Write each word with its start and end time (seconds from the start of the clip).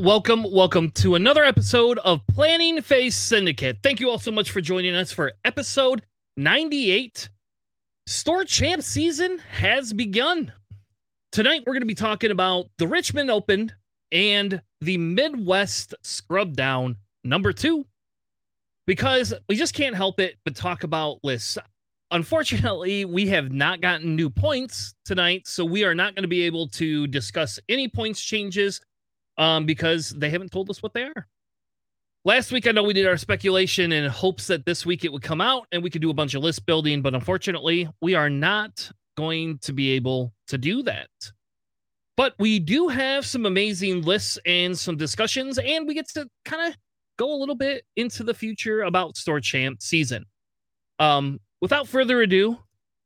Welcome, 0.00 0.46
welcome, 0.50 0.92
to 0.92 1.14
another 1.14 1.44
episode 1.44 1.98
of 1.98 2.26
Planning 2.28 2.80
Phase 2.80 3.14
Syndicate. 3.14 3.80
Thank 3.82 4.00
you 4.00 4.08
all 4.08 4.18
so 4.18 4.30
much 4.30 4.50
for 4.50 4.62
joining 4.62 4.94
us 4.94 5.12
for 5.12 5.34
episode 5.44 6.06
98. 6.38 7.28
Store 8.06 8.44
Champ 8.44 8.82
season 8.82 9.38
has 9.50 9.92
begun. 9.92 10.54
Tonight, 11.32 11.64
we're 11.66 11.74
going 11.74 11.82
to 11.82 11.86
be 11.86 11.94
talking 11.94 12.30
about 12.30 12.70
the 12.78 12.86
Richmond 12.86 13.30
Open 13.30 13.70
and 14.10 14.62
the 14.80 14.96
Midwest 14.96 15.94
Scrub 16.00 16.56
Down 16.56 16.96
number 17.22 17.52
two, 17.52 17.84
because 18.86 19.34
we 19.50 19.56
just 19.56 19.74
can't 19.74 19.94
help 19.94 20.18
it 20.18 20.36
but 20.46 20.56
talk 20.56 20.82
about 20.82 21.18
lists. 21.22 21.58
Unfortunately, 22.10 23.04
we 23.04 23.26
have 23.26 23.52
not 23.52 23.82
gotten 23.82 24.16
new 24.16 24.30
points 24.30 24.94
tonight, 25.04 25.46
so 25.46 25.62
we 25.62 25.84
are 25.84 25.94
not 25.94 26.14
going 26.14 26.24
to 26.24 26.28
be 26.28 26.44
able 26.44 26.68
to 26.68 27.06
discuss 27.06 27.58
any 27.68 27.86
points 27.86 28.22
changes 28.22 28.80
um, 29.40 29.64
because 29.64 30.10
they 30.10 30.30
haven't 30.30 30.52
told 30.52 30.70
us 30.70 30.82
what 30.82 30.92
they 30.92 31.02
are. 31.02 31.26
Last 32.26 32.52
week, 32.52 32.66
I 32.66 32.72
know 32.72 32.82
we 32.82 32.92
did 32.92 33.06
our 33.06 33.16
speculation 33.16 33.90
in 33.90 34.08
hopes 34.10 34.46
that 34.48 34.66
this 34.66 34.84
week 34.84 35.06
it 35.06 35.12
would 35.12 35.22
come 35.22 35.40
out 35.40 35.66
and 35.72 35.82
we 35.82 35.88
could 35.88 36.02
do 36.02 36.10
a 36.10 36.14
bunch 36.14 36.34
of 36.34 36.42
list 36.42 36.66
building, 36.66 37.00
but 37.00 37.14
unfortunately, 37.14 37.88
we 38.02 38.14
are 38.14 38.28
not 38.28 38.92
going 39.16 39.58
to 39.60 39.72
be 39.72 39.92
able 39.92 40.30
to 40.48 40.58
do 40.58 40.82
that. 40.82 41.08
But 42.18 42.34
we 42.38 42.58
do 42.58 42.88
have 42.88 43.24
some 43.24 43.46
amazing 43.46 44.02
lists 44.02 44.38
and 44.44 44.78
some 44.78 44.98
discussions, 44.98 45.58
and 45.58 45.88
we 45.88 45.94
get 45.94 46.08
to 46.10 46.28
kind 46.44 46.68
of 46.68 46.76
go 47.18 47.34
a 47.34 47.38
little 47.38 47.54
bit 47.54 47.86
into 47.96 48.22
the 48.22 48.34
future 48.34 48.82
about 48.82 49.16
Store 49.16 49.40
Champ 49.40 49.80
season. 49.80 50.26
Um, 50.98 51.40
without 51.62 51.88
further 51.88 52.20
ado, 52.20 52.58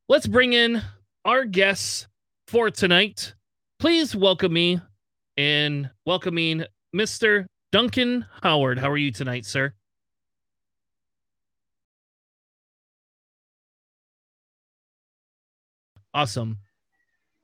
let's 0.08 0.26
bring 0.26 0.52
in 0.52 0.82
our 1.24 1.44
guests 1.44 2.08
for 2.48 2.70
tonight. 2.70 3.34
Please 3.78 4.16
welcome 4.16 4.52
me 4.52 4.80
in 5.36 5.90
welcoming 6.06 6.64
Mr. 6.94 7.46
Duncan 7.72 8.24
Howard. 8.42 8.78
How 8.78 8.90
are 8.90 8.96
you 8.96 9.10
tonight, 9.10 9.44
sir? 9.46 9.72
Awesome. 16.12 16.58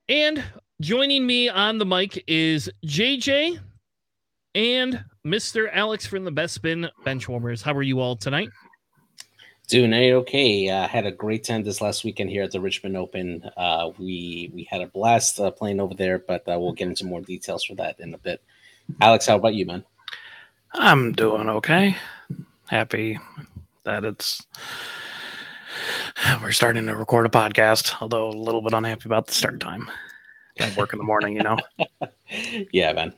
And 0.09 0.45
joining 0.81 1.27
me 1.27 1.49
on 1.49 1.79
the 1.79 1.87
mic 1.87 2.23
is 2.29 2.71
JJ 2.87 3.59
and 4.55 5.05
Mr. 5.27 5.69
Alex 5.73 6.07
from 6.07 6.25
the 6.25 6.31
Best 6.31 6.55
Spin 6.55 6.89
Benchwarmers. 7.05 7.63
How 7.63 7.75
are 7.75 7.83
you 7.83 8.01
all 8.01 8.17
tonight? 8.17 8.49
Doing 9.71 9.95
okay. 9.95 10.69
Uh, 10.69 10.89
had 10.89 11.07
a 11.07 11.13
great 11.13 11.45
time 11.45 11.63
this 11.63 11.81
last 11.81 12.03
weekend 12.03 12.29
here 12.29 12.43
at 12.43 12.51
the 12.51 12.61
Richmond 12.61 12.97
Open. 12.97 13.49
Uh, 13.57 13.93
we 13.99 14.51
we 14.53 14.65
had 14.65 14.81
a 14.81 14.89
blast 14.89 15.39
uh, 15.39 15.53
playing 15.53 15.79
over 15.79 15.95
there, 15.95 16.19
but 16.19 16.41
uh, 16.49 16.59
we'll 16.59 16.73
get 16.73 16.89
into 16.89 17.07
more 17.07 17.21
details 17.21 17.63
for 17.63 17.77
that 17.77 18.01
in 18.01 18.13
a 18.13 18.19
bit. 18.19 18.43
Alex, 19.01 19.29
how 19.29 19.37
about 19.37 19.55
you, 19.55 19.67
man? 19.67 19.85
I'm 20.73 21.13
doing 21.13 21.49
okay. 21.49 21.97
Happy 22.67 23.21
that 23.85 24.05
it's 24.05 24.45
we're 26.43 26.51
starting 26.51 26.87
to 26.87 26.97
record 26.97 27.27
a 27.27 27.29
podcast, 27.29 27.95
although 28.01 28.29
a 28.29 28.33
little 28.33 28.63
bit 28.63 28.73
unhappy 28.73 29.05
about 29.07 29.29
the 29.29 29.35
start 29.35 29.61
time. 29.61 29.89
Got 30.59 30.77
work 30.77 30.93
in 30.93 30.99
the 30.99 31.05
morning, 31.05 31.37
you 31.37 31.45
know. 31.45 31.59
yeah, 32.73 32.93
man. 32.93 33.15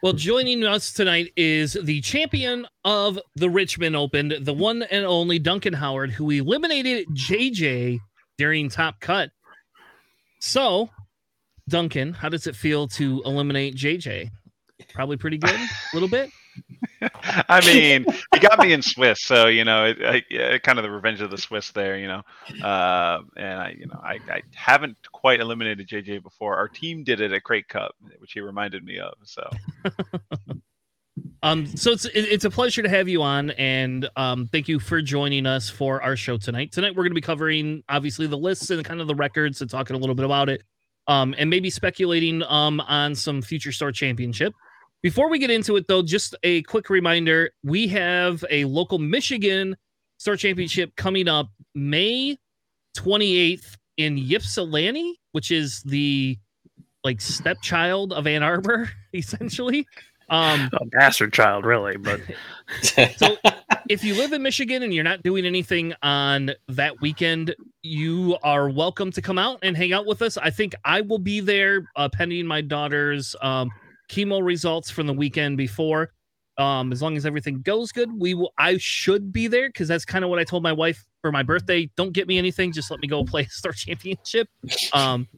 Well, 0.00 0.12
joining 0.12 0.62
us 0.62 0.92
tonight 0.92 1.32
is 1.36 1.72
the 1.72 2.00
champion 2.02 2.68
of 2.84 3.18
the 3.34 3.50
Richmond 3.50 3.96
Open, 3.96 4.32
the 4.42 4.54
one 4.54 4.84
and 4.84 5.04
only 5.04 5.40
Duncan 5.40 5.72
Howard, 5.72 6.12
who 6.12 6.30
eliminated 6.30 7.08
JJ 7.08 7.98
during 8.36 8.68
Top 8.68 9.00
Cut. 9.00 9.30
So, 10.38 10.88
Duncan, 11.68 12.12
how 12.12 12.28
does 12.28 12.46
it 12.46 12.54
feel 12.54 12.86
to 12.90 13.22
eliminate 13.26 13.74
JJ? 13.74 14.30
Probably 14.94 15.16
pretty 15.16 15.38
good, 15.38 15.56
a 15.56 15.68
little 15.92 16.08
bit. 16.08 16.30
I 17.48 17.64
mean, 17.64 18.04
he 18.34 18.40
got 18.40 18.58
me 18.58 18.72
in 18.72 18.82
Swiss, 18.82 19.20
so 19.22 19.46
you 19.46 19.64
know, 19.64 19.94
it, 19.96 20.62
kind 20.62 20.78
of 20.78 20.82
the 20.82 20.90
revenge 20.90 21.20
of 21.20 21.30
the 21.30 21.38
Swiss 21.38 21.70
there, 21.70 21.96
you 21.96 22.08
know. 22.08 22.22
Uh, 22.62 23.20
and 23.36 23.60
I, 23.60 23.76
you 23.78 23.86
know, 23.86 24.00
I, 24.02 24.18
I 24.30 24.42
haven't 24.54 24.96
quite 25.12 25.40
eliminated 25.40 25.88
JJ 25.88 26.22
before. 26.22 26.56
Our 26.56 26.68
team 26.68 27.04
did 27.04 27.20
it 27.20 27.32
at 27.32 27.44
Crate 27.44 27.68
Cup, 27.68 27.94
which 28.18 28.32
he 28.32 28.40
reminded 28.40 28.84
me 28.84 28.98
of. 28.98 29.14
So, 29.24 29.48
um, 31.42 31.66
so 31.66 31.92
it's 31.92 32.06
it's 32.06 32.44
a 32.44 32.50
pleasure 32.50 32.82
to 32.82 32.88
have 32.88 33.08
you 33.08 33.22
on, 33.22 33.50
and 33.50 34.08
um, 34.16 34.48
thank 34.48 34.68
you 34.68 34.80
for 34.80 35.00
joining 35.00 35.46
us 35.46 35.70
for 35.70 36.02
our 36.02 36.16
show 36.16 36.36
tonight. 36.36 36.72
Tonight 36.72 36.90
we're 36.90 37.04
going 37.04 37.12
to 37.12 37.14
be 37.14 37.20
covering 37.20 37.82
obviously 37.88 38.26
the 38.26 38.38
lists 38.38 38.70
and 38.70 38.84
kind 38.84 39.00
of 39.00 39.06
the 39.06 39.14
records 39.14 39.60
and 39.60 39.70
talking 39.70 39.94
a 39.94 39.98
little 39.98 40.16
bit 40.16 40.24
about 40.24 40.48
it, 40.48 40.62
um, 41.06 41.34
and 41.38 41.48
maybe 41.48 41.70
speculating 41.70 42.42
um 42.42 42.80
on 42.80 43.14
some 43.14 43.40
future 43.40 43.72
Store 43.72 43.92
Championship. 43.92 44.52
Before 45.00 45.28
we 45.28 45.38
get 45.38 45.50
into 45.50 45.76
it, 45.76 45.86
though, 45.86 46.02
just 46.02 46.34
a 46.42 46.62
quick 46.62 46.90
reminder 46.90 47.50
we 47.62 47.86
have 47.88 48.44
a 48.50 48.64
local 48.64 48.98
Michigan 48.98 49.76
Store 50.18 50.36
Championship 50.36 50.96
coming 50.96 51.28
up 51.28 51.50
May 51.74 52.36
28th 52.96 53.76
in 53.96 54.18
Ypsilanti, 54.18 55.20
which 55.32 55.52
is 55.52 55.82
the 55.84 56.36
like 57.04 57.20
stepchild 57.20 58.12
of 58.12 58.26
Ann 58.26 58.42
Arbor, 58.42 58.90
essentially. 59.14 59.86
Um, 60.30 60.68
a 60.72 60.84
bastard 60.86 61.32
child, 61.32 61.64
really. 61.64 61.96
But 61.96 62.20
so 63.16 63.36
if 63.88 64.02
you 64.02 64.14
live 64.14 64.32
in 64.32 64.42
Michigan 64.42 64.82
and 64.82 64.92
you're 64.92 65.04
not 65.04 65.22
doing 65.22 65.46
anything 65.46 65.94
on 66.02 66.50
that 66.66 67.00
weekend, 67.00 67.54
you 67.82 68.36
are 68.42 68.68
welcome 68.68 69.12
to 69.12 69.22
come 69.22 69.38
out 69.38 69.60
and 69.62 69.76
hang 69.76 69.92
out 69.92 70.06
with 70.06 70.22
us. 70.22 70.36
I 70.36 70.50
think 70.50 70.74
I 70.84 71.02
will 71.02 71.20
be 71.20 71.38
there, 71.38 71.88
uh, 71.94 72.08
pending 72.08 72.46
my 72.46 72.62
daughter's 72.62 73.36
um, 73.40 73.70
chemo 74.08 74.44
results 74.44 74.90
from 74.90 75.06
the 75.06 75.12
weekend 75.12 75.56
before. 75.56 76.10
Um, 76.56 76.92
as 76.92 77.00
long 77.00 77.16
as 77.16 77.24
everything 77.24 77.62
goes 77.62 77.92
good, 77.92 78.10
we 78.12 78.34
will. 78.34 78.52
I 78.58 78.78
should 78.78 79.32
be 79.32 79.46
there 79.46 79.68
because 79.68 79.86
that's 79.86 80.04
kind 80.04 80.24
of 80.24 80.30
what 80.30 80.40
I 80.40 80.44
told 80.44 80.62
my 80.62 80.72
wife 80.72 81.04
for 81.20 81.30
my 81.30 81.42
birthday. 81.44 81.88
Don't 81.96 82.12
get 82.12 82.26
me 82.26 82.36
anything, 82.36 82.72
just 82.72 82.90
let 82.90 83.00
me 83.00 83.06
go 83.06 83.24
play 83.24 83.44
Store 83.46 83.72
Championship. 83.72 84.48
Um, 84.92 85.28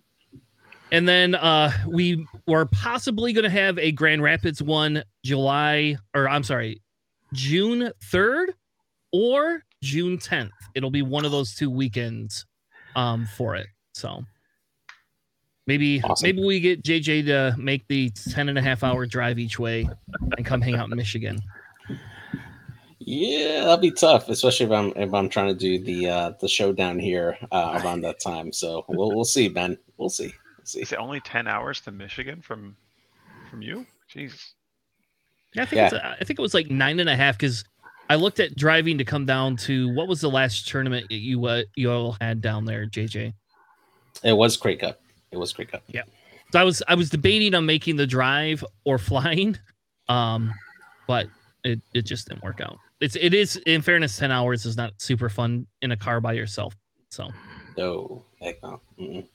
and 0.92 1.08
then 1.08 1.34
uh, 1.34 1.70
we 1.86 2.26
were 2.46 2.66
possibly 2.66 3.32
going 3.32 3.44
to 3.44 3.50
have 3.50 3.78
a 3.78 3.92
Grand 3.92 4.22
Rapids 4.22 4.62
one 4.62 5.04
July, 5.24 5.96
or 6.14 6.28
I'm 6.28 6.42
sorry, 6.42 6.82
June 7.32 7.92
3rd 8.12 8.46
or 9.12 9.62
June 9.82 10.18
10th. 10.18 10.50
It'll 10.74 10.90
be 10.90 11.02
one 11.02 11.24
of 11.24 11.30
those 11.30 11.54
two 11.54 11.70
weekends 11.70 12.46
um, 12.96 13.26
for 13.36 13.54
it. 13.54 13.68
So 13.94 14.24
Maybe 15.70 16.02
awesome. 16.02 16.26
maybe 16.26 16.44
we 16.44 16.58
get 16.58 16.82
JJ 16.82 17.26
to 17.26 17.54
make 17.56 17.86
the 17.86 18.10
10 18.10 18.48
and 18.48 18.58
a 18.58 18.60
half 18.60 18.82
hour 18.82 19.06
drive 19.06 19.38
each 19.38 19.56
way 19.56 19.88
and 20.36 20.44
come 20.44 20.60
hang 20.60 20.74
out 20.74 20.90
in 20.90 20.96
Michigan. 20.96 21.40
Yeah, 22.98 23.66
that'd 23.66 23.80
be 23.80 23.92
tough, 23.92 24.28
especially 24.28 24.66
if 24.66 24.72
I'm 24.72 24.92
if 24.96 25.14
I'm 25.14 25.28
trying 25.28 25.46
to 25.46 25.54
do 25.54 25.78
the 25.78 26.08
uh 26.08 26.32
the 26.40 26.48
show 26.48 26.72
down 26.72 26.98
here 26.98 27.38
uh, 27.52 27.80
around 27.84 28.00
that 28.00 28.18
time. 28.18 28.52
So 28.52 28.84
we'll 28.88 29.14
we'll 29.14 29.24
see, 29.24 29.46
Ben. 29.46 29.78
We'll 29.96 30.08
see. 30.08 30.34
We'll 30.58 30.66
see. 30.66 30.80
Is 30.80 30.90
it 30.90 30.98
only 30.98 31.20
ten 31.20 31.46
hours 31.46 31.80
to 31.82 31.92
Michigan 31.92 32.42
from 32.42 32.76
from 33.48 33.62
you? 33.62 33.86
Jeez. 34.12 34.50
Yeah, 35.54 35.62
I 35.62 35.66
think 35.66 35.76
yeah. 35.76 35.84
It's 35.84 35.94
a, 35.94 36.16
I 36.20 36.24
think 36.24 36.40
it 36.40 36.42
was 36.42 36.52
like 36.52 36.68
nine 36.68 36.98
and 36.98 37.08
a 37.08 37.14
half 37.14 37.38
because 37.38 37.64
I 38.08 38.16
looked 38.16 38.40
at 38.40 38.56
driving 38.56 38.98
to 38.98 39.04
come 39.04 39.24
down 39.24 39.56
to 39.58 39.94
what 39.94 40.08
was 40.08 40.20
the 40.20 40.30
last 40.30 40.66
tournament 40.66 41.06
you 41.12 41.46
uh, 41.46 41.62
you 41.76 41.92
all 41.92 42.16
had 42.20 42.40
down 42.40 42.64
there, 42.64 42.86
JJ? 42.86 43.34
It 44.24 44.32
was 44.32 44.56
Crate 44.56 44.80
Cup. 44.80 45.00
It 45.32 45.38
was 45.38 45.52
Crate 45.52 45.70
Cup. 45.70 45.82
Yeah. 45.88 46.02
So 46.52 46.60
I 46.60 46.64
was 46.64 46.82
I 46.88 46.94
was 46.94 47.10
debating 47.10 47.54
on 47.54 47.64
making 47.66 47.96
the 47.96 48.06
drive 48.06 48.64
or 48.84 48.98
flying, 48.98 49.56
um, 50.08 50.52
but 51.06 51.28
it, 51.64 51.80
it 51.94 52.02
just 52.02 52.28
didn't 52.28 52.42
work 52.42 52.60
out. 52.60 52.78
It's 53.00 53.16
it 53.16 53.34
is 53.34 53.56
in 53.66 53.82
fairness, 53.82 54.16
ten 54.16 54.30
hours 54.30 54.66
is 54.66 54.76
not 54.76 54.92
super 54.98 55.28
fun 55.28 55.66
in 55.82 55.92
a 55.92 55.96
car 55.96 56.20
by 56.20 56.32
yourself. 56.32 56.76
So 57.10 57.28
no, 57.76 58.24
heck 58.40 58.62
no. 58.62 58.80
Mm-mm. 58.98 59.26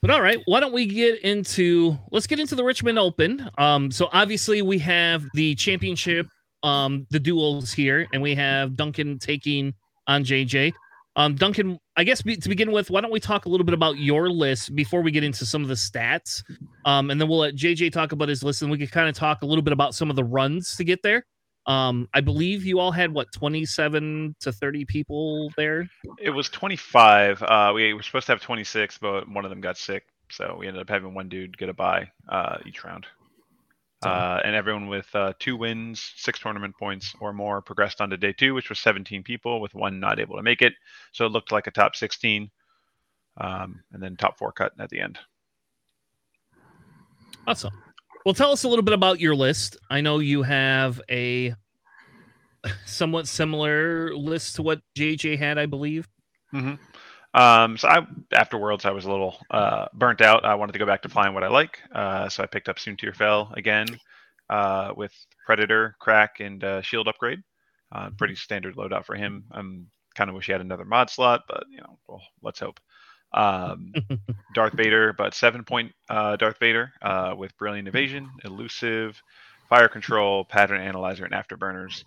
But 0.00 0.10
all 0.10 0.22
right, 0.22 0.38
why 0.44 0.60
don't 0.60 0.72
we 0.72 0.86
get 0.86 1.20
into 1.22 1.98
let's 2.12 2.26
get 2.26 2.38
into 2.38 2.54
the 2.54 2.62
Richmond 2.62 2.98
Open. 2.98 3.48
Um, 3.58 3.90
so 3.90 4.08
obviously 4.12 4.62
we 4.62 4.78
have 4.78 5.24
the 5.34 5.54
championship, 5.56 6.28
um, 6.62 7.06
the 7.10 7.18
duels 7.18 7.72
here, 7.72 8.06
and 8.12 8.22
we 8.22 8.34
have 8.34 8.76
Duncan 8.76 9.18
taking 9.18 9.74
on 10.06 10.22
JJ. 10.22 10.72
Um, 11.18 11.34
Duncan, 11.34 11.80
I 11.96 12.04
guess 12.04 12.22
be, 12.22 12.36
to 12.36 12.48
begin 12.48 12.70
with, 12.70 12.90
why 12.90 13.00
don't 13.00 13.10
we 13.10 13.18
talk 13.18 13.46
a 13.46 13.48
little 13.48 13.64
bit 13.64 13.74
about 13.74 13.98
your 13.98 14.30
list 14.30 14.76
before 14.76 15.02
we 15.02 15.10
get 15.10 15.24
into 15.24 15.44
some 15.44 15.62
of 15.62 15.68
the 15.68 15.74
stats? 15.74 16.44
Um, 16.84 17.10
and 17.10 17.20
then 17.20 17.28
we'll 17.28 17.40
let 17.40 17.56
JJ 17.56 17.90
talk 17.90 18.12
about 18.12 18.28
his 18.28 18.44
list 18.44 18.62
and 18.62 18.70
we 18.70 18.78
can 18.78 18.86
kind 18.86 19.08
of 19.08 19.16
talk 19.16 19.42
a 19.42 19.46
little 19.46 19.62
bit 19.62 19.72
about 19.72 19.96
some 19.96 20.10
of 20.10 20.16
the 20.16 20.22
runs 20.22 20.76
to 20.76 20.84
get 20.84 21.02
there. 21.02 21.26
Um, 21.66 22.08
I 22.14 22.20
believe 22.20 22.64
you 22.64 22.78
all 22.78 22.92
had 22.92 23.12
what 23.12 23.32
27 23.32 24.36
to 24.40 24.52
30 24.52 24.84
people 24.84 25.50
there. 25.56 25.90
It 26.20 26.30
was 26.30 26.48
25. 26.50 27.42
Uh, 27.42 27.72
we 27.74 27.92
were 27.94 28.02
supposed 28.02 28.26
to 28.26 28.32
have 28.32 28.40
26, 28.40 28.98
but 28.98 29.28
one 29.28 29.44
of 29.44 29.50
them 29.50 29.60
got 29.60 29.76
sick, 29.76 30.04
so 30.30 30.56
we 30.58 30.68
ended 30.68 30.80
up 30.80 30.88
having 30.88 31.14
one 31.14 31.28
dude 31.28 31.58
get 31.58 31.68
a 31.68 31.74
bye 31.74 32.08
uh, 32.28 32.58
each 32.64 32.84
round. 32.84 33.06
Uh, 34.02 34.40
and 34.44 34.54
everyone 34.54 34.86
with 34.86 35.08
uh, 35.14 35.32
two 35.40 35.56
wins, 35.56 36.12
six 36.16 36.38
tournament 36.38 36.76
points 36.78 37.14
or 37.20 37.32
more 37.32 37.60
progressed 37.60 38.00
on 38.00 38.10
to 38.10 38.16
day 38.16 38.32
two, 38.32 38.54
which 38.54 38.68
was 38.68 38.78
17 38.78 39.24
people, 39.24 39.60
with 39.60 39.74
one 39.74 39.98
not 39.98 40.20
able 40.20 40.36
to 40.36 40.42
make 40.42 40.62
it. 40.62 40.74
So 41.12 41.26
it 41.26 41.32
looked 41.32 41.50
like 41.50 41.66
a 41.66 41.72
top 41.72 41.96
16, 41.96 42.50
um, 43.40 43.82
and 43.92 44.02
then 44.02 44.16
top 44.16 44.38
four 44.38 44.52
cut 44.52 44.72
at 44.78 44.90
the 44.90 45.00
end. 45.00 45.18
Awesome. 47.46 47.72
Well, 48.24 48.34
tell 48.34 48.52
us 48.52 48.64
a 48.64 48.68
little 48.68 48.84
bit 48.84 48.94
about 48.94 49.20
your 49.20 49.34
list. 49.34 49.76
I 49.90 50.00
know 50.00 50.18
you 50.18 50.42
have 50.42 51.00
a 51.10 51.54
somewhat 52.86 53.26
similar 53.26 54.14
list 54.14 54.56
to 54.56 54.62
what 54.62 54.80
JJ 54.96 55.38
had, 55.38 55.58
I 55.58 55.66
believe. 55.66 56.08
hmm 56.50 56.74
Um, 57.38 57.78
so 57.78 57.86
I, 57.88 58.04
after 58.32 58.58
Worlds, 58.58 58.84
I 58.84 58.90
was 58.90 59.04
a 59.04 59.10
little 59.10 59.36
uh, 59.50 59.86
burnt 59.94 60.20
out. 60.22 60.44
I 60.44 60.56
wanted 60.56 60.72
to 60.72 60.80
go 60.80 60.86
back 60.86 61.02
to 61.02 61.08
flying 61.08 61.34
what 61.34 61.44
I 61.44 61.48
like. 61.48 61.78
Uh, 61.94 62.28
so 62.28 62.42
I 62.42 62.46
picked 62.46 62.68
up 62.68 62.78
Soontir 62.78 63.14
Fel 63.14 63.52
again 63.56 63.86
uh, 64.50 64.92
with 64.96 65.12
Predator, 65.46 65.94
Crack, 66.00 66.40
and 66.40 66.64
uh, 66.64 66.82
Shield 66.82 67.06
upgrade. 67.06 67.40
Uh, 67.92 68.10
pretty 68.18 68.34
standard 68.34 68.74
loadout 68.74 69.04
for 69.06 69.14
him. 69.14 69.44
I'm 69.52 69.86
kind 70.16 70.28
of 70.28 70.34
wish 70.34 70.46
he 70.46 70.52
had 70.52 70.60
another 70.60 70.84
mod 70.84 71.10
slot, 71.10 71.42
but 71.48 71.64
you 71.70 71.78
know, 71.78 71.98
well, 72.08 72.22
let's 72.42 72.58
hope. 72.58 72.80
Um, 73.32 73.92
Darth 74.54 74.72
Vader, 74.72 75.12
but 75.12 75.32
seven 75.32 75.62
point 75.62 75.92
uh, 76.10 76.34
Darth 76.36 76.58
Vader 76.58 76.92
uh, 77.02 77.34
with 77.38 77.56
Brilliant 77.56 77.86
Evasion, 77.86 78.28
Elusive, 78.44 79.22
Fire 79.68 79.88
Control, 79.88 80.44
Pattern 80.44 80.80
Analyzer, 80.80 81.24
and 81.24 81.34
Afterburners. 81.34 82.02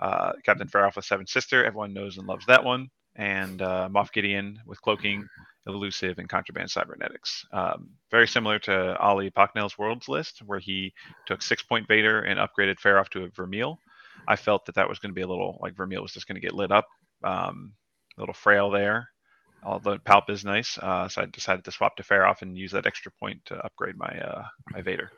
Uh, 0.00 0.32
Captain 0.44 0.68
Feroph 0.68 0.96
with 0.96 1.04
Seven 1.04 1.26
Sister. 1.26 1.64
Everyone 1.64 1.92
knows 1.94 2.18
and 2.18 2.26
loves 2.26 2.46
that 2.46 2.64
one. 2.64 2.90
And 3.16 3.62
uh, 3.62 3.88
Moff 3.90 4.12
Gideon 4.12 4.60
with 4.66 4.80
Cloaking, 4.82 5.26
Elusive, 5.66 6.18
and 6.18 6.28
Contraband 6.28 6.70
Cybernetics. 6.70 7.44
Um, 7.52 7.90
very 8.10 8.28
similar 8.28 8.58
to 8.60 8.96
Ali 8.98 9.30
Pocknell's 9.30 9.78
Worlds 9.78 10.08
list, 10.08 10.42
where 10.44 10.58
he 10.58 10.92
took 11.26 11.42
six 11.42 11.62
point 11.62 11.88
Vader 11.88 12.22
and 12.22 12.38
upgraded 12.38 12.78
Feroph 12.78 13.08
to 13.10 13.24
a 13.24 13.28
Vermeil. 13.28 13.78
I 14.28 14.36
felt 14.36 14.66
that 14.66 14.74
that 14.74 14.88
was 14.88 14.98
going 14.98 15.10
to 15.10 15.14
be 15.14 15.22
a 15.22 15.26
little 15.26 15.58
like 15.62 15.76
Vermeil 15.76 16.02
was 16.02 16.12
just 16.12 16.28
going 16.28 16.40
to 16.40 16.46
get 16.46 16.54
lit 16.54 16.72
up, 16.72 16.86
um, 17.24 17.72
a 18.16 18.20
little 18.20 18.34
frail 18.34 18.70
there. 18.70 19.08
Although 19.62 19.98
Palp 19.98 20.30
is 20.30 20.44
nice, 20.44 20.78
uh, 20.78 21.08
so 21.08 21.22
I 21.22 21.26
decided 21.26 21.64
to 21.64 21.72
swap 21.72 21.96
to 21.96 22.02
Feroph 22.02 22.42
and 22.42 22.56
use 22.56 22.72
that 22.72 22.86
extra 22.86 23.10
point 23.18 23.40
to 23.46 23.56
upgrade 23.56 23.96
my 23.96 24.06
uh, 24.06 24.44
my 24.70 24.82
Vader. 24.82 25.10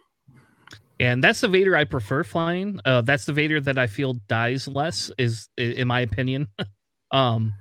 And 1.01 1.23
that's 1.23 1.41
the 1.41 1.49
Vader 1.49 1.77
I 1.77 1.85
prefer 1.85 2.25
flying. 2.25 2.81
Uh, 2.85 3.03
that's 3.03 3.25
the 3.25 3.33
Vader 3.33 3.61
that 3.61 3.79
I 3.79 3.87
feel 3.87 4.15
dies 4.29 4.67
less, 4.67 5.11
is 5.19 5.49
in 5.57 5.87
my 5.87 6.01
opinion. 6.01 6.49
um, 7.11 7.53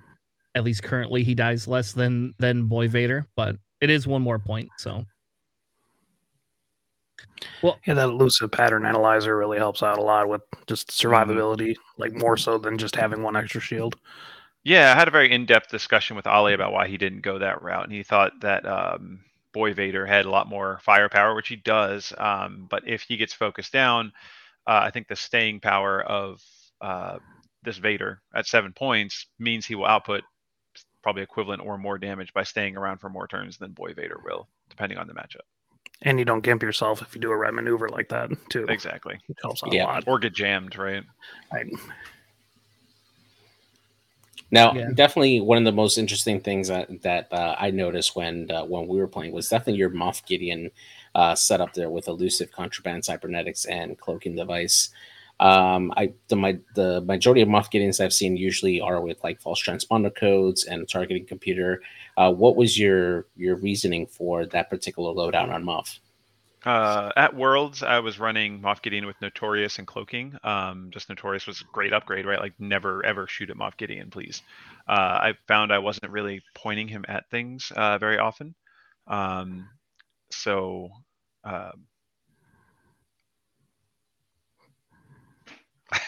at 0.57 0.63
least 0.63 0.83
currently, 0.83 1.23
he 1.23 1.35
dies 1.35 1.67
less 1.67 1.93
than 1.93 2.33
than 2.39 2.65
Boy 2.65 2.87
Vader, 2.87 3.25
but 3.35 3.55
it 3.79 3.89
is 3.89 4.07
one 4.07 4.21
more 4.21 4.39
point. 4.39 4.71
So 4.77 5.05
well 7.61 7.79
Yeah, 7.85 7.93
that 7.95 8.09
elusive 8.09 8.51
pattern 8.51 8.85
analyzer 8.85 9.37
really 9.37 9.57
helps 9.57 9.83
out 9.83 9.97
a 9.97 10.01
lot 10.01 10.27
with 10.27 10.41
just 10.67 10.89
survivability, 10.89 11.75
like 11.97 12.13
more 12.13 12.37
so 12.37 12.57
than 12.57 12.77
just 12.77 12.95
having 12.95 13.23
one 13.23 13.35
extra 13.35 13.61
shield. 13.61 13.95
Yeah, 14.63 14.91
I 14.91 14.95
had 14.95 15.07
a 15.07 15.11
very 15.11 15.31
in-depth 15.31 15.69
discussion 15.69 16.15
with 16.15 16.27
Ali 16.27 16.53
about 16.53 16.73
why 16.73 16.87
he 16.87 16.97
didn't 16.97 17.21
go 17.21 17.39
that 17.39 17.61
route, 17.61 17.85
and 17.85 17.93
he 17.93 18.03
thought 18.03 18.33
that 18.41 18.65
um, 18.65 19.23
Boy 19.53 19.73
Vader 19.73 20.05
had 20.05 20.25
a 20.25 20.29
lot 20.29 20.49
more 20.49 20.79
firepower, 20.83 21.35
which 21.35 21.47
he 21.47 21.55
does. 21.55 22.11
Um, 22.17 22.67
but 22.69 22.83
if 22.87 23.03
he 23.03 23.17
gets 23.17 23.33
focused 23.33 23.71
down, 23.71 24.11
uh, 24.67 24.81
I 24.83 24.91
think 24.91 25.07
the 25.07 25.15
staying 25.15 25.61
power 25.61 26.01
of 26.03 26.41
uh, 26.81 27.19
this 27.63 27.77
Vader 27.77 28.21
at 28.35 28.47
seven 28.47 28.73
points 28.73 29.27
means 29.39 29.65
he 29.65 29.75
will 29.75 29.85
output 29.85 30.23
probably 31.07 31.23
equivalent 31.23 31.61
or 31.65 31.77
more 31.77 31.97
damage 31.97 32.33
by 32.33 32.43
staying 32.43 32.75
around 32.75 32.97
for 32.97 33.07
more 33.07 33.29
turns 33.29 33.57
than 33.57 33.71
Boy 33.71 33.93
Vader 33.93 34.19
will, 34.25 34.45
depending 34.69 34.97
on 34.97 35.07
the 35.07 35.13
matchup. 35.13 35.45
And 36.01 36.19
you 36.19 36.25
don't 36.25 36.41
gimp 36.41 36.61
yourself 36.61 37.01
if 37.01 37.15
you 37.15 37.21
do 37.21 37.31
a 37.31 37.37
red 37.37 37.53
maneuver 37.53 37.87
like 37.87 38.09
that, 38.09 38.29
too. 38.49 38.65
Exactly, 38.65 39.17
Which 39.27 39.37
helps 39.41 39.63
out 39.63 39.71
Yeah. 39.71 39.85
a 39.85 39.87
lot. 39.87 40.03
or 40.05 40.19
get 40.19 40.35
jammed, 40.35 40.77
right? 40.77 41.01
I, 41.53 41.63
Now, 44.51 44.73
Yeah. 44.73 44.89
definitely 44.93 45.39
one 45.39 45.57
of 45.57 45.63
the 45.63 45.71
most 45.71 45.97
interesting 45.97 46.41
things 46.41 46.67
that, 46.67 47.01
that 47.03 47.31
uh, 47.31 47.55
I 47.57 47.71
noticed 47.71 48.13
when 48.17 48.51
uh, 48.51 48.65
when 48.65 48.89
we 48.89 48.97
were 48.97 49.07
playing 49.07 49.31
was 49.31 49.47
definitely 49.47 49.79
your 49.79 49.89
Moff 49.91 50.25
Gideon 50.25 50.71
uh, 51.15 51.35
setup 51.35 51.73
there 51.73 51.89
with 51.89 52.09
elusive 52.09 52.51
contraband 52.51 53.05
cybernetics 53.05 53.63
and 53.63 53.97
cloaking 53.97 54.35
device. 54.35 54.89
Um, 55.39 55.93
I 55.95 56.13
the 56.29 56.35
my 56.35 56.59
the 56.73 57.01
majority 57.01 57.41
of 57.41 57.49
Moff 57.49 57.71
Gideons 57.71 58.03
I've 58.03 58.13
seen 58.13 58.37
usually 58.37 58.81
are 58.81 59.01
with 59.01 59.23
like 59.23 59.39
false 59.39 59.61
transponder 59.61 60.13
codes 60.13 60.63
and 60.65 60.87
targeting 60.89 61.25
computer. 61.25 61.81
Uh, 62.17 62.33
what 62.33 62.55
was 62.55 62.77
your 62.77 63.27
your 63.35 63.55
reasoning 63.55 64.07
for 64.07 64.45
that 64.47 64.69
particular 64.69 65.13
loadout 65.13 65.53
on 65.53 65.63
Moff? 65.63 65.99
Uh, 66.65 67.11
at 67.15 67.35
Worlds, 67.35 67.83
I 67.83 67.99
was 67.99 68.19
running 68.19 68.59
Moff 68.61 68.81
Gideon 68.81 69.05
with 69.05 69.15
Notorious 69.21 69.77
and 69.77 69.85
Cloaking. 69.85 70.35
Um, 70.43 70.89
just 70.91 71.07
Notorious 71.07 71.45
was 71.45 71.61
a 71.61 71.65
great 71.71 71.93
upgrade, 71.93 72.25
right? 72.25 72.39
Like 72.39 72.53
never 72.59 73.05
ever 73.05 73.27
shoot 73.27 73.51
at 73.51 73.57
Moff 73.57 73.77
Gideon, 73.77 74.09
please. 74.09 74.41
Uh, 74.87 74.91
I 75.21 75.33
found 75.47 75.71
I 75.71 75.79
wasn't 75.79 76.11
really 76.11 76.41
pointing 76.55 76.87
him 76.87 77.05
at 77.07 77.29
things 77.29 77.71
uh, 77.75 77.99
very 77.99 78.17
often. 78.17 78.55
Um, 79.05 79.69
so. 80.31 80.89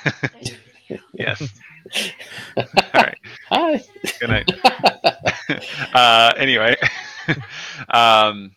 yes. 1.13 1.41
All 2.57 2.65
right. 2.93 3.17
Hi. 3.49 3.83
Good 4.19 4.29
night. 4.29 4.51
uh, 5.93 6.33
anyway, 6.37 6.75
um, 7.89 8.51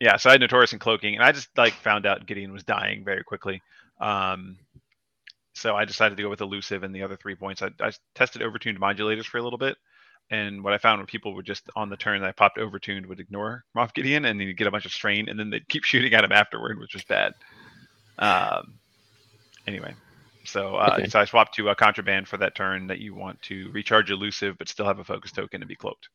yeah. 0.00 0.16
So 0.16 0.30
I 0.30 0.32
had 0.32 0.40
Notorious 0.40 0.72
and 0.72 0.80
Cloaking, 0.80 1.14
and 1.14 1.24
I 1.24 1.32
just 1.32 1.48
like 1.56 1.74
found 1.74 2.06
out 2.06 2.26
Gideon 2.26 2.52
was 2.52 2.64
dying 2.64 3.04
very 3.04 3.24
quickly. 3.24 3.62
Um, 4.00 4.56
so 5.54 5.74
I 5.74 5.84
decided 5.84 6.16
to 6.16 6.22
go 6.22 6.30
with 6.30 6.40
Elusive 6.40 6.84
and 6.84 6.94
the 6.94 7.02
other 7.02 7.16
three 7.16 7.34
points. 7.34 7.62
I, 7.62 7.70
I 7.80 7.90
tested 8.14 8.42
overtuned 8.42 8.78
modulators 8.78 9.24
for 9.24 9.38
a 9.38 9.42
little 9.42 9.58
bit, 9.58 9.76
and 10.30 10.62
what 10.62 10.72
I 10.72 10.78
found 10.78 11.00
when 11.00 11.06
people 11.06 11.34
would 11.34 11.46
just 11.46 11.68
on 11.74 11.90
the 11.90 11.96
turn 11.96 12.20
that 12.20 12.28
I 12.28 12.32
popped 12.32 12.58
overtuned 12.58 13.06
would 13.06 13.20
ignore 13.20 13.64
Moff 13.76 13.92
Gideon, 13.92 14.24
and 14.24 14.38
then 14.38 14.46
you'd 14.46 14.56
get 14.56 14.68
a 14.68 14.70
bunch 14.70 14.86
of 14.86 14.92
strain, 14.92 15.28
and 15.28 15.38
then 15.38 15.50
they'd 15.50 15.68
keep 15.68 15.84
shooting 15.84 16.14
at 16.14 16.24
him 16.24 16.32
afterward, 16.32 16.78
which 16.78 16.94
was 16.94 17.04
bad. 17.04 17.34
Um, 18.18 18.74
anyway, 19.66 19.94
so 20.48 20.76
uh, 20.76 20.96
Okay. 20.98 21.08
so 21.08 21.20
I 21.20 21.24
swapped 21.24 21.54
to 21.56 21.68
a 21.68 21.74
contraband 21.74 22.28
for 22.28 22.36
that 22.38 22.54
turn 22.54 22.86
that 22.88 22.98
you 22.98 23.14
want 23.14 23.40
to 23.42 23.70
recharge 23.72 24.10
elusive, 24.10 24.56
but 24.58 24.68
still 24.68 24.86
have 24.86 24.98
a 24.98 25.04
focus 25.04 25.32
token 25.32 25.60
to 25.60 25.66
be 25.66 25.76
cloaked. 25.76 26.08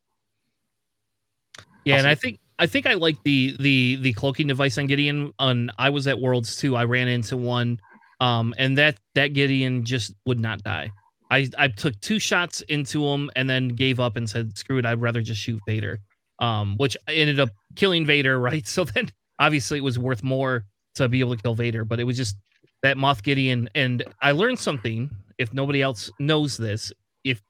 Yeah, 1.86 1.98
and 1.98 2.08
I 2.08 2.16
think 2.16 2.40
I 2.60 2.68
think 2.68 2.86
I 2.86 2.94
like 2.94 3.18
the 3.24 3.56
the 3.60 3.98
the 3.98 4.14
cloaking 4.14 4.48
device 4.48 4.78
on 4.78 4.88
Gideon. 4.88 5.34
On 5.40 5.70
I 5.78 5.90
was 5.90 6.08
at 6.08 6.20
Worlds 6.20 6.56
too. 6.56 6.76
I 6.76 6.86
ran 6.86 7.08
into 7.08 7.36
one, 7.38 7.80
um, 8.20 8.54
and 8.58 8.78
that 8.78 8.98
that 9.16 9.34
Gideon 9.34 9.84
just 9.84 10.14
would 10.26 10.40
not 10.40 10.64
die. 10.64 10.92
I 11.30 11.50
I 11.58 11.68
took 11.68 12.00
two 12.00 12.20
shots 12.20 12.62
into 12.62 13.06
him 13.06 13.30
and 13.36 13.50
then 13.50 13.70
gave 13.70 14.00
up 14.00 14.16
and 14.16 14.30
said, 14.30 14.58
"Screw 14.58 14.78
it! 14.78 14.86
I'd 14.86 15.02
rather 15.02 15.22
just 15.22 15.42
shoot 15.42 15.60
Vader." 15.68 16.00
Um, 16.40 16.76
which 16.78 16.98
ended 17.08 17.40
up 17.40 17.50
killing 17.76 18.06
Vader, 18.06 18.40
right? 18.50 18.66
So 18.68 18.86
then 18.86 19.10
obviously 19.40 19.78
it 19.80 19.84
was 19.84 20.00
worth 20.00 20.24
more 20.24 20.66
to 20.96 21.10
be 21.10 21.20
able 21.20 21.36
to 21.36 21.42
kill 21.42 21.56
Vader, 21.56 21.84
but 21.86 22.00
it 22.00 22.04
was 22.06 22.18
just 22.18 22.38
that 22.84 22.98
Moff 22.98 23.24
Gideon. 23.24 23.70
And 23.74 24.04
I 24.22 24.32
learned 24.32 24.60
something. 24.60 25.10
If 25.40 25.52
nobody 25.52 25.82
else 25.82 26.12
knows 26.20 26.58
this, 26.58 26.94
if 27.24 27.42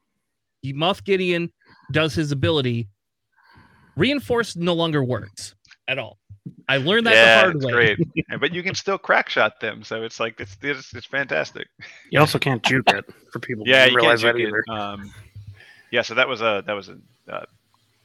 Moff 0.66 1.04
Gideon 1.04 1.52
does 1.92 2.16
his 2.16 2.32
ability, 2.32 2.88
reinforced 3.98 4.56
no 4.56 4.74
longer 4.74 5.04
works 5.04 5.56
at 5.90 6.00
all. 6.00 6.18
I 6.68 6.78
learned 6.78 7.08
that 7.08 7.14
yeah, 7.14 7.36
the 7.36 7.42
hard 7.42 7.56
it's 7.58 7.66
way. 7.66 7.72
great. 7.72 8.00
But 8.40 8.54
you 8.54 8.64
can 8.64 8.76
still 8.76 8.98
crack 8.98 9.30
shot 9.30 9.60
them, 9.60 9.84
so 9.84 10.04
it's 10.04 10.20
like 10.20 10.40
it's 10.40 10.58
it's, 10.62 10.94
it's 10.94 11.06
fantastic. 11.06 11.68
you 12.10 12.20
also 12.20 12.40
can't 12.40 12.64
juke 12.64 12.90
it 12.90 13.06
for 13.32 13.40
people 13.40 13.64
Yeah, 13.68 13.86
you 13.86 13.96
realize 13.96 14.22
can't 14.22 14.36
that 14.38 14.42
juke 14.42 14.48
either. 14.50 14.64
it. 14.68 14.70
Um, 14.70 15.14
yeah, 15.92 16.02
so 16.02 16.16
that 16.16 16.28
was 16.28 16.42
a 16.42 16.64
that 16.66 16.74
was 16.74 16.90
a 16.90 16.98
uh, 17.32 17.46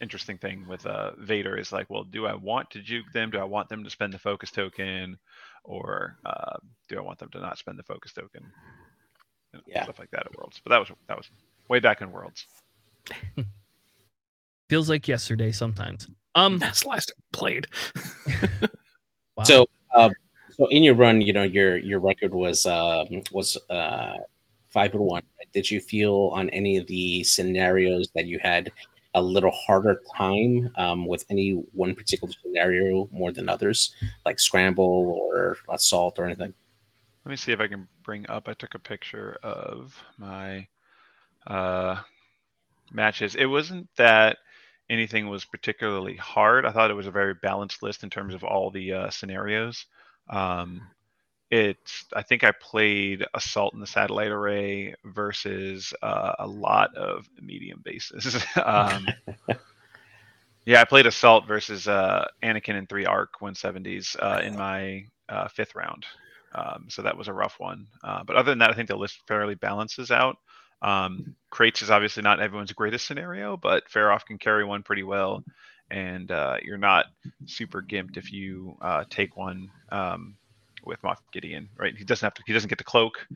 interesting 0.01 0.39
thing 0.39 0.67
with 0.69 0.87
uh, 0.87 1.13
Vader 1.19 1.57
is 1.57 1.73
like, 1.73 1.89
well, 1.91 2.05
do 2.05 2.27
I 2.27 2.35
want 2.35 2.71
to 2.73 2.81
juke 2.81 3.11
them? 3.13 3.31
Do 3.31 3.39
I 3.39 3.45
want 3.45 3.69
them 3.69 3.83
to 3.85 3.91
spend 3.91 4.13
the 4.13 4.19
focus 4.19 4.51
token, 4.51 5.19
or 5.65 6.17
uh, 6.25 6.57
do 6.89 6.99
I 6.99 7.01
want 7.03 7.19
them 7.19 7.29
to 7.31 7.41
not 7.41 7.59
spend 7.59 7.79
the 7.79 7.83
focus 7.83 8.13
token? 8.13 8.43
You 9.53 9.59
know, 9.59 9.63
Yeah. 9.67 9.85
stuff 9.85 9.99
like 9.99 10.11
that 10.11 10.27
at 10.27 10.37
Worlds. 10.37 10.61
But 10.63 10.71
that 10.71 10.79
was 10.79 10.91
that 11.09 11.17
was 11.17 11.31
way 11.69 11.81
back 11.81 12.01
in 12.01 12.11
Worlds. 12.13 12.47
Feels 14.69 14.89
like 14.91 15.09
yesterday 15.09 15.51
sometimes. 15.53 16.09
Um, 16.35 16.59
That's 16.61 16.85
last 16.85 17.13
I 17.17 17.21
played. 17.37 17.67
wow. 19.37 19.45
So, 19.45 19.67
uh, 19.95 20.11
so 20.51 20.67
in 20.67 20.83
your 20.83 20.95
run, 20.95 21.21
you 21.21 21.33
know, 21.33 21.45
your 21.45 21.79
your 21.79 22.01
record 22.01 22.35
was 22.35 22.67
um, 22.67 23.23
was 23.33 23.57
uh, 23.71 24.17
five 24.69 24.93
and 24.93 25.03
one. 25.03 25.23
Did 25.53 25.71
you 25.71 25.81
feel 25.81 26.31
on 26.35 26.51
any 26.51 26.77
of 26.77 26.87
the 26.87 27.25
scenarios 27.25 28.11
that 28.15 28.27
you 28.27 28.39
had 28.43 28.71
a 29.19 29.23
little 29.23 29.51
harder 29.51 30.01
time 30.17 30.71
um, 30.77 31.07
with 31.07 31.25
any 31.31 31.63
one 31.73 31.95
particular 31.95 32.33
scenario 32.43 33.09
more 33.13 33.33
than 33.33 33.49
others, 33.49 33.95
like 34.25 34.39
scramble 34.39 35.19
or 35.19 35.57
assault 35.71 36.19
or 36.19 36.25
anything? 36.25 36.55
Let 37.25 37.31
me 37.31 37.37
see 37.37 37.53
if 37.53 37.61
I 37.61 37.69
can 37.69 37.89
bring 38.05 38.29
up. 38.31 38.49
I 38.49 38.55
took 38.55 38.75
a 38.75 38.79
picture 38.79 39.37
of 39.43 39.95
my 40.17 40.67
uh, 41.47 41.97
matches. 42.93 43.35
It 43.35 43.47
wasn't 43.47 43.89
that 43.97 44.39
anything 44.89 45.29
was 45.29 45.45
particularly 45.45 46.17
hard. 46.17 46.65
I 46.65 46.73
thought 46.73 46.91
it 46.91 46.95
was 46.95 47.07
a 47.07 47.11
very 47.11 47.35
balanced 47.35 47.83
list 47.83 48.03
in 48.03 48.11
terms 48.11 48.35
of 48.35 48.45
all 48.45 48.71
the 48.71 48.93
uh, 48.93 49.11
scenarios. 49.11 49.87
Um, 50.31 50.81
it's. 51.51 52.05
I 52.15 52.23
think 52.23 52.45
I 52.45 52.53
played 52.53 53.25
assault 53.35 53.75
in 53.75 53.81
the 53.81 53.87
satellite 53.87 54.31
array 54.31 54.95
versus 55.05 55.93
uh, 56.03 56.35
a 56.39 56.47
lot 56.47 56.95
of 56.97 57.29
medium 57.41 57.81
bases. 57.85 58.45
um, 58.65 59.07
Yeah, 60.69 60.83
I 60.83 60.85
played 60.85 61.07
Assault 61.07 61.47
versus 61.47 61.89
uh, 61.89 62.27
Anakin 62.43 62.77
and 62.77 62.87
three 62.87 63.07
Arc 63.07 63.41
170s 63.41 64.17
uh, 64.21 64.43
in 64.45 64.55
my 64.55 65.07
uh, 65.31 65.49
fifth 65.49 65.75
round. 65.75 66.05
Um, 66.55 66.89
so 66.91 67.01
that 67.01 67.17
was 67.17 67.27
a 67.27 67.33
rough 67.33 67.59
one. 67.59 67.87
Uh, 68.05 68.23
but 68.23 68.37
other 68.37 68.51
than 68.51 68.59
that, 68.59 68.69
I 68.69 68.75
think 68.75 68.89
the 68.89 68.95
list 68.95 69.23
fairly 69.27 69.55
balances 69.55 70.11
out. 70.11 70.37
Um, 70.83 71.35
crates 71.49 71.81
is 71.81 71.89
obviously 71.91 72.23
not 72.23 72.41
everyone's 72.41 72.73
greatest 72.73 73.07
scenario, 73.07 73.57
but 73.57 73.89
Fair 73.89 74.15
can 74.27 74.37
carry 74.37 74.63
one 74.63 74.83
pretty 74.83 75.05
well, 75.05 75.43
and 75.91 76.31
uh, 76.31 76.59
you're 76.63 76.77
not 76.77 77.07
super 77.47 77.81
gimped 77.81 78.19
if 78.19 78.31
you 78.31 78.77
uh, 78.83 79.05
take 79.09 79.39
one 79.39 79.71
um, 79.91 80.37
with 80.85 81.01
Moff 81.03 81.19
Gideon, 81.33 81.69
right? 81.77 81.97
He 81.97 82.05
doesn't 82.05 82.25
have 82.27 82.35
to. 82.35 82.43
He 82.47 82.53
doesn't 82.53 82.69
get 82.69 82.79
the 82.79 82.85
cloak, 82.85 83.27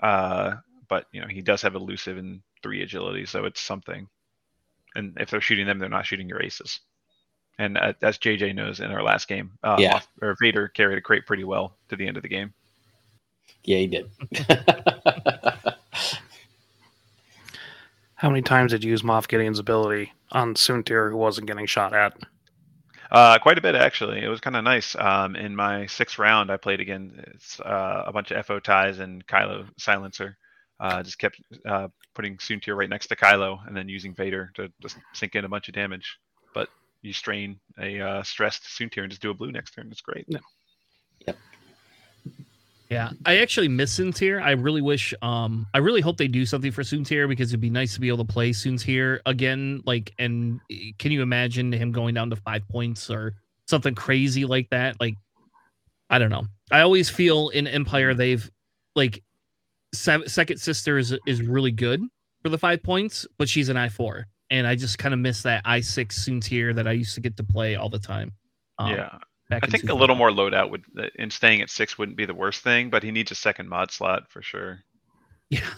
uh, 0.00 0.54
but 0.88 1.06
you 1.12 1.20
know 1.20 1.26
he 1.28 1.42
does 1.42 1.62
have 1.62 1.74
elusive 1.74 2.16
and 2.18 2.40
three 2.62 2.82
agility, 2.82 3.26
so 3.26 3.44
it's 3.44 3.60
something. 3.60 4.08
And 4.94 5.16
if 5.18 5.30
they're 5.30 5.40
shooting 5.40 5.66
them, 5.66 5.78
they're 5.78 5.88
not 5.88 6.06
shooting 6.06 6.28
your 6.28 6.42
aces. 6.42 6.80
And 7.58 7.76
uh, 7.78 7.92
as 8.02 8.18
JJ 8.18 8.54
knows 8.54 8.80
in 8.80 8.90
our 8.90 9.02
last 9.02 9.28
game, 9.28 9.52
uh, 9.62 9.76
Yeah. 9.78 9.98
Moff- 9.98 10.08
or 10.22 10.36
Vader 10.40 10.68
carried 10.68 10.98
a 10.98 11.00
crate 11.02 11.26
pretty 11.26 11.44
well 11.44 11.76
to 11.88 11.96
the 11.96 12.06
end 12.06 12.16
of 12.16 12.22
the 12.22 12.28
game. 12.28 12.52
Yeah, 13.64 13.78
he 13.78 13.86
did. 13.86 14.10
How 18.14 18.28
many 18.28 18.42
times 18.42 18.70
did 18.72 18.84
you 18.84 18.90
use 18.90 19.02
Moff 19.02 19.26
Gideon's 19.28 19.58
ability 19.58 20.12
on 20.30 20.54
Soontir 20.54 21.10
who 21.10 21.16
wasn't 21.16 21.46
getting 21.48 21.66
shot 21.66 21.92
at? 21.94 22.16
Uh, 23.12 23.38
quite 23.38 23.58
a 23.58 23.60
bit 23.60 23.74
actually. 23.74 24.24
It 24.24 24.28
was 24.28 24.40
kind 24.40 24.56
of 24.56 24.64
nice. 24.64 24.96
Um, 24.96 25.36
in 25.36 25.54
my 25.54 25.84
sixth 25.84 26.18
round, 26.18 26.50
I 26.50 26.56
played 26.56 26.80
again. 26.80 27.22
It's 27.34 27.60
uh, 27.60 28.04
a 28.06 28.12
bunch 28.12 28.30
of 28.30 28.46
FO 28.46 28.58
ties 28.58 29.00
and 29.00 29.24
Kylo 29.26 29.68
silencer. 29.78 30.38
Uh, 30.80 31.02
just 31.02 31.18
kept 31.18 31.38
uh, 31.66 31.88
putting 32.14 32.38
Soontir 32.38 32.74
right 32.74 32.88
next 32.88 33.08
to 33.08 33.16
Kylo 33.16 33.64
and 33.66 33.76
then 33.76 33.88
using 33.88 34.14
Vader 34.14 34.50
to 34.54 34.72
just 34.80 34.96
sink 35.12 35.34
in 35.34 35.44
a 35.44 35.48
bunch 35.48 35.68
of 35.68 35.74
damage. 35.74 36.18
But 36.54 36.70
you 37.02 37.12
strain 37.12 37.60
a 37.78 38.00
uh, 38.00 38.22
stressed 38.22 38.64
Soontir 38.64 39.02
and 39.02 39.10
just 39.10 39.20
do 39.20 39.30
a 39.30 39.34
blue 39.34 39.52
next 39.52 39.72
turn. 39.72 39.88
It's 39.92 40.00
great. 40.00 40.24
Yeah, 40.26 40.40
I 43.26 43.38
actually 43.38 43.68
miss 43.68 43.98
Soontir. 43.98 44.42
I 44.42 44.52
really 44.52 44.82
wish, 44.82 45.14
um, 45.22 45.66
I 45.74 45.78
really 45.78 46.00
hope 46.00 46.16
they 46.16 46.28
do 46.28 46.44
something 46.44 46.72
for 46.72 46.82
Soontir 46.82 47.28
because 47.28 47.50
it'd 47.50 47.60
be 47.60 47.70
nice 47.70 47.94
to 47.94 48.00
be 48.00 48.08
able 48.08 48.24
to 48.24 48.32
play 48.32 48.50
Soontir 48.50 49.20
again. 49.26 49.82
Like, 49.84 50.12
and 50.18 50.60
eh, 50.70 50.92
can 50.98 51.12
you 51.12 51.22
imagine 51.22 51.72
him 51.72 51.92
going 51.92 52.14
down 52.14 52.30
to 52.30 52.36
five 52.36 52.66
points 52.68 53.10
or 53.10 53.34
something 53.66 53.94
crazy 53.94 54.44
like 54.44 54.68
that? 54.70 55.00
Like, 55.00 55.16
I 56.10 56.18
don't 56.18 56.30
know. 56.30 56.46
I 56.70 56.80
always 56.80 57.08
feel 57.08 57.48
in 57.50 57.66
Empire 57.66 58.14
they've 58.14 58.50
like 58.94 59.22
sev- 59.94 60.30
second 60.30 60.58
sister 60.58 60.98
is 60.98 61.16
is 61.26 61.42
really 61.42 61.70
good 61.70 62.02
for 62.42 62.48
the 62.48 62.58
five 62.58 62.82
points, 62.82 63.26
but 63.38 63.48
she's 63.48 63.68
an 63.68 63.76
I 63.76 63.88
four, 63.88 64.26
and 64.50 64.66
I 64.66 64.74
just 64.74 64.98
kind 64.98 65.14
of 65.14 65.20
miss 65.20 65.42
that 65.42 65.62
I 65.64 65.80
six 65.80 66.24
Soontir 66.24 66.74
that 66.74 66.86
I 66.86 66.92
used 66.92 67.14
to 67.14 67.20
get 67.20 67.36
to 67.38 67.44
play 67.44 67.76
all 67.76 67.88
the 67.88 67.98
time. 67.98 68.32
Um, 68.78 68.90
yeah, 68.90 69.18
I 69.62 69.66
think 69.66 69.88
a 69.90 69.94
little 69.94 70.16
more 70.16 70.30
loadout 70.30 70.70
would, 70.70 70.84
uh, 70.98 71.06
in 71.16 71.30
staying 71.30 71.60
at 71.62 71.70
six, 71.70 71.98
wouldn't 71.98 72.16
be 72.16 72.26
the 72.26 72.34
worst 72.34 72.62
thing. 72.62 72.90
But 72.90 73.02
he 73.02 73.10
needs 73.10 73.30
a 73.30 73.34
second 73.34 73.68
mod 73.68 73.90
slot 73.90 74.30
for 74.30 74.42
sure. 74.42 74.80
Yeah. 75.50 75.68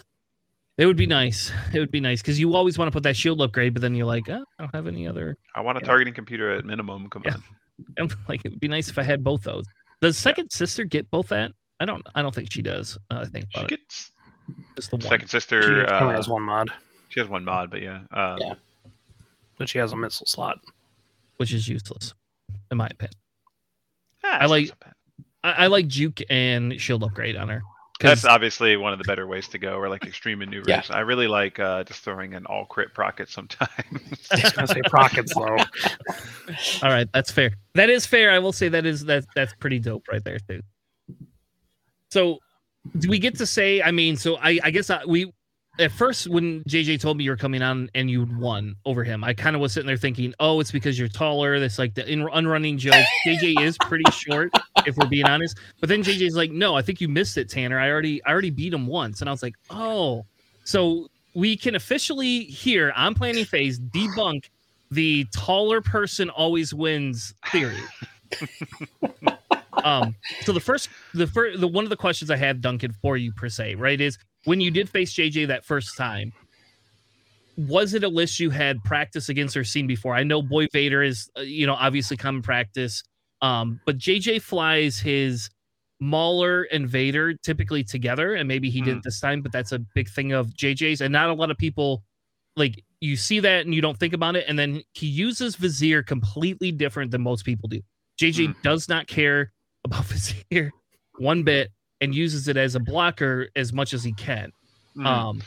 It 0.77 0.85
would 0.85 0.97
be 0.97 1.07
nice. 1.07 1.51
It 1.73 1.79
would 1.79 1.91
be 1.91 2.01
nice 2.01 2.21
because 2.21 2.39
you 2.39 2.53
always 2.53 2.77
want 2.77 2.87
to 2.87 2.91
put 2.91 3.03
that 3.03 3.15
shield 3.15 3.41
upgrade, 3.41 3.73
but 3.73 3.81
then 3.81 3.95
you're 3.95 4.05
like, 4.05 4.29
oh, 4.29 4.43
I 4.59 4.63
don't 4.63 4.75
have 4.75 4.87
any 4.87 5.07
other. 5.07 5.37
I 5.55 5.61
want 5.61 5.77
a 5.77 5.81
Yeah. 5.81 5.87
targeting 5.87 6.13
computer 6.13 6.51
at 6.51 6.65
minimum. 6.65 7.09
Come 7.09 7.23
Yeah. 7.25 7.35
on. 7.35 7.43
I'm 7.97 8.09
like, 8.27 8.41
it 8.45 8.51
would 8.51 8.59
be 8.59 8.67
nice 8.67 8.89
if 8.89 8.97
I 8.97 9.03
had 9.03 9.23
both 9.23 9.43
those. 9.43 9.65
Does 10.01 10.17
second 10.17 10.49
sister 10.51 10.83
get 10.83 11.09
both 11.11 11.29
that? 11.29 11.51
I 11.79 11.85
don't. 11.85 12.05
I 12.15 12.21
don't 12.21 12.33
think 12.35 12.51
she 12.51 12.61
does. 12.61 12.97
Uh, 13.09 13.19
I 13.21 13.25
think 13.25 13.45
She 13.53 13.61
it. 13.61 13.67
gets 13.69 14.11
Just 14.75 14.91
the 14.91 14.97
one. 14.97 15.01
second 15.03 15.27
She 15.27 15.31
sister. 15.31 15.89
only 15.93 16.13
Uh, 16.13 16.17
has 16.17 16.27
one 16.27 16.43
mod, 16.43 16.69
she 17.09 17.19
has 17.21 17.29
one 17.29 17.43
mod, 17.45 17.69
but 17.71 17.81
yeah. 17.81 18.01
Um, 18.11 18.37
Yeah. 18.39 18.53
but 19.57 19.69
she 19.69 19.77
has 19.77 19.91
a 19.93 19.95
missile 19.95 20.25
slot. 20.25 20.59
which 21.37 21.51
is 21.53 21.67
useless, 21.67 22.13
in 22.71 22.77
my 22.77 22.87
opinion. 22.87 23.13
Ah, 24.25 24.37
I 24.41 24.45
like- 24.47 24.67
so. 24.67 24.73
I, 25.43 25.51
I 25.51 25.67
like 25.67 25.87
juke 25.87 26.21
and 26.29 26.79
shield 26.81 27.03
upgrade 27.03 27.35
on 27.35 27.49
her. 27.49 27.61
'cause- 27.99 28.23
That's 28.23 28.25
obviously 28.25 28.75
one 28.77 28.91
of 28.93 28.97
the 28.99 29.05
better 29.05 29.27
ways 29.27 29.47
to 29.49 29.57
go, 29.59 29.75
or 29.77 29.87
like 29.89 30.03
extreme 30.05 30.39
maneuvers. 30.39 30.67
Yeah. 30.67 30.81
I 30.89 30.99
really 31.01 31.27
like 31.27 31.59
uh, 31.59 31.83
just 31.83 32.01
throwing 32.01 32.33
an 32.33 32.45
all 32.47 32.65
crit 32.65 32.93
procket 32.93 33.29
sometimes. 33.29 33.69
I 34.31 34.41
was 34.43 34.51
gonna 34.53 34.67
say 34.67 34.81
Prockets 34.89 35.33
though. 35.35 35.43
all 36.83 36.89
right, 36.91 37.07
that's 37.13 37.31
fair. 37.31 37.51
That 37.75 37.89
is 37.89 38.05
fair. 38.05 38.31
I 38.31 38.39
will 38.39 38.51
say 38.53 38.67
that 38.69 38.85
is 38.85 39.05
that 39.05 39.25
that's 39.35 39.53
pretty 39.55 39.79
dope 39.79 40.07
right 40.11 40.23
there 40.23 40.39
too. 40.39 40.61
So, 42.11 42.39
do 42.99 43.09
we 43.09 43.19
get 43.19 43.37
to 43.37 43.45
say? 43.45 43.81
I 43.81 43.91
mean, 43.91 44.17
so 44.17 44.37
I 44.37 44.59
I 44.63 44.71
guess 44.71 44.89
I, 44.89 45.05
we 45.05 45.31
at 45.79 45.91
first 45.91 46.27
when 46.27 46.63
JJ 46.63 46.99
told 46.99 47.17
me 47.17 47.23
you 47.23 47.31
were 47.31 47.37
coming 47.37 47.61
on 47.61 47.89
and 47.95 48.09
you 48.09 48.27
won 48.39 48.75
over 48.85 49.03
him, 49.03 49.23
I 49.23 49.33
kind 49.33 49.55
of 49.55 49.61
was 49.61 49.73
sitting 49.73 49.87
there 49.87 49.97
thinking, 49.97 50.33
oh, 50.39 50.59
it's 50.59 50.71
because 50.71 50.97
you're 50.97 51.07
taller. 51.07 51.59
That's 51.59 51.77
like 51.77 51.93
the 51.93 52.09
in, 52.09 52.27
unrunning 52.31 52.77
joke. 52.77 53.05
JJ 53.27 53.61
is 53.61 53.77
pretty 53.79 54.09
short, 54.11 54.51
if 54.85 54.95
we're 54.97 55.07
being 55.07 55.25
honest. 55.25 55.57
But 55.79 55.89
then 55.89 56.03
JJ's 56.03 56.35
like, 56.35 56.51
no, 56.51 56.75
I 56.75 56.81
think 56.81 57.01
you 57.01 57.07
missed 57.07 57.37
it, 57.37 57.49
Tanner. 57.49 57.79
I 57.79 57.89
already 57.89 58.23
I 58.23 58.31
already 58.31 58.51
beat 58.51 58.73
him 58.73 58.87
once, 58.87 59.21
and 59.21 59.29
I 59.29 59.33
was 59.33 59.43
like, 59.43 59.55
oh, 59.69 60.25
so 60.63 61.07
we 61.33 61.57
can 61.57 61.75
officially 61.75 62.45
here 62.45 62.93
on 62.95 63.13
Planning 63.13 63.45
Phase 63.45 63.79
debunk 63.79 64.49
the 64.91 65.25
taller 65.33 65.81
person 65.81 66.29
always 66.29 66.73
wins 66.73 67.33
theory. 67.51 67.77
um, 69.83 70.15
so 70.41 70.53
the 70.53 70.59
first, 70.59 70.89
the 71.13 71.27
first, 71.27 71.59
the 71.59 71.67
one 71.67 71.83
of 71.83 71.89
the 71.89 71.97
questions 71.97 72.31
I 72.31 72.37
had, 72.37 72.61
Duncan, 72.61 72.93
for 73.01 73.17
you 73.17 73.31
per 73.33 73.49
se, 73.49 73.75
right, 73.75 73.99
is 73.99 74.17
when 74.45 74.61
you 74.61 74.71
did 74.71 74.89
face 74.89 75.13
JJ 75.13 75.47
that 75.47 75.65
first 75.65 75.97
time, 75.97 76.31
was 77.57 77.93
it 77.93 78.03
a 78.03 78.07
list 78.07 78.39
you 78.39 78.49
had 78.49 78.83
practice 78.83 79.29
against 79.29 79.55
or 79.55 79.63
seen 79.63 79.87
before? 79.87 80.15
I 80.15 80.23
know 80.23 80.41
Boy 80.41 80.67
Vader 80.73 81.01
is, 81.03 81.29
uh, 81.37 81.41
you 81.41 81.65
know, 81.65 81.73
obviously 81.75 82.17
common 82.17 82.41
practice, 82.41 83.01
um, 83.41 83.79
but 83.85 83.97
JJ 83.97 84.41
flies 84.41 84.99
his 84.99 85.49
Mauler 86.01 86.63
and 86.63 86.87
Vader 86.89 87.33
typically 87.35 87.83
together, 87.83 88.35
and 88.35 88.47
maybe 88.47 88.69
he 88.69 88.81
did 88.81 88.91
Hmm. 88.93 88.97
it 88.97 89.03
this 89.05 89.19
time, 89.21 89.41
but 89.41 89.51
that's 89.53 89.71
a 89.71 89.79
big 89.79 90.09
thing 90.09 90.33
of 90.33 90.47
JJ's, 90.53 90.99
and 91.01 91.11
not 91.13 91.29
a 91.29 91.33
lot 91.33 91.51
of 91.51 91.57
people 91.57 92.03
like 92.57 92.83
you 93.01 93.15
see 93.17 93.39
that 93.41 93.65
and 93.65 93.73
you 93.75 93.81
don't 93.81 93.97
think 93.99 94.13
about 94.13 94.35
it, 94.35 94.45
and 94.47 94.57
then 94.59 94.81
he 94.93 95.07
uses 95.07 95.55
Vizier 95.55 96.03
completely 96.03 96.71
different 96.71 97.11
than 97.11 97.21
most 97.21 97.45
people 97.45 97.67
do. 97.69 97.81
JJ 98.19 98.47
Hmm. 98.47 98.51
does 98.63 98.89
not 98.89 99.07
care 99.07 99.53
about 99.85 100.05
Vizier 100.07 100.71
one 101.17 101.43
bit 101.43 101.71
and 102.01 102.13
uses 102.13 102.47
it 102.47 102.57
as 102.57 102.75
a 102.75 102.79
blocker 102.79 103.47
as 103.55 103.71
much 103.73 103.93
as 103.93 104.03
he 104.03 104.13
can. 104.13 104.51
Hmm. 104.95 105.05
Um, 105.05 105.41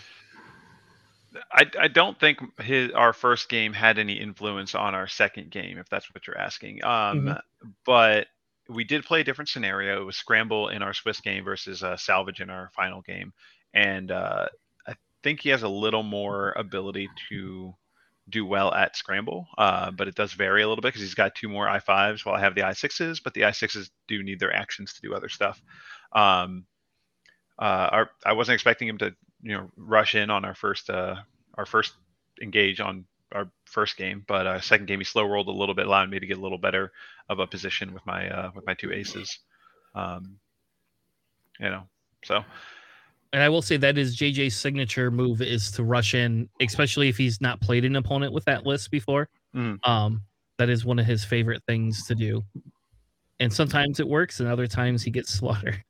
I, 1.52 1.66
I 1.78 1.88
don't 1.88 2.18
think 2.18 2.38
his 2.60 2.90
our 2.92 3.12
first 3.12 3.48
game 3.48 3.72
had 3.72 3.98
any 3.98 4.14
influence 4.14 4.74
on 4.74 4.94
our 4.94 5.06
second 5.06 5.50
game, 5.50 5.78
if 5.78 5.88
that's 5.88 6.12
what 6.12 6.26
you're 6.26 6.38
asking. 6.38 6.84
Um, 6.84 7.26
Mhm. 7.26 7.40
But 7.84 8.26
we 8.68 8.84
did 8.84 9.04
play 9.04 9.20
a 9.20 9.24
different 9.24 9.48
scenario. 9.48 10.00
It 10.00 10.04
was 10.04 10.16
scramble 10.16 10.68
in 10.68 10.82
our 10.82 10.92
Swiss 10.94 11.20
game 11.20 11.44
versus 11.44 11.82
uh, 11.82 11.96
salvage 11.96 12.40
in 12.40 12.50
our 12.50 12.70
final 12.74 13.02
game, 13.02 13.32
and 13.74 14.10
uh, 14.10 14.46
I 14.86 14.94
think 15.22 15.40
he 15.40 15.50
has 15.50 15.62
a 15.62 15.68
little 15.68 16.02
more 16.02 16.52
ability 16.56 17.08
to 17.28 17.74
do 18.30 18.44
well 18.44 18.74
at 18.74 18.96
scramble, 18.96 19.46
uh, 19.56 19.90
but 19.90 20.08
it 20.08 20.14
does 20.14 20.32
vary 20.34 20.62
a 20.62 20.68
little 20.68 20.82
bit 20.82 20.88
because 20.88 21.00
he's 21.00 21.14
got 21.14 21.34
two 21.34 21.48
more 21.48 21.66
i5s 21.66 22.26
while 22.26 22.34
I 22.34 22.40
have 22.40 22.54
the 22.54 22.60
i6s, 22.60 23.22
but 23.22 23.32
the 23.32 23.42
i6s 23.42 23.90
do 24.06 24.22
need 24.22 24.38
their 24.38 24.52
actions 24.54 24.92
to 24.94 25.00
do 25.00 25.14
other 25.14 25.28
stuff. 25.30 25.62
Um, 26.12 26.64
uh, 27.58 27.88
our, 27.92 28.10
I 28.24 28.32
wasn't 28.32 28.54
expecting 28.54 28.88
him 28.88 28.98
to 28.98 29.14
you 29.42 29.56
know 29.56 29.70
rush 29.76 30.14
in 30.14 30.30
on 30.30 30.44
our 30.44 30.54
first 30.54 30.90
uh 30.90 31.16
our 31.54 31.66
first 31.66 31.94
engage 32.42 32.80
on 32.80 33.04
our 33.32 33.48
first 33.66 33.96
game 33.96 34.24
but 34.26 34.46
uh 34.46 34.60
second 34.60 34.86
game 34.86 34.98
he 35.00 35.04
slow 35.04 35.24
rolled 35.24 35.48
a 35.48 35.52
little 35.52 35.74
bit 35.74 35.86
allowing 35.86 36.10
me 36.10 36.18
to 36.18 36.26
get 36.26 36.38
a 36.38 36.40
little 36.40 36.58
better 36.58 36.92
of 37.28 37.38
a 37.38 37.46
position 37.46 37.92
with 37.92 38.04
my 38.06 38.28
uh 38.28 38.50
with 38.54 38.66
my 38.66 38.74
two 38.74 38.92
aces 38.92 39.38
um 39.94 40.38
you 41.60 41.68
know 41.68 41.82
so 42.24 42.44
and 43.32 43.42
I 43.42 43.48
will 43.50 43.60
say 43.60 43.76
that 43.76 43.98
is 43.98 44.16
JJ's 44.16 44.56
signature 44.56 45.10
move 45.10 45.42
is 45.42 45.70
to 45.72 45.84
rush 45.84 46.14
in, 46.14 46.48
especially 46.62 47.10
if 47.10 47.18
he's 47.18 47.42
not 47.42 47.60
played 47.60 47.84
an 47.84 47.94
opponent 47.96 48.32
with 48.32 48.46
that 48.46 48.64
list 48.64 48.90
before. 48.90 49.28
Mhm. 49.54 49.86
Um, 49.86 50.22
that 50.56 50.70
is 50.70 50.86
one 50.86 50.98
of 50.98 51.04
his 51.04 51.26
favorite 51.26 51.62
things 51.66 52.06
to 52.06 52.14
do. 52.14 52.42
And 53.38 53.52
sometimes 53.52 54.00
it 54.00 54.08
works, 54.08 54.40
and 54.40 54.48
other 54.48 54.66
times 54.66 55.02
he 55.02 55.10
gets 55.10 55.30
slaughtered. 55.38 55.84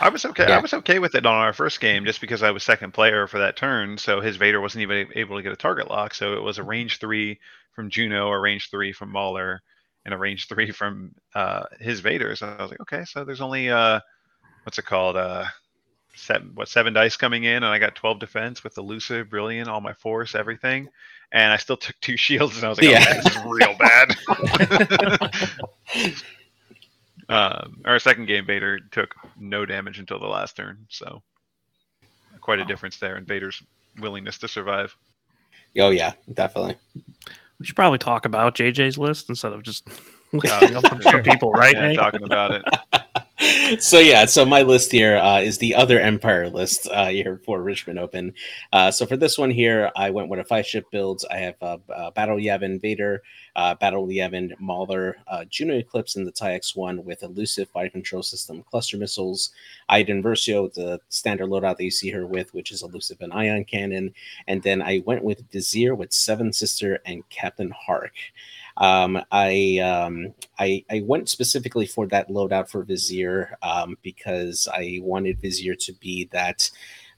I 0.00 0.08
was 0.08 0.24
okay 0.24 0.44
i 0.46 0.58
was 0.58 0.74
okay 0.74 0.98
with 0.98 1.14
it 1.14 1.26
on 1.26 1.34
our 1.34 1.52
first 1.52 1.80
game 1.80 2.04
just 2.04 2.20
because 2.20 2.42
i 2.42 2.50
was 2.50 2.62
second 2.62 2.92
player 2.92 3.26
for 3.26 3.38
that 3.38 3.56
turn 3.56 3.96
so 3.98 4.20
his 4.20 4.36
vader 4.36 4.60
wasn't 4.60 4.82
even 4.82 5.08
able 5.14 5.36
to 5.36 5.42
get 5.42 5.52
a 5.52 5.56
target 5.56 5.88
lock 5.88 6.14
so 6.14 6.34
it 6.34 6.42
was 6.42 6.58
a 6.58 6.62
range 6.62 6.98
three 6.98 7.38
from 7.74 7.90
juno 7.90 8.28
a 8.28 8.38
range 8.38 8.70
three 8.70 8.92
from 8.92 9.10
mauler 9.12 9.62
and 10.04 10.14
a 10.14 10.18
range 10.18 10.48
three 10.50 10.70
from 10.70 11.12
uh 11.34 11.64
his 11.80 12.00
vader 12.00 12.34
so 12.36 12.46
i 12.46 12.62
was 12.62 12.70
like 12.70 12.80
okay 12.80 13.04
so 13.04 13.24
there's 13.24 13.40
only 13.40 13.70
uh 13.70 14.00
what's 14.64 14.78
it 14.78 14.84
called 14.84 15.16
uh 15.16 15.44
seven 16.14 16.50
what 16.54 16.68
seven 16.68 16.92
dice 16.92 17.16
coming 17.16 17.44
in 17.44 17.56
and 17.56 17.66
i 17.66 17.78
got 17.78 17.94
12 17.94 18.18
defense 18.20 18.62
with 18.62 18.76
elusive 18.78 19.30
brilliant 19.30 19.68
all 19.68 19.80
my 19.80 19.94
force 19.94 20.34
everything 20.34 20.88
and 21.32 21.52
i 21.52 21.56
still 21.56 21.76
took 21.76 21.98
two 22.00 22.16
shields 22.18 22.56
and 22.56 22.64
i 22.66 22.68
was 22.68 22.78
like 22.78 22.88
Yeah. 22.88 22.98
okay, 22.98 23.14
this 23.14 23.28
is 23.30 23.38
real 23.44 23.74
bad 23.78 24.16
um 27.28 27.80
our 27.84 27.98
second 27.98 28.26
game 28.26 28.46
vader 28.46 28.78
took 28.90 29.14
no 29.38 29.64
damage 29.64 29.98
until 29.98 30.18
the 30.18 30.26
last 30.26 30.56
turn 30.56 30.86
so 30.88 31.22
quite 32.40 32.58
a 32.58 32.64
difference 32.64 32.98
there 32.98 33.16
in 33.16 33.24
vader's 33.24 33.62
willingness 34.00 34.38
to 34.38 34.48
survive 34.48 34.96
oh 35.78 35.90
yeah, 35.90 36.12
definitely. 36.32 36.76
We 37.58 37.66
should 37.66 37.76
probably 37.76 37.98
talk 37.98 38.24
about 38.26 38.54
JJ's 38.54 38.98
list 38.98 39.28
instead 39.28 39.52
of 39.52 39.62
just 39.62 39.86
counting 40.42 40.76
up 40.76 40.84
some 41.02 41.22
people, 41.22 41.52
right? 41.52 41.74
Yeah, 41.74 41.92
talking 41.94 42.22
about 42.24 42.52
it. 42.52 42.64
so 43.78 43.98
yeah, 43.98 44.24
so 44.26 44.44
my 44.44 44.62
list 44.62 44.92
here 44.92 45.16
uh, 45.16 45.40
is 45.40 45.58
the 45.58 45.74
other 45.74 45.98
Empire 45.98 46.48
list 46.48 46.86
uh, 46.92 47.08
here 47.08 47.40
for 47.44 47.62
Richmond 47.62 47.98
Open. 47.98 48.34
Uh, 48.72 48.90
so 48.90 49.06
for 49.06 49.16
this 49.16 49.36
one 49.36 49.50
here, 49.50 49.90
I 49.96 50.10
went 50.10 50.28
with 50.28 50.38
a 50.38 50.44
five 50.44 50.66
ship 50.66 50.84
builds. 50.92 51.24
I 51.24 51.38
have 51.38 51.54
uh, 51.60 51.78
uh, 51.92 52.10
Battle 52.12 52.36
Yavin 52.36 52.80
Vader, 52.80 53.22
uh, 53.56 53.74
Battle 53.74 54.06
Yavin 54.06 54.52
Mauler, 54.60 55.16
Juno 55.48 55.74
Eclipse, 55.74 56.16
and 56.16 56.26
the 56.26 56.32
TIE 56.32 56.58
X1 56.58 57.02
with 57.02 57.22
elusive 57.22 57.68
fire 57.70 57.88
control 57.88 58.22
system, 58.22 58.62
cluster 58.70 58.96
missiles, 58.96 59.50
Iden 59.88 60.22
Versio, 60.22 60.72
the 60.72 61.00
standard 61.08 61.48
loadout 61.48 61.78
that 61.78 61.84
you 61.84 61.90
see 61.90 62.10
her 62.10 62.26
with, 62.26 62.54
which 62.54 62.70
is 62.70 62.82
elusive 62.82 63.20
and 63.20 63.32
ion 63.32 63.64
cannon, 63.64 64.14
and 64.46 64.62
then 64.62 64.82
I 64.82 65.02
went 65.04 65.24
with 65.24 65.50
Vizier 65.50 65.94
with 65.94 66.12
Seven 66.12 66.52
Sister 66.52 67.00
and 67.06 67.28
Captain 67.28 67.70
Hark. 67.70 68.14
Um, 68.82 69.22
I, 69.30 69.78
um, 69.78 70.34
I 70.58 70.84
I 70.90 71.02
went 71.06 71.30
specifically 71.30 71.86
for 71.86 72.06
that 72.08 72.28
loadout 72.28 72.68
for 72.68 72.82
Vizier 72.84 73.56
um, 73.62 73.96
because 74.02 74.68
I 74.72 74.98
wanted 75.02 75.40
Vizier 75.40 75.76
to 75.76 75.92
be 75.94 76.28
that 76.32 76.70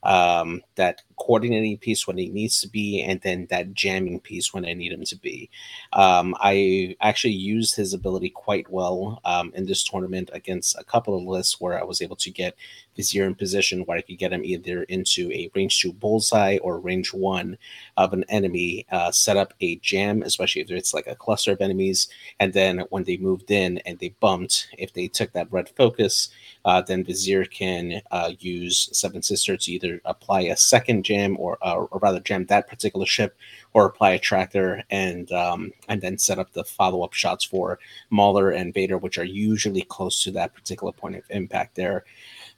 um, 0.03 0.61
that 0.75 1.01
coordinating 1.17 1.77
piece 1.77 2.07
when 2.07 2.17
he 2.17 2.29
needs 2.29 2.61
to 2.61 2.67
be, 2.67 3.01
and 3.01 3.21
then 3.21 3.47
that 3.49 3.73
jamming 3.73 4.19
piece 4.19 4.53
when 4.53 4.65
I 4.65 4.73
need 4.73 4.91
him 4.91 5.03
to 5.05 5.15
be. 5.15 5.49
Um, 5.93 6.35
I 6.39 6.95
actually 7.01 7.33
used 7.33 7.75
his 7.75 7.93
ability 7.93 8.29
quite 8.29 8.69
well 8.69 9.21
um, 9.25 9.51
in 9.55 9.65
this 9.65 9.83
tournament 9.83 10.29
against 10.33 10.77
a 10.77 10.83
couple 10.83 11.17
of 11.17 11.23
lists 11.23 11.59
where 11.59 11.79
I 11.79 11.83
was 11.83 12.01
able 12.01 12.15
to 12.17 12.31
get 12.31 12.55
Vizier 12.95 13.25
in 13.25 13.35
position 13.35 13.81
where 13.81 13.97
I 13.97 14.01
could 14.01 14.17
get 14.17 14.31
him 14.31 14.43
either 14.43 14.83
into 14.83 15.31
a 15.31 15.51
range 15.53 15.81
two 15.81 15.91
bullseye 15.93 16.57
or 16.61 16.79
range 16.79 17.13
one 17.13 17.57
of 17.97 18.13
an 18.13 18.23
enemy, 18.29 18.85
uh, 18.91 19.11
set 19.11 19.37
up 19.37 19.53
a 19.61 19.75
jam, 19.77 20.21
especially 20.21 20.61
if 20.61 20.71
it's 20.71 20.93
like 20.93 21.07
a 21.07 21.15
cluster 21.15 21.51
of 21.51 21.61
enemies. 21.61 22.07
And 22.39 22.53
then 22.53 22.79
when 22.89 23.03
they 23.03 23.17
moved 23.17 23.51
in 23.51 23.79
and 23.79 23.99
they 23.99 24.09
bumped, 24.19 24.69
if 24.77 24.93
they 24.93 25.07
took 25.07 25.33
that 25.33 25.51
red 25.51 25.69
focus, 25.69 26.29
uh, 26.63 26.81
then 26.81 27.03
Vizier 27.03 27.45
can 27.45 28.01
uh, 28.11 28.31
use 28.39 28.89
Seven 28.91 29.21
Sister 29.21 29.57
to 29.57 29.71
either 29.71 30.01
apply 30.05 30.41
a 30.41 30.57
second 30.57 31.03
jam 31.05 31.37
or, 31.39 31.57
uh, 31.61 31.75
or 31.75 31.99
rather 31.99 32.19
jam 32.19 32.45
that 32.47 32.67
particular 32.67 33.05
ship 33.05 33.37
or 33.73 33.85
apply 33.85 34.11
a 34.11 34.19
tractor 34.19 34.83
and 34.89 35.31
um, 35.31 35.71
and 35.87 36.01
then 36.01 36.17
set 36.17 36.39
up 36.39 36.51
the 36.53 36.63
follow 36.63 37.03
up 37.03 37.13
shots 37.13 37.45
for 37.45 37.79
Mauler 38.09 38.51
and 38.51 38.73
Vader, 38.73 38.97
which 38.97 39.17
are 39.17 39.23
usually 39.23 39.81
close 39.83 40.23
to 40.23 40.31
that 40.31 40.53
particular 40.53 40.91
point 40.91 41.15
of 41.15 41.23
impact 41.29 41.75
there. 41.75 42.03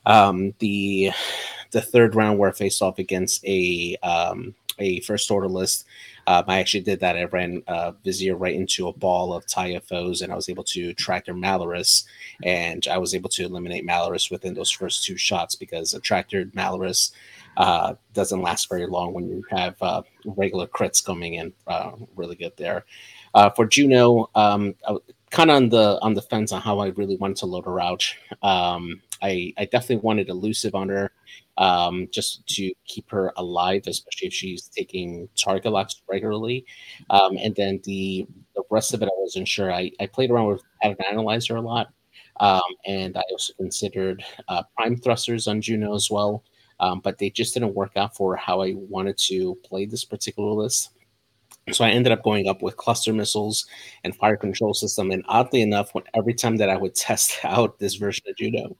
Um, 0.05 0.53
the 0.59 1.11
the 1.71 1.81
third 1.81 2.15
round 2.15 2.39
where 2.39 2.49
I 2.49 2.53
faced 2.53 2.81
off 2.81 2.97
against 2.99 3.45
a 3.45 3.97
um, 4.03 4.55
a 4.79 5.01
first 5.01 5.29
order 5.31 5.47
list. 5.47 5.85
Um, 6.27 6.43
I 6.47 6.59
actually 6.59 6.81
did 6.81 6.99
that. 6.99 7.17
I 7.17 7.23
ran 7.23 7.63
uh, 7.67 7.91
Vizier 8.03 8.35
right 8.35 8.53
into 8.53 8.87
a 8.87 8.93
ball 8.93 9.33
of 9.33 9.45
TIFOs, 9.45 10.21
and 10.21 10.31
I 10.31 10.35
was 10.35 10.49
able 10.49 10.65
to 10.65 10.93
tractor 10.93 11.33
Malarus, 11.33 12.03
and 12.43 12.85
I 12.89 12.97
was 12.97 13.15
able 13.15 13.29
to 13.29 13.45
eliminate 13.45 13.87
Malarus 13.87 14.29
within 14.29 14.53
those 14.53 14.69
first 14.69 15.05
two 15.05 15.17
shots 15.17 15.55
because 15.55 15.93
a 15.93 16.01
tractor 16.01 16.45
Malarus 16.47 17.11
uh, 17.57 17.95
doesn't 18.13 18.41
last 18.41 18.69
very 18.69 18.85
long 18.85 19.13
when 19.13 19.27
you 19.27 19.43
have 19.49 19.75
uh, 19.81 20.01
regular 20.25 20.67
crits 20.67 21.03
coming 21.03 21.33
in. 21.33 21.51
Uh, 21.65 21.91
really 22.15 22.35
good 22.35 22.53
there. 22.55 22.85
Uh, 23.33 23.49
for 23.49 23.65
Juno, 23.65 24.29
um, 24.35 24.75
kind 25.31 25.49
of 25.49 25.57
on 25.57 25.69
the 25.69 25.99
on 26.01 26.13
the 26.13 26.21
fence 26.21 26.51
on 26.51 26.61
how 26.61 26.79
I 26.79 26.89
really 26.89 27.17
wanted 27.17 27.37
to 27.37 27.47
load 27.47 27.65
her 27.65 27.81
out. 27.81 28.05
Um, 28.43 29.01
I, 29.21 29.53
I 29.57 29.65
definitely 29.65 29.97
wanted 29.97 30.29
elusive 30.29 30.75
on 30.75 30.89
her 30.89 31.11
um, 31.57 32.07
just 32.11 32.45
to 32.47 32.71
keep 32.85 33.09
her 33.09 33.33
alive, 33.35 33.83
especially 33.87 34.27
if 34.27 34.33
she's 34.33 34.67
taking 34.69 35.27
target 35.35 35.71
locks 35.71 36.01
regularly. 36.07 36.65
Um, 37.09 37.37
and 37.37 37.55
then 37.55 37.81
the 37.83 38.27
the 38.55 38.63
rest 38.69 38.93
of 38.93 39.01
it, 39.01 39.07
I 39.07 39.15
wasn't 39.15 39.47
sure. 39.47 39.71
I, 39.71 39.91
I 39.99 40.05
played 40.05 40.29
around 40.31 40.47
with 40.47 40.63
Pattern 40.81 40.97
Analyzer 41.09 41.55
a 41.55 41.61
lot, 41.61 41.87
um, 42.39 42.61
and 42.85 43.17
I 43.17 43.23
also 43.31 43.53
considered 43.53 44.23
uh, 44.47 44.63
Prime 44.75 44.95
Thrusters 44.97 45.47
on 45.47 45.61
Juno 45.61 45.95
as 45.95 46.09
well, 46.11 46.43
um, 46.79 46.99
but 46.99 47.17
they 47.17 47.29
just 47.29 47.53
didn't 47.53 47.75
work 47.75 47.91
out 47.95 48.15
for 48.15 48.35
how 48.35 48.61
I 48.61 48.73
wanted 48.75 49.17
to 49.19 49.55
play 49.63 49.85
this 49.85 50.05
particular 50.05 50.51
list. 50.51 50.91
So 51.71 51.83
I 51.83 51.89
ended 51.89 52.13
up 52.13 52.23
going 52.23 52.47
up 52.47 52.61
with 52.61 52.77
cluster 52.77 53.11
missiles 53.11 53.65
and 54.03 54.15
fire 54.15 54.37
control 54.37 54.73
system. 54.73 55.11
And 55.11 55.23
oddly 55.27 55.61
enough, 55.61 55.93
when 55.93 56.05
every 56.13 56.33
time 56.33 56.57
that 56.57 56.69
I 56.69 56.77
would 56.77 56.95
test 56.95 57.39
out 57.43 57.79
this 57.79 57.95
version 57.95 58.25
of 58.29 58.37
Juno, 58.37 58.77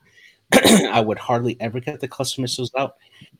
I 0.53 1.01
would 1.01 1.17
hardly 1.17 1.57
ever 1.59 1.79
get 1.81 1.99
the 1.99 2.07
cluster 2.07 2.41
missiles 2.41 2.71
out. 2.77 2.95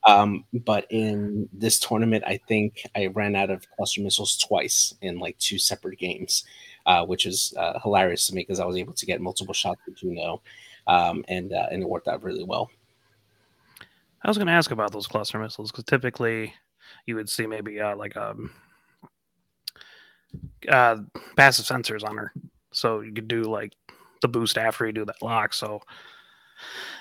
Um, 0.06 0.43
but 0.54 0.86
in 0.89 1.48
this 1.54 1.80
tournament, 1.80 2.24
I 2.28 2.38
think 2.48 2.84
I 2.96 3.08
ran 3.08 3.36
out 3.36 3.50
of 3.50 3.70
cluster 3.78 4.02
missiles 4.02 4.38
twice 4.38 4.93
in 5.02 5.20
like 5.20 5.38
two 5.38 5.58
separate 5.58 6.00
games, 6.00 6.43
uh, 6.86 7.06
which 7.06 7.26
is 7.26 7.54
uh, 7.58 7.80
hilarious 7.80 8.28
to 8.28 8.36
me 8.36 8.41
because 8.41 8.60
I 8.60 8.65
was 8.65 8.76
able 8.76 8.93
to 8.93 9.06
get 9.06 9.22
multiple 9.22 9.54
shots 9.54 9.80
with 9.86 9.98
Juno, 9.98 10.41
um, 10.88 11.24
and 11.30 11.54
uh, 11.54 11.67
and 11.72 11.82
it 11.82 11.89
worked 11.89 12.10
out 12.10 12.24
really 12.24 12.43
well. 12.43 12.70
I 14.23 14.27
was 14.27 14.38
going 14.38 14.47
to 14.47 14.53
ask 14.53 14.71
about 14.71 14.91
those 14.91 15.08
cluster 15.08 15.39
missiles 15.39 15.71
because 15.71 15.86
typically 15.86 16.53
you 17.06 17.15
would 17.15 17.30
see 17.30 17.47
maybe 17.47 17.80
uh, 17.80 17.95
like 17.95 18.17
um, 18.17 18.51
uh, 20.69 20.97
passive 21.36 21.65
sensors 21.65 22.03
on 22.03 22.17
her, 22.17 22.34
so 22.71 23.01
you 23.01 23.13
could 23.13 23.27
do 23.27 23.43
like 23.43 23.73
the 24.21 24.27
boost 24.27 24.58
after 24.58 24.86
you 24.86 24.91
do 24.91 25.06
that 25.06 25.21
lock. 25.21 25.53
So 25.53 25.82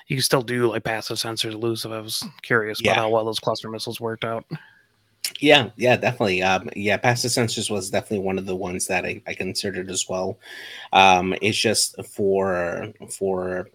you 0.09 0.17
can 0.17 0.23
still 0.23 0.43
do 0.43 0.69
like 0.69 0.85
passive 0.85 1.17
sensors 1.17 1.55
elusive. 1.55 1.93
I 1.93 2.01
was 2.01 2.23
curious 2.43 2.81
Yeah. 2.81 2.93
about 2.93 3.03
how 3.03 3.11
well 3.11 3.25
those 3.25 3.41
cluster 3.41 3.71
missiles 3.71 4.01
worked 4.01 4.25
out. 4.25 4.45
Yeah, 5.41 5.71
yeah, 5.77 5.97
definitely. 5.97 6.43
Um, 6.43 6.71
yeah, 6.77 6.97
passive 6.97 7.31
sensors 7.31 7.71
was 7.71 7.91
definitely 7.91 8.21
one 8.25 8.39
of 8.39 8.47
the 8.47 8.57
ones 8.57 8.87
that 8.87 9.05
I, 9.05 9.21
I 9.27 9.35
considered 9.35 9.91
as 9.91 10.09
well. 10.09 10.39
Um, 10.93 11.35
it's 11.43 11.59
just 11.59 11.97
for 12.07 12.93
for 13.11 13.69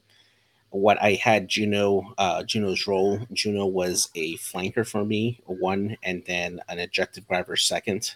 what 0.72 1.02
I 1.02 1.14
had 1.14 1.48
Juno 1.48 2.14
uh, 2.18 2.44
Juno's 2.44 2.88
role. 2.88 3.20
Juno 3.34 3.66
was 3.66 4.10
a 4.16 4.36
flanker 4.38 4.88
for 4.88 5.06
me, 5.06 5.40
one, 5.46 5.98
and 6.04 6.24
then 6.26 6.60
an 6.70 6.80
objective 6.80 7.28
grabber 7.28 7.56
second. 7.56 8.16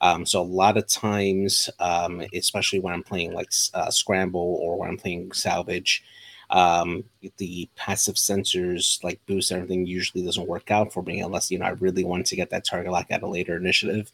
Um, 0.00 0.26
so 0.26 0.40
a 0.40 0.44
lot 0.44 0.76
of 0.76 0.86
times, 0.86 1.70
um, 1.80 2.22
especially 2.34 2.80
when 2.80 2.94
I'm 2.94 3.02
playing 3.02 3.32
like 3.32 3.50
uh, 3.74 3.90
scramble 3.90 4.58
or 4.60 4.78
when 4.78 4.90
I'm 4.90 4.98
playing 4.98 5.32
salvage, 5.32 6.04
um, 6.50 7.04
the 7.38 7.68
passive 7.74 8.14
sensors 8.14 9.02
like 9.02 9.18
boost 9.26 9.50
everything 9.50 9.84
usually 9.84 10.24
doesn't 10.24 10.46
work 10.46 10.70
out 10.70 10.92
for 10.92 11.02
me 11.02 11.20
unless 11.20 11.50
you 11.50 11.58
know 11.58 11.66
I 11.66 11.70
really 11.70 12.04
want 12.04 12.26
to 12.26 12.36
get 12.36 12.50
that 12.50 12.64
target 12.64 12.92
lock 12.92 13.06
at 13.10 13.22
a 13.22 13.26
later 13.26 13.56
initiative. 13.56 14.12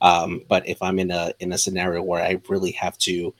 Um, 0.00 0.42
but 0.48 0.66
if 0.66 0.80
I'm 0.80 0.98
in 0.98 1.10
a 1.10 1.32
in 1.40 1.52
a 1.52 1.58
scenario 1.58 2.02
where 2.02 2.22
I 2.22 2.40
really 2.48 2.72
have 2.72 2.96
to 2.98 3.34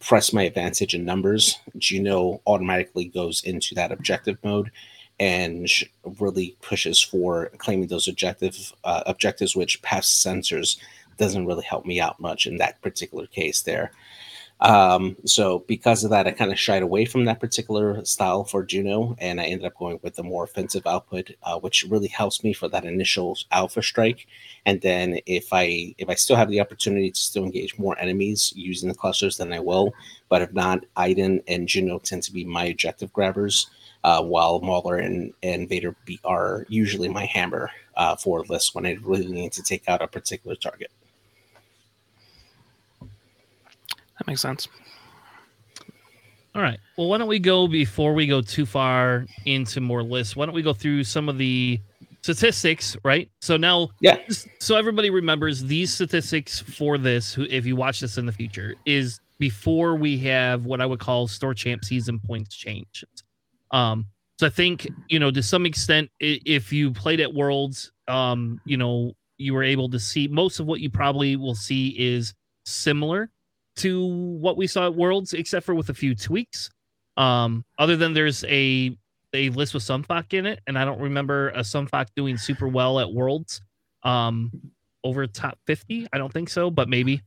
press 0.00 0.32
my 0.32 0.42
advantage 0.42 0.94
in 0.94 1.04
numbers, 1.04 1.58
Juno 1.78 2.40
automatically 2.46 3.06
goes 3.06 3.42
into 3.44 3.74
that 3.74 3.92
objective 3.92 4.38
mode 4.44 4.70
and 5.18 5.68
really 6.20 6.56
pushes 6.60 7.00
for 7.00 7.50
claiming 7.58 7.88
those 7.88 8.06
objective 8.06 8.72
uh, 8.84 9.02
objectives, 9.06 9.56
which 9.56 9.80
passive 9.82 10.32
sensors 10.32 10.76
doesn't 11.16 11.46
really 11.46 11.64
help 11.64 11.86
me 11.86 12.00
out 12.00 12.20
much 12.20 12.46
in 12.46 12.58
that 12.58 12.80
particular 12.82 13.26
case 13.26 13.62
there. 13.62 13.90
Um, 14.60 15.16
so 15.26 15.60
because 15.68 16.02
of 16.02 16.10
that, 16.10 16.26
I 16.26 16.30
kind 16.30 16.50
of 16.50 16.58
shied 16.58 16.82
away 16.82 17.04
from 17.04 17.26
that 17.26 17.40
particular 17.40 18.02
style 18.06 18.44
for 18.44 18.64
Juno, 18.64 19.14
and 19.18 19.38
I 19.38 19.44
ended 19.44 19.66
up 19.66 19.76
going 19.76 20.00
with 20.02 20.14
the 20.14 20.22
more 20.22 20.44
offensive 20.44 20.86
output, 20.86 21.30
uh, 21.42 21.58
which 21.58 21.84
really 21.90 22.08
helps 22.08 22.42
me 22.42 22.54
for 22.54 22.66
that 22.68 22.84
initial 22.86 23.36
alpha 23.52 23.82
strike. 23.82 24.26
And 24.64 24.80
then 24.80 25.20
if 25.26 25.52
I 25.52 25.94
if 25.98 26.08
I 26.08 26.14
still 26.14 26.36
have 26.36 26.48
the 26.48 26.60
opportunity 26.60 27.10
to 27.10 27.20
still 27.20 27.44
engage 27.44 27.78
more 27.78 27.98
enemies 27.98 28.52
using 28.56 28.88
the 28.88 28.94
clusters, 28.94 29.36
then 29.36 29.52
I 29.52 29.60
will. 29.60 29.92
But 30.30 30.42
if 30.42 30.52
not, 30.54 30.84
Iden 30.96 31.42
and 31.48 31.68
Juno 31.68 31.98
tend 31.98 32.22
to 32.22 32.32
be 32.32 32.44
my 32.44 32.64
objective 32.64 33.12
grabbers, 33.12 33.68
uh, 34.04 34.22
while 34.22 34.60
Mauler 34.60 34.96
and 34.96 35.34
and 35.42 35.68
Vader 35.68 35.94
be, 36.06 36.18
are 36.24 36.64
usually 36.70 37.08
my 37.08 37.26
hammer 37.26 37.70
uh, 37.96 38.16
for 38.16 38.42
lists 38.48 38.74
when 38.74 38.86
I 38.86 38.96
really 39.02 39.26
need 39.30 39.52
to 39.52 39.62
take 39.62 39.86
out 39.86 40.00
a 40.00 40.08
particular 40.08 40.56
target. 40.56 40.90
That 44.26 44.32
makes 44.32 44.40
sense. 44.42 44.68
All 46.54 46.62
right. 46.62 46.78
Well, 46.96 47.08
why 47.08 47.18
don't 47.18 47.28
we 47.28 47.38
go 47.38 47.68
before 47.68 48.14
we 48.14 48.26
go 48.26 48.40
too 48.40 48.66
far 48.66 49.26
into 49.44 49.80
more 49.80 50.02
lists? 50.02 50.34
Why 50.34 50.46
don't 50.46 50.54
we 50.54 50.62
go 50.62 50.72
through 50.72 51.04
some 51.04 51.28
of 51.28 51.38
the 51.38 51.80
statistics, 52.22 52.96
right? 53.04 53.30
So 53.40 53.56
now, 53.56 53.90
Yeah. 54.00 54.18
so 54.58 54.74
everybody 54.76 55.10
remembers 55.10 55.62
these 55.62 55.92
statistics 55.92 56.58
for 56.60 56.98
this, 56.98 57.32
who 57.32 57.44
if 57.44 57.66
you 57.66 57.76
watch 57.76 58.00
this 58.00 58.18
in 58.18 58.26
the 58.26 58.32
future, 58.32 58.74
is 58.84 59.20
before 59.38 59.96
we 59.96 60.18
have 60.18 60.64
what 60.64 60.80
I 60.80 60.86
would 60.86 60.98
call 60.98 61.28
store 61.28 61.54
champ 61.54 61.84
season 61.84 62.18
points 62.18 62.56
change. 62.56 63.04
Um, 63.70 64.06
so 64.40 64.46
I 64.46 64.50
think 64.50 64.88
you 65.08 65.18
know 65.18 65.30
to 65.30 65.42
some 65.42 65.66
extent, 65.66 66.10
if 66.20 66.72
you 66.72 66.90
played 66.90 67.20
at 67.20 67.32
Worlds, 67.32 67.92
um, 68.08 68.60
you 68.64 68.76
know 68.76 69.12
you 69.36 69.52
were 69.52 69.62
able 69.62 69.90
to 69.90 70.00
see 70.00 70.26
most 70.26 70.58
of 70.58 70.66
what 70.66 70.80
you 70.80 70.88
probably 70.88 71.36
will 71.36 71.54
see 71.54 71.88
is 71.98 72.32
similar 72.64 73.30
to 73.76 74.06
what 74.06 74.56
we 74.56 74.66
saw 74.66 74.86
at 74.86 74.94
Worlds, 74.94 75.32
except 75.32 75.66
for 75.66 75.74
with 75.74 75.88
a 75.88 75.94
few 75.94 76.14
tweaks. 76.14 76.70
Um, 77.16 77.64
other 77.78 77.96
than 77.96 78.12
there's 78.12 78.44
a 78.44 78.96
a 79.32 79.50
list 79.50 79.74
with 79.74 79.82
Sun 79.82 80.04
Fac 80.04 80.34
in 80.34 80.46
it, 80.46 80.60
and 80.66 80.78
I 80.78 80.84
don't 80.84 81.00
remember 81.00 81.50
a 81.50 81.62
Sun 81.62 81.88
Fac 81.88 82.08
doing 82.14 82.36
super 82.36 82.68
well 82.68 82.98
at 83.00 83.12
Worlds. 83.12 83.60
Um, 84.02 84.50
over 85.04 85.26
top 85.26 85.58
50, 85.66 86.08
I 86.12 86.18
don't 86.18 86.32
think 86.32 86.48
so, 86.48 86.70
but 86.70 86.88
maybe. 86.88 87.22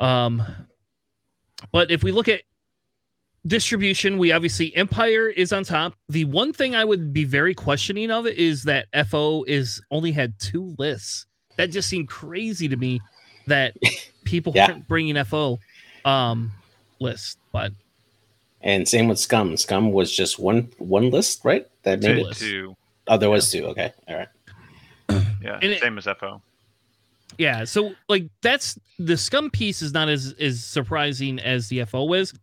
Um, 0.00 0.42
but 1.72 1.90
if 1.90 2.02
we 2.02 2.12
look 2.12 2.28
at 2.28 2.42
distribution, 3.46 4.18
we 4.18 4.32
obviously 4.32 4.74
Empire 4.76 5.28
is 5.28 5.52
on 5.52 5.64
top. 5.64 5.94
The 6.08 6.24
one 6.26 6.52
thing 6.52 6.74
I 6.74 6.84
would 6.84 7.12
be 7.12 7.24
very 7.24 7.54
questioning 7.54 8.10
of 8.10 8.26
is 8.26 8.62
that 8.64 8.86
FO 9.08 9.44
is 9.44 9.80
only 9.90 10.12
had 10.12 10.38
two 10.38 10.74
lists. 10.78 11.26
That 11.56 11.70
just 11.70 11.88
seemed 11.88 12.08
crazy 12.08 12.68
to 12.68 12.76
me 12.76 13.00
that 13.46 13.74
people 14.28 14.52
Yeah. 14.54 14.68
weren't 14.68 14.86
bringing 14.88 15.16
FO 15.24 15.58
um 16.04 16.52
list. 17.00 17.38
But 17.52 17.72
And 18.60 18.86
same 18.88 19.08
with 19.08 19.18
Scum. 19.18 19.56
Scum 19.56 19.92
was 19.92 20.14
just 20.14 20.38
one 20.38 20.68
one 20.78 21.10
list, 21.10 21.40
right? 21.44 21.66
That 21.82 22.00
Two 22.02 22.08
made 22.08 22.14
Two, 22.14 22.20
it. 22.20 22.24
lists. 22.26 22.42
two. 22.42 22.76
Oh, 23.06 23.16
there 23.16 23.30
was 23.30 23.50
two. 23.50 23.64
Okay, 23.66 23.92
all 24.08 24.16
right. 24.16 24.28
Yeah, 25.42 25.58
And 25.62 25.72
it- 25.72 25.80
same 25.80 25.96
as 25.98 26.04
FO. 26.04 26.42
yeah, 27.38 27.64
so 27.64 27.92
like 28.08 28.24
that's 28.42 28.78
the 28.98 29.16
scum 29.16 29.50
piece 29.50 29.82
is 29.82 29.92
not 29.92 30.08
as 30.08 30.34
as 30.40 30.62
surprising 30.64 31.38
as 31.38 31.68
the 31.68 31.84
FO 31.84 32.12
is, 32.14 32.34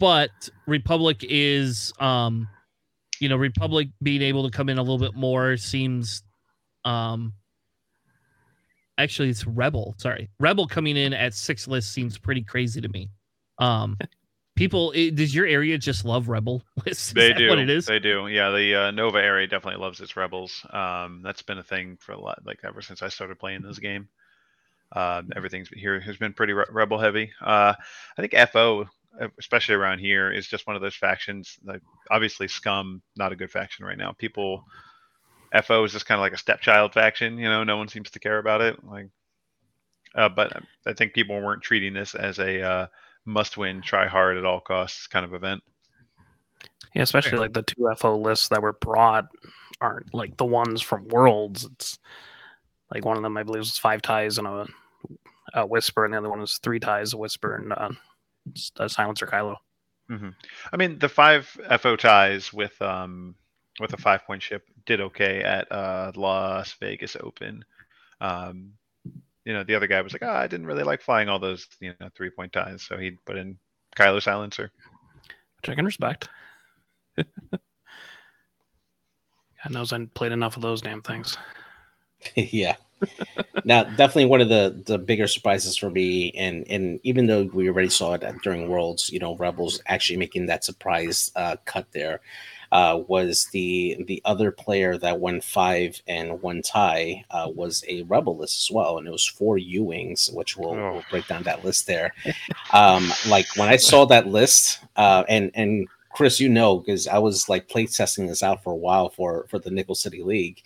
but 0.00 0.30
Republic 0.66 1.18
is 1.28 1.92
um 2.00 2.48
you 3.20 3.28
know, 3.28 3.36
Republic 3.36 3.88
being 4.02 4.22
able 4.22 4.48
to 4.48 4.56
come 4.56 4.68
in 4.68 4.78
a 4.78 4.82
little 4.82 4.98
bit 4.98 5.14
more 5.14 5.56
seems 5.56 6.22
um 6.84 7.32
actually 8.98 9.30
it's 9.30 9.46
Rebel, 9.46 9.94
sorry. 9.98 10.28
Rebel 10.38 10.66
coming 10.66 10.96
in 10.96 11.12
at 11.14 11.32
six 11.34 11.66
lists 11.66 11.92
seems 11.92 12.18
pretty 12.18 12.42
crazy 12.42 12.80
to 12.80 12.88
me. 12.88 13.08
Um 13.58 13.96
people 14.56 14.92
i 14.96 15.10
does 15.10 15.32
your 15.32 15.46
area 15.46 15.78
just 15.78 16.04
love 16.04 16.28
Rebel 16.28 16.62
lists? 16.84 17.08
Is 17.08 17.14
They 17.14 17.32
do. 17.32 17.48
what 17.48 17.58
it 17.58 17.70
is? 17.70 17.86
They 17.86 18.00
do. 18.00 18.26
Yeah, 18.26 18.50
the 18.50 18.74
uh, 18.74 18.90
Nova 18.90 19.18
area 19.18 19.46
definitely 19.46 19.80
loves 19.80 20.00
its 20.00 20.16
rebels. 20.16 20.66
Um, 20.70 21.22
that's 21.22 21.42
been 21.42 21.58
a 21.58 21.62
thing 21.62 21.96
for 22.00 22.12
a 22.12 22.20
lot, 22.20 22.40
like 22.44 22.58
ever 22.64 22.82
since 22.82 23.00
I 23.02 23.08
started 23.08 23.38
playing 23.38 23.62
this 23.62 23.78
game. 23.78 24.08
Um, 24.92 25.30
everything's 25.36 25.68
here 25.68 26.00
has 26.00 26.16
been 26.16 26.32
pretty 26.32 26.54
re- 26.54 26.64
rebel 26.70 26.98
heavy. 26.98 27.30
Uh, 27.40 27.74
I 28.16 28.20
think 28.26 28.34
FO, 28.50 28.86
uh, 29.20 29.28
especially 29.38 29.74
around 29.74 29.98
here, 30.00 30.32
is 30.32 30.46
just 30.48 30.66
one 30.66 30.74
of 30.76 30.82
those 30.82 30.96
factions. 30.96 31.56
Like 31.62 31.82
obviously, 32.10 32.48
Scum 32.48 33.00
not 33.16 33.30
a 33.32 33.36
good 33.36 33.50
faction 33.50 33.84
right 33.84 33.98
now. 33.98 34.12
People, 34.12 34.64
FO 35.64 35.84
is 35.84 35.92
just 35.92 36.06
kind 36.06 36.18
of 36.18 36.22
like 36.22 36.32
a 36.32 36.38
stepchild 36.38 36.92
faction. 36.92 37.38
You 37.38 37.48
know, 37.48 37.64
no 37.64 37.76
one 37.76 37.88
seems 37.88 38.10
to 38.10 38.18
care 38.18 38.38
about 38.38 38.60
it. 38.60 38.82
Like, 38.84 39.08
uh, 40.14 40.28
but 40.28 40.62
I 40.86 40.92
think 40.92 41.14
people 41.14 41.40
weren't 41.40 41.62
treating 41.62 41.94
this 41.94 42.14
as 42.14 42.38
a 42.38 42.62
uh, 42.62 42.86
must-win, 43.24 43.82
try 43.82 44.06
hard 44.06 44.36
at 44.36 44.44
all 44.44 44.60
costs 44.60 45.06
kind 45.06 45.24
of 45.24 45.34
event. 45.34 45.62
Yeah, 46.94 47.02
especially 47.02 47.38
like 47.38 47.52
the 47.52 47.62
two 47.62 47.88
FO 47.96 48.18
lists 48.18 48.48
that 48.48 48.62
were 48.62 48.72
brought 48.72 49.28
aren't 49.80 50.12
like 50.14 50.36
the 50.36 50.44
ones 50.44 50.82
from 50.82 51.08
Worlds. 51.08 51.64
It's 51.64 51.98
like 52.92 53.04
one 53.04 53.16
of 53.16 53.22
them, 53.22 53.36
I 53.36 53.42
believe, 53.42 53.60
was 53.60 53.78
five 53.78 54.02
ties 54.02 54.38
and 54.38 54.46
a, 54.46 54.66
a 55.54 55.66
Whisper, 55.66 56.04
and 56.04 56.14
the 56.14 56.18
other 56.18 56.30
one 56.30 56.40
was 56.40 56.58
three 56.58 56.80
ties, 56.80 57.12
a 57.12 57.18
Whisper, 57.18 57.54
and 57.54 57.72
uh, 57.72 57.90
a 58.78 58.88
Silencer 58.88 59.26
Kylo. 59.26 59.56
hmm 60.08 60.30
I 60.72 60.76
mean, 60.76 60.98
the 60.98 61.08
five 61.08 61.46
FO 61.80 61.96
ties 61.96 62.52
with 62.52 62.80
um 62.80 63.34
with 63.80 63.92
a 63.92 63.96
five 63.96 64.24
point 64.24 64.42
ship 64.42 64.64
did 64.86 65.00
okay 65.00 65.42
at 65.42 65.70
uh 65.70 66.12
Las 66.14 66.74
Vegas 66.80 67.16
Open. 67.20 67.64
Um, 68.20 68.72
you 69.44 69.52
know, 69.52 69.64
the 69.64 69.74
other 69.74 69.86
guy 69.86 70.02
was 70.02 70.12
like, 70.12 70.22
"Ah, 70.24 70.38
I 70.38 70.46
didn't 70.46 70.66
really 70.66 70.82
like 70.82 71.00
flying 71.00 71.28
all 71.28 71.38
those 71.38 71.66
you 71.80 71.94
know 72.00 72.08
three 72.14 72.30
point 72.30 72.52
ties," 72.52 72.82
so 72.82 72.98
he 72.98 73.12
put 73.24 73.36
in 73.36 73.58
Kylo 73.96 74.22
Silencer. 74.22 74.70
Which 75.60 75.70
I 75.70 75.74
can 75.74 75.84
respect. 75.84 76.28
God 77.16 77.26
knows 79.72 79.92
I 79.92 80.04
played 80.14 80.32
enough 80.32 80.56
of 80.56 80.62
those 80.62 80.80
damn 80.80 81.02
things. 81.02 81.36
yeah. 82.34 82.76
now, 83.64 83.84
definitely 83.84 84.26
one 84.26 84.40
of 84.40 84.48
the 84.48 84.82
the 84.86 84.98
bigger 84.98 85.26
surprises 85.26 85.76
for 85.76 85.90
me, 85.90 86.32
and 86.32 86.66
and 86.68 87.00
even 87.04 87.26
though 87.26 87.44
we 87.52 87.68
already 87.68 87.88
saw 87.88 88.14
it 88.14 88.24
during 88.42 88.68
Worlds, 88.68 89.10
you 89.10 89.18
know, 89.18 89.36
Rebels 89.36 89.80
actually 89.86 90.16
making 90.16 90.46
that 90.46 90.64
surprise 90.64 91.30
uh, 91.36 91.56
cut 91.64 91.86
there, 91.92 92.20
uh, 92.72 93.00
was 93.08 93.46
the 93.52 93.96
the 94.06 94.20
other 94.24 94.50
player 94.50 94.98
that 94.98 95.20
won 95.20 95.40
five 95.40 96.00
and 96.06 96.40
one 96.42 96.62
tie 96.62 97.24
uh, 97.30 97.48
was 97.54 97.84
a 97.88 98.02
Rebel 98.02 98.36
list 98.36 98.62
as 98.68 98.74
well, 98.74 98.98
and 98.98 99.06
it 99.06 99.10
was 99.10 99.26
four 99.26 99.56
U 99.58 99.84
wings, 99.84 100.30
which 100.32 100.56
we'll, 100.56 100.70
Oh. 100.74 100.92
we'll 100.92 101.04
break 101.10 101.26
down 101.26 101.42
that 101.44 101.64
list 101.64 101.86
there. 101.86 102.12
um, 102.72 103.10
like 103.28 103.46
when 103.56 103.68
I 103.68 103.76
saw 103.76 104.04
that 104.06 104.26
list, 104.26 104.80
uh, 104.96 105.24
and 105.28 105.50
and 105.54 105.88
Chris, 106.12 106.40
you 106.40 106.48
know, 106.48 106.78
because 106.78 107.06
I 107.06 107.18
was 107.18 107.48
like 107.48 107.68
play 107.68 107.86
testing 107.86 108.26
this 108.26 108.42
out 108.42 108.62
for 108.62 108.72
a 108.72 108.76
while 108.76 109.08
for 109.08 109.46
for 109.48 109.58
the 109.58 109.70
Nickel 109.70 109.94
City 109.94 110.22
League 110.22 110.62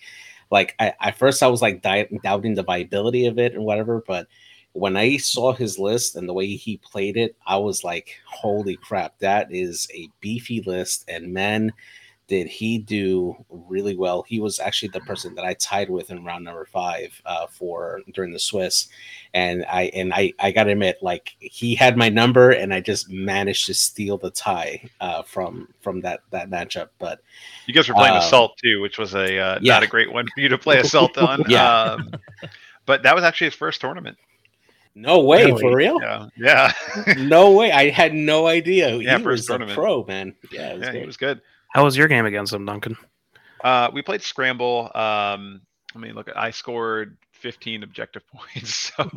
like 0.51 0.75
I, 0.79 0.93
at 1.01 1.17
first 1.17 1.41
I 1.41 1.47
was 1.47 1.63
like 1.63 1.81
di- 1.81 2.07
doubting 2.21 2.53
the 2.53 2.61
viability 2.63 3.25
of 3.25 3.39
it 3.39 3.53
and 3.55 3.63
whatever, 3.63 4.03
but 4.05 4.27
when 4.73 4.97
I 4.97 5.17
saw 5.17 5.53
his 5.53 5.79
list 5.79 6.15
and 6.15 6.27
the 6.27 6.33
way 6.33 6.47
he 6.47 6.77
played 6.77 7.15
it, 7.15 7.35
I 7.45 7.57
was 7.57 7.83
like, 7.83 8.19
holy 8.25 8.75
crap, 8.75 9.17
that 9.19 9.51
is 9.51 9.87
a 9.93 10.09
beefy 10.19 10.61
list. 10.61 11.05
And 11.07 11.31
man, 11.31 11.71
did 12.27 12.47
he 12.47 12.77
do 12.79 13.35
really 13.49 13.95
well. 13.95 14.23
He 14.23 14.39
was 14.39 14.59
actually 14.59 14.89
the 14.89 15.01
person 15.01 15.35
that 15.35 15.45
I 15.45 15.53
tied 15.55 15.89
with 15.89 16.09
in 16.09 16.23
round 16.23 16.45
number 16.45 16.65
five 16.65 17.21
uh, 17.25 17.47
for 17.47 18.01
during 18.13 18.31
the 18.31 18.39
Swiss. 18.39 18.87
And 19.33 19.65
I 19.69 19.83
and 19.93 20.13
I 20.13 20.33
I 20.39 20.51
gotta 20.51 20.71
admit, 20.71 20.97
like 21.01 21.35
he 21.39 21.75
had 21.75 21.97
my 21.97 22.09
number 22.09 22.51
and 22.51 22.73
I 22.73 22.79
just 22.79 23.09
managed 23.09 23.65
to 23.67 23.73
steal 23.73 24.17
the 24.17 24.31
tie 24.31 24.89
uh, 25.01 25.23
from 25.23 25.67
from 25.81 26.01
that 26.01 26.21
that 26.31 26.49
matchup. 26.49 26.89
But 26.97 27.19
You 27.67 27.73
guys 27.73 27.87
were 27.87 27.95
playing 27.95 28.15
Um, 28.15 28.21
Assault 28.21 28.57
too, 28.57 28.81
which 28.81 28.97
was 28.97 29.13
a 29.13 29.37
uh, 29.37 29.59
yeah. 29.61 29.73
not 29.73 29.83
a 29.83 29.87
great 29.87 30.11
one 30.11 30.25
for 30.33 30.39
you 30.39 30.49
to 30.49 30.57
play 30.57 30.79
Assault 30.79 31.17
on. 31.17 31.43
Yeah. 31.49 31.71
Um, 31.71 32.11
but 32.85 33.03
that 33.03 33.13
was 33.13 33.23
actually 33.23 33.47
his 33.47 33.55
first 33.55 33.81
tournament. 33.81 34.17
No 34.95 35.19
way, 35.21 35.45
Really? 35.45 35.61
for 35.61 35.75
real? 35.75 35.99
Yeah, 36.01 36.27
yeah, 36.37 36.73
no 37.17 37.51
way. 37.51 37.71
I 37.71 37.89
had 37.89 38.13
no 38.13 38.47
idea. 38.47 38.95
Yeah, 38.97 39.17
he 39.17 39.23
first 39.23 39.49
was 39.49 39.71
a 39.71 39.73
pro, 39.73 40.03
man. 40.05 40.35
Yeah, 40.51 40.71
it 40.71 40.79
was 40.79 40.83
yeah, 40.87 40.91
he 40.93 40.99
good. 40.99 41.07
was 41.07 41.17
good. 41.17 41.41
How 41.69 41.83
was 41.83 41.97
your 41.97 42.07
game 42.07 42.25
against 42.25 42.53
him, 42.53 42.65
Duncan? 42.65 42.95
Uh, 43.63 43.89
we 43.93 44.01
played 44.01 44.21
Scramble. 44.21 44.91
Um, 44.93 45.61
I 45.95 45.99
mean, 45.99 46.13
look, 46.13 46.29
I 46.35 46.51
scored 46.51 47.17
15 47.31 47.83
objective 47.83 48.23
points, 48.33 48.91
so 48.95 49.09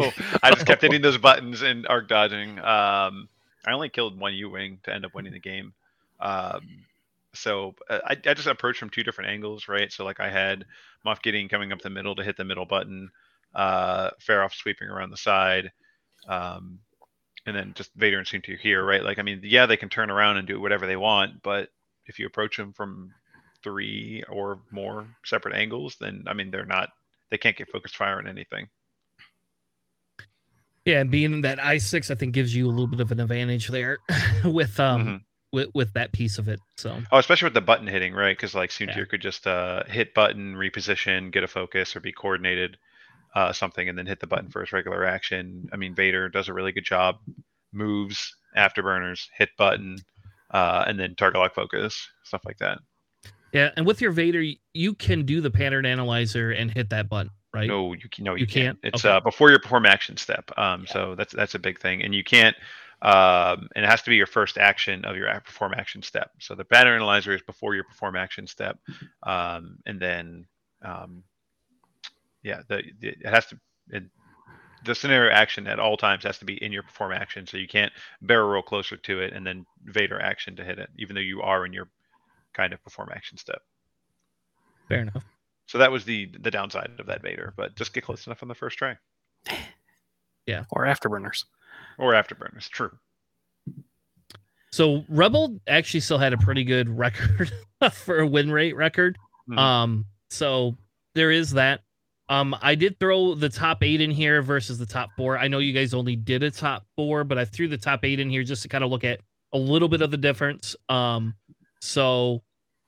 I 0.43 0.51
just 0.53 0.67
kept 0.67 0.83
hitting 0.83 1.03
those 1.03 1.19
buttons 1.19 1.63
and 1.63 1.87
arc 1.89 2.09
dodging. 2.09 2.59
Um, 2.59 3.29
I 3.67 3.73
only 3.73 3.89
killed 3.89 4.19
one 4.19 4.35
U-wing 4.35 4.79
to 4.85 4.95
end 4.95 5.05
up 5.05 5.15
winning 5.15 5.33
the 5.33 5.41
game. 5.41 5.73
Um, 6.21 6.85
so 7.35 7.75
uh, 7.91 7.99
I, 8.07 8.13
I 8.13 8.35
just 8.35 8.47
approached 8.47 8.79
from 8.79 8.91
two 8.91 9.03
different 9.03 9.31
angles, 9.31 9.69
right? 9.69 9.93
So 9.93 10.05
like 10.05 10.21
I 10.21 10.31
had 10.31 10.65
Moff 11.05 11.21
Gideon 11.23 11.49
coming 11.49 11.73
up 11.73 11.81
the 11.83 11.91
middle 11.91 12.15
to 12.15 12.23
hit 12.23 12.37
the 12.37 12.45
middle 12.45 12.65
button, 12.65 13.11
uh, 13.57 14.11
Feroph 14.25 14.55
sweeping 14.55 14.89
around 14.89 15.11
the 15.11 15.17
side, 15.17 15.73
um, 16.29 16.79
and 17.47 17.57
then 17.57 17.73
just 17.75 17.91
Vader 17.95 18.19
and 18.19 18.27
Soontir 18.27 18.59
here, 18.59 18.85
right? 18.85 19.03
Like 19.03 19.19
I 19.19 19.23
mean, 19.23 19.41
yeah, 19.43 19.67
they 19.67 19.77
can 19.79 19.89
turn 19.89 20.11
around 20.11 20.37
and 20.37 20.47
do 20.47 20.61
whatever 20.61 20.87
they 20.87 20.97
want, 20.97 21.43
but 21.43 21.71
if 22.07 22.19
you 22.19 22.27
approach 22.27 22.57
them 22.57 22.73
from 22.73 23.13
three 23.65 24.23
or 24.29 24.61
more 24.71 25.09
separate 25.25 25.55
angles, 25.57 25.97
then 26.01 26.25
I 26.29 26.35
mean 26.35 26.51
they're 26.51 26.67
not 26.67 26.91
they 27.31 27.39
can't 27.39 27.57
get 27.57 27.71
focused 27.71 27.97
fire 27.97 28.19
on 28.19 28.29
anything. 28.29 28.69
Yeah, 30.85 31.01
and 31.01 31.11
being 31.11 31.41
that 31.43 31.59
I 31.63 31.79
six, 31.79 32.11
I 32.11 32.15
think 32.15 32.33
gives 32.33 32.55
you 32.55 32.67
a 32.67 32.71
little 32.71 32.87
bit 32.87 33.01
of 33.01 33.11
an 33.11 33.19
advantage 33.21 33.69
there 33.69 33.99
with 34.45 34.79
um 34.79 35.07
Mhm. 35.07 35.21
with 35.53 35.69
with 35.75 35.93
that 35.95 36.13
piece 36.13 36.39
of 36.39 36.49
it. 36.49 36.61
So 36.77 36.97
Oh, 37.11 37.19
especially 37.19 37.47
with 37.47 37.55
the 37.55 37.61
button 37.61 37.87
hitting, 37.87 38.13
right? 38.15 38.37
Because 38.37 38.55
like 38.55 38.71
Soontir 38.71 38.97
Yeah. 38.99 39.05
could 39.05 39.23
just 39.23 39.47
uh, 39.47 39.83
hit 39.85 40.15
button, 40.15 40.55
reposition, 40.55 41.33
get 41.33 41.43
a 41.43 41.49
focus, 41.49 41.97
or 41.97 42.01
be 42.01 42.13
coordinated 42.13 42.79
uh, 43.35 43.53
something, 43.53 43.89
and 43.89 43.97
then 43.99 44.07
hit 44.07 44.21
the 44.21 44.27
button 44.27 44.49
for 44.51 44.61
his 44.61 44.73
regular 44.73 45.05
action. 45.05 45.69
I 45.73 45.77
mean, 45.77 45.95
Vader 45.95 46.29
does 46.29 46.49
a 46.49 46.53
really 46.55 46.73
good 46.73 46.85
job. 46.85 47.17
Moves, 47.73 48.35
afterburners, 48.57 49.27
hit 49.37 49.51
button, 49.59 49.99
uh, 50.51 50.85
and 50.87 50.99
then 50.99 51.15
target 51.15 51.41
lock 51.41 51.55
focus, 51.55 52.09
stuff 52.25 52.43
like 52.47 52.59
that. 52.59 52.79
yeah, 53.53 53.71
and 53.77 53.87
with 53.87 54.01
your 54.01 54.13
Vader, 54.13 54.43
you 54.73 54.95
can 54.95 55.25
do 55.27 55.41
the 55.41 55.51
pattern 55.51 55.85
analyzer 55.87 56.51
and 56.53 56.71
hit 56.71 56.89
that 56.91 57.09
button, 57.09 57.31
right? 57.53 57.69
No, 57.69 57.93
you 57.93 58.09
can, 58.11 58.25
no, 58.25 58.35
you, 58.35 58.41
You 58.41 58.47
can't. 58.47 58.81
can't? 58.83 58.95
It's 58.95 59.05
Okay. 59.05 59.15
uh, 59.15 59.21
before 59.21 59.51
your 59.51 59.59
perform 59.59 59.85
action 59.87 60.17
step. 60.17 60.51
Um, 60.57 60.87
so 60.87 61.15
that's 61.15 61.33
that's 61.35 61.55
a 61.55 61.59
big 61.59 61.79
thing, 61.81 62.03
and 62.03 62.15
you 62.15 62.25
can't. 62.25 62.57
Um, 63.03 63.69
and 63.77 63.85
it 63.85 63.89
has 63.89 64.01
to 64.03 64.11
be 64.11 64.17
your 64.17 64.27
first 64.27 64.57
action 64.57 65.05
of 65.05 65.17
your 65.17 65.29
perform 65.45 65.75
action 65.75 66.01
step. 66.03 66.31
So 66.41 66.55
the 66.55 66.65
pattern 66.65 66.95
analyzer 66.95 67.35
is 67.35 67.43
before 67.43 67.75
your 67.75 67.85
perform 67.85 68.17
action 68.17 68.47
step, 68.47 68.79
um, 69.23 69.77
and 69.85 70.01
then 70.01 70.47
um, 70.83 71.23
yeah, 72.47 72.63
the, 72.69 72.83
the 73.01 73.09
it 73.09 73.27
has 73.27 73.47
to. 73.47 73.59
It, 73.89 74.05
the 74.85 74.95
scenario 74.95 75.33
action 75.33 75.67
at 75.67 75.81
all 75.81 75.97
times 75.97 76.23
has 76.23 76.39
to 76.39 76.45
be 76.45 76.63
in 76.63 76.71
your 76.71 76.85
perform 76.85 77.11
action, 77.11 77.45
so 77.45 77.57
you 77.57 77.67
can't 77.67 77.93
barrel 78.23 78.49
roll 78.49 78.63
closer 78.63 78.97
to 78.97 79.21
it 79.21 79.33
and 79.33 79.45
then 79.45 79.67
Vader 79.85 80.21
action 80.21 80.55
to 80.57 80.65
hit 80.65 80.79
it, 80.79 80.89
even 80.97 81.15
though 81.15 81.21
you 81.21 81.43
are 81.43 81.67
in 81.67 81.73
your 81.73 81.89
kind 82.55 82.73
of 82.73 82.81
perform 82.85 83.09
action 83.13 83.37
step. 83.37 83.63
Fair 84.89 85.01
enough. 85.01 85.25
So 85.67 85.79
that 85.79 85.91
was 85.91 86.05
the 86.05 86.31
the 86.39 86.53
downside 86.53 86.91
of 87.01 87.07
that 87.07 87.21
Vader, 87.21 87.53
but 87.57 87.75
just 87.75 87.93
get 87.93 88.05
close 88.05 88.27
enough 88.27 88.43
on 88.43 88.49
the 88.49 88.55
first 88.55 88.79
try. 88.79 88.97
Yeah, 90.47 90.63
or 90.71 90.85
afterburners? 90.85 91.45
Or 91.99 92.13
afterburners, 92.13 92.69
true. 92.69 92.93
So 94.71 95.05
Rebel 95.09 95.59
actually 95.67 95.99
still 95.99 96.19
had 96.19 96.33
a 96.33 96.39
pretty 96.39 96.63
good 96.63 96.89
record 96.97 97.51
for 97.91 98.21
a 98.21 98.27
win 98.29 98.53
rate 98.53 98.77
record. 98.77 99.19
Mhm. 99.49 99.59
Um, 99.59 100.05
so 100.31 100.77
there 101.15 101.33
is 101.33 101.51
that. 101.53 101.81
Um, 102.29 102.57
I 102.61 102.75
did 102.75 102.99
throw 102.99 103.35
the 103.35 103.49
top 103.49 103.83
eight 103.83 104.01
in 104.01 104.11
here 104.11 104.43
versus 104.43 104.79
the 104.79 104.87
top 104.87 105.11
four. 105.17 105.39
I 105.39 105.49
know 105.49 105.59
you 105.59 105.73
guys 105.73 105.95
only 105.95 106.17
did 106.17 106.43
a 106.43 106.51
top 106.51 106.85
four, 106.97 107.23
but 107.23 107.39
I 107.39 107.45
threw 107.45 107.69
the 107.69 107.79
top 107.79 108.05
eight 108.05 108.19
in 108.19 108.29
here 108.29 108.43
just 108.43 108.63
to 108.63 108.69
kind 108.69 108.83
of 108.83 108.91
look 108.91 109.05
at 109.05 109.21
a 109.53 109.59
little 109.59 109.89
bit 109.89 110.03
of 110.03 110.11
the 110.11 110.17
difference. 110.17 110.75
Um, 110.89 111.35
so 111.81 112.43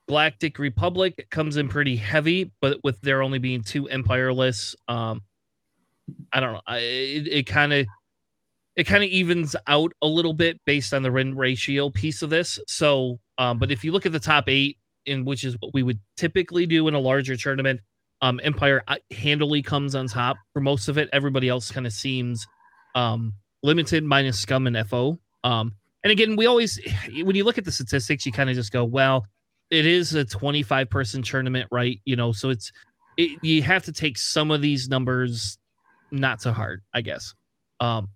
Galactic 0.09 0.59
Republic 0.59 1.29
comes 1.31 1.57
in 1.57 1.69
pretty 1.69 1.95
heavy, 1.95 2.51
but 2.61 2.83
with 2.83 3.01
there 3.01 3.23
only 3.23 3.39
being 3.39 3.63
two 3.63 3.89
Empire 3.89 4.33
lists, 4.33 4.75
um, 4.89 5.23
I 6.33 6.41
don't 6.41 6.55
know. 6.55 6.63
I, 6.67 6.79
it 6.79 7.47
kind 7.47 7.73
of 7.73 7.87
it 8.75 8.85
kind 8.85 9.03
of 9.03 9.11
evens 9.11 9.55
out 9.67 9.93
a 10.03 10.07
little 10.07 10.33
bit 10.33 10.61
based 10.65 10.95
on 10.95 11.03
the 11.03 11.13
win 11.13 11.37
ratio 11.37 11.91
piece 11.91 12.23
of 12.23 12.31
this. 12.31 12.59
So, 12.67 13.19
um, 13.37 13.59
but 13.59 13.71
if 13.71 13.85
you 13.85 13.93
look 13.93 14.07
at 14.07 14.13
the 14.13 14.21
top 14.21 14.49
eight, 14.49 14.79
in 15.05 15.25
which 15.25 15.45
is 15.45 15.57
what 15.61 15.75
we 15.75 15.83
would 15.83 15.99
typically 16.17 16.65
do 16.65 16.87
in 16.87 16.95
a 16.95 17.01
larger 17.01 17.37
tournament, 17.37 17.81
um, 18.23 18.41
Empire 18.43 18.83
uh, 18.89 18.97
handily 19.11 19.63
comes 19.63 19.95
on 19.95 20.09
top 20.09 20.37
for 20.53 20.61
most 20.61 20.89
of 20.89 20.99
it. 20.99 21.09
Everybody 21.13 21.49
else 21.49 21.71
kind 21.71 21.87
of 21.87 21.93
seems 21.93 22.47
um, 22.95 23.33
limited, 23.63 24.05
minus 24.05 24.39
Scum 24.39 24.67
and 24.67 24.89
FO. 24.89 25.19
Um, 25.45 25.75
and 26.05 26.11
again, 26.11 26.37
we 26.37 26.47
always, 26.47 26.81
when 27.23 27.37
you 27.37 27.45
look 27.45 27.59
at 27.59 27.65
the 27.65 27.73
statistics, 27.73 28.27
you 28.27 28.33
kind 28.33 28.51
of 28.51 28.57
just 28.57 28.73
go, 28.73 28.85
well, 28.85 29.27
it 29.71 29.87
is 29.87 30.15
a 30.15 30.25
25 30.25 30.89
person 30.91 31.23
tournament, 31.23 31.69
right? 31.71 32.01
You 32.05 32.17
know, 32.17 32.33
so 32.33 32.51
it's, 32.51 32.73
it, 33.17 33.39
you 33.43 33.63
have 33.63 33.85
to 33.85 33.93
take 33.93 34.17
some 34.17 34.51
of 34.51 34.63
these 34.63 34.89
numbers 34.89 35.59
not 36.11 36.41
so 36.41 36.53
hard, 36.53 36.83
I 36.95 37.03
guess. 37.03 37.35
Um, 37.81 38.09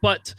but 0.00 0.34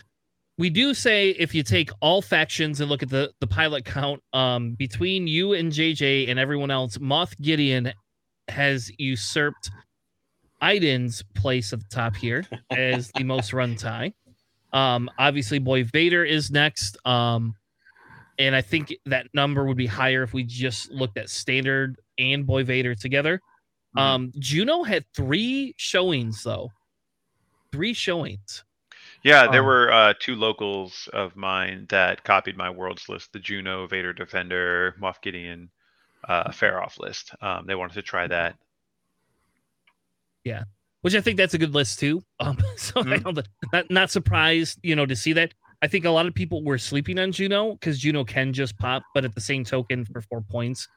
we 0.57 0.69
do 0.69 0.93
say 0.93 1.29
if 1.31 1.55
you 1.55 1.63
take 1.63 1.89
all 1.99 2.21
factions 2.21 2.79
and 2.79 2.89
look 2.89 3.01
at 3.01 3.09
the 3.09 3.31
the 3.39 3.47
pilot 3.47 3.85
count 3.85 4.21
um, 4.33 4.73
between 4.75 5.27
you 5.27 5.53
and 5.53 5.71
JJ 5.71 6.29
and 6.29 6.37
everyone 6.37 6.69
else, 6.69 6.97
Moff 6.97 7.39
Gideon 7.41 7.91
has 8.47 8.91
usurped 8.97 9.71
Iden's 10.61 11.23
place 11.35 11.73
at 11.73 11.79
the 11.79 11.85
top 11.89 12.15
here 12.15 12.45
as 12.71 13.11
the 13.11 13.23
most 13.23 13.53
run 13.53 13.75
tie. 13.75 14.13
Um, 14.71 15.09
obviously, 15.19 15.59
Boy 15.59 15.83
Vader 15.83 16.23
is 16.23 16.51
next. 16.51 16.97
Um, 17.05 17.55
and 18.39 18.55
I 18.55 18.61
think 18.61 18.93
that 19.05 19.27
number 19.33 19.65
would 19.65 19.77
be 19.77 19.85
higher 19.85 20.23
if 20.23 20.33
we 20.33 20.43
just 20.43 20.91
looked 20.91 21.17
at 21.17 21.29
standard 21.29 21.99
and 22.17 22.45
Boy 22.45 22.63
Vader 22.63 22.95
together. 22.95 23.41
Mm-hmm. 23.95 23.99
Um, 23.99 24.31
Juno 24.39 24.83
had 24.83 25.05
three 25.15 25.75
showings 25.77 26.43
though. 26.43 26.71
Three 27.71 27.93
showings. 27.93 28.63
Yeah, 29.23 29.47
there 29.49 29.61
um, 29.61 29.67
were 29.67 29.91
uh, 29.91 30.13
two 30.19 30.35
locals 30.35 31.07
of 31.13 31.35
mine 31.35 31.85
that 31.89 32.23
copied 32.23 32.57
my 32.57 32.69
worlds 32.69 33.07
list: 33.07 33.31
the 33.33 33.39
Juno, 33.39 33.87
Vader 33.87 34.13
Defender, 34.13 34.95
Moff 35.01 35.21
Gideon, 35.21 35.69
uh, 36.27 36.49
Feroph 36.49 36.99
list. 36.99 37.31
Um, 37.41 37.65
they 37.65 37.75
wanted 37.75 37.95
to 37.95 38.01
try 38.01 38.27
that. 38.27 38.55
Yeah, 40.43 40.63
which 41.01 41.15
I 41.15 41.21
think 41.21 41.37
that's 41.37 41.53
a 41.53 41.57
good 41.57 41.73
list 41.73 41.99
too. 41.99 42.23
Um, 42.39 42.57
so 42.75 43.01
mm-hmm. 43.01 43.39
not 43.71 43.89
not 43.89 44.11
surprised, 44.11 44.79
you 44.83 44.95
know, 44.95 45.05
to 45.05 45.15
see 45.15 45.33
that. 45.33 45.53
I 45.81 45.87
think 45.87 46.05
a 46.05 46.09
lot 46.09 46.25
of 46.25 46.33
people 46.33 46.63
were 46.63 46.77
sleeping 46.77 47.19
on 47.19 47.31
Juno 47.31 47.73
because 47.73 47.99
Juno 47.99 48.23
can 48.23 48.53
just 48.53 48.77
pop, 48.77 49.03
but 49.13 49.23
at 49.23 49.35
the 49.35 49.41
same 49.41 49.63
token, 49.63 50.05
for 50.05 50.21
four 50.21 50.41
points, 50.41 50.87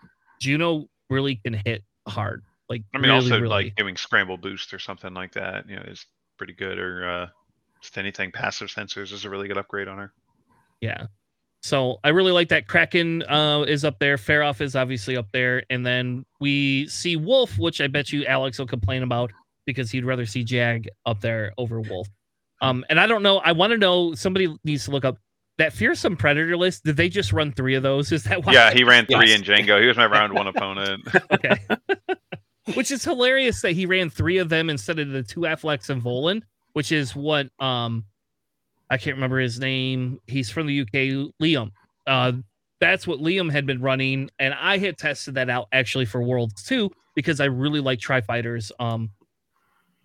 Juno 0.40 0.86
really 1.10 1.36
can 1.36 1.54
hit 1.64 1.84
hard. 2.08 2.42
Like 2.68 2.82
I 2.94 2.98
mean, 2.98 3.10
really, 3.10 3.14
also 3.16 3.40
really. 3.40 3.64
like 3.64 3.76
giving 3.76 3.96
scramble 3.96 4.36
boost 4.36 4.74
or 4.74 4.78
something 4.78 5.14
like 5.14 5.32
that, 5.34 5.68
you 5.68 5.76
know, 5.76 5.82
is 5.82 6.04
pretty 6.36 6.52
good. 6.52 6.78
Or 6.78 7.08
uh, 7.08 7.26
just 7.80 7.98
anything 7.98 8.32
passive 8.32 8.68
sensors 8.68 9.12
is 9.12 9.24
a 9.24 9.30
really 9.30 9.48
good 9.48 9.58
upgrade 9.58 9.88
on 9.88 9.98
her. 9.98 10.12
Yeah. 10.80 11.06
So 11.66 11.98
I 12.04 12.10
really 12.10 12.30
like 12.30 12.50
that. 12.50 12.68
Kraken 12.68 13.24
uh, 13.24 13.62
is 13.62 13.84
up 13.84 13.98
there. 13.98 14.16
Feroph 14.18 14.60
is 14.60 14.76
obviously 14.76 15.16
up 15.16 15.26
there, 15.32 15.64
and 15.68 15.84
then 15.84 16.24
we 16.38 16.86
see 16.86 17.16
Wolffe, 17.16 17.58
which 17.58 17.80
I 17.80 17.88
bet 17.88 18.12
you 18.12 18.24
Alex 18.24 18.60
will 18.60 18.68
complain 18.68 19.02
about 19.02 19.32
because 19.66 19.90
he'd 19.90 20.04
rather 20.04 20.26
see 20.26 20.44
Jag 20.44 20.88
up 21.06 21.20
there 21.20 21.52
over 21.58 21.80
Wolffe. 21.80 22.08
Um, 22.62 22.84
and 22.88 23.00
I 23.00 23.08
don't 23.08 23.24
know. 23.24 23.38
I 23.38 23.50
want 23.50 23.72
to 23.72 23.78
know. 23.78 24.14
Somebody 24.14 24.56
needs 24.62 24.84
to 24.84 24.92
look 24.92 25.04
up 25.04 25.18
that 25.58 25.72
fearsome 25.72 26.16
predator 26.16 26.56
list. 26.56 26.84
Did 26.84 26.96
they 26.96 27.08
just 27.08 27.32
run 27.32 27.50
three 27.50 27.74
of 27.74 27.82
those? 27.82 28.12
Is 28.12 28.22
that 28.24 28.46
why? 28.46 28.52
Yeah, 28.52 28.72
he 28.72 28.84
ran 28.84 29.04
three 29.06 29.30
yes. 29.30 29.40
in 29.40 29.44
Jango. 29.44 29.80
He 29.80 29.88
was 29.88 29.96
my 29.96 30.06
round 30.06 30.34
one 30.34 30.46
opponent. 30.46 31.02
okay. 31.32 31.58
which 32.74 32.92
is 32.92 33.02
hilarious 33.02 33.60
that 33.62 33.72
he 33.72 33.86
ran 33.86 34.08
three 34.08 34.38
of 34.38 34.50
them 34.50 34.70
instead 34.70 35.00
of 35.00 35.08
the 35.08 35.24
two 35.24 35.40
Afflecks 35.40 35.90
and 35.90 36.00
Volan, 36.00 36.42
which 36.74 36.92
is 36.92 37.16
what 37.16 37.48
um 37.58 38.04
I 38.90 38.98
can't 38.98 39.16
remember 39.16 39.38
his 39.38 39.58
name. 39.58 40.20
He's 40.26 40.50
from 40.50 40.66
the 40.66 40.80
UK, 40.80 41.32
Liam. 41.42 41.70
Uh 42.06 42.32
that's 42.80 43.06
what 43.06 43.20
Liam 43.20 43.50
had 43.50 43.66
been 43.66 43.80
running, 43.80 44.30
and 44.38 44.52
I 44.52 44.78
had 44.78 44.98
tested 44.98 45.34
that 45.36 45.48
out 45.48 45.68
actually 45.72 46.04
for 46.04 46.22
Worlds 46.22 46.62
too 46.62 46.90
because 47.14 47.40
I 47.40 47.46
really 47.46 47.80
like 47.80 47.98
tri 47.98 48.20
fighters. 48.20 48.70
Um, 48.78 49.10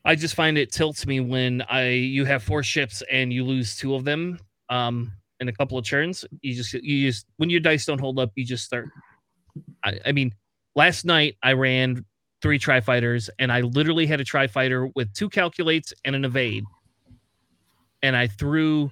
I 0.06 0.16
just 0.16 0.36
find 0.36 0.58
it 0.58 0.72
tilts 0.72 1.06
me 1.06 1.20
when 1.20 1.62
I 1.64 1.90
you 1.90 2.26
have 2.26 2.42
four 2.44 2.64
ships 2.64 3.04
and 3.12 3.32
you 3.32 3.44
lose 3.44 3.76
two 3.76 3.94
of 3.94 4.04
them 4.04 4.40
um 4.70 5.12
in 5.40 5.48
a 5.50 5.54
couple 5.54 5.78
of 5.78 5.86
turns. 5.86 6.26
You 6.42 6.56
just 6.56 6.74
you 6.74 7.08
just 7.10 7.26
when 7.38 7.50
your 7.50 7.60
dice 7.60 7.86
don't 7.86 8.00
hold 8.00 8.20
up, 8.20 8.32
you 8.36 8.46
just 8.46 8.64
start. 8.64 8.90
I, 9.84 10.00
I 10.06 10.12
mean, 10.14 10.34
last 10.76 11.06
night 11.06 11.36
I 11.44 11.54
ran 11.54 12.06
three 12.42 12.58
tri 12.58 12.80
fighters, 12.80 13.30
and 13.38 13.52
I 13.52 13.62
literally 13.62 14.08
had 14.08 14.22
a 14.22 14.24
tri 14.24 14.48
fighter 14.48 14.88
with 14.96 15.14
two 15.14 15.30
calculates 15.30 15.94
and 16.06 16.16
an 16.16 16.26
evade. 16.26 16.64
And 18.04 18.16
I 18.16 18.28
threw 18.28 18.92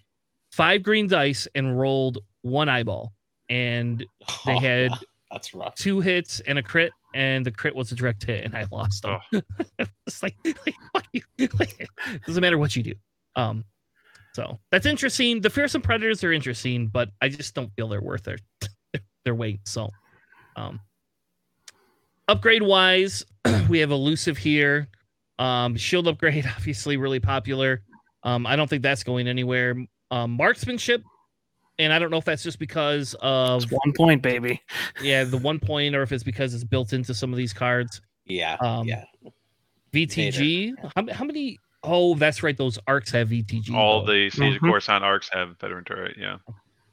five 0.51 0.83
green 0.83 1.07
dice 1.07 1.47
and 1.55 1.79
rolled 1.79 2.19
one 2.41 2.69
eyeball. 2.69 3.13
And 3.49 4.05
they 4.45 4.55
oh, 4.55 4.59
had 4.59 4.91
that's 5.31 5.53
rough. 5.53 5.75
two 5.75 5.99
hits 5.99 6.39
and 6.41 6.59
a 6.59 6.63
crit, 6.63 6.91
and 7.13 7.45
the 7.45 7.51
crit 7.51 7.75
was 7.75 7.91
a 7.91 7.95
direct 7.95 8.23
hit, 8.23 8.45
and 8.45 8.55
I 8.55 8.65
lost 8.71 9.03
them. 9.03 9.19
Oh. 9.33 9.41
it's 10.07 10.21
like, 10.21 10.35
like, 10.43 11.23
like, 11.57 11.89
doesn't 12.25 12.41
matter 12.41 12.57
what 12.57 12.75
you 12.75 12.83
do. 12.83 12.93
Um, 13.35 13.63
so 14.33 14.59
that's 14.71 14.85
interesting. 14.85 15.41
The 15.41 15.49
fearsome 15.49 15.81
predators 15.81 16.23
are 16.23 16.31
interesting, 16.31 16.87
but 16.87 17.09
I 17.21 17.29
just 17.29 17.55
don't 17.55 17.73
feel 17.75 17.87
they're 17.87 18.01
worth 18.01 18.23
their 18.23 18.37
their 19.25 19.35
weight. 19.35 19.61
So, 19.65 19.89
um, 20.55 20.79
upgrade 22.27 22.63
wise, 22.63 23.25
we 23.69 23.79
have 23.79 23.91
elusive 23.91 24.37
here. 24.37 24.87
Um, 25.39 25.75
shield 25.77 26.07
upgrade, 26.07 26.45
obviously, 26.55 26.97
really 26.97 27.19
popular. 27.19 27.81
Um, 28.23 28.45
I 28.45 28.55
don't 28.55 28.69
think 28.69 28.83
that's 28.83 29.03
going 29.03 29.27
anywhere. 29.27 29.75
Um, 30.11 30.31
marksmanship, 30.31 31.03
and 31.77 31.93
I 31.93 31.99
don't 31.99 32.11
know 32.11 32.17
if 32.17 32.25
that's 32.25 32.43
just 32.43 32.59
because 32.59 33.15
of 33.21 33.63
it's 33.63 33.71
one 33.71 33.93
point, 33.93 34.21
baby. 34.21 34.61
Yeah, 35.01 35.23
the 35.23 35.37
one 35.37 35.59
point, 35.59 35.95
or 35.95 36.01
if 36.01 36.11
it's 36.11 36.23
because 36.23 36.53
it's 36.53 36.63
built 36.63 36.93
into 36.93 37.13
some 37.13 37.31
of 37.31 37.37
these 37.37 37.53
cards. 37.53 38.01
Yeah. 38.25 38.57
Um, 38.59 38.87
yeah. 38.87 39.05
VTG. 39.93 40.73
How, 40.95 41.13
how, 41.13 41.23
many? 41.23 41.57
Oh, 41.83 42.15
that's 42.15 42.43
right. 42.43 42.57
Those 42.57 42.77
arcs 42.85 43.11
have 43.11 43.29
VTG. 43.29 43.73
All 43.73 44.05
though. 44.05 44.13
the 44.13 44.29
Siege 44.29 44.55
mm-hmm. 44.55 44.65
of 44.65 44.71
Coruscant 44.71 45.03
arcs 45.03 45.29
have 45.31 45.57
veteran 45.59 45.85
turret. 45.85 46.17
Yeah. 46.19 46.37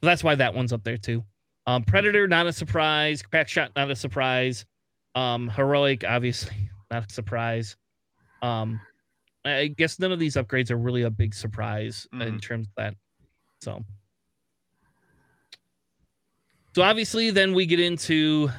that's 0.01 0.23
why 0.23 0.35
that 0.35 0.53
one's 0.53 0.71
up 0.71 0.83
there 0.83 0.97
too. 0.97 1.23
Um, 1.65 1.83
Predator, 1.83 2.27
not 2.27 2.47
a 2.47 2.53
surprise. 2.53 3.21
Crackshot, 3.21 3.71
not 3.75 3.91
a 3.91 3.95
surprise. 3.95 4.65
Um, 5.15 5.49
heroic, 5.49 6.05
obviously, 6.07 6.69
not 6.91 7.09
a 7.09 7.13
surprise. 7.13 7.75
Um, 8.41 8.79
I 9.47 9.67
guess 9.67 9.99
none 9.99 10.11
of 10.11 10.19
these 10.19 10.35
upgrades 10.35 10.71
are 10.71 10.77
really 10.77 11.03
a 11.03 11.09
big 11.09 11.33
surprise 11.33 12.07
mm-hmm. 12.13 12.21
in 12.21 12.39
terms 12.39 12.67
of 12.67 12.73
that. 12.77 12.95
So, 13.61 13.83
so 16.75 16.81
obviously, 16.81 17.31
then 17.31 17.53
we 17.53 17.65
get 17.65 17.79
into 17.79 18.49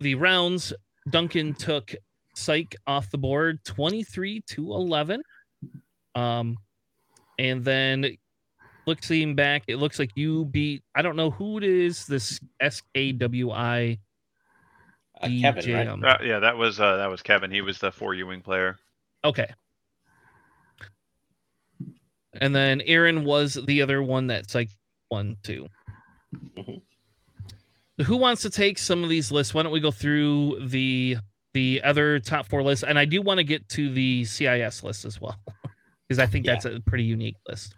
the 0.00 0.14
rounds. 0.14 0.72
Duncan 1.10 1.54
took 1.54 1.94
Psych 2.34 2.76
off 2.86 3.10
the 3.10 3.18
board, 3.18 3.64
twenty 3.64 4.02
three 4.02 4.42
to 4.48 4.72
eleven. 4.72 5.22
Um, 6.14 6.56
and 7.38 7.64
then 7.64 8.16
looking 8.86 9.34
back, 9.34 9.62
it 9.68 9.76
looks 9.76 9.98
like 9.98 10.10
you 10.16 10.44
beat. 10.46 10.82
I 10.94 11.02
don't 11.02 11.16
know 11.16 11.30
who 11.30 11.58
it 11.58 11.64
is. 11.64 12.06
This 12.06 12.40
S 12.60 12.82
A 12.94 13.12
W 13.12 13.50
I 13.50 13.98
uh, 15.22 15.28
Kevin, 15.40 15.74
right? 15.74 15.88
Uh, 15.88 16.18
yeah, 16.22 16.38
that 16.40 16.56
was 16.56 16.78
uh, 16.78 16.96
that 16.96 17.06
was 17.06 17.22
Kevin. 17.22 17.50
He 17.50 17.62
was 17.62 17.78
the 17.78 17.90
four 17.90 18.14
U-wing 18.14 18.42
player. 18.42 18.78
Okay. 19.24 19.48
And 22.40 22.54
then 22.54 22.80
Aaron 22.82 23.24
was 23.24 23.54
the 23.66 23.82
other 23.82 24.02
one 24.02 24.26
that's 24.26 24.54
like 24.54 24.70
one, 25.08 25.36
2 25.42 25.66
mm-hmm. 26.58 28.02
Who 28.02 28.16
wants 28.16 28.42
to 28.42 28.50
take 28.50 28.78
some 28.78 29.02
of 29.02 29.08
these 29.08 29.32
lists? 29.32 29.54
Why 29.54 29.62
don't 29.62 29.72
we 29.72 29.80
go 29.80 29.90
through 29.90 30.68
the 30.68 31.16
the 31.54 31.80
other 31.82 32.20
top 32.20 32.46
four 32.46 32.62
lists? 32.62 32.84
And 32.84 32.98
I 32.98 33.06
do 33.06 33.22
want 33.22 33.38
to 33.38 33.44
get 33.44 33.66
to 33.70 33.90
the 33.90 34.26
CIS 34.26 34.82
list 34.82 35.06
as 35.06 35.18
well, 35.18 35.36
because 36.08 36.18
I 36.18 36.26
think 36.26 36.44
yeah. 36.44 36.52
that's 36.52 36.66
a 36.66 36.80
pretty 36.80 37.04
unique 37.04 37.36
list 37.48 37.74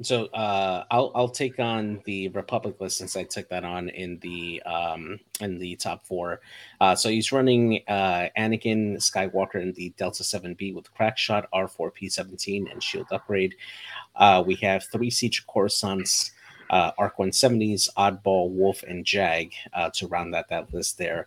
so 0.00 0.24
uh, 0.26 0.84
I'll 0.90 1.12
I'll 1.14 1.28
take 1.28 1.58
on 1.58 2.00
the 2.04 2.28
Republic 2.28 2.80
list 2.80 2.98
since 2.98 3.16
I 3.16 3.24
took 3.24 3.48
that 3.50 3.64
on 3.64 3.90
in 3.90 4.18
the 4.20 4.62
um, 4.62 5.20
in 5.40 5.58
the 5.58 5.76
top 5.76 6.06
four. 6.06 6.40
Uh, 6.80 6.94
so 6.94 7.08
he's 7.10 7.30
running 7.30 7.82
uh, 7.88 8.28
Anakin 8.38 8.96
Skywalker 8.96 9.60
in 9.60 9.72
the 9.72 9.92
Delta 9.98 10.24
Seven 10.24 10.54
B 10.54 10.72
with 10.72 10.92
Crackshot 10.94 11.44
R 11.52 11.68
four 11.68 11.90
P 11.90 12.08
seventeen 12.08 12.68
and 12.68 12.82
Shield 12.82 13.08
upgrade. 13.10 13.54
Uh, 14.16 14.42
we 14.46 14.54
have 14.56 14.84
three 14.84 15.10
Siege 15.10 15.46
Coruscants, 15.46 16.32
uh, 16.70 16.92
Arc 16.96 17.18
one 17.18 17.32
seventies, 17.32 17.88
Oddball, 17.96 18.50
Wolffe, 18.50 18.84
and 18.84 19.04
Jag 19.04 19.52
uh, 19.74 19.90
to 19.90 20.06
round 20.06 20.34
out 20.34 20.48
that 20.48 20.72
list 20.72 20.96
there. 20.96 21.26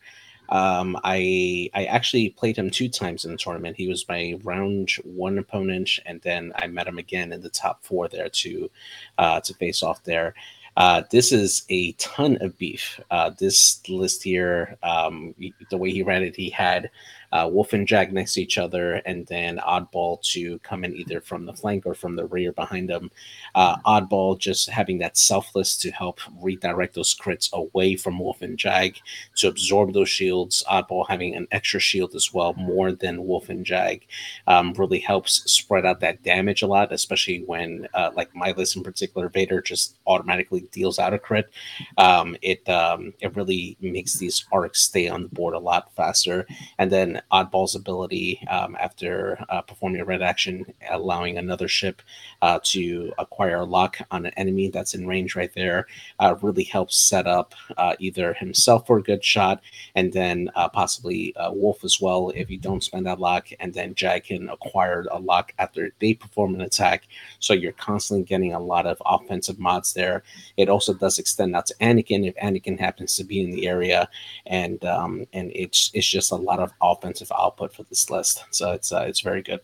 Um, 0.50 0.98
I 1.04 1.70
I 1.74 1.86
actually 1.86 2.30
played 2.30 2.58
him 2.58 2.70
two 2.70 2.90
times 2.90 3.26
in 3.26 3.32
the 3.32 3.38
tournament. 3.38 3.78
He 3.78 3.88
was 3.88 4.08
my 4.08 4.40
round 4.44 4.92
one 5.04 5.38
opponent, 5.38 6.00
and 6.06 6.22
then 6.22 6.54
I 6.56 6.68
met 6.68 6.88
him 6.88 6.98
again 6.98 7.32
in 7.32 7.42
the 7.42 7.50
top 7.50 7.84
four 7.84 8.08
there 8.08 8.30
to 8.30 8.70
uh, 9.18 9.40
to 9.42 9.54
face 9.56 9.84
off 9.84 10.04
there. 10.04 10.36
Uh, 10.78 11.04
this 11.10 11.32
is 11.32 11.64
a 11.70 11.94
ton 11.94 12.38
of 12.42 12.58
beef. 12.58 13.00
Uh, 13.10 13.32
this 13.40 13.82
list 13.88 14.24
here, 14.24 14.78
um, 14.84 15.34
the 15.70 15.78
way 15.78 15.92
he 15.92 16.04
ran 16.04 16.22
it, 16.22 16.36
he 16.36 16.50
had 16.50 16.90
uh, 17.32 17.50
Wolffe 17.52 17.74
and 17.74 17.88
Jag 17.88 18.14
next 18.14 18.34
to 18.34 18.42
each 18.42 18.58
other, 18.58 18.96
and 19.06 19.26
then 19.28 19.58
Oddball 19.58 20.22
to 20.34 20.60
come 20.60 20.84
in 20.84 20.96
either 20.96 21.22
from 21.22 21.46
the 21.46 21.54
flank 21.54 21.86
or 21.86 21.94
from 21.94 22.16
the 22.16 22.26
rear 22.26 22.52
behind 22.52 22.90
them. 22.90 23.12
Uh, 23.54 23.78
Oddball 23.86 24.38
just 24.40 24.70
having 24.70 24.98
that 25.00 25.18
selfless 25.18 25.78
to 25.78 25.92
help 25.92 26.20
redirect 26.42 26.96
those 26.96 27.16
crits 27.16 27.52
away 27.54 27.96
from 27.96 28.20
Wolffe 28.20 28.42
and 28.42 28.58
Jag 28.58 28.98
to 29.38 29.48
absorb 29.48 29.94
those 29.94 30.10
shields. 30.10 30.64
Oddball 30.70 31.08
having 31.08 31.36
an 31.36 31.48
extra 31.52 31.80
shield 31.80 32.16
as 32.16 32.34
well, 32.34 32.54
more 32.54 32.92
than 32.92 33.26
Wolffe 33.26 33.50
and 33.50 33.66
Jag, 33.66 34.06
um, 34.48 34.74
really 34.74 35.00
helps 35.00 35.50
spread 35.52 35.86
out 35.86 36.00
that 36.00 36.24
damage 36.24 36.62
a 36.62 36.68
lot, 36.68 36.92
especially 36.92 37.44
when, 37.46 37.88
uh, 37.94 38.12
like 38.16 38.34
my 38.36 38.52
list 38.52 38.76
in 38.76 38.84
particular, 38.84 39.30
Vader 39.30 39.62
just 39.62 39.98
automatically 40.08 40.62
deals 40.72 41.00
out 41.00 41.14
a 41.14 41.20
crit. 41.20 41.50
Um, 41.98 42.38
it 42.42 42.68
um, 42.70 43.14
it 43.20 43.36
really 43.36 43.78
makes 43.82 44.18
these 44.18 44.46
arcs 44.52 44.82
stay 44.82 45.08
on 45.08 45.24
the 45.24 45.30
board 45.30 45.54
a 45.54 45.60
lot 45.60 45.94
faster, 45.96 46.46
and 46.78 46.92
then 46.92 47.15
Oddball's 47.32 47.76
ability 47.76 48.40
um, 48.50 48.76
after 48.80 49.44
uh, 49.50 49.62
performing 49.62 50.02
a 50.02 50.06
red 50.06 50.22
action, 50.22 50.66
allowing 50.90 51.38
another 51.38 51.68
ship 51.68 52.02
uh, 52.42 52.60
to 52.64 53.14
acquire 53.18 53.58
a 53.58 53.66
lock 53.66 53.98
on 54.12 54.26
an 54.26 54.34
enemy 54.38 54.70
that's 54.70 54.94
in 54.94 55.08
range 55.08 55.36
right 55.36 55.54
there, 55.54 55.88
uh, 56.20 56.36
really 56.42 56.64
helps 56.64 56.98
set 56.98 57.28
up 57.28 57.54
uh, 57.78 57.96
either 58.00 58.34
himself 58.34 58.88
for 58.88 58.98
a 58.98 59.04
good 59.04 59.24
shot 59.24 59.62
and 59.96 60.12
then 60.12 60.50
uh, 60.56 60.70
possibly 60.70 61.36
uh, 61.36 61.52
Wolffe 61.52 61.84
as 61.84 62.02
well 62.02 62.32
if 62.36 62.50
you 62.50 62.58
don't 62.58 62.84
spend 62.84 63.06
that 63.06 63.20
lock, 63.20 63.48
and 63.60 63.74
then 63.74 63.96
Jag 63.96 64.26
can 64.26 64.50
acquire 64.50 65.06
a 65.12 65.20
lock 65.20 65.54
after 65.60 65.92
they 66.00 66.14
perform 66.14 66.56
an 66.56 66.62
attack. 66.62 67.08
So 67.40 67.54
you're 67.54 67.72
constantly 67.72 68.26
getting 68.26 68.54
a 68.54 68.60
lot 68.60 68.86
of 68.86 69.02
offensive 69.06 69.60
mods 69.60 69.94
there. 69.94 70.24
It 70.58 70.70
also 70.70 70.94
does 70.94 71.20
extend 71.20 71.56
out 71.56 71.66
to 71.68 71.76
Anakin 71.76 72.28
if 72.28 72.36
Anakin 72.36 72.80
happens 72.80 73.16
to 73.16 73.24
be 73.24 73.42
in 73.42 73.52
the 73.52 73.68
area, 73.68 74.10
and 74.46 74.84
um, 74.86 75.26
and 75.34 75.52
it's 75.54 75.92
it's 75.94 76.08
just 76.08 76.32
a 76.32 76.36
lot 76.36 76.60
of 76.60 76.72
offensive 76.82 77.05
offensive 77.06 77.32
output 77.38 77.74
for 77.74 77.84
this 77.84 78.10
list. 78.10 78.44
So 78.52 78.72
it's 78.72 78.92
uh, 78.92 79.06
it's 79.08 79.22
very 79.22 79.42
good. 79.44 79.60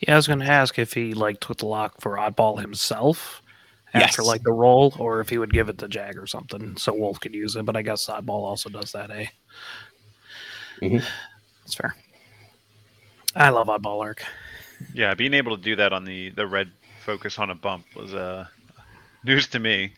Yeah, 0.00 0.14
I 0.14 0.16
was 0.16 0.26
going 0.26 0.40
to 0.40 0.46
ask 0.46 0.78
if 0.78 0.92
he 0.92 1.14
like 1.14 1.40
took 1.40 1.58
the 1.58 1.66
lock 1.66 2.00
for 2.00 2.16
Oddball 2.16 2.60
himself 2.60 3.42
after 3.94 4.22
Yes. 4.22 4.26
like 4.28 4.42
the 4.42 4.52
roll, 4.52 4.94
or 4.98 5.20
if 5.20 5.28
he 5.28 5.38
would 5.38 5.52
give 5.52 5.68
it 5.68 5.78
to 5.78 5.88
Jag 5.88 6.16
or 6.16 6.26
something 6.26 6.76
so 6.76 6.92
Wolf 6.94 7.20
could 7.20 7.34
use 7.34 7.54
it. 7.56 7.64
But 7.64 7.76
I 7.76 7.82
guess 7.82 8.06
Oddball 8.06 8.28
also 8.44 8.68
does 8.70 8.92
that, 8.92 9.10
eh? 9.10 9.26
Mhm. 10.80 11.04
That's 11.62 11.74
fair. 11.74 11.94
I 13.36 13.50
love 13.50 13.68
Oddball 13.68 14.00
Arc. 14.02 14.24
Yeah, 14.94 15.14
being 15.14 15.34
able 15.34 15.56
to 15.56 15.62
do 15.62 15.76
that 15.76 15.92
on 15.92 16.04
the 16.04 16.30
the 16.30 16.46
red 16.46 16.70
focus 17.04 17.38
on 17.38 17.50
a 17.50 17.54
bump 17.54 17.84
was 17.94 18.14
uh, 18.14 18.46
news 19.24 19.46
to 19.48 19.58
me 19.58 19.92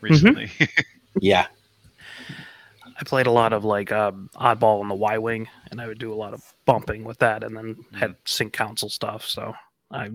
recently. 0.00 0.50
Yeah, 1.20 1.48
I 2.98 3.04
played 3.04 3.28
a 3.28 3.30
lot 3.30 3.52
of 3.52 3.64
like 3.64 3.92
um, 3.92 4.28
Oddball 4.34 4.80
on 4.80 4.88
the 4.88 4.94
Y 4.94 5.18
Wing, 5.18 5.48
and 5.70 5.80
I 5.80 5.86
would 5.86 5.98
do 5.98 6.12
a 6.12 6.16
lot 6.16 6.34
of 6.34 6.42
bumping 6.66 7.04
with 7.04 7.18
that, 7.18 7.44
and 7.44 7.56
then 7.56 7.76
had 7.94 8.16
sync 8.24 8.52
console 8.52 8.90
stuff. 8.90 9.24
So 9.24 9.54
I 9.90 10.10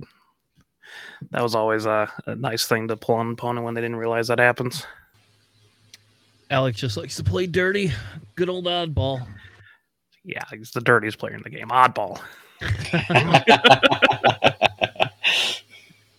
that 1.32 1.42
was 1.42 1.56
always 1.56 1.86
a, 1.86 2.12
a 2.26 2.36
nice 2.36 2.66
thing 2.68 2.88
to 2.90 2.98
pull 2.98 3.16
on 3.16 3.28
an 3.28 3.34
opponent 3.34 3.66
when 3.66 3.74
they 3.74 3.82
didn't 3.82 3.96
realize 3.96 4.28
that 4.28 4.40
happens. 4.40 4.86
Alex 6.50 6.78
just 6.78 6.98
likes 6.98 7.16
to 7.16 7.24
play 7.24 7.48
dirty. 7.48 7.92
Good 8.36 8.50
old 8.50 8.66
oddball. 8.66 9.26
Yeah, 10.26 10.44
he's 10.52 10.72
the 10.72 10.82
dirtiest 10.82 11.18
player 11.18 11.36
in 11.36 11.42
the 11.42 11.50
game. 11.50 11.70
Oddball. 11.70 12.20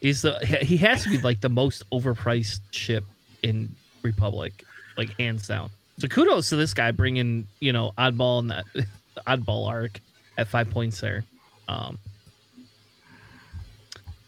He's 0.01 0.21
the 0.23 0.39
he 0.63 0.77
has 0.79 1.03
to 1.05 1.11
be 1.11 1.19
like 1.19 1.41
the 1.41 1.49
most 1.49 1.89
overpriced 1.91 2.61
ship 2.73 3.05
in 3.43 3.75
Republic, 4.03 4.65
like 4.99 5.19
hands 5.19 5.47
down. 5.47 5.71
So 5.99 6.09
kudos 6.09 6.49
to 6.49 6.57
this 6.57 6.75
guy 6.75 6.91
bringing 6.91 7.47
you 7.61 7.73
know 7.73 7.93
oddball 7.97 8.41
and 8.41 8.51
that 8.51 8.65
oddball 9.27 9.69
arc 9.69 10.01
at 10.37 10.49
five 10.49 10.71
points 10.71 11.01
there. 11.01 11.25
Um, 11.69 11.99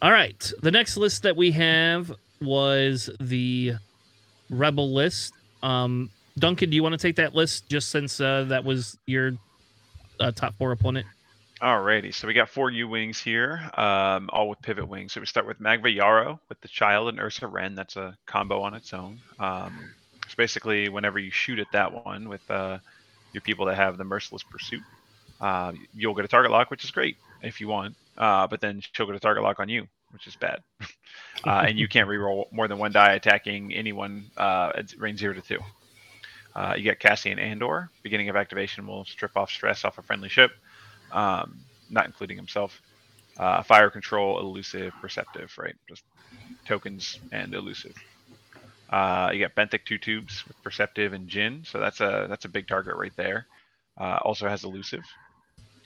all 0.01 0.13
right, 0.13 0.53
the 0.63 0.71
next 0.71 0.97
list 0.97 1.23
that 1.23 1.37
we 1.37 1.51
have 1.53 2.13
was 2.41 3.11
the 3.19 3.75
rebel 4.51 4.93
list. 4.93 5.33
Um, 5.63 6.11
Duncan, 6.39 6.71
do 6.71 6.77
you 6.77 6.83
want 6.83 6.93
to 6.93 6.99
take 6.99 7.17
that 7.17 7.35
list 7.35 7.69
just 7.69 7.91
since 7.91 8.21
uh, 8.21 8.45
that 8.45 8.65
was 8.65 8.99
your 9.07 9.33
uh, 10.21 10.33
top 10.33 10.55
four 10.57 10.73
opponent? 10.73 11.07
Alrighty, 11.63 12.13
so 12.13 12.29
we 12.29 12.35
got 12.35 12.51
four 12.51 12.71
U 12.71 12.87
wings 12.87 13.19
here, 13.19 13.71
um, 13.79 14.29
all 14.31 14.51
with 14.51 14.61
pivot 14.61 14.87
wings. 14.87 15.15
So 15.15 15.21
we 15.21 15.27
start 15.27 15.47
with 15.47 15.59
Magva 15.59 15.95
Yarrow 15.95 16.39
with 16.51 16.61
the 16.61 16.69
Child 16.69 17.09
and 17.09 17.19
Ursa 17.19 17.47
Wren. 17.47 17.75
That's 17.75 17.97
a 17.97 18.15
combo 18.27 18.61
on 18.61 18.75
its 18.75 18.93
own. 18.93 19.21
Um, 19.39 19.95
so 20.29 20.35
basically, 20.37 20.89
whenever 20.89 21.19
you 21.19 21.31
shoot 21.31 21.59
at 21.59 21.71
that 21.73 22.05
one 22.05 22.29
with 22.29 22.49
uh, 22.51 22.79
your 23.33 23.41
people 23.43 23.67
that 23.67 23.77
have 23.77 23.99
the 23.99 24.05
Merciless 24.05 24.43
Pursuit, 24.43 24.83
uh, 25.41 25.73
you'll 25.95 26.15
get 26.15 26.25
a 26.25 26.29
target 26.29 26.51
lock, 26.51 26.71
which 26.71 26.85
is 26.85 26.91
great 26.91 27.17
if 27.43 27.61
you 27.61 27.69
want. 27.69 27.95
Uh, 28.17 28.47
but 28.47 28.61
then 28.61 28.81
she'll 28.93 29.07
get 29.07 29.15
a 29.15 29.21
target 29.21 29.43
lock 29.43 29.61
on 29.61 29.69
you, 29.69 29.87
which 30.11 30.27
is 30.27 30.37
bad. 30.37 30.63
uh, 31.47 31.65
and 31.69 31.79
you 31.79 31.87
can't 31.89 32.09
reroll 32.09 32.51
more 32.53 32.69
than 32.69 32.79
one 32.79 32.93
die 32.93 33.13
attacking 33.13 33.75
anyone 33.75 34.31
uh, 34.37 34.73
at 34.75 34.95
range 34.99 35.19
zero 35.19 35.35
to 35.35 35.43
two. 35.43 35.59
Uh, 36.55 36.75
you 36.77 36.83
get 36.83 36.99
Cassian 36.99 37.39
Andor. 37.39 37.91
Beginning 38.03 38.31
of 38.31 38.37
activation 38.37 38.87
will 38.87 39.05
strip 39.05 39.37
off 39.37 39.51
stress 39.51 39.85
off 39.85 39.99
a 39.99 40.03
friendly 40.03 40.31
ship 40.31 40.51
um, 41.13 41.59
not 41.91 42.07
including 42.07 42.37
himself. 42.37 42.81
Uh, 43.39 43.63
fire 43.63 43.91
control, 43.91 44.41
elusive, 44.41 44.93
perceptive, 45.01 45.53
right? 45.59 45.75
Just 45.89 46.03
tokens 46.67 47.19
and 47.33 47.55
elusive. 47.55 47.95
Uh, 48.91 49.31
you 49.33 49.41
got 49.41 49.55
Benthic 49.55 49.85
two 49.85 49.99
tubes 49.99 50.47
with 50.47 50.63
perceptive 50.63 51.13
and 51.13 51.29
Jyn, 51.29 51.67
so 51.67 51.81
that's 51.81 52.01
a 52.01 52.27
that's 52.29 52.45
a 52.45 52.49
big 52.49 52.69
target 52.69 52.97
right 52.97 53.13
there. 53.17 53.47
Uh, 53.99 54.19
also 54.23 54.49
has 54.49 54.65
elusive. 54.65 55.05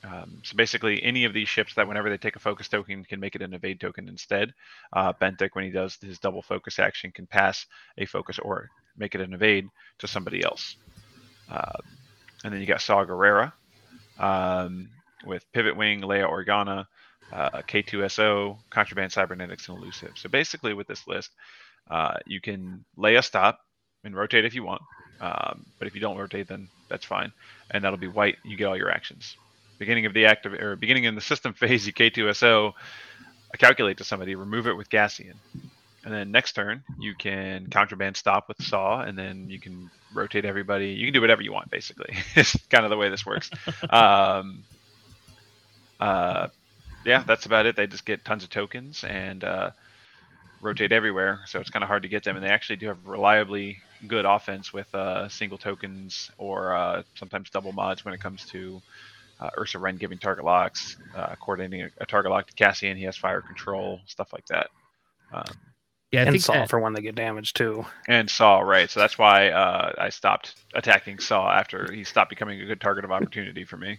Um, 0.03 0.41
so 0.43 0.57
basically, 0.57 1.03
any 1.03 1.25
of 1.25 1.33
these 1.33 1.49
ships 1.49 1.75
that 1.75 1.87
whenever 1.87 2.09
they 2.09 2.17
take 2.17 2.37
a 2.37 2.41
focus 2.41 2.69
token 2.69 3.05
can 3.05 3.21
make 3.21 3.35
it 3.35 3.43
an 3.43 3.53
evade 3.53 3.81
token 3.81 4.09
instead. 4.09 4.55
Uh, 4.93 5.13
Benthic, 5.13 5.51
when 5.53 5.65
he 5.65 5.71
does 5.71 5.97
his 6.01 6.19
double 6.19 6.43
focus 6.43 6.79
action, 6.79 7.13
can 7.13 7.27
pass 7.27 7.67
a 7.99 8.07
focus 8.07 8.39
or 8.39 8.71
make 8.97 9.15
it 9.15 9.21
an 9.21 9.35
evade 9.35 9.69
to 9.99 10.07
somebody 10.09 10.43
else. 10.43 10.77
Uh, 11.51 11.79
and 12.45 12.53
then 12.53 12.61
you 12.61 12.67
got 12.67 12.81
Saw 12.81 13.05
Gerrera, 13.05 13.53
um, 14.19 14.89
with 15.27 15.45
Pivot 15.53 15.77
Wing, 15.77 16.01
Leia 16.01 16.29
Organa, 16.29 16.87
uh, 17.33 17.63
K2SO, 17.63 18.57
Contraband 18.71 19.13
Cybernetics, 19.13 19.69
and 19.69 19.79
Elusive. 19.79 20.13
So 20.17 20.29
basically, 20.29 20.73
with 20.73 20.87
this 20.87 21.07
list, 21.07 21.31
uh, 21.91 22.15
you 22.27 22.41
can 22.41 22.85
lay 22.97 23.17
a 23.17 23.23
stop 23.23 23.61
and 24.05 24.15
rotate 24.15 24.45
if 24.45 24.55
you 24.55 24.63
want. 24.63 24.83
Um, 25.21 25.67
but 25.79 25.87
if 25.87 25.95
you 25.95 26.01
don't 26.01 26.17
rotate, 26.17 26.49
then 26.49 26.69
that's 26.89 27.05
fine, 27.05 27.33
and 27.71 27.85
that'll 27.85 27.99
be 27.99 28.09
white. 28.09 28.37
You 28.45 28.57
get 28.57 28.65
all 28.65 28.77
your 28.77 28.91
actions. 28.91 29.37
Beginning 29.79 30.07
of 30.07 30.15
the 30.15 30.27
active 30.27 30.55
or 30.55 30.77
beginning 30.77 31.05
in 31.05 31.15
the 31.15 31.21
system 31.21 31.53
phase, 31.55 31.87
you 31.87 31.93
K2SO, 31.93 32.73
calculate 33.59 33.99
to 33.99 34.05
somebody, 34.05 34.35
remove 34.35 34.67
it 34.67 34.77
with 34.77 34.89
Cassian, 34.89 35.35
and 36.05 36.15
then 36.15 36.31
next 36.31 36.53
turn 36.53 36.83
you 36.99 37.15
can 37.15 37.67
contraband 37.67 38.17
stop 38.17 38.49
with 38.49 38.63
Saw, 38.63 39.03
and 39.03 39.19
then 39.19 39.51
you 39.51 39.59
can 39.59 39.91
rotate 40.15 40.45
everybody. 40.45 40.89
You 40.89 41.07
can 41.07 41.15
do 41.15 41.21
whatever 41.21 41.43
you 41.43 41.53
want, 41.53 41.71
basically. 41.71 42.17
it's 42.35 42.57
kind 42.69 42.85
of 42.85 42.91
the 42.91 42.97
way 42.97 43.11
this 43.11 43.27
works. 43.27 43.51
um, 43.91 44.65
uh, 45.99 46.49
yeah, 47.05 47.23
that's 47.27 47.47
about 47.47 47.67
it. 47.67 47.77
They 47.77 47.87
just 47.87 48.07
get 48.07 48.25
tons 48.25 48.43
of 48.43 48.51
tokens 48.51 49.05
and 49.05 49.45
uh, 49.45 49.71
rotate 50.61 50.93
everywhere, 50.93 51.41
so 51.47 51.61
it's 51.61 51.71
kind 51.71 51.83
of 51.83 51.89
hard 51.89 52.03
to 52.03 52.09
get 52.09 52.23
them. 52.25 52.37
And 52.37 52.45
they 52.45 52.51
actually 52.51 52.77
do 52.77 52.87
have 52.89 53.07
reliably 53.07 53.79
good 54.07 54.25
offense 54.25 54.73
with 54.73 54.93
uh, 54.95 55.29
single 55.29 55.59
tokens 55.59 56.31
or 56.39 56.75
uh, 56.75 57.03
sometimes 57.15 57.51
double 57.51 57.73
mods 57.73 58.05
when 58.05 58.15
it 58.15 58.21
comes 58.21 58.45
to 58.47 58.81
uh, 59.41 59.51
Ursa 59.59 59.79
Wren 59.79 59.97
giving 59.97 60.19
target 60.19 60.45
locks, 60.45 60.97
uh, 61.17 61.35
coordinating 61.41 61.83
a, 61.87 62.03
a 62.03 62.07
target 62.07 62.31
lock 62.31 62.47
to 62.47 62.53
Cassian. 62.55 62.97
He 62.97 63.05
has 63.05 63.17
fire 63.17 63.41
control, 63.41 64.01
stuff 64.07 64.33
like 64.33 64.47
that. 64.47 64.69
Um, 65.33 65.45
Yeah, 66.13 66.21
I 66.21 66.25
and 66.25 66.33
think 66.33 66.43
Saw 66.45 66.53
that- 66.55 66.69
for 66.69 66.79
when 66.81 66.93
they 66.93 67.01
get 67.03 67.15
damaged 67.15 67.57
too. 67.57 67.87
and 68.09 68.29
Saw, 68.29 68.61
right? 68.61 68.91
So 68.91 69.01
that's 69.01 69.17
why 69.17 69.49
uh, 69.51 69.93
I 69.97 70.09
stopped 70.11 70.57
attacking 70.75 71.21
Saw 71.21 71.51
after 71.51 71.91
he 71.93 72.05
stopped 72.05 72.29
becoming 72.31 72.61
a 72.61 72.67
good 72.67 72.81
target 72.81 73.05
of 73.05 73.13
opportunity 73.13 73.65
for 73.65 73.77
me. 73.79 73.99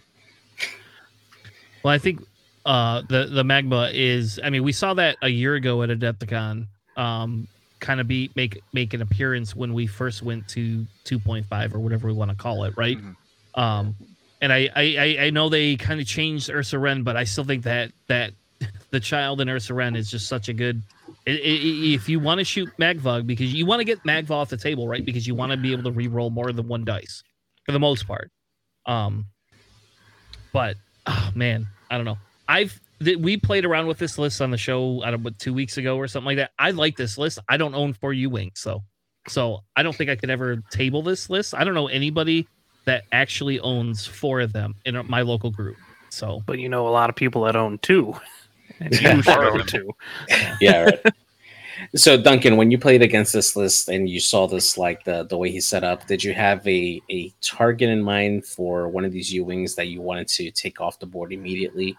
Well, 1.82 1.92
I 1.92 1.98
think 1.98 2.20
uh, 2.64 3.02
the 3.08 3.26
the 3.26 3.42
Magva 3.42 3.90
is. 3.92 4.40
I 4.42 4.50
mean, 4.50 4.62
we 4.62 4.72
saw 4.72 4.94
that 4.94 5.16
a 5.22 5.28
year 5.28 5.54
ago 5.54 5.82
at 5.82 5.88
Adepticon. 5.90 6.66
Um, 6.96 7.48
kind 7.80 8.00
of 8.00 8.06
be 8.06 8.30
make 8.36 8.60
make 8.72 8.94
an 8.94 9.02
appearance 9.02 9.56
when 9.56 9.74
we 9.74 9.86
first 9.88 10.22
went 10.22 10.46
to 10.46 10.86
2.5 11.04 11.74
or 11.74 11.80
whatever 11.80 12.06
we 12.06 12.12
want 12.12 12.30
to 12.30 12.36
call 12.36 12.62
it, 12.64 12.74
right? 12.76 12.96
Mhm. 12.98 13.16
Um, 13.60 13.96
and 14.40 14.52
I 14.52 14.68
I, 14.76 15.16
I- 15.26 15.30
know 15.30 15.48
they 15.48 15.76
kind 15.76 16.00
of 16.00 16.06
changed 16.06 16.48
Ursa 16.50 16.78
Wren, 16.78 17.02
but 17.02 17.16
I 17.16 17.24
still 17.24 17.44
think 17.44 17.64
that 17.64 17.90
that 18.06 18.32
the 18.90 19.00
child 19.00 19.40
in 19.40 19.48
Ursa 19.48 19.74
Wren 19.74 19.96
is 19.96 20.10
just 20.10 20.28
such 20.28 20.48
a 20.48 20.52
good. 20.52 20.82
i- 21.26 21.30
i- 21.30 21.34
i- 21.34 21.94
if 21.94 22.08
you 22.08 22.20
want 22.20 22.38
to 22.38 22.44
shoot 22.44 22.68
Magvug 22.78 23.26
because 23.26 23.52
you 23.52 23.66
want 23.66 23.80
to 23.80 23.84
get 23.84 24.02
Magva 24.04 24.30
off 24.30 24.48
the 24.50 24.56
table, 24.56 24.86
right? 24.86 25.04
Because 25.04 25.26
you 25.26 25.34
want 25.34 25.50
to 25.52 25.56
be 25.58 25.72
able 25.72 25.84
to 25.84 25.90
re-roll 25.92 26.30
more 26.30 26.52
than 26.52 26.68
one 26.68 26.84
dice 26.84 27.22
for 27.66 27.72
the 27.72 27.80
most 27.80 28.06
part. 28.06 28.30
Um, 28.86 29.26
but 30.52 30.76
oh 31.06 31.30
man, 31.34 31.66
I 31.90 31.96
don't 31.96 32.04
know. 32.04 32.18
I've 32.48 32.78
th- 33.02 33.18
we 33.18 33.36
played 33.36 33.64
around 33.64 33.86
with 33.86 33.98
this 33.98 34.18
list 34.18 34.40
on 34.40 34.50
the 34.50 34.58
show. 34.58 35.02
I 35.02 35.10
don't 35.10 35.20
know, 35.20 35.24
what, 35.26 35.38
two 35.38 35.54
weeks 35.54 35.76
ago 35.78 35.96
or 35.96 36.08
something 36.08 36.26
like 36.26 36.36
that. 36.38 36.50
I 36.58 36.70
like 36.72 36.96
this 36.96 37.18
list. 37.18 37.38
I 37.48 37.56
don't 37.56 37.74
own 37.74 37.92
four 37.92 38.12
U 38.12 38.30
wings, 38.30 38.58
so 38.60 38.82
so 39.28 39.62
I 39.76 39.82
don't 39.82 39.94
think 39.94 40.10
I 40.10 40.16
could 40.16 40.30
ever 40.30 40.56
table 40.70 41.02
this 41.02 41.30
list. 41.30 41.54
I 41.54 41.64
don't 41.64 41.74
know 41.74 41.86
anybody 41.88 42.46
that 42.84 43.04
actually 43.12 43.60
owns 43.60 44.06
four 44.06 44.40
of 44.40 44.52
them 44.52 44.74
in 44.84 45.00
my 45.08 45.22
local 45.22 45.50
group. 45.50 45.76
So, 46.10 46.42
But 46.46 46.58
you 46.58 46.68
know 46.68 46.88
a 46.88 46.90
lot 46.90 47.08
of 47.08 47.16
people 47.16 47.44
that 47.44 47.54
own 47.56 47.78
two. 47.78 48.14
And 48.80 49.00
Yeah. 49.00 49.14
you 49.16 49.22
should 49.22 49.38
own 49.38 49.66
two. 49.66 49.90
yeah. 50.60 50.82
Right. 50.82 51.00
so 51.94 52.20
Duncan, 52.20 52.56
when 52.56 52.70
you 52.72 52.78
played 52.78 53.00
against 53.02 53.32
this 53.32 53.54
list 53.56 53.88
and 53.88 54.08
you 54.08 54.18
saw 54.20 54.46
this 54.48 54.76
like 54.76 55.04
the 55.04 55.22
the 55.24 55.38
way 55.38 55.50
he 55.52 55.60
set 55.60 55.84
up, 55.84 56.06
did 56.08 56.22
you 56.24 56.34
have 56.34 56.66
a 56.66 57.00
a 57.08 57.32
target 57.40 57.88
in 57.88 58.02
mind 58.02 58.44
for 58.44 58.88
one 58.88 59.04
of 59.04 59.12
these 59.12 59.32
U 59.32 59.44
wings 59.44 59.74
that 59.76 59.86
you 59.86 60.00
wanted 60.02 60.26
to 60.28 60.50
take 60.50 60.80
off 60.80 60.98
the 60.98 61.06
board 61.06 61.32
immediately? 61.32 61.96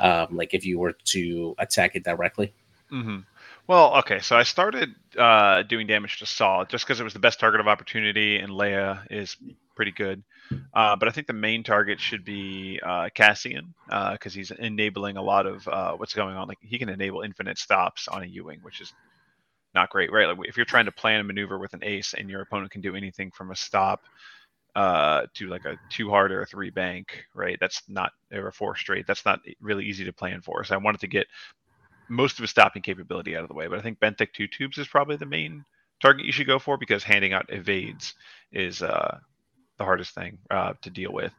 Um, 0.00 0.36
like 0.36 0.54
if 0.54 0.66
you 0.66 0.78
were 0.78 0.92
to 0.92 1.54
attack 1.58 1.94
it 1.94 2.04
directly. 2.04 2.52
Mm-hmm. 2.92 3.20
Well, 3.66 3.96
okay, 3.98 4.20
so 4.20 4.36
I 4.36 4.42
started 4.42 4.94
uh, 5.18 5.62
doing 5.62 5.86
damage 5.86 6.18
to 6.18 6.26
Saw 6.26 6.64
just 6.64 6.84
because 6.84 7.00
it 7.00 7.04
was 7.04 7.14
the 7.14 7.18
best 7.18 7.40
target 7.40 7.60
of 7.60 7.68
opportunity, 7.68 8.36
and 8.36 8.52
Leia 8.52 9.06
is 9.10 9.36
pretty 9.74 9.92
good. 9.92 10.22
Uh, 10.74 10.96
but 10.96 11.08
I 11.08 11.10
think 11.10 11.26
the 11.26 11.32
main 11.32 11.62
target 11.62 11.98
should 11.98 12.24
be 12.24 12.78
uh, 12.84 13.08
Cassian 13.14 13.72
because 13.88 14.34
he's 14.34 14.50
enabling 14.50 15.16
a 15.16 15.22
lot 15.22 15.46
of 15.46 15.66
uh, 15.66 15.94
what's 15.94 16.12
going 16.12 16.36
on. 16.36 16.46
Like 16.46 16.58
he 16.60 16.78
can 16.78 16.90
enable 16.90 17.22
infinite 17.22 17.58
stops 17.58 18.06
on 18.06 18.22
a 18.22 18.26
U-wing, 18.26 18.60
which 18.62 18.80
is 18.82 18.92
not 19.74 19.90
great, 19.90 20.12
right? 20.12 20.28
Like 20.28 20.46
if 20.46 20.56
you're 20.56 20.66
trying 20.66 20.84
to 20.84 20.92
plan 20.92 21.20
a 21.20 21.24
maneuver 21.24 21.58
with 21.58 21.72
an 21.72 21.82
ace 21.82 22.14
and 22.14 22.28
your 22.28 22.42
opponent 22.42 22.70
can 22.70 22.82
do 22.82 22.94
anything 22.94 23.30
from 23.30 23.50
a 23.50 23.56
stop 23.56 24.02
uh, 24.74 25.22
to 25.34 25.46
like 25.48 25.64
a 25.64 25.78
two 25.90 26.10
hard 26.10 26.32
or 26.32 26.42
a 26.42 26.46
three 26.46 26.70
bank, 26.70 27.24
right? 27.34 27.56
That's 27.60 27.82
not 27.88 28.12
or 28.32 28.48
a 28.48 28.52
four 28.52 28.76
straight. 28.76 29.06
That's 29.06 29.24
not 29.24 29.40
really 29.60 29.84
easy 29.84 30.04
to 30.04 30.12
plan 30.12 30.40
for. 30.40 30.64
So 30.64 30.74
I 30.74 30.78
wanted 30.78 31.00
to 31.02 31.06
get 31.06 31.26
most 32.08 32.38
of 32.38 32.42
his 32.42 32.50
stopping 32.50 32.82
capability 32.82 33.36
out 33.36 33.42
of 33.42 33.48
the 33.48 33.54
way. 33.54 33.66
But 33.66 33.78
I 33.78 33.82
think 33.82 34.00
Benthic 34.00 34.32
two 34.32 34.48
tubes 34.48 34.78
is 34.78 34.88
probably 34.88 35.16
the 35.16 35.26
main 35.26 35.64
target 36.00 36.26
you 36.26 36.32
should 36.32 36.46
go 36.46 36.58
for 36.58 36.76
because 36.76 37.02
handing 37.02 37.32
out 37.32 37.46
evades 37.48 38.14
is 38.52 38.82
uh, 38.82 39.18
the 39.78 39.84
hardest 39.84 40.14
thing 40.14 40.38
uh, 40.50 40.74
to 40.82 40.90
deal 40.90 41.12
with. 41.12 41.32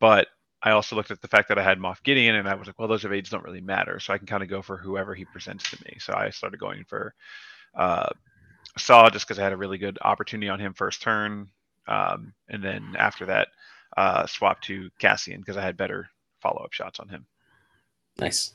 But 0.00 0.28
I 0.62 0.70
also 0.70 0.96
looked 0.96 1.10
at 1.10 1.20
the 1.20 1.28
fact 1.28 1.48
that 1.48 1.58
I 1.58 1.62
had 1.62 1.78
Moff 1.78 2.02
Gideon 2.02 2.36
and 2.36 2.48
I 2.48 2.54
was 2.54 2.66
like, 2.66 2.78
well, 2.78 2.88
those 2.88 3.04
evades 3.04 3.30
don't 3.30 3.44
really 3.44 3.60
matter. 3.60 4.00
So 4.00 4.12
I 4.12 4.18
can 4.18 4.26
kind 4.26 4.42
of 4.42 4.48
go 4.48 4.62
for 4.62 4.76
whoever 4.76 5.14
he 5.14 5.24
presents 5.26 5.70
to 5.70 5.78
me. 5.84 5.98
So 6.00 6.14
I 6.14 6.30
started 6.30 6.58
going 6.58 6.84
for 6.84 7.14
uh, 7.76 8.08
Saw 8.76 9.10
just 9.10 9.26
because 9.26 9.38
I 9.38 9.44
had 9.44 9.52
a 9.52 9.58
really 9.58 9.78
good 9.78 9.98
opportunity 10.02 10.48
on 10.48 10.58
him 10.58 10.74
first 10.74 11.02
turn. 11.02 11.48
Um, 11.86 12.32
and 12.48 12.62
then 12.62 12.94
after 12.98 13.26
that, 13.26 13.48
uh, 13.96 14.26
swap 14.26 14.60
to 14.62 14.90
Cassian 14.98 15.40
because 15.40 15.56
I 15.56 15.62
had 15.62 15.76
better 15.76 16.08
follow 16.40 16.62
up 16.64 16.72
shots 16.72 16.98
on 17.00 17.08
him. 17.08 17.26
Nice. 18.18 18.52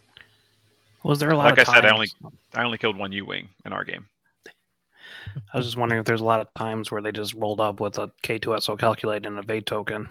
Was 1.04 1.20
there 1.20 1.30
a 1.32 1.38
lot 1.38 1.46
Like 1.46 1.60
of 1.60 1.70
I 1.70 1.74
said, 1.76 1.86
I 1.86 1.90
times- 1.90 2.16
I 2.54 2.64
only 2.64 2.78
killed 2.78 2.98
one 2.98 3.12
U 3.12 3.26
Wing 3.26 3.50
in 3.66 3.72
our 3.74 3.84
game. 3.84 4.08
I 5.54 5.58
was 5.58 5.66
just 5.66 5.78
wondering 5.78 6.00
if 6.00 6.06
there's 6.06 6.22
a 6.22 6.26
lot 6.26 6.42
of 6.42 6.54
times 6.56 6.92
where 6.92 7.02
they 7.02 7.12
just 7.12 7.34
rolled 7.36 7.62
up 7.62 7.80
with 7.80 7.98
a 7.98 8.12
K2SO 8.24 8.78
calculate 8.80 9.26
and 9.26 9.38
a 9.38 9.42
V 9.42 9.62
token. 9.62 10.10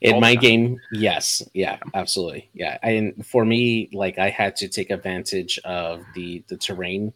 In 0.00 0.14
All 0.14 0.20
the 0.20 0.26
my 0.26 0.34
game, 0.34 0.78
yes, 0.92 1.42
yeah, 1.54 1.78
absolutely, 1.94 2.48
yeah. 2.52 2.78
And 2.82 3.26
for 3.26 3.44
me, 3.44 3.88
like 3.92 4.18
I 4.18 4.28
had 4.28 4.54
to 4.56 4.68
take 4.68 4.90
advantage 4.90 5.58
of 5.64 6.04
the 6.14 6.44
the 6.48 6.56
terrain. 6.56 7.12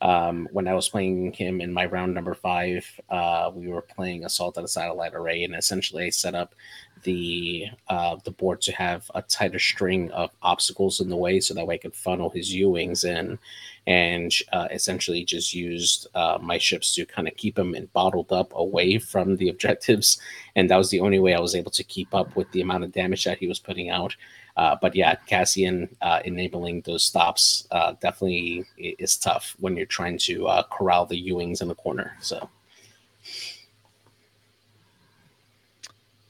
Um, 0.00 0.48
when 0.52 0.66
I 0.66 0.74
was 0.74 0.88
playing 0.88 1.32
him 1.32 1.60
in 1.60 1.72
my 1.72 1.84
round 1.84 2.14
number 2.14 2.34
five, 2.34 2.86
uh, 3.10 3.50
we 3.54 3.68
were 3.68 3.82
playing 3.82 4.24
assault 4.24 4.56
at 4.56 4.64
a 4.64 4.68
satellite 4.68 5.14
array, 5.14 5.44
and 5.44 5.54
essentially 5.54 6.06
I 6.06 6.10
set 6.10 6.34
up 6.34 6.54
the 7.02 7.66
uh, 7.88 8.16
the 8.24 8.30
board 8.30 8.60
to 8.62 8.72
have 8.72 9.10
a 9.14 9.22
tighter 9.22 9.58
string 9.58 10.10
of 10.12 10.30
obstacles 10.42 11.00
in 11.00 11.08
the 11.08 11.16
way, 11.16 11.40
so 11.40 11.54
that 11.54 11.66
way 11.66 11.74
I 11.74 11.78
could 11.78 11.94
funnel 11.94 12.30
his 12.30 12.52
U 12.54 12.70
wings 12.70 13.04
in, 13.04 13.38
and 13.86 14.32
uh, 14.52 14.68
essentially 14.70 15.24
just 15.24 15.54
used 15.54 16.06
uh, 16.14 16.38
my 16.40 16.58
ships 16.58 16.94
to 16.94 17.06
kind 17.06 17.28
of 17.28 17.36
keep 17.36 17.58
him 17.58 17.74
in 17.74 17.86
bottled 17.92 18.32
up 18.32 18.52
away 18.54 18.98
from 18.98 19.36
the 19.36 19.48
objectives 19.48 20.20
and 20.56 20.68
that 20.70 20.76
was 20.76 20.90
the 20.90 21.00
only 21.00 21.18
way 21.18 21.34
I 21.34 21.40
was 21.40 21.54
able 21.54 21.70
to 21.72 21.84
keep 21.84 22.14
up 22.14 22.34
with 22.36 22.50
the 22.52 22.60
amount 22.60 22.84
of 22.84 22.92
damage 22.92 23.24
that 23.24 23.38
he 23.38 23.46
was 23.46 23.58
putting 23.58 23.90
out. 23.90 24.14
Uh, 24.56 24.76
but 24.80 24.94
yeah, 24.94 25.14
Cassian 25.26 25.88
uh, 26.02 26.20
enabling 26.24 26.82
those 26.82 27.04
stops 27.04 27.66
uh, 27.70 27.94
definitely 28.00 28.64
is 28.76 29.16
tough 29.16 29.56
when 29.60 29.76
you're 29.76 29.86
trying 29.86 30.18
to 30.18 30.46
uh, 30.48 30.62
corral 30.64 31.06
the 31.06 31.16
U-wings 31.16 31.60
in 31.60 31.68
the 31.68 31.74
corner. 31.74 32.16
So 32.20 32.48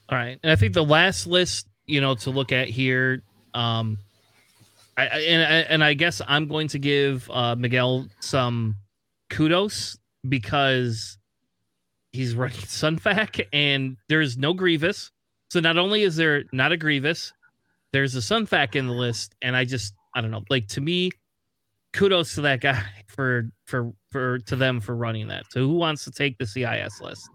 All 0.09 0.18
right, 0.18 0.39
and 0.43 0.51
I 0.51 0.57
think 0.57 0.75
the 0.75 0.85
last 0.85 1.27
list, 1.27 1.66
you 1.87 2.01
know, 2.01 2.14
to 2.16 2.31
look 2.31 2.51
at 2.53 2.68
here, 2.68 3.23
um, 3.55 3.97
I, 4.97 5.07
I 5.07 5.18
and 5.21 5.43
I- 5.43 5.66
and 5.73 5.85
I 5.85 5.95
guess 5.95 6.21
I'm 6.27 6.49
going 6.49 6.68
to 6.68 6.79
give 6.79 7.31
uh, 7.31 7.55
Miguel 7.57 8.09
some 8.21 8.77
kudos 9.31 9.99
because 10.29 11.16
he's 12.12 12.35
running 12.37 12.57
Sun 12.59 12.99
Fac 12.99 13.39
and 13.53 13.97
there's 14.09 14.37
no 14.37 14.53
Grievous. 14.53 15.11
So 15.51 15.61
not 15.61 15.79
only 15.79 16.03
is 16.03 16.16
there 16.16 16.45
not 16.53 16.73
a 16.73 16.77
Grievous, 16.77 17.33
there's 17.93 18.14
a 18.14 18.22
Sun 18.22 18.47
Fac 18.47 18.76
in 18.76 18.86
the 18.86 18.93
list, 18.93 19.34
and 19.43 19.57
I 19.57 19.64
just 19.64 19.95
I 20.14 20.20
don't 20.20 20.30
know, 20.30 20.43
like 20.51 20.68
to 20.68 20.80
me, 20.80 21.11
kudos 21.93 22.34
to 22.34 22.43
that 22.43 22.61
guy 22.61 22.82
for 23.07 23.51
for 23.66 23.93
for 24.11 24.38
to 24.41 24.57
them 24.57 24.80
for 24.80 24.97
running 24.97 25.28
that. 25.28 25.45
So 25.51 25.61
who 25.61 25.74
wants 25.74 26.05
to 26.05 26.11
take 26.11 26.38
the 26.38 26.47
CIS 26.47 27.01
list? 27.01 27.28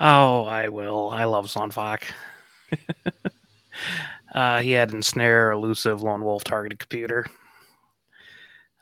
Oh, 0.00 0.44
I 0.44 0.68
will. 0.68 1.10
I 1.10 1.24
love 1.24 1.50
Sun 1.50 1.70
Fac. 1.70 2.06
uh, 4.34 4.60
he 4.60 4.72
had 4.72 4.92
ensnare, 4.92 5.52
elusive, 5.52 6.02
lone 6.02 6.24
wolf 6.24 6.44
targeted 6.44 6.78
computer. 6.78 7.26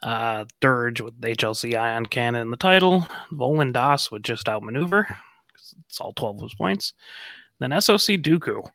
Uh, 0.03 0.45
Dirge 0.61 1.01
with 1.01 1.21
HLC 1.21 1.79
ion 1.79 2.07
cannon 2.07 2.43
in 2.43 2.51
the 2.51 2.57
title. 2.57 3.07
Volan 3.33 3.73
Das 3.73 4.11
would 4.11 4.25
just 4.25 4.49
outmaneuver. 4.49 5.07
It's 5.55 6.01
all 6.01 6.13
12 6.13 6.37
of 6.37 6.43
his 6.43 6.55
points. 6.55 6.95
Then 7.59 7.79
SOC 7.81 8.17
Dooku. 8.23 8.67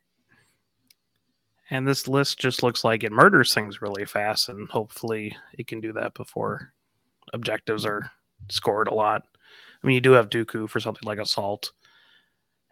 And 1.70 1.86
this 1.86 2.06
list 2.06 2.38
just 2.38 2.62
looks 2.62 2.84
like 2.84 3.02
it 3.02 3.10
murders 3.12 3.52
things 3.52 3.82
really 3.82 4.04
fast, 4.04 4.48
and 4.48 4.68
hopefully 4.68 5.36
it 5.54 5.66
can 5.66 5.80
do 5.80 5.92
that 5.94 6.14
before 6.14 6.72
objectives 7.32 7.84
are 7.84 8.10
scored 8.48 8.88
a 8.88 8.94
lot. 8.94 9.22
I 9.82 9.86
mean, 9.86 9.94
you 9.94 10.00
do 10.00 10.12
have 10.12 10.30
Dooku 10.30 10.68
for 10.68 10.78
something 10.78 11.06
like 11.06 11.18
Assault 11.18 11.72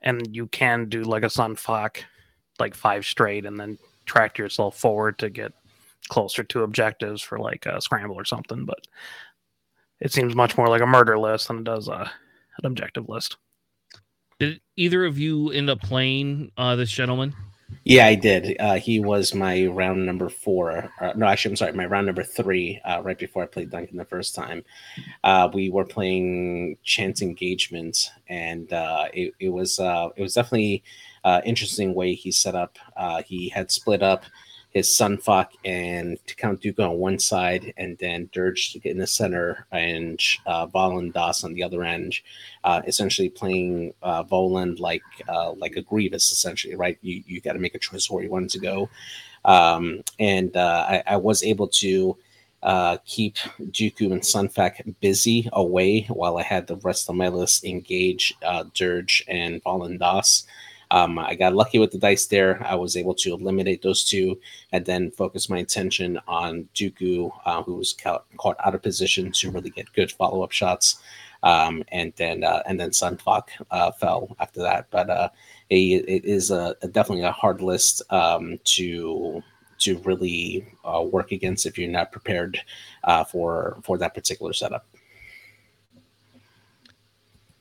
and 0.04 0.36
you 0.36 0.46
can 0.46 0.88
do 0.88 1.02
like 1.02 1.24
a 1.24 1.30
Sun 1.30 1.56
Fac 1.56 2.04
like 2.60 2.74
five 2.76 3.04
straight 3.04 3.44
and 3.44 3.58
then 3.58 3.76
track 4.06 4.38
yourself 4.38 4.78
forward 4.78 5.18
to 5.18 5.28
get 5.28 5.52
closer 6.08 6.44
to 6.44 6.62
objectives 6.62 7.20
for 7.20 7.40
like 7.40 7.66
a 7.66 7.80
scramble 7.80 8.14
or 8.14 8.24
something 8.24 8.64
but 8.64 8.86
it 10.00 10.12
seems 10.12 10.36
much 10.36 10.56
more 10.56 10.68
like 10.68 10.82
a 10.82 10.86
murder 10.86 11.18
list 11.18 11.48
than 11.48 11.58
it 11.58 11.64
does 11.64 11.88
a, 11.88 12.10
an 12.58 12.66
objective 12.66 13.08
list 13.08 13.38
Did 14.38 14.60
either 14.76 15.04
of 15.04 15.18
you 15.18 15.50
end 15.50 15.70
up 15.70 15.80
playing 15.80 16.52
uh, 16.56 16.76
this 16.76 16.90
gentleman? 16.90 17.34
Yeah, 17.84 18.06
I 18.06 18.14
did. 18.14 18.56
Uh, 18.60 18.74
he 18.74 19.00
was 19.00 19.34
my 19.34 19.66
round 19.66 20.06
number 20.06 20.28
four. 20.28 20.92
Uh, 21.00 21.12
no, 21.16 21.26
actually, 21.26 21.52
I'm 21.52 21.56
sorry, 21.56 21.72
my 21.72 21.86
round 21.86 22.06
number 22.06 22.22
three. 22.22 22.80
Uh, 22.84 23.02
right 23.02 23.18
before 23.18 23.42
I 23.42 23.46
played 23.46 23.70
Duncan 23.70 23.96
the 23.96 24.04
first 24.04 24.34
time, 24.34 24.64
uh, 25.24 25.48
we 25.52 25.70
were 25.70 25.84
playing 25.84 26.78
Chance 26.82 27.22
Engagement, 27.22 28.10
and 28.28 28.72
uh, 28.72 29.06
it, 29.12 29.34
it 29.40 29.48
was 29.50 29.78
uh, 29.78 30.10
it 30.16 30.22
was 30.22 30.34
definitely 30.34 30.82
uh, 31.24 31.40
interesting 31.44 31.94
way 31.94 32.14
he 32.14 32.30
set 32.30 32.54
up. 32.54 32.78
Uh, 32.96 33.22
he 33.22 33.48
had 33.48 33.70
split 33.70 34.02
up 34.02 34.24
his 34.74 34.94
Sun 34.94 35.18
Fac 35.18 35.52
and 35.64 36.18
to 36.26 36.34
Count 36.34 36.60
Dooku 36.60 36.80
on 36.80 36.98
one 36.98 37.20
side, 37.20 37.72
and 37.76 37.96
then 37.98 38.28
Dirge 38.32 38.76
in 38.82 38.98
the 38.98 39.06
center, 39.06 39.66
and 39.70 40.20
uh, 40.46 40.66
Das 41.12 41.44
on 41.44 41.54
the 41.54 41.62
other 41.62 41.84
end. 41.84 42.16
Uh, 42.64 42.82
essentially 42.86 43.28
playing 43.28 43.94
uh, 44.02 44.24
Volan 44.24 44.78
like 44.80 45.02
uh, 45.28 45.52
like 45.52 45.76
a 45.76 45.82
Grievous, 45.82 46.32
essentially, 46.32 46.74
right? 46.74 46.98
You 47.02 47.22
you 47.26 47.40
got 47.40 47.52
to 47.52 47.60
make 47.60 47.76
a 47.76 47.78
choice 47.78 48.10
where 48.10 48.24
you 48.24 48.30
wanted 48.30 48.50
to 48.50 48.58
go, 48.58 48.90
um, 49.44 50.02
and 50.18 50.54
uh, 50.56 50.86
I, 50.88 51.02
I 51.06 51.16
was 51.18 51.44
able 51.44 51.68
to 51.68 52.18
uh, 52.64 52.96
keep 53.04 53.36
Dooku 53.60 54.10
and 54.10 54.24
Sun 54.24 54.48
Fac 54.48 54.84
busy 55.00 55.48
away 55.52 56.02
while 56.04 56.38
I 56.38 56.42
had 56.42 56.66
the 56.66 56.76
rest 56.76 57.08
of 57.08 57.14
my 57.14 57.28
list 57.28 57.64
engage 57.64 58.34
uh, 58.42 58.64
Dirge 58.74 59.22
and 59.28 59.62
Volan 59.62 59.98
Das. 60.00 60.46
Um, 60.94 61.18
I 61.18 61.34
got 61.34 61.56
lucky 61.56 61.80
with 61.80 61.90
the 61.90 61.98
dice 61.98 62.26
there. 62.26 62.64
I 62.64 62.76
was 62.76 62.96
able 62.96 63.14
to 63.14 63.34
eliminate 63.34 63.82
those 63.82 64.04
two 64.04 64.38
and 64.70 64.86
then 64.86 65.10
focus 65.10 65.50
my 65.50 65.58
attention 65.58 66.20
on 66.28 66.68
Dooku, 66.72 67.32
uh, 67.44 67.64
who 67.64 67.74
was 67.74 67.94
caught, 67.94 68.24
caught 68.36 68.56
out 68.64 68.76
of 68.76 68.82
position 68.82 69.32
to 69.32 69.50
really 69.50 69.70
get 69.70 69.92
good 69.92 70.12
follow 70.12 70.44
up 70.44 70.52
shots. 70.52 71.00
Um, 71.42 71.82
and 71.88 72.12
then 72.14 72.44
uh, 72.44 72.62
and 72.66 72.78
then 72.78 72.92
Sun 72.92 73.16
Fac 73.16 73.50
uh, 73.72 73.90
fell 73.90 74.36
after 74.38 74.62
that. 74.62 74.86
But 74.92 75.10
uh, 75.10 75.30
it, 75.68 76.08
it 76.08 76.24
is 76.24 76.52
a, 76.52 76.76
a 76.80 76.86
definitely 76.86 77.24
a 77.24 77.32
hard 77.32 77.60
list 77.60 78.00
um, 78.10 78.60
to 78.76 79.42
to 79.78 79.98
really 80.04 80.64
uh, 80.84 81.02
work 81.02 81.32
against 81.32 81.66
if 81.66 81.76
you're 81.76 81.90
not 81.90 82.12
prepared 82.12 82.60
uh, 83.02 83.24
for 83.24 83.78
for 83.82 83.98
that 83.98 84.14
particular 84.14 84.52
setup. 84.52 84.86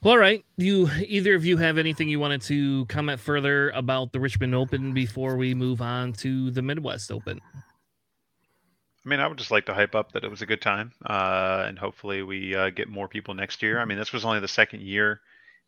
Well, 0.04 0.12
all 0.12 0.20
right. 0.20 0.44
Do 0.58 0.66
you 0.66 0.90
either 1.08 1.34
of 1.34 1.46
you 1.46 1.56
have 1.58 1.78
anything 1.78 2.10
you 2.10 2.20
wanted 2.20 2.42
to 2.44 2.86
comment 2.88 3.22
further 3.22 3.70
about 3.70 4.12
the 4.12 4.20
Richmond 4.20 4.54
Open 4.54 4.94
before 4.94 5.38
we 5.38 5.54
move 5.54 5.82
on 5.82 6.12
to 6.14 6.52
the 6.52 6.62
Midwest 6.62 7.10
Open? 7.10 7.40
I 7.56 9.10
mean, 9.10 9.22
I 9.22 9.28
would 9.28 9.38
just 9.38 9.52
like 9.52 9.66
to 9.68 9.74
hype 9.74 9.96
up 9.96 10.12
that 10.12 10.26
it 10.26 10.30
was 10.30 10.42
a 10.42 10.46
good 10.46 10.62
time, 10.62 10.92
uh, 11.06 11.64
and 11.68 11.80
hopefully 11.80 12.22
we 12.22 12.54
uh, 12.54 12.70
get 12.70 12.90
more 12.90 13.08
people 13.08 13.34
next 13.34 13.62
year. 13.62 13.80
I 13.80 13.86
mean, 13.86 13.98
this 13.98 14.12
was 14.12 14.26
only 14.26 14.42
the 14.42 14.48
second 14.48 14.82
year 14.82 15.22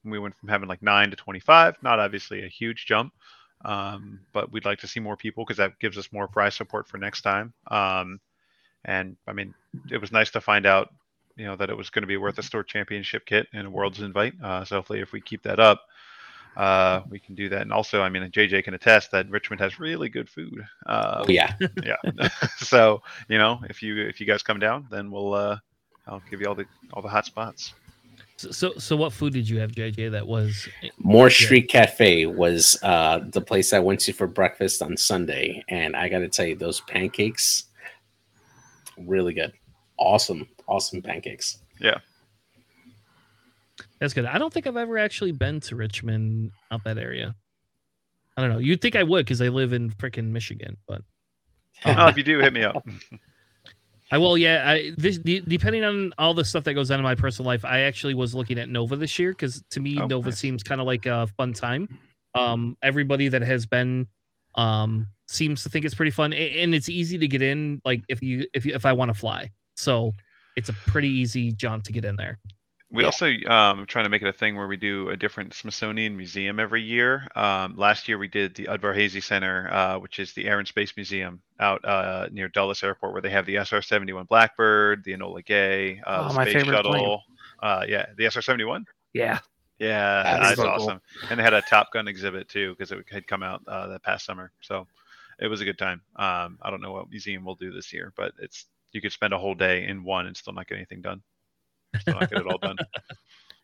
and 0.03 0.11
we 0.11 0.19
went 0.19 0.35
from 0.37 0.49
having 0.49 0.69
like 0.69 0.81
nine 0.81 1.09
to 1.09 1.15
25. 1.15 1.77
Not 1.81 1.99
obviously 1.99 2.45
a 2.45 2.49
huge 2.49 2.85
jump, 2.85 3.13
um, 3.65 4.19
but 4.33 4.51
we'd 4.51 4.65
like 4.65 4.79
to 4.79 4.87
see 4.87 4.99
more 4.99 5.17
people 5.17 5.43
because 5.43 5.57
that 5.57 5.79
gives 5.79 5.97
us 5.97 6.11
more 6.11 6.27
prize 6.27 6.55
support 6.55 6.87
for 6.87 6.97
next 6.97 7.21
time. 7.21 7.53
Um, 7.67 8.19
and 8.83 9.17
I 9.27 9.33
mean, 9.33 9.53
it 9.91 9.99
was 9.99 10.11
nice 10.11 10.31
to 10.31 10.41
find 10.41 10.65
out 10.65 10.89
you 11.35 11.45
know 11.45 11.55
that 11.55 11.69
it 11.69 11.77
was 11.77 11.89
going 11.89 12.03
to 12.03 12.07
be 12.07 12.17
worth 12.17 12.37
a 12.37 12.43
store 12.43 12.63
championship 12.63 13.25
kit 13.25 13.47
and 13.53 13.67
a 13.67 13.69
world's 13.69 14.01
invite. 14.01 14.33
Uh, 14.41 14.63
so 14.65 14.77
hopefully, 14.77 15.01
if 15.01 15.11
we 15.11 15.21
keep 15.21 15.43
that 15.43 15.59
up, 15.59 15.83
uh, 16.57 17.01
we 17.09 17.19
can 17.19 17.35
do 17.35 17.49
that. 17.49 17.61
And 17.61 17.71
also, 17.71 18.01
I 18.01 18.09
mean, 18.09 18.23
JJ 18.29 18.63
can 18.63 18.73
attest 18.73 19.11
that 19.11 19.29
Richmond 19.29 19.59
has 19.61 19.79
really 19.79 20.09
good 20.09 20.29
food. 20.29 20.65
Uh, 20.85 21.23
Oh, 21.25 21.29
yeah. 21.29 21.53
yeah. 21.83 22.29
so 22.57 23.01
you 23.27 23.37
know, 23.37 23.59
if 23.69 23.81
you 23.83 23.97
if 24.07 24.19
you 24.19 24.25
guys 24.25 24.43
come 24.43 24.59
down, 24.59 24.87
then 24.89 25.11
we'll 25.11 25.33
uh, 25.33 25.57
I'll 26.07 26.23
give 26.29 26.41
you 26.41 26.47
all 26.47 26.55
the 26.55 26.65
all 26.93 27.01
the 27.01 27.09
hot 27.09 27.25
spots. 27.25 27.73
So, 28.37 28.51
so, 28.51 28.73
so 28.77 28.97
what 28.97 29.13
food 29.13 29.31
did 29.31 29.47
you 29.47 29.59
have, 29.59 29.71
JJ? 29.71 30.11
That 30.11 30.27
was 30.27 30.67
Moore 30.97 31.29
Street 31.29 31.69
Cafe 31.69 32.25
was 32.25 32.77
uh, 32.83 33.19
the 33.29 33.39
place 33.39 33.71
I 33.71 33.79
went 33.79 34.01
to 34.01 34.13
for 34.13 34.27
breakfast 34.27 34.81
on 34.81 34.97
Sunday, 34.97 35.63
and 35.69 35.95
I 35.95 36.09
got 36.09 36.19
to 36.19 36.27
tell 36.27 36.45
you, 36.45 36.55
those 36.55 36.81
pancakes, 36.81 37.65
really 38.97 39.33
good, 39.33 39.53
awesome, 39.97 40.47
awesome 40.67 41.01
pancakes. 41.01 41.59
Yeah. 41.79 41.97
That's 43.99 44.13
good. 44.13 44.25
I 44.25 44.37
don't 44.37 44.51
think 44.53 44.67
I've 44.67 44.77
ever 44.77 44.97
actually 44.97 45.31
been 45.31 45.59
to 45.61 45.75
Richmond 45.75 46.51
up 46.71 46.83
that 46.83 46.97
area. 46.97 47.35
I 48.37 48.41
don't 48.41 48.51
know. 48.51 48.59
You'd 48.59 48.81
think 48.81 48.95
I 48.95 49.03
would 49.03 49.25
because 49.25 49.41
I 49.41 49.47
live 49.47 49.73
in 49.73 49.89
freaking 49.91 50.31
Michigan, 50.31 50.77
but 50.87 51.01
oh, 51.85 52.07
if 52.07 52.17
you 52.17 52.23
do, 52.23 52.39
hit 52.39 52.53
me 52.53 52.63
up. 52.63 52.85
I 54.11 54.17
will. 54.17 54.37
Yeah, 54.37 54.63
I 54.69 54.91
this 54.97 55.17
de- 55.17 55.39
depending 55.41 55.83
on 55.83 56.13
all 56.17 56.33
the 56.33 56.45
stuff 56.45 56.63
that 56.65 56.73
goes 56.75 56.91
on 56.91 56.99
in 56.99 57.03
my 57.03 57.15
personal 57.15 57.47
life, 57.47 57.65
I 57.65 57.79
actually 57.81 58.13
was 58.13 58.35
looking 58.35 58.59
at 58.59 58.69
Nova 58.69 58.95
this 58.95 59.17
year 59.17 59.31
because 59.31 59.63
to 59.71 59.79
me 59.79 59.97
Oh, 59.99 60.05
Nova 60.05 60.29
nice. 60.29 60.37
seems 60.37 60.61
kind 60.61 60.79
of 60.79 60.85
like 60.85 61.05
a 61.05 61.27
fun 61.37 61.53
time. 61.53 61.87
Um, 62.35 62.77
everybody 62.83 63.29
that 63.29 63.41
has 63.41 63.65
been 63.65 64.07
um 64.55 65.07
seems 65.27 65.63
to 65.63 65.69
think 65.69 65.85
it's 65.85 65.95
pretty 65.95 66.11
fun 66.11 66.31
and 66.33 66.75
it's 66.75 66.87
easy 66.87 67.17
to 67.17 67.27
get 67.27 67.41
in. 67.41 67.81
Like 67.83 68.03
if 68.09 68.21
you 68.21 68.45
if 68.53 68.65
you 68.65 68.75
if 68.75 68.85
I 68.85 68.93
want 68.93 69.09
to 69.09 69.15
fly, 69.15 69.49
so 69.75 70.13
it's 70.55 70.69
a 70.69 70.73
pretty 70.73 71.09
easy 71.09 71.51
jaunt 71.51 71.83
to 71.85 71.91
get 71.91 72.05
in 72.05 72.15
there. 72.15 72.39
We 72.91 73.01
Yeah. 73.03 73.07
also 73.07 73.25
um, 73.47 73.85
trying 73.87 74.05
to 74.05 74.09
make 74.09 74.21
it 74.21 74.27
a 74.27 74.33
thing 74.33 74.55
where 74.55 74.67
we 74.67 74.77
do 74.77 75.09
a 75.09 75.17
different 75.17 75.53
Smithsonian 75.53 76.15
museum 76.15 76.59
every 76.59 76.81
year. 76.81 77.27
Um, 77.35 77.75
last 77.75 78.07
year 78.07 78.17
we 78.17 78.27
did 78.27 78.55
the 78.55 78.65
Udvar-Hazy 78.65 79.19
Center, 79.21 79.69
uh, 79.71 79.99
which 79.99 80.19
is 80.19 80.33
the 80.33 80.45
Air 80.45 80.59
and 80.59 80.67
Space 80.67 80.93
Museum 80.95 81.41
out 81.59 81.83
uh, 81.83 82.29
near 82.31 82.47
Dulles 82.47 82.83
Airport, 82.83 83.13
where 83.13 83.21
they 83.21 83.31
have 83.31 83.45
the 83.47 83.57
SR-71 83.57 84.27
Blackbird, 84.27 85.03
the 85.03 85.13
Enola 85.13 85.43
Gay, 85.43 85.99
uh, 86.05 86.21
Oh, 86.25 86.27
the 86.29 86.33
my 86.35 86.43
space 86.43 86.53
favorite 86.53 86.83
plane. 86.83 87.01
shuttle. 87.01 87.23
Uh, 87.61 87.85
yeah, 87.87 88.05
the 88.17 88.25
SR-71. 88.25 88.85
Yeah. 89.13 89.39
Yeah, 89.79 90.23
That 90.23 90.39
that's 90.39 90.51
is 90.51 90.57
so 90.59 90.69
awesome. 90.69 91.01
And 91.29 91.37
they 91.39 91.43
had 91.43 91.53
a 91.53 91.61
Top 91.63 91.91
Gun 91.91 92.07
exhibit 92.07 92.47
too 92.47 92.75
because 92.77 92.91
it 92.93 93.03
had 93.11 93.27
come 93.27 93.43
out 93.43 93.61
uh, 93.67 93.87
that 93.87 94.03
past 94.03 94.25
summer. 94.25 94.51
So 94.61 94.87
it 95.39 95.47
was 95.47 95.59
a 95.59 95.65
good 95.65 95.77
time. 95.77 96.01
Um, 96.15 96.59
I 96.61 96.69
don't 96.69 96.81
know 96.81 96.93
what 96.93 97.09
museum 97.09 97.43
we'll 97.43 97.55
do 97.55 97.73
this 97.73 97.91
year, 97.91 98.13
but 98.15 98.31
it's 98.39 98.67
you 98.95 99.01
could 99.01 99.11
spend 99.11 99.33
a 99.33 99.37
whole 99.37 99.55
day 99.55 99.85
in 99.85 100.03
one 100.03 100.25
and 100.25 100.35
still 100.35 100.53
not 100.53 100.67
get 100.67 100.75
anything 100.75 101.01
done. 101.01 101.21
Still 101.99 102.15
not 102.15 102.29
get 102.29 102.39
it 102.39 102.47
all 102.47 102.57
done. 102.57 102.77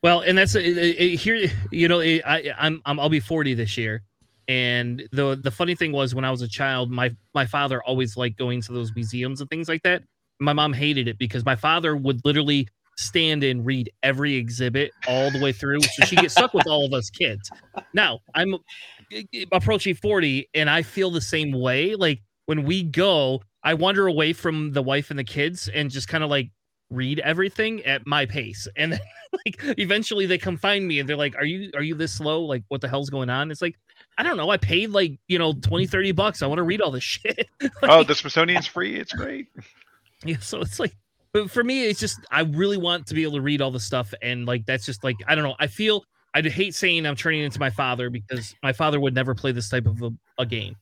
Well, 0.04 0.22
and 0.22 0.38
that's 0.38 0.56
uh, 0.56 0.60
uh, 0.60 1.16
here. 1.16 1.48
You 1.72 1.88
know, 1.88 2.02
I, 2.02 2.52
I'm, 2.58 2.82
I'm 2.86 3.00
I'll 3.00 3.10
be 3.10 3.20
40 3.20 3.54
this 3.54 3.78
year, 3.78 4.02
and 4.48 5.08
the 5.12 5.40
the 5.42 5.52
funny 5.52 5.76
thing 5.76 5.92
was 5.92 6.16
when 6.16 6.26
I 6.26 6.32
was 6.32 6.42
a 6.42 6.48
child, 6.48 6.90
my 6.90 7.16
my 7.36 7.46
father 7.46 7.84
always 7.84 8.18
liked 8.18 8.38
going 8.38 8.62
to 8.64 8.74
those 8.74 8.92
museums 8.96 9.42
and 9.42 9.50
things 9.50 9.70
like 9.70 9.84
that. 9.84 10.02
My 10.40 10.54
mom 10.54 10.74
hated 10.74 11.08
it 11.08 11.20
because 11.20 11.46
my 11.46 11.56
father 11.56 11.96
would 11.96 12.20
literally 12.26 12.68
stand 12.98 13.44
and 13.44 13.64
read 13.64 13.92
every 14.02 14.34
exhibit 14.34 14.92
all 15.08 15.30
the 15.30 15.40
way 15.40 15.52
through, 15.52 15.82
so 15.82 16.06
she 16.06 16.16
gets 16.16 16.34
stuck 16.34 16.56
with 16.56 16.66
all 16.66 16.84
of 16.84 16.94
us 16.94 17.12
kids. 17.12 17.52
Now 17.94 18.22
I'm 18.34 18.56
approaching 19.52 19.94
40, 19.94 20.50
and 20.56 20.68
I 20.68 20.82
feel 20.82 21.12
the 21.12 21.22
same 21.22 21.52
way. 21.52 21.94
Like 21.94 22.24
when 22.48 22.64
we 22.64 22.82
go, 22.82 23.44
I 23.64 23.74
wander 23.76 24.08
away 24.08 24.34
from 24.34 24.72
the 24.72 24.82
wife 24.82 25.10
and 25.10 25.20
the 25.20 25.24
kids 25.24 25.70
and 25.74 25.90
just 25.90 26.08
kind 26.08 26.24
of 26.24 26.30
like 26.30 26.50
read 26.90 27.20
everything 27.20 27.84
at 27.86 28.06
my 28.06 28.26
pace, 28.26 28.68
and 28.76 28.94
then 28.94 29.00
like 29.46 29.62
eventually 29.78 30.26
they 30.26 30.38
come 30.38 30.58
find 30.58 30.88
me 30.88 31.00
and 31.00 31.08
they're 31.08 31.16
like 31.16 31.36
are 31.36 31.46
you 31.46 31.72
are 31.76 31.84
you 31.84 31.96
this 31.96 32.14
slow? 32.14 32.42
Like 32.44 32.64
what 32.68 32.82
the 32.82 32.88
hell's 32.88 33.10
going 33.10 33.30
on? 33.30 33.52
It's 33.52 33.62
like 33.62 33.76
i 34.18 34.24
don't 34.24 34.36
know. 34.38 34.50
I 34.50 34.58
paid 34.58 34.90
like 34.90 35.18
you 35.28 35.40
know 35.40 35.54
20 35.54 35.88
30 35.88 36.12
bucks. 36.12 36.42
I 36.42 36.48
want 36.48 36.58
to 36.60 36.64
read 36.64 36.82
all 36.82 36.92
this 36.92 37.04
shit. 37.16 37.48
Oh, 37.84 38.04
the 38.04 38.16
Smithsonian's 38.16 38.68
free. 38.68 38.96
It's 39.00 39.14
great. 39.14 39.48
yeah 40.26 40.38
so 40.40 40.60
it's 40.62 40.80
like 40.80 40.96
but 41.34 41.50
for 41.50 41.64
me 41.64 41.86
it's 41.86 42.00
just 42.00 42.20
i 42.30 42.42
really 42.42 42.78
want 42.78 43.08
to 43.08 43.14
be 43.16 43.24
able 43.24 43.34
to 43.34 43.42
read 43.42 43.62
all 43.62 43.72
the 43.72 43.80
stuff 43.80 44.14
and 44.22 44.46
like 44.46 44.66
that's 44.66 44.86
just 44.86 45.04
like 45.04 45.16
i 45.28 45.34
don't 45.34 45.44
know. 45.44 45.56
I 45.60 45.68
feel 45.68 46.04
i'd 46.34 46.46
hate 46.46 46.76
saying 46.76 47.06
i'm 47.06 47.16
turning 47.16 47.42
into 47.42 47.60
my 47.60 47.70
father 47.70 48.10
because 48.10 48.54
my 48.62 48.74
father 48.74 49.00
would 49.00 49.16
never 49.16 49.34
play 49.34 49.52
this 49.52 49.70
type 49.70 49.86
of 49.88 50.02
a, 50.04 50.12
a 50.38 50.46
game 50.46 50.76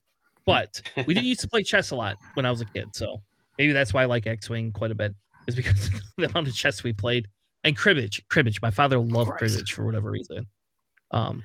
but 0.45 0.81
we 1.05 1.13
did 1.13 1.23
used 1.25 1.41
to 1.41 1.47
play 1.47 1.63
chess 1.63 1.91
a 1.91 1.95
lot 1.95 2.15
when 2.33 2.45
i 2.45 2.49
was 2.49 2.61
a 2.61 2.65
kid 2.65 2.89
so 2.93 3.21
maybe 3.57 3.71
that's 3.71 3.93
why 3.93 4.03
i 4.03 4.05
like 4.05 4.27
x-wing 4.27 4.71
quite 4.71 4.91
a 4.91 4.95
bit 4.95 5.13
is 5.47 5.55
because 5.55 5.87
of 5.87 5.93
the 6.17 6.25
amount 6.29 6.47
of 6.47 6.53
chess 6.53 6.83
we 6.83 6.93
played 6.93 7.27
and 7.63 7.75
cribbage 7.77 8.21
cribbage 8.29 8.61
my 8.61 8.71
father 8.71 8.99
loved 8.99 9.31
cribbage 9.31 9.73
for 9.73 9.85
whatever 9.85 10.11
reason 10.11 10.45
um 11.11 11.43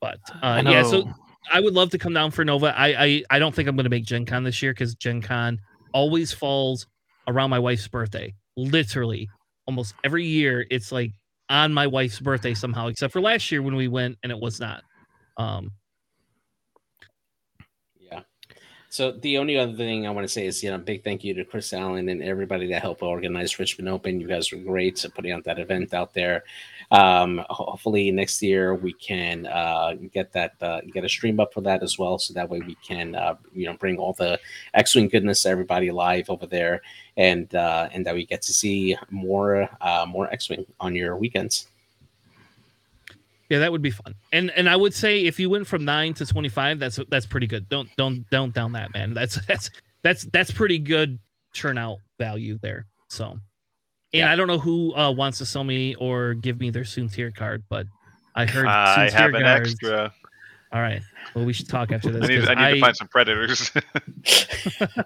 but 0.00 0.18
uh 0.42 0.62
yeah 0.64 0.82
so 0.82 1.04
I 1.52 1.60
would 1.60 1.74
love 1.74 1.90
to 1.90 1.98
come 1.98 2.14
down 2.14 2.30
for 2.30 2.44
Nova. 2.44 2.74
I 2.76 3.04
I, 3.04 3.22
I 3.30 3.38
don't 3.38 3.54
think 3.54 3.68
I'm 3.68 3.76
going 3.76 3.84
to 3.84 3.90
make 3.90 4.04
Gen 4.04 4.24
Con 4.24 4.44
this 4.44 4.62
year 4.62 4.72
because 4.72 4.94
Gen 4.94 5.20
Con 5.20 5.60
always 5.92 6.32
falls 6.32 6.86
around 7.28 7.50
my 7.50 7.58
wife's 7.58 7.86
birthday. 7.88 8.34
Literally, 8.56 9.28
almost 9.66 9.94
every 10.04 10.24
year 10.24 10.66
it's 10.70 10.92
like 10.92 11.12
on 11.48 11.72
my 11.72 11.86
wife's 11.86 12.20
birthday 12.20 12.54
somehow, 12.54 12.88
except 12.88 13.12
for 13.12 13.20
last 13.20 13.50
year 13.52 13.62
when 13.62 13.76
we 13.76 13.88
went 13.88 14.18
and 14.22 14.32
it 14.32 14.38
was 14.38 14.60
not. 14.60 14.82
Um, 15.36 15.70
Yeah. 17.98 18.20
So 18.94 19.10
the 19.10 19.38
only 19.38 19.58
other 19.58 19.72
thing 19.72 20.06
I 20.06 20.10
want 20.10 20.24
to 20.24 20.32
say 20.32 20.46
is, 20.46 20.62
you 20.62 20.70
know, 20.70 20.78
big 20.78 21.02
thank 21.02 21.24
you 21.24 21.34
to 21.34 21.44
Chris 21.44 21.72
Allen 21.72 22.08
and 22.08 22.22
everybody 22.22 22.68
that 22.68 22.80
helped 22.80 23.02
organize 23.02 23.58
Richmond 23.58 23.88
Open. 23.88 24.20
You 24.20 24.28
guys 24.28 24.52
were 24.52 24.58
great 24.58 25.04
at 25.04 25.12
putting 25.16 25.32
out 25.32 25.42
that 25.42 25.58
event 25.58 25.92
out 25.92 26.14
there. 26.14 26.44
Um, 26.92 27.44
hopefully 27.50 28.12
next 28.12 28.40
year 28.40 28.72
we 28.72 28.92
can 28.92 29.46
uh, 29.46 29.94
get 30.12 30.32
that 30.34 30.54
uh, 30.62 30.80
get 30.92 31.02
a 31.02 31.08
stream 31.08 31.40
up 31.40 31.52
for 31.52 31.60
that 31.62 31.82
as 31.82 31.98
well, 31.98 32.20
so 32.20 32.34
that 32.34 32.48
way 32.48 32.60
we 32.60 32.76
can 32.86 33.16
uh, 33.16 33.34
you 33.52 33.66
know 33.66 33.74
bring 33.74 33.98
all 33.98 34.12
the 34.12 34.38
X-wing 34.74 35.08
goodness 35.08 35.42
to 35.42 35.48
everybody 35.48 35.90
live 35.90 36.30
over 36.30 36.46
there, 36.46 36.80
and 37.16 37.52
uh, 37.56 37.88
and 37.92 38.06
that 38.06 38.14
we 38.14 38.24
get 38.24 38.42
to 38.42 38.52
see 38.52 38.96
more 39.10 39.68
uh, 39.80 40.06
more 40.08 40.32
X-wing 40.32 40.66
on 40.78 40.94
your 40.94 41.16
weekends. 41.16 41.66
Yeah, 43.54 43.60
that 43.60 43.70
would 43.70 43.82
be 43.82 43.90
fun. 43.90 44.16
And 44.32 44.50
and 44.50 44.68
I 44.68 44.74
would 44.74 44.92
say 44.92 45.24
if 45.26 45.38
you 45.38 45.48
went 45.48 45.64
from 45.66 45.84
nine 45.84 46.12
to 46.14 46.26
twenty 46.26 46.48
five, 46.48 46.80
that's 46.80 46.98
that's 47.08 47.24
pretty 47.24 47.46
good. 47.46 47.68
Don't 47.68 47.88
don't 47.96 48.28
don't 48.30 48.52
down 48.52 48.72
that 48.72 48.92
man. 48.92 49.14
That's 49.14 49.38
that's 49.46 49.70
that's 50.02 50.24
that's 50.24 50.50
pretty 50.50 50.78
good 50.78 51.20
turnout 51.54 51.98
value 52.18 52.58
there. 52.62 52.86
So. 53.08 53.38
And 54.12 54.20
Yeah. 54.20 54.32
I 54.32 54.36
don't 54.36 54.46
know 54.48 54.58
who 54.58 54.94
uh, 54.96 55.10
wants 55.12 55.38
to 55.38 55.46
sell 55.46 55.62
me 55.64 55.94
or 55.96 56.34
give 56.34 56.58
me 56.58 56.70
their 56.70 56.82
Soontir 56.84 57.34
card, 57.34 57.62
but 57.68 57.86
I 58.34 58.46
heard 58.46 58.66
I 58.66 59.10
have 59.10 59.34
an 59.34 59.42
guards- 59.42 59.72
extra. 59.72 60.12
All 60.72 60.80
right. 60.80 61.02
Well, 61.34 61.44
we 61.44 61.52
should 61.52 61.68
talk 61.68 61.92
after 61.92 62.10
this. 62.10 62.24
I 62.24 62.28
need, 62.28 62.48
I 62.48 62.68
need 62.70 62.74
to 62.76 62.80
find 62.80 62.96
some 62.96 63.08
predators. 63.08 63.70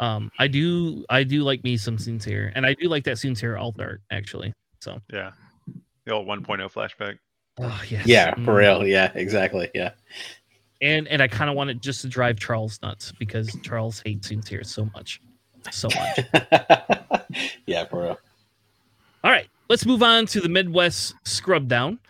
um, 0.00 0.30
I 0.38 0.48
do, 0.48 1.04
I 1.08 1.22
do 1.24 1.42
like 1.42 1.62
me 1.64 1.76
some 1.76 1.96
Soontir, 1.98 2.52
and 2.54 2.66
I 2.66 2.74
do 2.74 2.88
like 2.88 3.04
that 3.04 3.16
Soontir 3.16 3.60
alt 3.60 3.80
art 3.80 4.00
actually. 4.10 4.52
So, 4.80 5.00
yeah. 5.12 5.32
The 6.04 6.12
old 6.12 6.26
1.0 6.26 6.44
flashback. 6.72 7.18
oh 7.60 7.82
yes, 7.88 8.06
yeah, 8.06 8.34
for 8.34 8.52
Mm. 8.54 8.56
real. 8.58 8.86
Yeah, 8.86 9.12
exactly. 9.14 9.70
Yeah. 9.74 9.90
And 10.80 11.06
and 11.08 11.22
I 11.22 11.28
kind 11.28 11.48
of 11.50 11.54
want 11.56 11.70
it 11.70 11.80
just 11.80 12.00
to 12.02 12.08
drive 12.08 12.38
Charles 12.40 12.80
nuts 12.82 13.12
because 13.18 13.56
Charles 13.62 14.02
hates 14.04 14.28
Soontir 14.28 14.66
so 14.66 14.88
much, 14.94 15.20
so 15.70 15.88
much. 15.94 17.22
yeah, 17.66 17.84
for 17.86 18.02
real. 18.02 18.18
All 19.24 19.30
right, 19.30 19.46
let's 19.68 19.86
move 19.86 20.02
on 20.02 20.26
to 20.26 20.40
the 20.40 20.48
Midwest 20.48 21.14
Scrub 21.24 21.68
Down. 21.68 22.00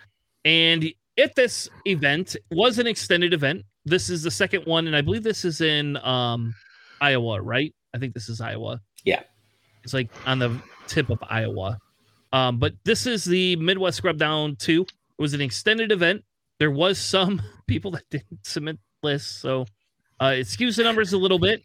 And 0.47 0.87
if 1.19 1.35
this 1.35 1.69
event 1.87 2.35
was 2.51 2.79
an 2.79 2.87
extended 2.87 3.35
event, 3.35 3.65
this 3.85 4.09
is 4.09 4.23
the 4.23 4.31
second 4.31 4.65
one, 4.65 4.87
and 4.87 4.97
I 4.97 5.03
believe 5.03 5.23
this 5.23 5.45
is 5.45 5.61
in 5.61 5.99
um, 5.99 6.55
Iowa, 7.03 7.43
right? 7.43 7.75
I 7.95 7.99
think 7.99 8.15
this 8.15 8.31
is 8.31 8.41
Iowa. 8.41 8.81
Yeah. 9.05 9.21
It's 9.85 9.93
like 9.93 10.09
on 10.25 10.39
the 10.39 10.57
tip 10.87 11.11
of 11.11 11.19
Iowa. 11.29 11.79
Um, 12.33 12.59
but 12.59 12.75
this 12.85 13.07
is 13.07 13.25
the 13.25 13.57
Midwest 13.57 13.99
Scrub 13.99 14.19
Down 14.19 14.57
2. 14.57 14.83
It 14.83 14.89
was 15.19 15.35
an 15.35 15.41
extended 15.41 15.93
event. 15.93 16.25
There 16.59 16.71
was 16.71 16.99
some 16.99 17.43
people 17.67 17.91
that 17.93 18.09
didn't 18.11 18.47
submit 18.47 18.79
lists, 19.03 19.31
so 19.41 19.67
uh, 20.21 20.37
the 20.37 20.83
numbers 20.83 21.13
a 21.13 21.19
little 21.19 21.39
bit. 21.39 21.63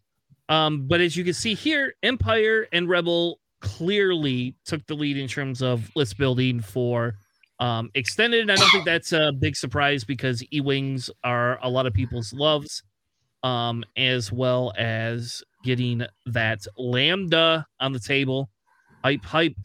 Um, 0.49 0.87
but 0.87 1.01
as 1.01 1.15
you 1.15 1.23
can 1.23 1.33
see 1.33 1.53
here, 1.53 1.93
Empire 2.03 2.67
and 2.71 2.87
Rebel 2.87 3.39
clearly 3.59 4.55
took 4.65 4.85
the 4.87 4.93
lead 4.93 5.17
in 5.17 5.27
terms 5.27 5.61
of 5.61 5.89
list 5.95 6.17
building 6.17 6.61
for 6.61 7.15
um, 7.59 7.89
extended. 7.95 8.49
I 8.49 8.55
don't 8.55 8.69
think 8.69 8.85
that's 8.85 9.11
a 9.11 9.31
big 9.31 9.55
surprise 9.55 10.03
because 10.03 10.43
E 10.53 10.61
Wings 10.61 11.09
are 11.23 11.59
a 11.61 11.69
lot 11.69 11.85
of 11.85 11.93
people's 11.93 12.33
loves, 12.33 12.83
um, 13.43 13.83
as 13.95 14.31
well 14.31 14.73
as 14.77 15.43
getting 15.63 16.05
that 16.27 16.65
Lambda 16.77 17.65
on 17.79 17.91
the 17.91 17.99
table. 17.99 18.49
Hype, 19.03 19.25
hype. 19.25 19.55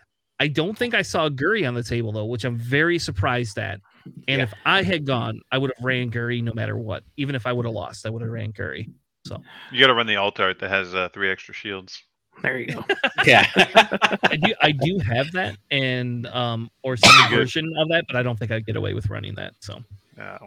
I 0.42 0.48
don't 0.48 0.76
think 0.76 0.92
I 0.92 1.02
saw 1.02 1.28
Guri 1.28 1.68
on 1.68 1.74
the 1.74 1.84
table 1.84 2.10
though, 2.10 2.24
which 2.24 2.42
I'm 2.44 2.56
very 2.58 2.98
surprised 2.98 3.56
at. 3.58 3.78
And 4.26 4.38
Yeah. 4.38 4.42
if 4.42 4.52
I 4.66 4.82
had 4.82 5.06
gone, 5.06 5.40
I 5.52 5.58
would 5.58 5.72
have 5.76 5.84
ran 5.84 6.10
Guri 6.10 6.42
no 6.42 6.52
matter 6.52 6.76
what. 6.76 7.04
Even 7.16 7.36
if 7.36 7.46
I 7.46 7.52
would 7.52 7.64
have 7.64 7.74
lost, 7.74 8.04
I 8.06 8.10
would 8.10 8.22
have 8.22 8.30
ran 8.32 8.52
Guri. 8.52 8.88
So 9.24 9.40
you 9.70 9.78
got 9.78 9.86
to 9.86 9.94
run 9.94 10.08
the 10.08 10.16
alt 10.16 10.40
art 10.40 10.58
that 10.58 10.68
has 10.68 10.96
uh, 10.96 11.08
three 11.14 11.30
extra 11.30 11.54
shields. 11.54 12.02
There 12.42 12.58
you 12.58 12.66
go. 12.74 12.84
Yeah. 13.24 13.46
I 13.54 14.36
do 14.42 14.52
I 14.60 14.72
do 14.72 14.98
have 14.98 15.30
that 15.32 15.56
and 15.70 16.26
um 16.26 16.70
or 16.82 16.96
some 16.96 17.30
version 17.30 17.72
of 17.78 17.88
that, 17.90 18.06
but 18.08 18.16
I 18.16 18.24
don't 18.24 18.36
think 18.36 18.50
I'd 18.50 18.66
get 18.66 18.74
away 18.74 18.94
with 18.94 19.10
running 19.10 19.36
that. 19.36 19.54
So 19.60 19.84
Yeah. 20.18 20.38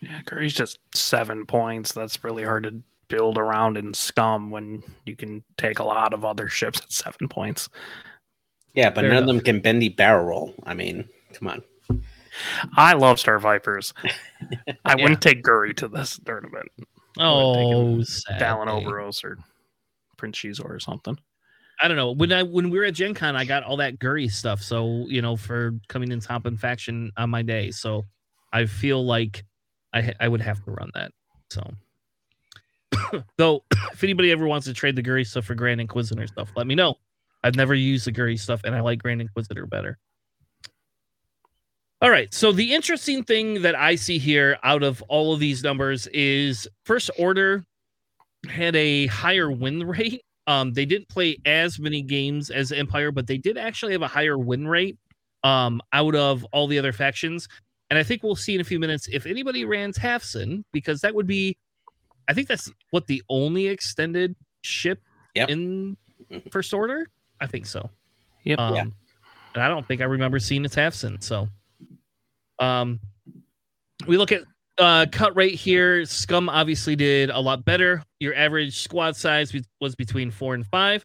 Yeah, 0.00 0.22
Guri's 0.22 0.54
just 0.54 0.78
seven 0.94 1.44
points. 1.44 1.92
That's 1.92 2.24
really 2.24 2.44
hard 2.44 2.62
to 2.62 2.80
build 3.08 3.36
around 3.38 3.76
in 3.76 3.92
Scum 3.92 4.50
when 4.50 4.82
you 5.04 5.14
can 5.14 5.44
take 5.58 5.78
a 5.78 5.84
lot 5.84 6.14
of 6.14 6.24
other 6.24 6.48
ships 6.48 6.80
at 6.80 6.90
seven 6.90 7.28
points. 7.28 7.68
Yeah, 8.76 8.90
but 8.90 9.00
Fair 9.00 9.10
none 9.10 9.22
of 9.22 9.26
them 9.26 9.40
can 9.40 9.60
bendy 9.60 9.88
barrel 9.88 10.26
roll. 10.26 10.54
I 10.64 10.74
mean, 10.74 11.08
come 11.32 11.48
on. 11.48 11.62
I 12.76 12.92
love 12.92 13.18
Star 13.18 13.38
Vipers. 13.38 13.94
I 14.84 14.94
wouldn't 14.94 15.22
take 15.22 15.42
Guri 15.42 15.74
to 15.78 15.88
this 15.88 16.20
tournament. 16.24 16.68
oh 17.18 17.96
Dalan 17.98 18.06
sadly. 18.06 18.84
Oberos 18.84 19.24
or 19.24 19.38
Prince 20.18 20.38
Xizor 20.38 20.68
or 20.68 20.78
something. 20.78 21.18
I 21.80 21.88
don't 21.88 21.96
know. 21.96 22.12
When 22.12 22.32
I 22.32 22.42
when 22.42 22.68
we 22.68 22.78
were 22.78 22.84
at 22.84 22.94
Gen 22.94 23.14
Con, 23.14 23.34
I 23.34 23.46
got 23.46 23.62
all 23.62 23.78
that 23.78 23.98
Guri 23.98 24.30
stuff. 24.30 24.62
So, 24.62 25.06
you 25.08 25.22
know, 25.22 25.36
for 25.36 25.72
coming 25.88 26.12
in 26.12 26.20
top 26.20 26.46
in 26.46 26.58
faction 26.58 27.12
on 27.16 27.30
my 27.30 27.42
day. 27.42 27.70
So 27.70 28.04
I 28.52 28.66
feel 28.66 29.04
like 29.04 29.44
I 29.94 30.12
I 30.20 30.28
would 30.28 30.42
have 30.42 30.62
to 30.64 30.70
run 30.70 30.90
that. 30.94 31.12
So 31.50 31.62
though 33.38 33.64
if 33.92 34.04
anybody 34.04 34.32
ever 34.32 34.46
wants 34.46 34.66
to 34.66 34.74
trade 34.74 34.96
the 34.96 35.02
Guri 35.02 35.26
stuff 35.26 35.46
for 35.46 35.54
Grand 35.54 35.80
Inquisitor 35.80 36.26
stuff, 36.26 36.50
let 36.56 36.66
me 36.66 36.74
know. 36.74 36.96
I've 37.46 37.54
never 37.54 37.74
used 37.74 38.06
the 38.06 38.12
Guri 38.12 38.36
stuff 38.38 38.60
and 38.64 38.74
I 38.74 38.80
like 38.80 39.00
Grand 39.00 39.20
Inquisitor 39.20 39.66
better. 39.66 39.98
All 42.02 42.10
right. 42.10 42.32
So 42.34 42.50
the 42.50 42.74
interesting 42.74 43.22
thing 43.22 43.62
that 43.62 43.76
I 43.76 43.94
see 43.94 44.18
here 44.18 44.58
out 44.64 44.82
of 44.82 45.00
all 45.02 45.32
of 45.32 45.38
these 45.38 45.62
numbers 45.62 46.08
is 46.08 46.66
First 46.84 47.08
Order 47.18 47.64
had 48.48 48.74
a 48.74 49.06
higher 49.06 49.48
win 49.50 49.84
rate. 49.86 50.22
Um, 50.48 50.72
they 50.72 50.84
didn't 50.86 51.08
play 51.08 51.38
as 51.44 51.78
many 51.78 52.02
games 52.02 52.50
as 52.50 52.72
Empire, 52.72 53.12
but 53.12 53.28
they 53.28 53.38
did 53.38 53.56
actually 53.56 53.92
have 53.92 54.02
a 54.02 54.08
higher 54.08 54.36
win 54.36 54.66
rate 54.66 54.98
um, 55.44 55.80
out 55.92 56.16
of 56.16 56.44
all 56.52 56.66
the 56.66 56.78
other 56.80 56.92
factions. 56.92 57.48
And 57.90 57.98
I 57.98 58.02
think 58.02 58.24
we'll 58.24 58.34
see 58.34 58.56
in 58.56 58.60
a 58.60 58.64
few 58.64 58.80
minutes 58.80 59.08
if 59.12 59.24
anybody 59.24 59.64
ran 59.64 59.92
Tavson, 59.92 60.64
because 60.72 61.00
that 61.02 61.14
would 61.14 61.28
be, 61.28 61.56
I 62.28 62.34
think 62.34 62.48
that's 62.48 62.70
what 62.90 63.06
the 63.06 63.22
only 63.28 63.68
extended 63.68 64.34
ship 64.62 65.00
Yep. 65.36 65.50
in 65.50 65.96
First 66.50 66.74
Order. 66.74 67.08
I 67.40 67.46
think 67.46 67.66
so. 67.66 67.90
Yep. 68.44 68.58
Um, 68.58 68.74
Yeah. 68.74 68.84
And 69.54 69.62
I 69.62 69.68
don't 69.68 69.86
think 69.86 70.00
I 70.02 70.04
remember 70.04 70.38
seeing 70.38 70.64
a 70.66 70.68
Tavson. 70.68 71.22
So, 71.22 71.48
um, 72.58 73.00
we 74.06 74.16
look 74.18 74.30
at 74.32 74.42
uh, 74.78 75.06
cut 75.10 75.34
rate 75.34 75.54
here. 75.54 76.04
Scum 76.04 76.48
obviously 76.50 76.94
did 76.96 77.30
a 77.30 77.40
lot 77.40 77.64
better. 77.64 78.02
Your 78.20 78.34
average 78.34 78.78
squad 78.82 79.16
size 79.16 79.54
was 79.80 79.94
between 79.94 80.30
four 80.30 80.54
and 80.54 80.66
five. 80.66 81.04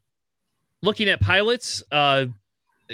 Looking 0.82 1.08
at 1.10 1.22
pilots, 1.22 1.82
uh, 1.92 2.26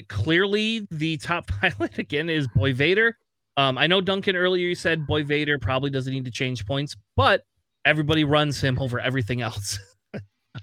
clearly 0.10 0.88
the 0.92 1.18
top 1.18 1.48
pilot 1.62 1.98
again 1.98 2.30
is 2.30 2.48
Boy 2.50 2.74
Vader. 2.74 3.18
Um, 3.58 3.78
I 3.80 3.88
know 3.88 4.02
Duncan 4.02 4.36
earlier 4.36 4.68
you 4.68 4.76
said 4.76 5.08
Boy 5.08 5.24
Vader 5.24 5.58
probably 5.58 5.90
doesn't 5.90 6.14
need 6.14 6.26
to 6.26 6.32
change 6.32 6.66
points, 6.68 6.96
but 7.16 7.44
everybody 7.86 8.24
runs 8.24 8.62
him 8.62 8.78
over 8.80 9.00
everything 9.00 9.42
else. 9.42 9.80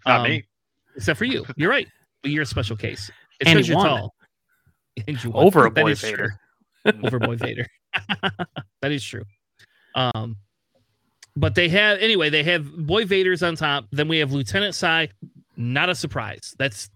Not 0.07 0.21
Um, 0.21 0.23
me. 0.23 0.45
except 0.95 1.19
for 1.19 1.25
you. 1.25 1.45
You're 1.57 1.71
right. 1.71 1.89
But 2.25 2.31
you're 2.31 2.43
a 2.43 2.47
special 2.47 2.75
case. 2.75 3.11
It's 3.39 3.51
And 3.51 3.57
because 3.59 3.69
you're 3.69 3.77
won. 3.77 3.87
tall. 3.87 4.15
And 5.07 5.23
you 5.23 5.31
won. 5.31 5.45
Over 5.45 5.67
a 5.67 5.71
boy. 5.71 5.95
Vader. 5.95 6.41
Over 7.05 7.19
boy 7.19 7.37
Vader. 7.37 7.67
that 8.81 8.91
is 8.93 9.05
true. 9.05 9.25
Um, 9.95 10.37
but 11.37 11.55
they 11.55 11.69
have 11.69 11.99
anyway. 11.99 12.31
They 12.31 12.43
have 12.45 12.65
boy 12.87 13.05
Vader's 13.05 13.43
on 13.43 13.57
top. 13.57 13.85
Then 13.93 14.09
we 14.09 14.19
have 14.19 14.33
Lieutenant 14.33 14.75
Sai. 14.75 15.11
Not 15.59 15.91
a 15.91 15.95
surprise. 15.95 16.55
That's 16.59 16.89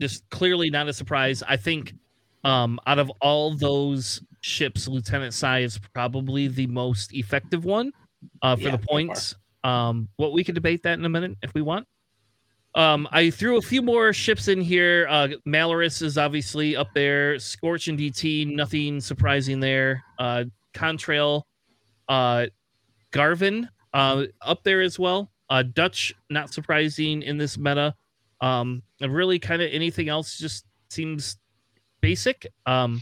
just 0.00 0.28
clearly 0.30 0.68
not 0.68 0.86
a 0.88 0.92
surprise. 0.92 1.42
I 1.48 1.56
think 1.56 1.94
um, 2.42 2.78
out 2.86 2.98
of 2.98 3.10
all 3.22 3.54
those 3.54 4.20
ships, 4.42 4.86
Lieutenant 4.86 5.32
Sai 5.32 5.60
is 5.60 5.78
probably 5.94 6.48
the 6.48 6.66
most 6.66 7.14
effective 7.14 7.64
one 7.64 7.92
uh, 8.42 8.56
for 8.56 8.62
Yeah, 8.62 8.70
the 8.72 8.78
by 8.78 8.82
far. 8.84 8.86
points. 8.90 9.34
Um, 9.62 10.08
what 10.16 10.32
we 10.32 10.44
could 10.44 10.54
debate 10.56 10.82
that 10.82 10.98
in 10.98 11.04
a 11.06 11.08
minute 11.08 11.38
if 11.42 11.54
we 11.54 11.62
want. 11.62 11.86
Um, 12.74 13.06
I 13.12 13.30
threw 13.30 13.56
a 13.56 13.62
few 13.62 13.82
more 13.82 14.12
ships 14.12 14.48
in 14.48 14.60
here. 14.60 15.06
Uh, 15.08 15.28
Malarus 15.46 16.02
is 16.02 16.18
obviously 16.18 16.74
up 16.76 16.88
there. 16.94 17.38
Scorch 17.38 17.86
and 17.88 17.98
DT, 17.98 18.52
nothing 18.52 19.00
surprising 19.00 19.60
there. 19.60 20.02
Uh, 20.18 20.44
Contrail, 20.74 21.42
uh, 22.08 22.46
Garven, 23.12 23.68
uh, 23.92 24.24
up 24.42 24.64
there 24.64 24.80
as 24.80 24.98
well. 24.98 25.30
Uh, 25.48 25.62
Dutch, 25.62 26.12
not 26.30 26.52
surprising 26.52 27.22
in 27.22 27.38
this 27.38 27.56
meta. 27.56 27.94
Um, 28.40 28.82
and 29.00 29.14
really, 29.14 29.38
kind 29.38 29.62
of 29.62 29.70
anything 29.72 30.08
else 30.08 30.36
just 30.36 30.64
seems 30.90 31.36
basic. 32.00 32.46
Um, 32.66 33.00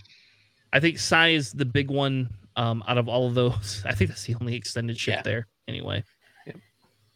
I 0.73 0.81
think 0.81 0.99
Sai 0.99 1.29
is 1.31 1.51
the 1.53 1.64
big 1.64 1.91
one 1.91 2.29
um, 2.57 2.85
out 2.87 2.99
of 2.99 3.09
all 3.09 3.27
of 3.27 3.35
those. 3.35 3.83
I 3.89 3.95
think 3.95 4.11
that's 4.11 4.25
the 4.25 4.37
only 4.41 4.55
extended 4.55 4.99
ship 4.99 5.16
Yeah. 5.16 5.23
there. 5.23 5.47
Anyway, 5.66 6.05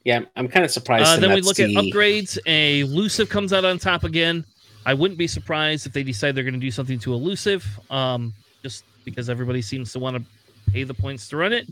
Yeah, 0.07 0.21
I'm 0.37 0.47
kind 0.47 0.65
of 0.65 0.71
surprised. 0.71 1.05
uh, 1.05 1.17
then 1.17 1.35
we 1.35 1.41
look 1.41 1.59
at 1.59 1.69
upgrades. 1.71 2.39
A 2.47 2.79
elusive 2.83 3.29
comes 3.29 3.53
out 3.53 3.65
on 3.65 3.77
top 3.77 4.05
again. 4.05 4.45
I 4.87 4.95
wouldn't 4.95 5.19
be 5.19 5.27
surprised 5.27 5.85
if 5.85 5.93
they 5.93 6.05
decide 6.05 6.37
they're 6.37 6.45
going 6.45 6.55
to 6.55 6.61
do 6.61 6.71
something 6.71 7.01
to 7.01 7.13
elusive, 7.13 7.67
um, 7.91 8.33
just 8.63 8.85
because 9.05 9.29
everybody 9.29 9.61
seems 9.61 9.93
to 9.95 9.99
want 9.99 10.17
to 10.17 10.23
pay 10.71 10.85
the 10.85 10.95
points 10.95 11.29
to 11.31 11.37
run 11.37 11.53
it. 11.53 11.67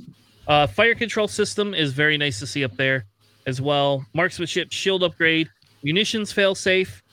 Uh, 0.48 0.66
fire 0.66 0.96
control 0.96 1.28
system 1.28 1.74
is 1.74 1.92
very 1.92 2.18
nice 2.18 2.40
to 2.40 2.46
see 2.48 2.64
up 2.64 2.76
there 2.76 3.04
as 3.46 3.60
well. 3.60 4.04
Marksmanship 4.14 4.72
shield 4.72 5.04
upgrade, 5.04 5.48
munitions 5.84 6.32
fail 6.32 6.56
safe, 6.56 7.04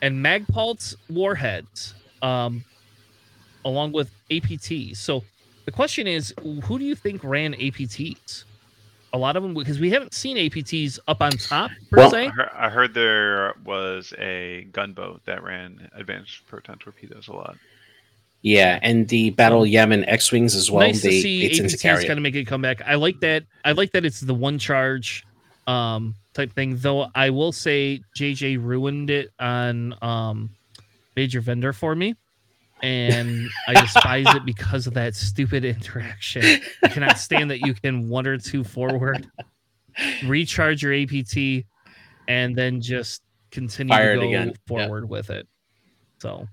and 0.00 0.24
Magpulse 0.24 0.96
warheads, 1.10 1.92
um, 2.22 2.64
along 3.66 3.92
with 3.92 4.10
APTs. 4.30 4.96
So 4.96 5.22
the 5.66 5.70
question 5.70 6.06
is, 6.06 6.32
who 6.64 6.78
do 6.78 6.86
you 6.86 6.94
think 6.94 7.22
ran 7.22 7.52
APTs? 7.52 8.44
A 9.14 9.18
lot 9.18 9.36
of 9.36 9.42
them 9.42 9.52
because 9.54 9.78
we 9.78 9.90
haven't 9.90 10.14
seen 10.14 10.36
APTs 10.36 10.98
up 11.06 11.20
on 11.20 11.32
top 11.32 11.70
per 11.90 11.98
Well, 11.98 12.08
I 12.08 12.10
se. 12.10 12.26
heard, 12.28 12.50
I 12.54 12.68
heard 12.70 12.94
there 12.94 13.54
was 13.64 14.14
a 14.18 14.66
gunboat 14.72 15.24
that 15.26 15.42
ran 15.42 15.90
advanced 15.94 16.46
proton 16.46 16.78
torpedoes 16.78 17.28
a 17.28 17.32
lot. 17.34 17.56
Yeah, 18.42 18.80
and 18.82 19.06
the 19.08 19.30
Battle 19.30 19.62
Yavin 19.62 20.04
X 20.08 20.32
Wings 20.32 20.56
as 20.56 20.70
well. 20.70 20.86
Nice 20.86 21.02
they, 21.02 21.10
to 21.10 21.20
see 21.20 21.48
they 21.48 21.54
APTs 21.54 22.06
kind 22.06 22.18
of 22.18 22.22
make 22.22 22.34
a 22.34 22.44
comeback. 22.44 22.82
I 22.82 22.96
like 22.96 23.20
that. 23.20 23.44
I 23.64 23.72
like 23.72 23.92
that 23.92 24.04
it's 24.04 24.20
the 24.20 24.34
one 24.34 24.58
charge 24.58 25.24
um, 25.66 26.16
type 26.34 26.52
thing. 26.52 26.76
Though 26.76 27.06
I 27.14 27.30
will 27.30 27.52
say 27.52 28.02
JJ 28.18 28.64
ruined 28.64 29.10
it 29.10 29.30
on 29.38 29.94
um, 30.02 30.50
Major 31.14 31.40
Vynder 31.40 31.74
for 31.74 31.94
me, 31.94 32.16
and 32.82 33.48
I 33.68 33.74
despise 33.80 34.26
it 34.34 34.44
because 34.44 34.86
of 34.86 34.94
that 34.94 35.14
stupid 35.14 35.64
interaction. 35.64 36.60
I 36.82 36.88
cannot 36.88 37.18
stand 37.18 37.50
that 37.50 37.60
you 37.60 37.74
can 37.74 38.08
one 38.08 38.26
or 38.26 38.38
two 38.38 38.64
forward, 38.64 39.26
recharge 40.24 40.82
your 40.82 40.94
APT, 40.94 41.66
and 42.28 42.56
then 42.56 42.80
just 42.80 43.22
continue 43.50 43.94
Fire 43.94 44.14
to 44.14 44.20
go 44.20 44.28
again. 44.28 44.48
Yeah. 44.48 44.54
forward 44.66 45.08
with 45.08 45.30
it. 45.30 45.46
So 46.20 46.46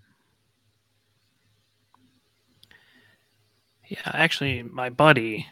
Yeah, 3.89 3.97
actually, 4.05 4.61
my 4.61 4.89
buddy 4.89 5.47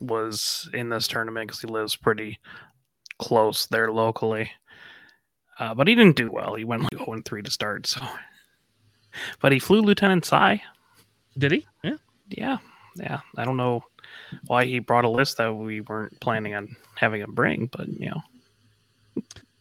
was 0.00 0.68
in 0.72 0.88
this 0.88 1.08
tournament 1.08 1.48
because 1.48 1.60
he 1.60 1.66
lives 1.66 1.96
pretty 1.96 2.38
close 3.18 3.66
there 3.66 3.90
locally. 3.92 4.50
Uh, 5.58 5.74
but 5.74 5.88
he 5.88 5.96
didn't 5.96 6.16
do 6.16 6.30
well. 6.30 6.54
He 6.54 6.64
went 6.64 6.82
like 6.82 7.04
0 7.04 7.22
3 7.24 7.42
to 7.42 7.50
start. 7.50 7.86
So, 7.88 8.00
but 9.40 9.52
he 9.52 9.58
flew 9.58 9.80
Lieutenant 9.80 10.24
Sai. 10.24 10.62
did 11.38 11.52
he? 11.52 11.66
Yeah. 11.82 11.96
Yeah, 12.28 12.58
yeah. 12.96 13.20
I 13.36 13.44
don't 13.44 13.56
know 13.56 13.84
why 14.46 14.64
he 14.64 14.78
brought 14.78 15.04
a 15.04 15.08
list 15.08 15.36
that 15.38 15.52
we 15.52 15.80
weren't 15.82 16.18
planning 16.20 16.54
on 16.54 16.74
having 16.96 17.20
him 17.20 17.32
bring, 17.34 17.66
but 17.72 17.88
you 17.88 18.10
know, 18.10 18.22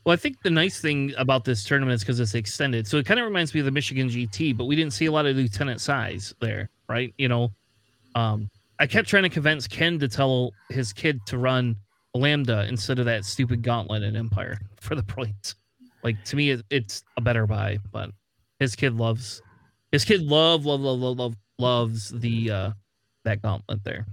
Well, 0.05 0.13
I 0.13 0.15
think 0.17 0.41
the 0.41 0.49
nice 0.49 0.79
thing 0.79 1.13
about 1.17 1.45
this 1.45 1.63
tournament 1.63 1.95
is 1.95 2.01
because 2.01 2.19
it's 2.19 2.35
extended. 2.35 2.87
So 2.87 2.97
it 2.97 3.05
kind 3.05 3.19
of 3.19 3.25
reminds 3.25 3.53
me 3.53 3.59
of 3.59 3.65
the 3.65 3.71
Michigan 3.71 4.09
GT, 4.09 4.55
but 4.57 4.65
we 4.65 4.75
didn't 4.75 4.93
see 4.93 5.05
a 5.05 5.11
lot 5.11 5.25
of 5.25 5.35
lieutenant 5.35 5.81
size 5.81 6.33
there, 6.39 6.69
right? 6.89 7.13
You 7.17 7.27
know, 7.27 7.51
um, 8.15 8.49
I 8.79 8.87
kept 8.87 9.07
trying 9.07 9.23
to 9.23 9.29
convince 9.29 9.67
Ken 9.67 9.99
to 9.99 10.07
tell 10.07 10.51
his 10.69 10.93
kid 10.93 11.19
to 11.27 11.37
run 11.37 11.75
Lambda 12.13 12.65
instead 12.67 12.99
of 12.99 13.05
that 13.05 13.25
stupid 13.25 13.61
gauntlet 13.63 14.03
in 14.03 14.15
Empire 14.15 14.59
for 14.79 14.95
the 14.95 15.03
points. 15.03 15.55
Like 16.03 16.23
to 16.25 16.35
me, 16.35 16.51
it, 16.51 16.63
it's 16.69 17.03
a 17.17 17.21
better 17.21 17.47
buy, 17.47 17.79
but 17.91 18.09
His 18.63 18.75
kid 18.77 18.95
loves 18.95 19.41
his 19.91 20.05
kid 20.05 20.21
love 20.21 20.65
love 20.65 20.79
love 20.79 20.99
love 20.99 21.17
love 21.17 21.35
loves 21.59 22.09
the 22.09 22.49
uh 22.49 22.71
that 23.25 23.41
gauntlet 23.41 23.83
there. 23.83 24.07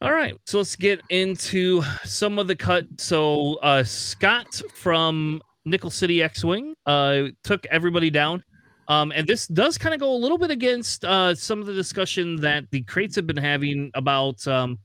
All 0.00 0.12
right, 0.12 0.36
so 0.44 0.58
let's 0.58 0.76
get 0.76 1.00
into 1.10 1.82
some 2.04 2.38
of 2.38 2.48
the 2.48 2.56
cut. 2.56 2.86
So 2.98 3.54
uh 3.62 3.84
Scott 3.84 4.60
from 4.74 5.40
Nickel 5.64 5.90
City 5.90 6.20
X-Wing 6.20 6.74
uh 6.84 7.28
took 7.44 7.64
everybody 7.66 8.10
down. 8.10 8.42
Um, 8.88 9.12
and 9.14 9.26
this 9.26 9.46
does 9.46 9.78
kind 9.78 9.94
of 9.94 10.00
go 10.00 10.10
a 10.10 10.16
little 10.16 10.38
bit 10.38 10.50
against 10.50 11.04
uh, 11.04 11.34
some 11.34 11.60
of 11.60 11.66
the 11.66 11.74
discussion 11.74 12.36
that 12.36 12.64
the 12.70 12.82
crates 12.84 13.14
have 13.16 13.26
been 13.26 13.36
having 13.36 13.90
about 13.94 14.46
um, 14.48 14.78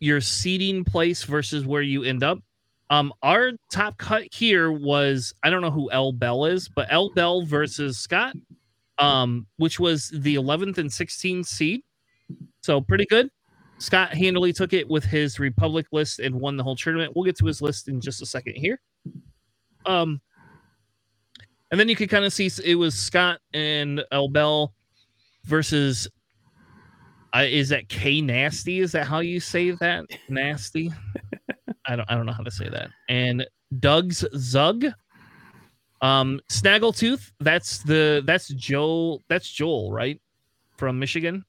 your 0.00 0.22
seating 0.22 0.84
place 0.84 1.22
versus 1.22 1.66
where 1.66 1.82
you 1.82 2.02
end 2.02 2.22
up. 2.22 2.38
Um, 2.90 3.12
our 3.22 3.52
top 3.70 3.98
cut 3.98 4.24
here 4.32 4.70
was 4.72 5.34
I 5.42 5.50
don't 5.50 5.62
know 5.62 5.70
who 5.70 5.90
L 5.90 6.12
Bell 6.12 6.44
is, 6.46 6.68
but 6.68 6.86
L 6.90 7.10
Bell 7.14 7.44
versus 7.44 7.98
Scott, 7.98 8.34
um, 8.98 9.46
which 9.56 9.80
was 9.80 10.10
the 10.10 10.36
11th 10.36 10.78
and 10.78 10.90
16th 10.90 11.46
seed. 11.46 11.82
So 12.62 12.80
pretty 12.80 13.06
good. 13.06 13.30
Scott 13.78 14.14
handily 14.14 14.52
took 14.52 14.72
it 14.72 14.88
with 14.88 15.04
his 15.04 15.38
Republic 15.38 15.86
list 15.92 16.20
and 16.20 16.40
won 16.40 16.56
the 16.56 16.62
whole 16.64 16.76
tournament. 16.76 17.12
We'll 17.14 17.24
get 17.24 17.36
to 17.38 17.46
his 17.46 17.60
list 17.62 17.88
in 17.88 18.00
just 18.00 18.22
a 18.22 18.26
second 18.26 18.54
here. 18.56 18.80
Um, 19.86 20.20
and 21.70 21.78
then 21.80 21.88
you 21.88 21.96
could 21.96 22.10
kind 22.10 22.24
of 22.24 22.32
see 22.32 22.50
it 22.64 22.76
was 22.76 22.94
Scott 22.94 23.40
and 23.54 24.02
El 24.12 24.28
Bell 24.28 24.74
versus. 25.44 26.08
Uh, 27.34 27.44
is 27.46 27.68
that 27.70 27.88
K 27.88 28.22
Nasty? 28.22 28.80
Is 28.80 28.92
that 28.92 29.06
how 29.06 29.20
you 29.20 29.40
say 29.40 29.72
that? 29.72 30.06
Nasty. 30.28 30.90
I 31.88 31.96
don't. 31.96 32.10
I 32.10 32.14
don't 32.14 32.26
know 32.26 32.32
how 32.32 32.42
to 32.42 32.50
say 32.50 32.68
that. 32.68 32.90
And 33.08 33.46
Doug's 33.78 34.24
Zug. 34.36 34.84
Um, 36.02 36.40
Snaggletooth. 36.50 37.32
That's 37.40 37.78
the. 37.84 38.22
That's 38.26 38.48
Joel. 38.48 39.22
That's 39.28 39.48
Joel, 39.50 39.92
right? 39.92 40.20
From 40.76 40.98
Michigan. 40.98 41.44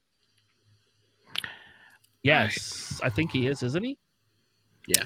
Yes, 2.23 2.99
I 3.03 3.09
think 3.09 3.31
he 3.31 3.47
is, 3.47 3.63
isn't 3.63 3.83
he? 3.83 3.97
Yeah. 4.87 5.03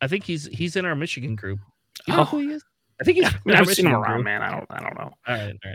I 0.00 0.08
think 0.08 0.24
he's 0.24 0.46
he's 0.46 0.76
in 0.76 0.84
our 0.84 0.94
Michigan 0.94 1.36
group. 1.36 1.60
You 2.06 2.14
know 2.14 2.20
Oh. 2.22 2.24
who 2.24 2.38
he 2.40 2.46
is? 2.48 2.64
I 3.00 3.04
think 3.04 3.18
he's. 3.18 3.26
I 3.26 3.30
in 3.30 3.34
mean, 3.44 3.56
our 3.56 3.62
I've 3.62 3.68
seen 3.74 3.86
him 3.86 3.94
around, 3.94 4.14
group. 4.16 4.24
man. 4.24 4.42
I 4.42 4.50
don't. 4.50 4.66
I 4.70 4.80
don't 4.80 4.98
know. 4.98 5.12
All 5.26 5.34
right, 5.34 5.56
all 5.64 5.70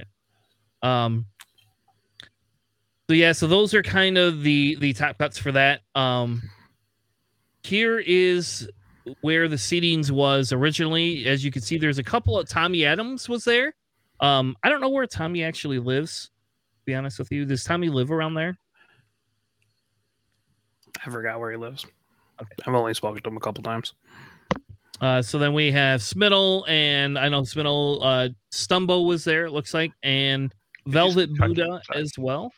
right. 0.84 1.06
Um. 1.06 1.26
So 3.10 3.16
yeah, 3.16 3.32
so 3.34 3.48
those 3.48 3.74
are 3.74 3.84
kind 3.84 4.18
of 4.18 4.44
the 4.44 4.76
the 4.76 4.94
top 4.94 5.18
cuts 5.18 5.38
for 5.38 5.52
that. 5.54 5.82
Um. 5.96 6.42
Here 7.64 8.00
is 8.00 8.70
where 9.22 9.48
the 9.48 9.56
seatings 9.56 10.12
was 10.12 10.52
originally. 10.52 11.26
As 11.28 11.44
you 11.44 11.52
can 11.52 11.62
see, 11.62 11.78
there's 11.78 12.00
a 12.00 12.04
couple 12.04 12.38
of 12.38 12.48
Tommy 12.48 12.86
Adams 12.86 13.28
was 13.28 13.44
there. 13.44 13.74
Um, 14.20 14.56
I 14.64 14.70
don't 14.70 14.82
know 14.82 14.90
where 14.90 15.08
Tommy 15.08 15.44
actually 15.44 15.80
lives. 15.80 16.26
To 16.80 16.86
be 16.86 16.96
honest 16.96 17.20
with 17.20 17.32
you, 17.32 17.46
does 17.46 17.64
Tommy 17.64 17.90
live 17.90 18.12
around 18.12 18.36
there? 18.36 18.58
I 21.06 21.10
forgot 21.10 21.40
where 21.40 21.52
he 21.52 21.58
lives. 21.58 21.86
Okay. 22.42 22.52
I've 22.66 22.74
only 22.74 22.94
spoken 22.94 23.22
to 23.22 23.30
him 23.30 23.38
a 23.38 23.40
couple 23.40 23.64
times. 23.64 23.94
Uh, 25.00 25.22
so 25.22 25.40
then 25.40 25.54
we 25.54 25.72
have 25.72 26.02
Smittle, 26.02 26.68
and 26.68 27.18
I 27.18 27.28
know 27.30 27.42
Smittle, 27.42 28.00
uh, 28.04 28.30
Stumbo 28.52 29.06
was 29.06 29.24
there, 29.24 29.46
it 29.46 29.52
looks 29.52 29.74
like, 29.74 29.92
and 30.04 30.54
Velvet 30.86 31.36
Buddha 31.38 31.82
as 31.96 32.14
well. 32.20 32.52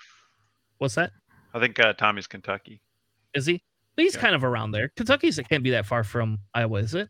What's 0.77 0.95
that? 0.95 1.11
I 1.53 1.59
think 1.59 1.79
uh, 1.79 1.93
Tommy's 1.93 2.27
Kentucky. 2.27 2.81
Is 3.33 3.45
he? 3.45 3.63
He's 3.97 4.15
Yeah. 4.15 4.21
kind 4.21 4.35
of 4.35 4.43
around 4.43 4.71
there. 4.71 4.89
Kentucky's 4.95 5.37
it 5.39 5.47
can't 5.49 5.63
be 5.63 5.71
that 5.71 5.85
far 5.85 6.03
from 6.03 6.39
Iowa, 6.53 6.79
is 6.79 6.95
it? 6.95 7.09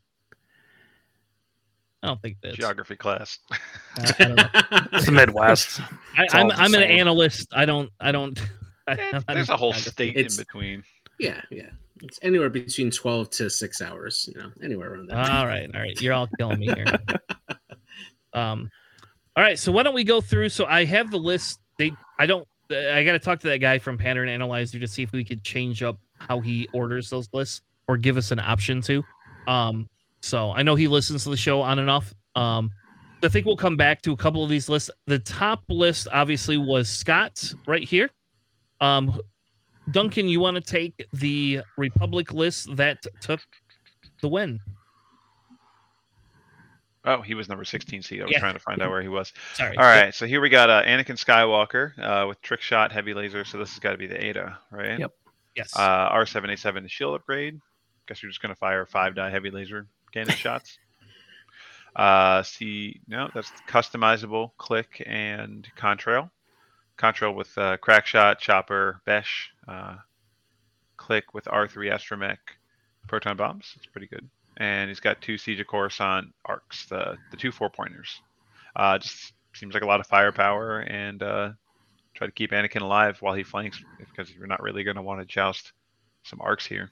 I 2.01 2.07
don't 2.07 2.21
think 2.21 2.37
that's. 2.43 2.57
Geography 2.57 2.95
class. 2.97 3.39
I, 3.51 4.13
I 4.19 4.23
don't 4.25 4.35
know. 4.35 4.49
It's 4.93 5.05
the 5.05 5.11
Midwest. 5.13 5.79
I, 6.17 6.23
It's 6.25 6.33
all 6.33 6.41
I'm 6.41 6.47
the 6.49 6.55
I'm 6.55 6.73
an 6.73 6.83
analyst. 6.83 7.47
I 7.53 7.65
don't 7.65 7.89
I 7.99 8.11
don't. 8.11 8.37
I, 8.87 8.93
Eh, 8.93 9.21
I 9.29 9.33
There's 9.33 9.47
don't 9.47 9.53
a 9.55 9.57
whole 9.57 9.71
geography. 9.71 9.91
state 9.91 10.17
It's- 10.17 10.37
in 10.37 10.43
between. 10.43 10.83
yeah, 11.19 11.41
yeah. 11.49 11.69
It's 12.01 12.19
anywhere 12.21 12.49
between 12.49 12.91
twelve 12.91 13.29
to 13.31 13.49
six 13.49 13.81
hours. 13.81 14.27
You 14.33 14.41
know, 14.41 14.51
anywhere 14.61 14.93
around 14.93 15.07
that. 15.07 15.29
All 15.31 15.45
right, 15.47 15.69
all 15.73 15.79
right. 15.79 15.99
You're 16.01 16.13
all 16.13 16.27
killing 16.37 16.59
me 16.59 16.65
here. 16.73 16.85
um, 18.33 18.69
all 19.37 19.43
right. 19.43 19.57
So 19.57 19.71
why 19.71 19.83
don't 19.83 19.93
we 19.95 20.03
go 20.03 20.19
through? 20.19 20.49
So 20.49 20.65
I 20.65 20.83
have 20.83 21.11
the 21.11 21.17
list. 21.17 21.59
They, 21.79 21.93
I 22.19 22.25
don't. 22.25 22.45
I 22.69 23.03
got 23.05 23.13
to 23.13 23.19
talk 23.19 23.39
to 23.41 23.47
that 23.49 23.59
guy 23.59 23.79
from 23.79 23.97
Pattern 23.97 24.27
Analyzer 24.27 24.79
to 24.79 24.87
see 24.87 25.03
if 25.03 25.13
we 25.13 25.23
could 25.23 25.43
change 25.45 25.81
up 25.81 25.97
how 26.27 26.39
he 26.39 26.67
orders 26.73 27.09
those 27.09 27.27
lists 27.33 27.61
or 27.87 27.97
give 27.97 28.17
us 28.17 28.31
an 28.31 28.39
option 28.39 28.81
to. 28.81 29.03
Um, 29.47 29.89
so 30.21 30.51
I 30.51 30.63
know 30.63 30.75
he 30.75 30.87
listens 30.87 31.23
to 31.25 31.29
the 31.29 31.37
show 31.37 31.61
on 31.61 31.79
and 31.79 31.89
off. 31.89 32.13
Um, 32.35 32.71
I 33.23 33.27
think 33.29 33.45
we'll 33.45 33.57
come 33.57 33.77
back 33.77 34.01
to 34.03 34.11
a 34.11 34.17
couple 34.17 34.43
of 34.43 34.49
these 34.49 34.69
lists. 34.69 34.89
The 35.07 35.19
top 35.19 35.63
list 35.69 36.07
obviously 36.11 36.57
was 36.57 36.89
Scott's 36.89 37.55
right 37.67 37.83
here. 37.83 38.09
Um, 38.81 39.19
Duncan, 39.91 40.27
you 40.27 40.39
want 40.39 40.55
to 40.55 40.61
take 40.61 41.05
the 41.13 41.61
Republic 41.77 42.33
list 42.33 42.75
that 42.77 42.97
took 43.21 43.41
the 44.21 44.29
win? 44.29 44.59
Oh, 47.05 47.21
he 47.21 47.33
was 47.33 47.49
number 47.49 47.65
16 47.65 48.01
seed. 48.01 48.21
I 48.21 48.23
was 48.23 48.31
Yeah. 48.31 48.39
trying 48.39 48.53
to 48.53 48.59
find 48.61 48.81
out 48.81 48.89
where 48.89 49.01
he 49.01 49.09
was. 49.09 49.33
Sorry. 49.55 49.75
All 49.75 49.83
right, 49.83 50.13
so 50.15 50.25
here 50.25 50.39
we 50.39 50.47
got 50.47 50.69
uh, 50.69 50.83
Anakin 50.83 51.17
Skywalker 51.21 51.91
uh, 51.99 52.27
with 52.27 52.41
trick 52.41 52.61
shot, 52.61 52.93
heavy 52.93 53.13
laser. 53.13 53.43
So 53.43 53.57
this 53.57 53.71
has 53.71 53.79
got 53.79 53.91
to 53.91 53.97
be 53.97 54.07
the 54.07 54.21
Eta, 54.23 54.57
right? 54.71 54.97
Yep. 54.99 55.11
Yes. 55.55 55.75
Uh, 55.75 56.09
R787 56.11 56.89
shield 56.89 57.15
upgrade. 57.15 57.59
Guess 58.07 58.21
you're 58.21 58.31
just 58.31 58.41
gonna 58.41 58.55
fire 58.55 58.85
five 58.85 59.15
die 59.15 59.29
heavy 59.29 59.51
laser 59.51 59.87
cannon 60.11 60.35
shots. 60.35 60.77
Uh, 61.95 62.41
see, 62.43 63.01
no, 63.07 63.29
that's 63.33 63.51
customizable 63.69 64.51
Klick 64.57 65.03
and 65.05 65.67
contrail. 65.77 66.29
Contrail 66.97 67.35
with 67.35 67.55
uh, 67.57 67.77
crack 67.77 68.05
shot, 68.05 68.39
chopper, 68.39 69.01
besh. 69.05 69.51
Uh, 69.67 69.97
Klick 70.97 71.33
with 71.33 71.45
R3 71.45 71.91
astromech, 71.91 72.37
proton 73.07 73.37
bombs. 73.37 73.73
It's 73.75 73.85
pretty 73.85 74.07
good. 74.07 74.27
And 74.57 74.89
he's 74.89 74.99
got 74.99 75.21
two 75.21 75.37
Siege 75.37 75.59
of 75.59 75.67
Coruscant 75.67 76.33
arcs, 76.45 76.85
the 76.85 77.17
the 77.31 77.37
two 77.37 77.51
four 77.51 77.69
pointers. 77.69 78.21
Uh, 78.75 78.97
just 78.97 79.33
seems 79.53 79.73
like 79.73 79.83
a 79.83 79.87
lot 79.87 79.99
of 79.99 80.07
firepower 80.07 80.79
and 80.79 81.21
uh, 81.21 81.49
try 82.13 82.27
to 82.27 82.33
keep 82.33 82.51
Anakin 82.51 82.81
alive 82.81 83.17
while 83.21 83.33
he 83.33 83.43
flanks 83.43 83.83
because 83.97 84.33
you're 84.33 84.47
not 84.47 84.61
really 84.61 84.83
going 84.83 84.95
to 84.95 85.01
want 85.01 85.19
to 85.19 85.25
joust 85.25 85.73
some 86.23 86.39
arcs 86.41 86.65
here. 86.65 86.91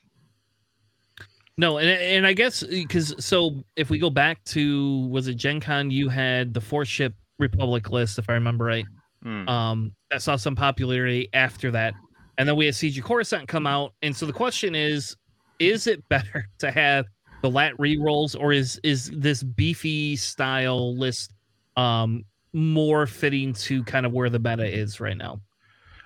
No, 1.58 1.78
and 1.78 1.90
and 1.90 2.26
I 2.26 2.34
guess 2.34 2.64
because 2.64 3.14
so 3.24 3.64
if 3.76 3.90
we 3.90 4.00
go 4.00 4.10
back 4.10 4.44
to 4.46 5.08
was 5.08 5.28
it 5.28 5.36
Gen 5.36 5.60
Con, 5.60 5.92
you 5.92 6.10
had 6.10 6.54
the 6.54 6.62
four 6.62 6.86
ship 6.86 7.14
Republic 7.40 7.90
list, 7.92 8.18
if 8.18 8.30
I 8.30 8.34
remember 8.34 8.66
right. 8.66 8.86
Hmm. 9.22 9.48
Um, 9.48 9.96
that 10.10 10.22
saw 10.22 10.36
some 10.36 10.56
popularity 10.56 11.30
after 11.34 11.70
that, 11.72 11.94
and 12.38 12.48
then 12.48 12.56
we 12.56 12.66
had 12.66 12.76
Siege 12.76 12.98
of 12.98 13.04
Coruscant 13.04 13.48
come 13.48 13.68
out, 13.68 13.94
and 14.02 14.16
so 14.16 14.26
the 14.26 14.34
question 14.34 14.74
is, 14.74 15.16
is 15.60 15.88
it 15.88 16.08
better 16.10 16.48
to 16.60 16.72
have 16.72 17.06
the 17.42 17.50
lat 17.50 17.78
rerolls, 17.78 18.40
or 18.40 18.54
is 18.54 18.80
is 18.84 19.12
this 19.14 19.44
beefy 19.44 20.16
style 20.16 20.98
list 20.98 21.34
um 21.78 22.24
more 22.54 23.08
fitting 23.08 23.54
to 23.54 23.84
kind 23.84 24.06
of 24.06 24.12
where 24.12 24.30
the 24.30 24.40
meta 24.40 24.66
is 24.66 25.00
right 25.00 25.18
now? 25.18 25.42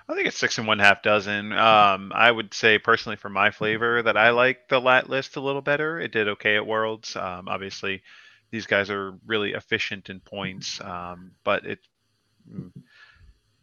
I 0.08 0.14
think 0.14 0.28
it's 0.28 0.38
six 0.38 0.58
and 0.58 0.68
one 0.68 0.78
half 0.78 1.02
dozen. 1.02 1.52
Um, 1.52 2.12
I 2.14 2.30
would 2.30 2.54
say 2.54 2.78
personally 2.78 3.16
for 3.16 3.28
my 3.28 3.50
flavor 3.50 4.02
that 4.02 4.16
I 4.16 4.30
like 4.30 4.68
the 4.68 4.80
lat 4.80 5.10
list 5.10 5.36
a 5.36 5.40
little 5.40 5.62
better. 5.62 5.98
It 5.98 6.12
did 6.12 6.28
okay 6.28 6.56
at 6.56 6.66
Worlds. 6.66 7.16
Um, 7.16 7.48
obviously, 7.48 8.02
these 8.50 8.66
guys 8.66 8.88
are 8.88 9.14
really 9.26 9.52
efficient 9.52 10.08
in 10.08 10.20
points, 10.20 10.80
um, 10.80 11.32
but 11.42 11.66
it 11.66 11.80
mm, 12.48 12.70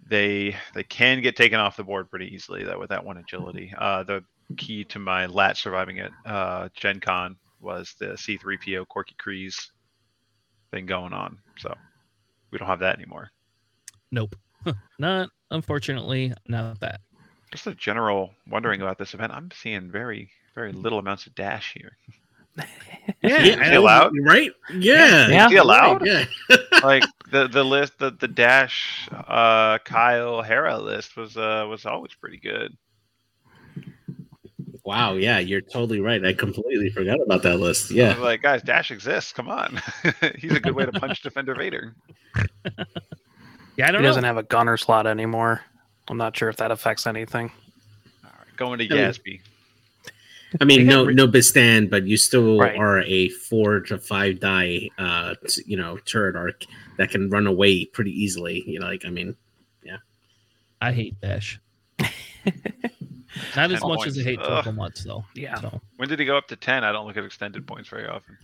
they 0.05 0.57
they 0.73 0.83
can 0.83 1.21
get 1.21 1.37
taken 1.37 1.61
off 1.61 1.77
the 1.77 1.83
board 1.83 2.09
pretty 2.09 2.33
easily 2.33 2.63
though 2.65 2.79
with 2.79 2.89
that 2.89 3.05
one 3.05 3.17
agility. 3.17 3.73
Uh, 3.77 4.03
the 4.03 4.23
key 4.57 4.83
to 4.83 4.99
my 4.99 5.27
lat 5.27 5.55
surviving 5.55 5.99
at 5.99 6.11
uh, 6.25 6.67
Gen 6.75 6.99
Con 6.99 7.37
was 7.61 7.95
the 7.99 8.07
C3PO 8.07 8.85
Korkie 8.93 9.15
Kryze 9.17 9.69
thing 10.71 10.85
going 10.85 11.13
on. 11.13 11.37
So 11.57 11.73
we 12.53 12.59
don't 12.59 12.67
have 12.67 12.79
that 12.79 12.95
anymore. 12.95 13.31
Nope, 14.11 14.35
not 14.99 15.29
unfortunately, 15.51 16.31
not 16.47 16.79
that. 16.79 17.01
Just 17.51 17.67
a 17.67 17.75
general 17.75 18.31
wondering 18.49 18.81
about 18.81 18.97
this 18.97 19.13
event. 19.13 19.33
I'm 19.33 19.49
seeing 19.53 19.91
very, 19.91 20.29
very 20.55 20.71
little 20.71 20.99
amounts 20.99 21.27
of 21.27 21.35
dash 21.35 21.73
here. 21.73 21.97
Yeah, 23.21 23.39
Is 23.39 23.67
he 23.67 23.73
allowed? 23.75 24.13
right? 24.21 24.51
Yeah. 24.73 25.27
Yeah. 25.27 25.45
Is 25.47 25.51
he 25.51 25.57
allowed? 25.57 26.05
Yeah. 26.05 26.23
like 26.83 27.03
the 27.31 27.47
the 27.47 27.63
list, 27.63 27.97
the 27.99 28.11
the 28.11 28.27
dash, 28.29 29.09
uh, 29.11 29.79
Kyle 29.79 30.41
Hera 30.41 30.77
list 30.77 31.17
was 31.17 31.35
uh 31.35 31.65
was 31.69 31.85
always 31.85 32.13
pretty 32.13 32.37
good. 32.37 32.77
Wow. 34.85 35.13
Yeah, 35.13 35.39
you're 35.39 35.61
totally 35.61 36.01
right. 36.01 36.23
I 36.25 36.33
completely 36.33 36.89
forgot 36.89 37.21
about 37.21 37.41
that 37.43 37.57
list. 37.57 37.91
I 37.91 37.95
Yeah. 37.95 38.17
like, 38.17 38.41
guys, 38.41 38.61
dash 38.61 38.91
exists. 38.91 39.31
Come 39.31 39.47
on, 39.49 39.81
he's 40.37 40.51
a 40.53 40.59
good 40.59 40.75
way 40.75 40.85
to 40.85 40.91
punch 40.91 41.21
Defender 41.21 41.55
Vader. 41.55 41.95
Yeah, 43.75 43.85
I 43.85 43.87
He 43.87 43.91
don't 43.93 44.01
know. 44.03 44.09
doesn't 44.09 44.23
have 44.23 44.37
a 44.37 44.43
gunner 44.43 44.77
slot 44.77 45.07
anymore. 45.07 45.61
I'm 46.07 46.15
not 46.17 46.37
sure 46.37 46.47
if 46.47 46.57
that 46.57 46.69
affects 46.69 47.07
anything. 47.07 47.51
All 48.23 48.29
right, 48.37 48.55
going 48.55 48.77
to 48.77 48.85
Yeah. 48.85 49.09
Yasby. 49.09 49.39
I 50.61 50.65
mean, 50.65 50.85
no, 50.85 51.05
rid- 51.05 51.15
no 51.15 51.27
Bistan, 51.27 51.89
but 51.89 52.05
you 52.05 52.15
still 52.15 52.59
Right. 52.59 52.77
are 52.77 52.99
a 53.01 53.29
four 53.29 53.79
to 53.79 53.97
five 53.97 54.39
die, 54.39 54.91
uh, 54.99 55.33
t- 55.47 55.63
you 55.65 55.75
know, 55.75 55.97
turret 56.05 56.35
arc 56.35 56.65
that 56.99 57.09
can 57.09 57.31
run 57.31 57.47
away 57.47 57.85
pretty 57.85 58.11
easily. 58.11 58.63
You 58.67 58.79
know, 58.79 58.85
like 58.85 59.05
I 59.05 59.09
mean, 59.09 59.35
yeah. 59.83 59.97
I 60.79 60.91
hate 60.91 61.19
Dash. 61.19 61.59
Not 63.55 63.71
as 63.71 63.79
10 63.81 63.89
much 63.89 64.07
as 64.07 64.17
I 64.17 64.23
points. 64.23 64.25
hate 64.25 64.39
Ugh. 64.39 64.47
Purple 64.63 64.71
Much 64.73 64.99
though. 65.03 65.25
Yeah. 65.35 65.59
So 65.59 65.81
When 65.97 66.09
did 66.09 66.19
he 66.19 66.25
go 66.25 66.37
up 66.37 66.47
to 66.47 66.55
10? 66.55 66.83
I 66.83 66.91
don't 66.91 67.07
look 67.07 67.17
at 67.17 67.23
extended 67.23 67.65
points 67.67 67.89
very 67.89 68.07
often. 68.07 68.37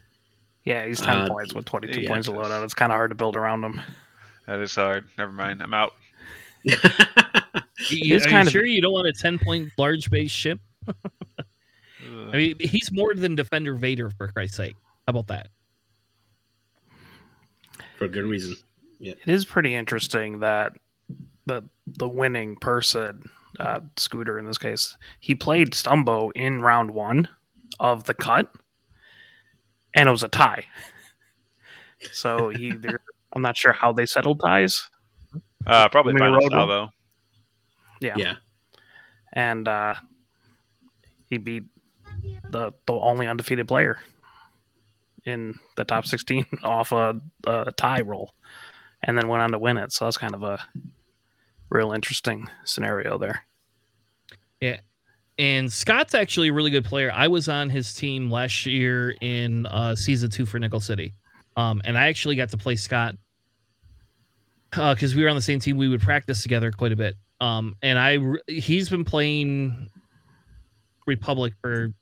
Yeah, 0.66 0.86
he's 0.86 1.00
10 1.02 1.10
Uh, 1.10 1.28
points 1.28 1.54
with 1.54 1.66
22 1.66 2.02
yeah. 2.02 2.10
points 2.10 2.28
of 2.28 2.36
loadout. 2.36 2.64
It's 2.64 2.74
kind 2.74 2.92
of 2.92 2.96
hard 2.98 3.12
to 3.12 3.16
build 3.16 3.36
around 3.36 3.64
him. 3.64 3.82
That 4.46 4.60
is 4.60 4.76
hard. 4.76 5.06
Never 5.18 5.32
mind. 5.32 5.62
I'm 5.62 5.74
out. 5.74 5.94
you, 6.64 6.76
It's 7.88 8.26
are 8.26 8.30
kind 8.30 8.44
you 8.46 8.48
of- 8.48 8.52
sure 8.52 8.66
you 8.66 8.82
don't 8.82 8.92
want 8.94 9.08
a 9.08 9.14
ten 9.14 9.40
point 9.40 9.72
large 9.78 10.10
base 10.12 10.32
ship? 10.32 10.60
I 10.88 12.32
mean, 12.36 12.56
he's 12.60 12.92
more 12.92 13.14
than 13.14 13.36
Defender 13.36 13.76
Vader 13.76 14.10
for 14.10 14.28
Christ's 14.28 14.58
sake. 14.58 14.76
How 15.08 15.12
about 15.12 15.28
that? 15.28 15.48
for 17.98 18.08
good 18.08 18.24
reason. 18.26 18.56
It 19.02 19.20
is 19.28 19.44
pretty 19.46 19.76
interesting 19.76 20.40
that 20.40 20.74
the 21.46 21.64
the 21.88 22.08
winning 22.08 22.56
person, 22.56 23.30
uh, 23.60 23.82
Scooter 23.98 24.40
in 24.40 24.46
this 24.46 24.58
case, 24.58 24.98
he 25.20 25.36
played 25.36 25.72
Stumbo 25.72 26.32
in 26.36 26.62
round 26.62 26.92
one 26.92 27.28
of 27.80 28.06
the 28.06 28.14
cut, 28.14 28.52
and 29.94 30.08
it 30.08 30.12
was 30.12 30.24
a 30.24 30.30
tie. 30.30 30.66
So 32.14 32.48
he, 32.48 32.74
I'm 33.34 33.42
not 33.42 33.58
sure 33.58 33.74
how 33.74 33.92
they 33.92 34.06
settled 34.06 34.40
ties, 34.40 34.90
Uh, 35.68 35.90
probably 35.90 36.14
Mini 36.14 36.28
final 36.28 36.40
Road 36.40 36.52
salvo. 36.54 36.90
Yeah. 38.00 38.14
Yeah, 38.16 38.36
and 39.34 39.68
uh, 39.68 39.96
he 41.30 41.40
beat 41.40 41.64
the 42.50 42.72
the 42.86 42.94
only 42.94 43.28
undefeated 43.28 43.68
player 43.68 44.00
in 45.26 45.60
the 45.76 45.84
top 45.84 46.06
16 46.06 46.46
off 46.64 46.94
a, 46.94 47.20
a 47.46 47.74
tie 47.74 48.00
roll, 48.00 48.34
and 49.04 49.18
then 49.18 49.28
went 49.28 49.44
on 49.44 49.52
to 49.52 49.60
win 49.60 49.78
it. 49.78 49.92
So 49.92 50.06
that's 50.06 50.18
kind 50.18 50.34
of 50.34 50.44
a 50.44 50.60
real 51.70 51.92
interesting 51.92 52.48
scenario 52.64 53.18
there. 53.18 53.44
And 55.40 55.72
Scott's 55.72 56.14
actually 56.14 56.50
a 56.50 56.54
really 56.54 56.70
good 56.70 56.84
player. 56.84 57.14
I 57.16 57.30
was 57.30 57.48
on 57.48 57.70
his 57.70 57.94
team 57.94 58.30
last 58.30 58.66
year 58.66 59.16
in 59.22 59.66
uh, 59.68 59.96
season 59.96 60.30
two 60.30 60.46
for 60.46 60.60
Nickel 60.60 60.82
City, 60.82 61.14
um, 61.56 61.82
and 61.86 61.98
I 61.98 62.10
actually 62.10 62.36
got 62.36 62.50
to 62.50 62.58
play 62.58 62.76
Scott 62.76 63.16
because 64.70 65.16
we 65.16 65.24
were 65.24 65.30
on 65.30 65.38
the 65.38 65.42
same 65.42 65.62
team. 65.62 65.78
We 65.78 65.88
would 65.88 66.02
practice 66.02 66.44
together 66.44 66.74
quite 66.74 66.92
a 66.92 66.98
bit. 66.98 67.16
Um, 67.40 67.78
and 67.82 67.98
I 67.98 68.18
he's 68.48 68.90
been 68.90 69.06
playing 69.06 69.90
Republic 71.08 71.54
for 71.62 71.94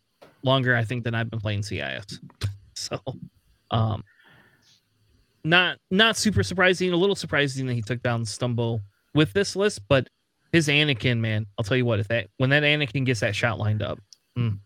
longer, 0.41 0.75
I 0.75 0.83
think, 0.83 1.03
than 1.03 1.13
I've 1.13 1.29
been 1.29 1.39
playing 1.39 1.61
CIS. 1.61 2.19
so, 2.73 2.99
um, 3.69 4.03
not 5.43 5.77
not 5.91 6.17
super 6.17 6.41
surprising. 6.41 6.91
A 6.91 6.97
little 6.97 7.15
surprising 7.15 7.67
that 7.67 7.75
he 7.75 7.83
took 7.83 8.01
down 8.01 8.23
Stumbo 8.23 8.81
with 9.13 9.31
this 9.33 9.55
list, 9.55 9.81
but 9.87 10.09
his 10.51 10.67
Anakin, 10.67 11.19
man, 11.19 11.45
I'll 11.57 11.63
tell 11.63 11.77
you 11.77 11.85
what, 11.85 11.99
if 11.99 12.07
that 12.09 12.29
when 12.37 12.49
that 12.51 12.63
Anakin 12.63 13.05
gets 13.05 13.19
that 13.21 13.35
shot 13.35 13.59
lined 13.59 13.81
up, 13.81 13.99
mm, 14.37 14.57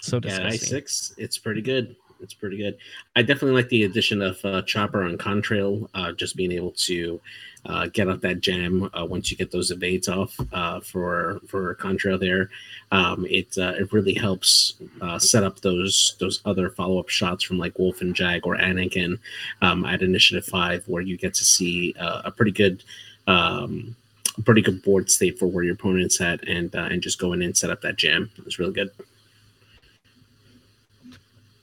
so 0.00 0.20
yeah. 0.22 0.46
I 0.46 0.56
six, 0.56 1.14
it's 1.18 1.38
pretty 1.38 1.62
good. 1.62 1.96
It's 2.22 2.34
pretty 2.34 2.58
good. 2.58 2.76
I 3.16 3.22
definitely 3.22 3.52
like 3.52 3.70
the 3.70 3.84
addition 3.84 4.20
of 4.20 4.44
uh, 4.44 4.62
Chopper 4.62 5.04
on 5.04 5.16
Contrail, 5.16 5.88
uh, 5.94 6.12
just 6.12 6.36
being 6.36 6.52
able 6.52 6.72
to 6.72 7.18
uh, 7.66 7.86
get 7.92 8.08
out 8.08 8.20
that 8.22 8.40
jam 8.40 8.90
uh, 8.98 9.04
once 9.04 9.30
you 9.30 9.36
get 9.36 9.50
those 9.50 9.70
evades 9.70 10.08
off 10.08 10.38
uh, 10.52 10.80
for 10.80 11.40
for 11.46 11.74
Contrail. 11.76 12.20
There, 12.20 12.50
um, 12.92 13.26
it 13.28 13.56
uh, 13.58 13.74
it 13.78 13.92
really 13.92 14.14
helps 14.14 14.74
uh, 15.00 15.18
set 15.18 15.44
up 15.44 15.60
those 15.60 16.16
those 16.20 16.40
other 16.44 16.70
follow 16.70 16.98
up 16.98 17.08
shots 17.08 17.44
from 17.44 17.58
like 17.58 17.78
Wolffe 17.78 18.00
and 18.00 18.14
Jag 18.14 18.46
or 18.46 18.56
Anakin 18.56 19.18
um, 19.62 19.84
at 19.84 20.02
Initiative 20.02 20.44
Five, 20.44 20.84
where 20.86 21.02
you 21.02 21.16
get 21.16 21.34
to 21.34 21.44
see 21.44 21.94
uh, 21.98 22.22
a 22.24 22.30
pretty 22.30 22.52
good. 22.52 22.84
Um, 23.26 23.96
pretty 24.42 24.62
good 24.62 24.82
board 24.82 25.10
state 25.10 25.38
for 25.38 25.46
where 25.46 25.64
your 25.64 25.74
opponent's 25.74 26.20
at, 26.20 26.46
and 26.48 26.74
uh, 26.74 26.88
and 26.90 27.02
just 27.02 27.18
go 27.18 27.32
in 27.32 27.42
and 27.42 27.56
set 27.56 27.70
up 27.70 27.80
that 27.82 27.96
jam. 27.96 28.30
It's 28.46 28.58
really 28.58 28.72
good. 28.72 28.90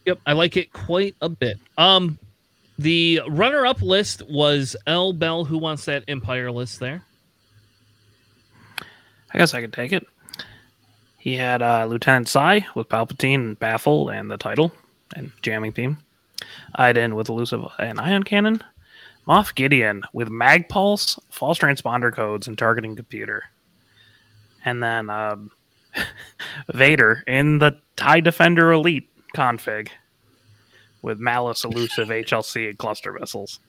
Yep, 0.06 0.20
I 0.26 0.34
like 0.34 0.56
it 0.56 0.72
quite 0.72 1.16
a 1.22 1.30
bit. 1.30 1.60
Um, 1.78 2.18
the 2.80 3.22
runner-up 3.28 3.82
list 3.82 4.22
was 4.30 4.76
L 4.86 5.12
Bell, 5.12 5.44
who 5.44 5.58
wants 5.58 5.86
that 5.86 6.04
Empire 6.08 6.52
list 6.52 6.80
there. 6.80 7.04
I 9.34 9.38
guess 9.38 9.54
I 9.54 9.62
could 9.62 9.74
take 9.74 9.92
it. 9.92 10.08
He 11.18 11.36
had 11.36 11.62
uh, 11.62 11.86
Lieutenant 11.86 12.30
Sai 12.30 12.66
with 12.74 12.88
Palpatine 12.88 13.36
and 13.36 13.60
Baffle 13.60 14.10
and 14.10 14.32
the 14.32 14.38
title 14.38 14.72
and 15.16 15.32
jamming 15.42 15.72
beam. 15.72 15.98
Iden 16.76 17.16
with 17.16 17.28
elusive 17.28 17.66
and 17.80 18.00
ion 18.00 18.24
cannon. 18.24 18.64
Moff 19.28 19.54
Gideon 19.56 20.04
with 20.14 20.30
mag 20.30 20.70
pulse, 20.70 21.20
false 21.30 21.60
transponder 21.60 22.14
codes, 22.14 22.48
and 22.48 22.58
targeting 22.58 22.96
computer. 22.96 23.44
And 24.64 24.82
then 24.82 25.10
um, 25.10 25.52
Vader 26.74 27.24
in 27.28 27.60
the 27.60 27.80
TIE 27.96 28.22
Defender 28.22 28.72
Elite 28.72 29.10
config 29.36 29.90
with 31.02 31.20
Malice, 31.20 31.64
elusive, 31.64 32.08
HLC, 32.08 32.70
and 32.70 32.78
cluster 32.78 33.14
missiles. 33.14 33.60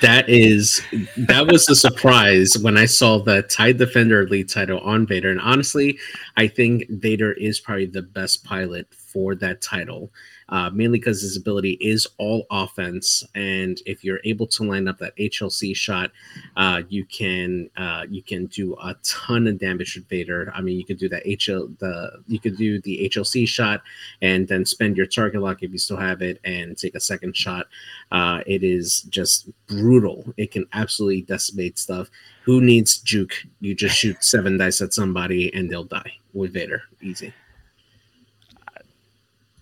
That 0.00 0.28
is 0.28 0.80
that 1.16 1.48
was 1.48 1.68
a 1.68 1.74
surprise 1.74 2.56
when 2.62 2.78
I 2.78 2.86
saw 2.86 3.18
the 3.18 3.42
TIE 3.42 3.72
Defender 3.72 4.22
Elite 4.22 4.48
title 4.48 4.78
on 4.80 5.06
Vader. 5.06 5.30
And 5.30 5.40
honestly, 5.40 5.98
I 6.36 6.46
think 6.46 6.88
Vader 6.88 7.32
is 7.32 7.58
probably 7.58 7.86
the 7.86 8.02
best 8.02 8.44
pilot 8.44 8.86
for 8.94 9.34
that 9.36 9.60
title. 9.60 10.12
Uh, 10.52 10.68
mainly 10.68 10.98
because 10.98 11.22
his 11.22 11.34
ability 11.34 11.78
is 11.80 12.06
all 12.18 12.46
offense, 12.50 13.24
and 13.34 13.80
if 13.86 14.04
you're 14.04 14.20
able 14.24 14.46
to 14.46 14.64
line 14.64 14.86
up 14.86 14.98
that 14.98 15.16
HLC 15.16 15.74
shot, 15.74 16.12
uh, 16.56 16.82
you 16.90 17.06
can 17.06 17.70
uh, 17.78 18.04
you 18.10 18.22
can 18.22 18.44
do 18.46 18.74
a 18.74 18.94
ton 19.02 19.46
of 19.46 19.58
damage 19.58 19.96
with 19.96 20.06
Vader. 20.10 20.52
I 20.54 20.60
mean, 20.60 20.76
you 20.76 20.84
could 20.84 20.98
do 20.98 21.08
that 21.08 21.24
HL 21.24 21.78
the 21.78 22.22
you 22.28 22.38
could 22.38 22.58
do 22.58 22.82
the 22.82 23.08
HLC 23.10 23.48
shot, 23.48 23.80
and 24.20 24.46
then 24.46 24.66
spend 24.66 24.98
your 24.98 25.06
target 25.06 25.40
lock 25.40 25.62
if 25.62 25.72
you 25.72 25.78
still 25.78 25.96
have 25.96 26.20
it, 26.20 26.38
and 26.44 26.76
take 26.76 26.94
a 26.94 27.00
second 27.00 27.34
shot. 27.34 27.66
Uh, 28.10 28.42
it 28.46 28.62
is 28.62 29.02
just 29.02 29.48
brutal. 29.66 30.34
It 30.36 30.50
can 30.50 30.66
absolutely 30.74 31.22
decimate 31.22 31.78
stuff. 31.78 32.10
Who 32.42 32.60
needs 32.60 32.98
juke? 32.98 33.46
You 33.60 33.74
just 33.74 33.96
shoot 33.96 34.22
seven 34.22 34.58
dice 34.58 34.82
at 34.82 34.92
somebody 34.92 35.52
and 35.54 35.70
they'll 35.70 35.84
die 35.84 36.12
with 36.34 36.52
Vader. 36.52 36.82
Easy. 37.00 37.32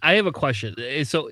I 0.03 0.15
have 0.15 0.27
a 0.27 0.33
question. 0.33 0.75
Eh, 0.79 1.05
So, 1.05 1.31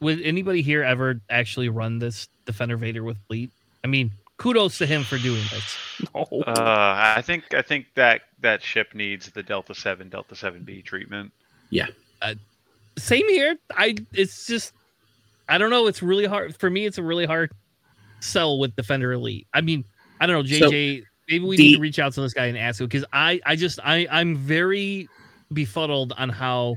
would 0.00 0.20
anybody 0.22 0.62
here 0.62 0.82
ever 0.82 1.20
actually 1.30 1.68
run 1.68 1.98
this 1.98 2.28
Defender 2.44 2.76
Vader 2.76 3.02
with 3.02 3.16
Fleet? 3.26 3.50
I 3.84 3.86
mean, 3.88 4.10
kudos 4.36 4.78
to 4.78 4.86
him 4.86 5.02
for 5.04 5.18
doing 5.18 5.42
this. 5.50 5.76
Oh, 6.14 6.42
Uh, 6.42 7.12
I 7.16 7.22
think 7.22 7.54
I 7.54 7.62
think 7.62 7.86
that 7.94 8.22
that 8.40 8.62
ship 8.62 8.94
needs 8.94 9.30
the 9.30 9.42
Delta 9.42 9.74
Seven, 9.74 10.08
Delta 10.10 10.36
Seven 10.36 10.62
B 10.62 10.82
treatment. 10.82 11.32
Yeah. 11.70 11.86
Same 12.98 13.28
here. 13.28 13.56
I. 13.76 13.96
It's 14.12 14.46
just, 14.46 14.72
I 15.48 15.58
don't 15.58 15.70
know. 15.70 15.86
It's 15.86 16.02
really 16.02 16.24
hard 16.26 16.56
for 16.56 16.68
me. 16.70 16.86
It's 16.86 16.98
a 16.98 17.02
really 17.02 17.26
hard 17.26 17.50
sell 18.20 18.58
with 18.58 18.74
Defender 18.76 19.12
Elite. 19.12 19.46
I 19.54 19.60
mean, 19.60 19.84
I 20.20 20.26
don't 20.26 20.36
know, 20.48 20.58
So, 20.58 20.70
JJ. 20.70 21.02
maybe 21.28 21.44
we 21.44 21.56
the- 21.56 21.62
need 21.68 21.74
to 21.76 21.80
reach 21.80 21.98
out 21.98 22.12
to 22.14 22.20
this 22.22 22.32
guy 22.34 22.46
and 22.46 22.56
ask 22.58 22.80
him 22.80 22.86
because 22.86 23.04
I, 23.12 23.40
I 23.44 23.54
just, 23.56 23.78
I, 23.84 24.06
I'm 24.10 24.34
very 24.36 25.08
befuddled 25.52 26.12
on 26.16 26.28
how, 26.30 26.76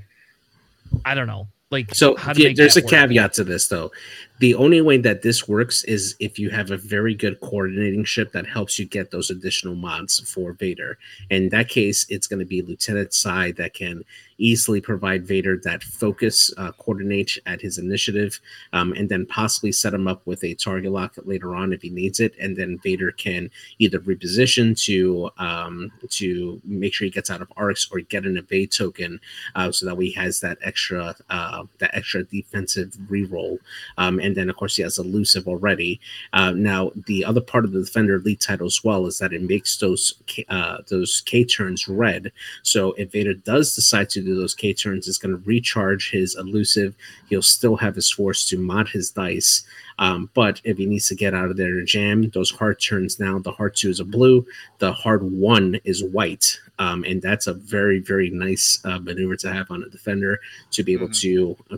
I 1.06 1.16
don't 1.16 1.28
know, 1.28 1.48
like 1.72 1.94
So 1.94 2.18
yeah, 2.36 2.54
there's 2.56 2.78
a 2.78 2.82
work. 2.82 2.90
caveat 2.90 3.34
to 3.34 3.44
this 3.44 3.68
though. 3.68 3.92
The 4.40 4.56
only 4.56 4.82
way 4.82 4.98
that 4.98 5.22
this 5.22 5.48
works 5.48 5.84
is 5.84 6.16
if 6.20 6.40
you 6.40 6.50
have 6.50 6.72
a 6.72 6.78
very 6.78 7.14
good 7.14 7.40
coordinating 7.42 8.06
ship 8.06 8.32
that 8.32 8.48
helps 8.48 8.80
you 8.80 8.86
get 8.86 9.12
those 9.12 9.30
additional 9.30 9.76
mods 9.76 10.20
for 10.20 10.54
Vader. 10.54 10.98
In 11.30 11.50
that 11.50 11.70
case, 11.70 12.06
it's 12.10 12.28
going 12.28 12.40
to 12.40 12.46
be 12.46 12.62
Lieutenant 12.62 13.14
Sai 13.14 13.52
that 13.54 13.74
can 13.74 14.04
easily 14.40 14.82
provide 14.82 15.28
Vader 15.28 15.60
that 15.64 15.84
focus, 15.84 16.52
uh, 16.58 16.72
coordinate 16.74 17.38
at 17.46 17.62
his 17.62 17.78
initiative, 17.78 18.40
um, 18.74 18.94
and 18.94 19.10
then 19.10 19.26
possibly 19.26 19.72
set 19.72 19.94
him 19.94 20.08
up 20.08 20.26
with 20.26 20.44
a 20.44 20.56
target 20.56 20.92
lock 20.92 21.16
later 21.26 21.56
on 21.56 21.74
if 21.74 21.82
he 21.82 21.90
needs 21.90 22.20
it. 22.20 22.34
And 22.40 22.56
then 22.56 22.80
Vader 22.80 23.12
can 23.12 23.52
either 23.80 24.00
reposition 24.00 24.80
to 24.86 25.30
um, 25.38 25.92
to 26.10 26.62
make 26.64 26.94
sure 26.94 27.06
he 27.06 27.12
gets 27.12 27.30
out 27.30 27.42
of 27.42 27.52
arcs 27.58 27.88
or 27.92 28.00
get 28.00 28.26
an 28.26 28.38
evade 28.38 28.72
token 28.72 29.20
uh, 29.56 29.72
so 29.72 29.86
that 29.86 29.96
way 29.96 30.08
he 30.08 30.14
has 30.14 30.40
that 30.40 30.58
extra 30.64 31.16
uh, 31.30 31.64
that 31.80 31.96
extra 31.96 32.24
defensive 32.24 32.90
reroll. 33.10 33.58
Um, 33.98 34.20
and 34.20 34.36
then 34.36 34.50
of 34.50 34.56
course 34.56 34.76
he 34.76 34.84
has 34.84 34.98
elusive 34.98 35.48
already. 35.48 36.00
Uh, 36.34 36.52
now 36.52 36.92
the 37.08 37.26
other 37.26 37.42
part 37.42 37.66
of 37.66 37.72
the 37.72 37.84
defender 37.84 38.16
elite 38.16 38.40
title 38.40 38.68
as 38.68 38.84
well 38.84 39.06
is 39.06 39.18
that 39.20 39.34
it 39.34 39.42
makes 39.42 39.78
those 39.78 40.14
uh, 40.50 40.78
those 40.88 41.22
K 41.26 41.44
turns 41.44 41.88
red. 41.88 42.32
So 42.64 42.94
if 42.94 43.12
Vader 43.12 43.34
does 43.34 43.76
decide 43.76 44.10
to 44.12 44.22
do 44.30 44.40
those 44.40 44.56
K 44.56 44.74
turns. 44.74 45.08
It's 45.08 45.18
going 45.18 45.36
to 45.36 45.46
recharge 45.46 46.12
his 46.12 46.36
elusive. 46.36 46.96
He'll 47.30 47.42
still 47.42 47.76
have 47.78 47.96
his 47.96 48.12
force 48.12 48.48
to 48.50 48.58
mod 48.58 48.90
his 48.90 49.12
dice. 49.12 49.64
Um, 50.00 50.30
but 50.34 50.62
if 50.64 50.78
he 50.78 50.86
needs 50.86 51.10
to 51.10 51.16
get 51.16 51.34
out 51.34 51.50
of 51.50 51.58
there 51.58 51.74
to 51.74 51.84
jam, 51.84 52.30
those 52.30 52.52
hard 52.52 52.82
turns 52.82 53.20
now, 53.20 53.38
the 53.38 53.52
hard 53.52 53.76
two 53.76 53.90
is 53.90 54.00
a 54.00 54.06
blue, 54.06 54.46
the 54.80 54.94
hard 54.94 55.24
one 55.24 55.78
is 55.84 56.04
white. 56.04 56.58
Um, 56.80 57.04
and 57.04 57.22
that's 57.22 57.48
a 57.48 57.54
very, 57.54 58.00
very 58.00 58.30
nice 58.30 58.80
uh, 58.86 59.00
maneuver 59.00 59.36
to 59.36 59.52
have 59.52 59.70
on 59.70 59.84
a 59.84 59.90
defender 59.90 60.40
to 60.72 60.82
be 60.82 60.94
able 60.94 61.10
to 61.10 61.58
uh, 61.70 61.78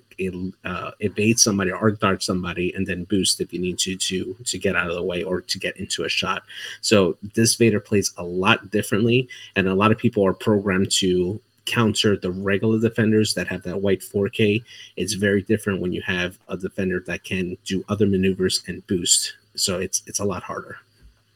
uh, 0.64 0.91
evade 0.99 1.39
somebody 1.39 1.72
or 1.72 1.89
dart 1.89 2.22
somebody 2.22 2.72
and 2.76 2.86
then 2.86 3.06
boost 3.06 3.41
if 3.41 3.52
you 3.52 3.60
need 3.60 3.80
to 3.80 3.97
to 3.97 4.36
to 4.45 4.60
get 4.60 4.76
out 4.76 4.89
of 4.89 4.95
the 4.95 5.04
way 5.04 5.24
or 5.24 5.41
to 5.41 5.58
get 5.58 5.76
into 5.78 6.04
a 6.04 6.10
shot. 6.10 6.43
So 6.82 7.18
this 7.34 7.56
Vader 7.56 7.80
plays 7.80 8.14
a 8.18 8.24
lot 8.24 8.70
differently, 8.70 9.28
and 9.56 9.68
a 9.68 9.74
lot 9.74 9.91
of 9.91 9.97
people 9.97 10.24
are 10.24 10.34
programmed 10.34 10.91
to 10.91 11.41
counter 11.66 12.18
the 12.18 12.32
regular 12.32 12.80
defenders 12.80 13.34
that 13.34 13.47
have 13.47 13.64
that 13.64 13.82
white 13.82 14.01
4K. 14.01 14.64
It's 14.97 15.14
very 15.14 15.41
different 15.41 15.82
when 15.82 15.91
you 15.93 16.01
have 16.01 16.38
a 16.47 16.57
defender 16.57 17.03
that 17.07 17.24
can 17.24 17.57
do 17.66 17.84
other 17.89 18.07
maneuvers 18.07 18.64
and 18.68 18.86
boost. 18.88 19.36
So 19.55 19.80
it's 19.80 20.01
it's 20.07 20.20
a 20.20 20.26
lot 20.26 20.43
harder. 20.43 20.78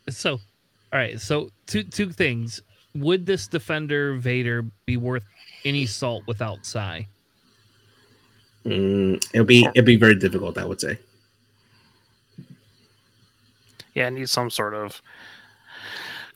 So, 0.09 0.34
all 0.34 0.99
right. 0.99 1.19
So 1.19 1.49
two 1.67 1.84
two 1.84 2.11
things. 2.11 2.61
Would 2.93 3.26
this 3.26 3.47
defender 3.47 4.15
Vader 4.15 4.65
be 4.86 4.95
worth 4.95 5.23
any 5.65 5.86
salt 5.86 6.23
without 6.28 6.65
Sai? 6.65 7.07
Mm, 8.65 9.23
it'll 9.34 9.45
be 9.45 9.67
it'll 9.76 9.86
be 9.86 9.97
very 9.97 10.15
difficult, 10.15 10.57
I 10.57 10.65
would 10.65 10.80
say. 10.80 10.97
Yeah, 13.93 14.07
it 14.07 14.11
needs 14.11 14.32
some 14.32 14.49
sort 14.49 14.73
of 14.73 15.01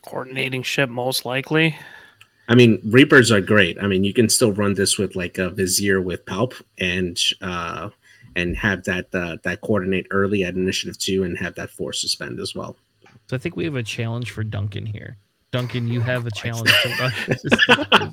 coordinating 0.02 0.62
ship, 0.62 0.88
most 0.88 1.24
likely. 1.24 1.76
I 2.50 2.54
mean, 2.56 2.80
Reapers 2.84 3.30
are 3.30 3.40
great. 3.40 3.78
I 3.80 3.86
mean, 3.86 4.02
you 4.04 4.12
can 4.12 4.28
still 4.28 4.52
run 4.52 4.74
this 4.74 4.98
with 4.98 5.14
like 5.16 5.38
a 5.38 5.50
Vizier 5.50 6.00
with 6.02 6.24
Palp 6.26 6.52
and 6.78 7.18
uh 7.40 7.88
and 8.36 8.56
have 8.56 8.84
that 8.84 9.06
uh, 9.14 9.36
that 9.44 9.60
coordinate 9.60 10.06
early 10.10 10.44
at 10.44 10.54
initiative 10.54 10.98
two 10.98 11.22
and 11.24 11.38
have 11.38 11.54
that 11.54 11.70
force 11.70 12.00
suspend 12.00 12.38
as 12.40 12.54
well. 12.54 12.76
So 13.28 13.36
I 13.36 13.38
think 13.38 13.56
we 13.56 13.64
have 13.64 13.76
a 13.76 13.82
challenge 13.82 14.32
for 14.32 14.42
Duncan 14.44 14.84
here. 14.84 15.16
Duncan, 15.52 15.88
you 15.88 16.00
have 16.00 16.26
a 16.26 16.30
challenge 16.34 16.70
to 16.82 16.88
run 17.00 17.12
this 17.26 17.42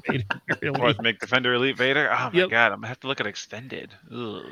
Vader 0.08 0.24
really. 0.62 0.80
What, 0.80 1.02
make 1.02 1.20
Defender 1.20 1.54
Elite 1.54 1.78
Vader? 1.78 2.10
Oh 2.12 2.30
my 2.32 2.40
Yep. 2.40 2.50
god, 2.50 2.72
I'm 2.72 2.78
gonna 2.80 2.88
have 2.88 3.00
to 3.02 3.08
look 3.08 3.20
at 3.20 3.28
extended. 3.28 3.92
Ugh. 4.12 4.44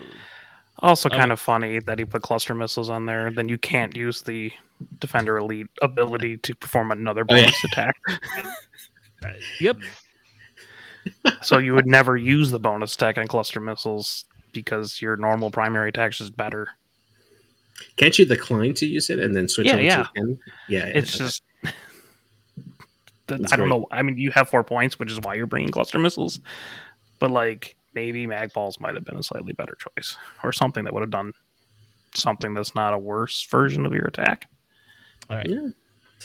Also, 0.79 1.09
kind 1.09 1.31
of 1.31 1.39
funny 1.39 1.79
that 1.79 1.97
he 1.99 2.05
put 2.05 2.21
cluster 2.21 2.53
missiles 2.53 2.89
on 2.89 3.05
there. 3.05 3.31
Then 3.31 3.47
you 3.49 3.57
can't 3.57 3.95
use 3.95 4.21
the 4.23 4.51
Defender 4.99 5.37
Elite 5.37 5.67
ability 5.81 6.37
to 6.37 6.53
perform 6.53 6.91
another 6.91 7.25
Oh, 7.29 7.35
yeah. 7.35 7.41
bonus 7.43 7.63
attack. 7.63 7.95
Uh, 9.25 9.33
Yep. 9.59 9.77
So 11.43 11.59
you 11.59 11.73
would 11.75 11.85
never 11.85 12.17
use 12.17 12.49
the 12.51 12.59
bonus 12.59 12.95
attack 12.95 13.17
on 13.17 13.27
cluster 13.27 13.59
missiles 13.59 14.25
because 14.53 15.01
your 15.01 15.15
normal 15.17 15.51
primary 15.51 15.89
attack 15.89 16.19
is 16.19 16.29
better. 16.31 16.69
Can't 17.97 18.17
you 18.17 18.25
decline 18.25 18.73
to 18.75 18.85
use 18.87 19.09
it 19.09 19.19
and 19.19 19.35
then 19.35 19.47
switch 19.47 19.67
Yeah, 19.67 19.73
on 19.73 19.83
yeah. 19.83 19.95
to 20.03 20.09
again? 20.15 20.39
Yeah, 20.67 20.85
It's 20.85 21.13
yeah. 21.19 21.25
just. 21.25 21.43
that- 23.27 23.51
I 23.53 23.55
don't 23.55 23.69
know. 23.69 23.87
I 23.91 24.01
mean, 24.01 24.17
you 24.17 24.31
have 24.31 24.49
four 24.49 24.63
points, 24.63 24.97
which 24.97 25.11
is 25.11 25.19
why 25.19 25.35
you're 25.35 25.45
bringing 25.47 25.69
cluster 25.71 25.99
missiles. 25.99 26.39
But 27.19 27.31
like, 27.31 27.75
maybe 27.93 28.25
mag 28.27 28.53
balls 28.53 28.79
might 28.79 28.95
have 28.95 29.05
been 29.05 29.17
a 29.17 29.23
slightly 29.23 29.53
better 29.53 29.75
choice, 29.75 30.17
or 30.43 30.51
something 30.51 30.83
that 30.85 30.93
would 30.93 31.01
have 31.01 31.11
done 31.11 31.33
something 32.13 32.53
that's 32.53 32.75
not 32.75 32.93
a 32.93 32.97
worse 32.97 33.43
version 33.45 33.85
of 33.85 33.93
your 33.93 34.05
attack. 34.05 34.47
All 35.29 35.37
right. 35.37 35.49
Yeah. 35.49 35.67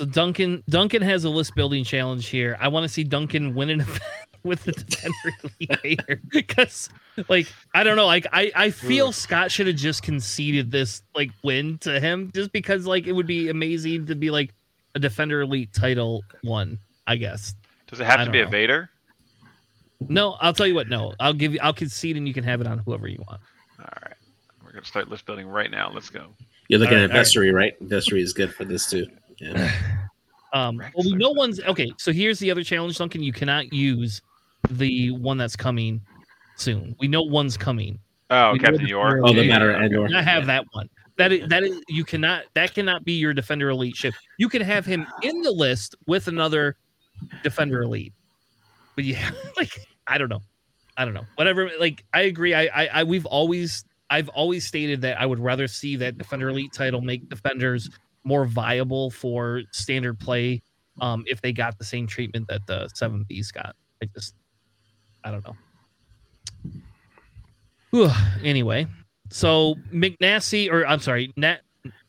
So 0.01 0.07
Duncan 0.07 0.64
Duncan 0.66 1.03
has 1.03 1.24
a 1.24 1.28
list 1.28 1.55
building 1.55 1.84
challenge 1.84 2.28
here. 2.28 2.57
I 2.59 2.68
want 2.68 2.84
to 2.84 2.88
see 2.88 3.05
Duncan 3.05 3.55
win 3.55 3.68
an 3.68 3.80
event 3.82 4.01
with 4.42 4.64
the 4.64 4.72
defender 4.72 5.36
Elite 5.61 5.82
Vader 5.82 6.22
because 6.30 6.88
like 7.28 7.46
I 7.74 7.84
don't 7.84 7.96
know 7.96 8.07
like 8.07 8.26
I 8.32 8.51
I 8.57 8.70
feel 8.70 9.12
Scott 9.12 9.53
should 9.53 9.66
have 9.66 9.76
just 9.76 10.03
conceded 10.03 10.70
this 10.70 11.03
like 11.14 11.32
win 11.44 11.76
to 11.80 12.01
him 12.01 12.30
just 12.34 12.51
because 12.51 12.86
like 12.86 13.07
it 13.07 13.12
would 13.12 13.26
be 13.26 13.51
amazing 13.51 14.07
to 14.07 14.14
be 14.14 14.30
like 14.30 14.55
a 14.94 14.98
defender 14.98 15.42
elite 15.42 15.74
title 15.74 16.24
one 16.44 16.78
I 17.07 17.16
guess. 17.16 17.55
Does 17.86 18.01
it 18.01 18.05
have 18.05 18.20
I 18.20 18.24
to 18.24 18.30
be 18.30 18.38
don't 18.38 18.48
a. 18.48 18.51
Vader? 18.51 18.88
No, 20.09 20.38
I'll 20.40 20.55
tell 20.55 20.66
you 20.66 20.74
what. 20.74 20.88
No, 20.88 21.12
I'll 21.20 21.34
give 21.34 21.53
you. 21.53 21.61
I'll 21.61 21.74
concede, 21.74 22.16
and 22.16 22.26
you 22.26 22.32
can 22.32 22.44
have 22.44 22.62
it 22.62 22.66
on 22.66 22.78
whoever 22.78 23.07
you 23.07 23.22
want. 23.28 23.42
All 23.78 23.86
right. 24.03 24.14
We're 24.64 24.72
gonna 24.72 24.86
start 24.86 25.11
list 25.11 25.26
building 25.26 25.46
right 25.46 25.70
now. 25.70 25.90
Let's 25.92 26.09
go. 26.09 26.28
You're 26.68 26.78
looking 26.78 26.96
All 26.96 27.05
at 27.05 27.11
right. 27.11 27.18
Vessery, 27.18 27.53
right? 27.53 27.78
Vessery 27.86 28.22
is 28.22 28.32
good 28.32 28.55
for 28.55 28.64
this 28.64 28.88
too. 28.88 29.07
Yeah. 29.41 29.72
Um, 30.53 30.78
well, 30.78 31.05
we 31.05 31.24
or 31.24 31.32
one's 31.32 31.61
okay. 31.61 31.93
So 31.97 32.12
here's 32.12 32.41
the 32.41 32.51
other 32.51 32.64
challenge, 32.64 32.99
Duncan. 32.99 33.22
You 33.22 33.32
cannot 33.32 33.72
use 33.72 34.20
the 34.68 35.12
one 35.12 35.38
that's 35.38 35.55
coming 35.55 36.01
soon. 36.57 36.97
We 36.99 37.07
know 37.07 37.22
one's 37.22 37.57
coming. 37.57 38.01
Oh, 38.30 38.53
We 38.53 38.59
Captain 38.59 38.84
York. 38.86 39.20
Oh, 39.22 39.28
the 39.28 39.38
Elite. 39.38 39.49
matter 39.49 39.72
okay. 39.72 39.84
Endor. 39.84 40.09
Do 40.09 40.12
not 40.14 40.24
have 40.24 40.47
that 40.47 40.64
one. 40.72 40.88
That 41.18 41.32
is, 41.32 41.49
that 41.49 41.62
is 41.62 41.80
you 41.88 42.05
cannot 42.05 42.45
that 42.55 42.74
cannot 42.74 43.05
be 43.05 43.12
your 43.12 43.32
defender 43.34 43.70
elite 43.70 43.95
ship. 43.95 44.14
You 44.38 44.49
can 44.49 44.62
have 44.62 44.86
him 44.86 45.07
in 45.22 45.43
the 45.43 45.53
list 45.53 45.95
with 46.07 46.28
another 46.28 46.76
defender 47.43 47.82
elite. 47.82 48.12
But 48.97 49.05
yeah, 49.05 49.30
like 49.57 49.86
I 50.07 50.18
don't 50.18 50.30
know. 50.30 50.43
I 50.97 51.05
don't 51.05 51.14
know. 51.14 51.26
Whatever 51.36 51.70
like 51.78 52.05
I 52.12 52.22
agree. 52.22 52.55
I 52.55 52.62
I, 52.62 52.86
I 52.93 53.05
we've 53.05 53.26
always 53.26 53.84
I've 54.11 54.28
always 54.30 54.66
stated 54.66 55.03
that 55.03 55.20
I 55.20 55.26
would 55.26 55.38
rather 55.38 55.68
see 55.68 55.97
that 55.97 56.18
defender 56.18 56.49
elite 56.49 56.72
title 56.72 57.01
make 57.01 57.28
defenders 57.28 57.88
more 58.25 58.45
viable 58.45 59.11
for 59.11 59.62
standard 59.73 60.18
play 60.18 60.62
um 61.01 61.25
if 61.27 61.41
they 61.41 61.53
got 61.53 61.79
the 61.79 61.85
same 61.85 62.07
treatment 62.07 62.47
that 62.49 62.66
the 62.66 62.89
7Bs 62.95 63.53
got. 63.53 63.75
I 64.03 64.07
just 64.14 64.35
I 65.25 65.31
don't 65.31 65.45
know. 65.45 65.57
Whew. 67.91 68.11
Anyway, 68.45 68.87
so 69.31 69.75
McNasty, 69.93 70.71
or 70.71 70.87
I'm 70.87 71.01
sorry, 71.01 71.33
Nat, 71.37 71.61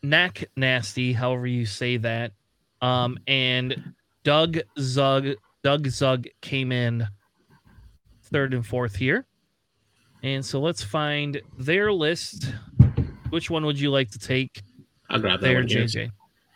Knack 0.03 0.45
Nasty, 0.55 1.13
however 1.13 1.47
you 1.47 1.65
say 1.65 1.97
that, 1.97 2.31
um, 2.81 3.17
and 3.27 3.93
Doug 4.23 4.59
Zug, 4.79 5.29
Doug 5.63 5.87
Zug 5.87 6.27
came 6.41 6.71
in 6.71 7.07
third 8.23 8.53
and 8.53 8.65
fourth 8.65 8.95
here, 8.95 9.25
and 10.23 10.45
so 10.45 10.59
let's 10.59 10.83
find 10.83 11.41
their 11.57 11.91
list. 11.91 12.53
Which 13.29 13.49
one 13.49 13.65
would 13.65 13.79
you 13.79 13.91
like 13.91 14.11
to 14.11 14.19
take 14.19 14.61
I'll 15.11 15.19
grab 15.19 15.39
that 15.41 15.45
there, 15.47 15.57
one. 15.59 15.67
JJ? 15.67 16.11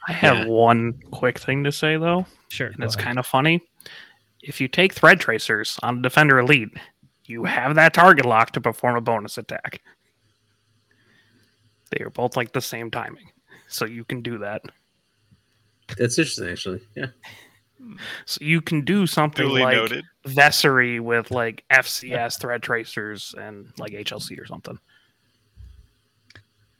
I 0.08 0.12
have 0.14 0.39
Yeah. 0.39 0.45
one 0.45 0.93
quick 1.12 1.38
thing 1.39 1.64
to 1.64 1.72
say 1.72 1.97
though, 1.97 2.26
Sure, 2.49 2.68
and 2.68 2.84
it's 2.84 2.95
kind 2.95 3.20
of 3.20 3.26
funny. 3.26 3.62
If 4.41 4.62
you 4.62 4.68
take 4.68 4.93
thread 4.93 5.20
tracers 5.20 5.80
on 5.84 6.01
Defender 6.01 6.39
Elite, 6.39 6.70
you 7.26 7.45
have 7.45 7.76
that 7.76 7.93
target 7.93 8.26
lock 8.26 8.51
to 8.51 8.62
perform 8.62 8.95
a 8.95 9.01
bonus 9.01 9.38
attack. 9.38 9.82
They 11.91 12.03
are 12.03 12.10
both 12.10 12.36
like 12.38 12.51
the 12.53 12.62
same 12.62 12.91
timing, 12.91 13.32
so 13.68 13.86
you 13.86 14.03
can 14.03 14.22
do 14.22 14.38
that. 14.39 14.62
That's 15.97 16.18
interesting, 16.18 16.49
actually. 16.49 16.82
Yeah. 16.95 17.08
So 18.26 18.39
you 18.41 18.62
can 18.62 18.82
do 18.86 19.06
something 19.06 19.45
Duly 19.47 19.62
like 19.62 19.76
noted. 19.76 20.06
Vessery 20.26 20.99
with 20.99 21.30
like 21.30 21.64
FCS 21.70 22.39
thread 22.39 22.64
tracers 22.64 23.36
and 23.38 23.72
like 23.78 23.91
HLC 23.93 24.39
or 24.39 24.45
something. 24.45 24.80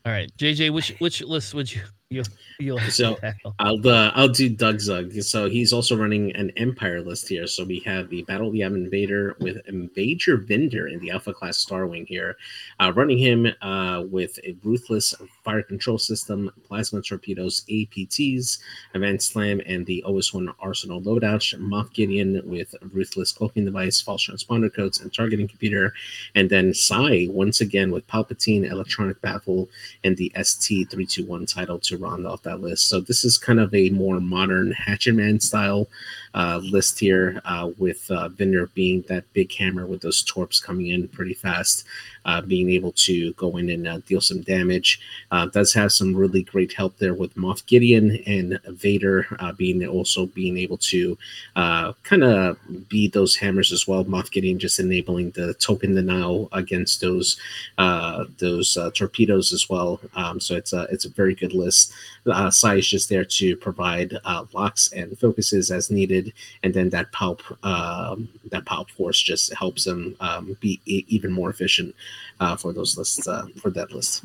All 0.06 0.12
right, 0.12 0.32
JJ, 0.38 0.72
which 0.72 0.96
which 1.00 1.22
list 1.24 1.56
would 1.56 1.72
you 1.74 1.82
you 2.12 2.24
you'll 2.60 2.80
So- 2.92 3.18
I'll 3.58 3.88
uh, 3.88 4.12
I'll 4.14 4.28
do 4.28 4.48
Doug 4.48 4.80
Zug. 4.80 5.12
So 5.24 5.50
he's 5.50 5.74
also 5.74 5.98
running 5.98 6.36
an 6.36 6.52
Empire 6.56 7.02
list 7.02 7.28
here. 7.28 7.48
So 7.48 7.64
we 7.64 7.80
have 7.80 8.10
the 8.10 8.22
Battle 8.24 8.48
of 8.48 8.54
the 8.54 8.60
Yam 8.60 8.76
Invader 8.76 9.36
with 9.40 9.58
Invader 9.68 10.38
Vynder 10.38 10.92
in 10.92 11.00
the 11.00 11.10
Alpha 11.10 11.34
class 11.34 11.58
Star 11.58 11.88
Wing 11.88 12.06
here, 12.06 12.38
uh, 12.80 12.94
running 12.96 13.18
him 13.18 13.48
uh, 13.62 14.04
with 14.08 14.38
a 14.44 14.56
ruthless 14.64 15.16
fire 15.44 15.64
control 15.64 15.98
system, 15.98 16.52
plasma 16.64 17.02
torpedoes, 17.02 17.66
APTs, 17.70 18.60
event 18.94 19.24
Slam, 19.24 19.60
and 19.66 19.86
the 19.88 20.04
OS1 20.08 20.54
Arsenal 20.60 21.02
loadout. 21.02 21.36
Moff 21.60 21.92
Gideon 21.92 22.42
with 22.46 22.76
ruthless 22.94 23.32
cloaking 23.32 23.66
device, 23.66 24.00
false 24.00 24.28
transponder 24.28 24.72
codes, 24.74 25.02
and 25.02 25.12
targeting 25.12 25.48
computer, 25.48 25.94
and 26.36 26.50
then 26.50 26.72
Sai 26.74 27.28
once 27.32 27.62
again 27.62 27.92
with 27.92 28.06
Palpatine, 28.08 28.70
electronic 28.70 29.20
baffle, 29.22 29.70
and 30.04 30.16
the 30.18 30.32
ST321 30.36 31.52
title 31.52 31.80
to 31.80 31.95
round 31.96 32.28
off 32.28 32.44
that 32.44 32.62
list. 32.62 32.90
So 32.90 33.00
this 33.00 33.26
is 33.26 33.38
kind 33.38 33.60
of 33.60 33.74
a 33.74 33.90
more 33.90 34.20
modern 34.20 34.72
Hatchet 34.72 35.14
Man 35.14 35.40
style 35.40 35.88
uh, 36.34 36.60
list 36.64 37.00
here, 37.00 37.42
uh, 37.46 37.72
with 37.78 38.10
uh, 38.12 38.30
being 38.30 39.04
that 39.08 39.32
big 39.34 39.54
hammer 39.54 39.86
with 39.86 40.02
those 40.02 40.24
torps 40.24 40.60
coming 40.60 40.88
in 40.88 41.08
pretty 41.08 41.34
fast, 41.34 41.86
uh, 42.26 42.42
being 42.42 42.70
able 42.70 42.92
to 42.92 43.34
go 43.34 43.58
in 43.58 43.70
and 43.70 43.88
uh, 43.88 44.00
deal 44.08 44.22
some 44.22 44.42
damage. 44.42 45.00
Uh, 45.32 45.46
does 45.48 45.74
have 45.74 45.92
some 45.92 46.16
really 46.16 46.44
great 46.44 46.74
help 46.74 46.98
there 46.98 47.14
with 47.14 47.36
Moff 47.36 47.66
Gideon 47.66 48.22
and 48.26 48.60
Vader 48.68 49.28
uh, 49.40 49.52
being 49.54 49.86
also 49.88 50.26
being 50.28 50.58
able 50.58 50.78
to 50.78 51.18
uh, 51.56 51.94
kind 52.04 52.24
of 52.24 52.58
be 52.90 53.08
those 53.08 53.36
hammers 53.36 53.72
as 53.72 53.88
well. 53.88 54.04
Moff 54.06 54.32
Gideon 54.32 54.60
just 54.60 54.80
enabling 54.80 55.32
the 55.32 55.54
token 55.56 55.96
denial 55.96 56.50
against 56.52 57.02
those 57.02 57.38
uh, 57.78 58.26
those 58.40 58.78
torpedoes 58.94 59.54
as 59.54 59.70
well. 59.70 60.00
Um, 60.16 60.40
so 60.40 60.56
it's 60.56 60.74
a 60.74 60.84
it's 60.92 61.06
a 61.06 61.10
very 61.10 61.36
good 61.36 61.54
list. 61.54 61.94
Uh, 62.26 62.50
Sai 62.50 62.76
is 62.76 62.90
just 62.90 63.10
there 63.10 63.26
to 63.26 63.56
provide 63.58 64.18
locks 64.54 64.92
and 64.94 65.18
focuses 65.20 65.70
as 65.72 65.92
needed, 65.92 66.34
and 66.64 66.74
then 66.74 66.90
that 66.90 67.12
palp 67.12 67.42
um, 67.64 68.30
that 68.50 68.66
palp 68.66 68.90
force 68.90 69.22
just 69.22 69.54
helps 69.54 69.86
him 69.86 70.16
um, 70.20 70.58
be 70.60 70.82
e- 70.86 71.06
even 71.08 71.32
more 71.32 71.50
efficient 71.50 71.94
uh, 72.40 72.56
for 72.56 72.74
those 72.74 72.98
lists 72.98 73.28
uh, 73.28 73.46
for 73.58 73.70
that 73.72 73.92
list. 73.92 74.24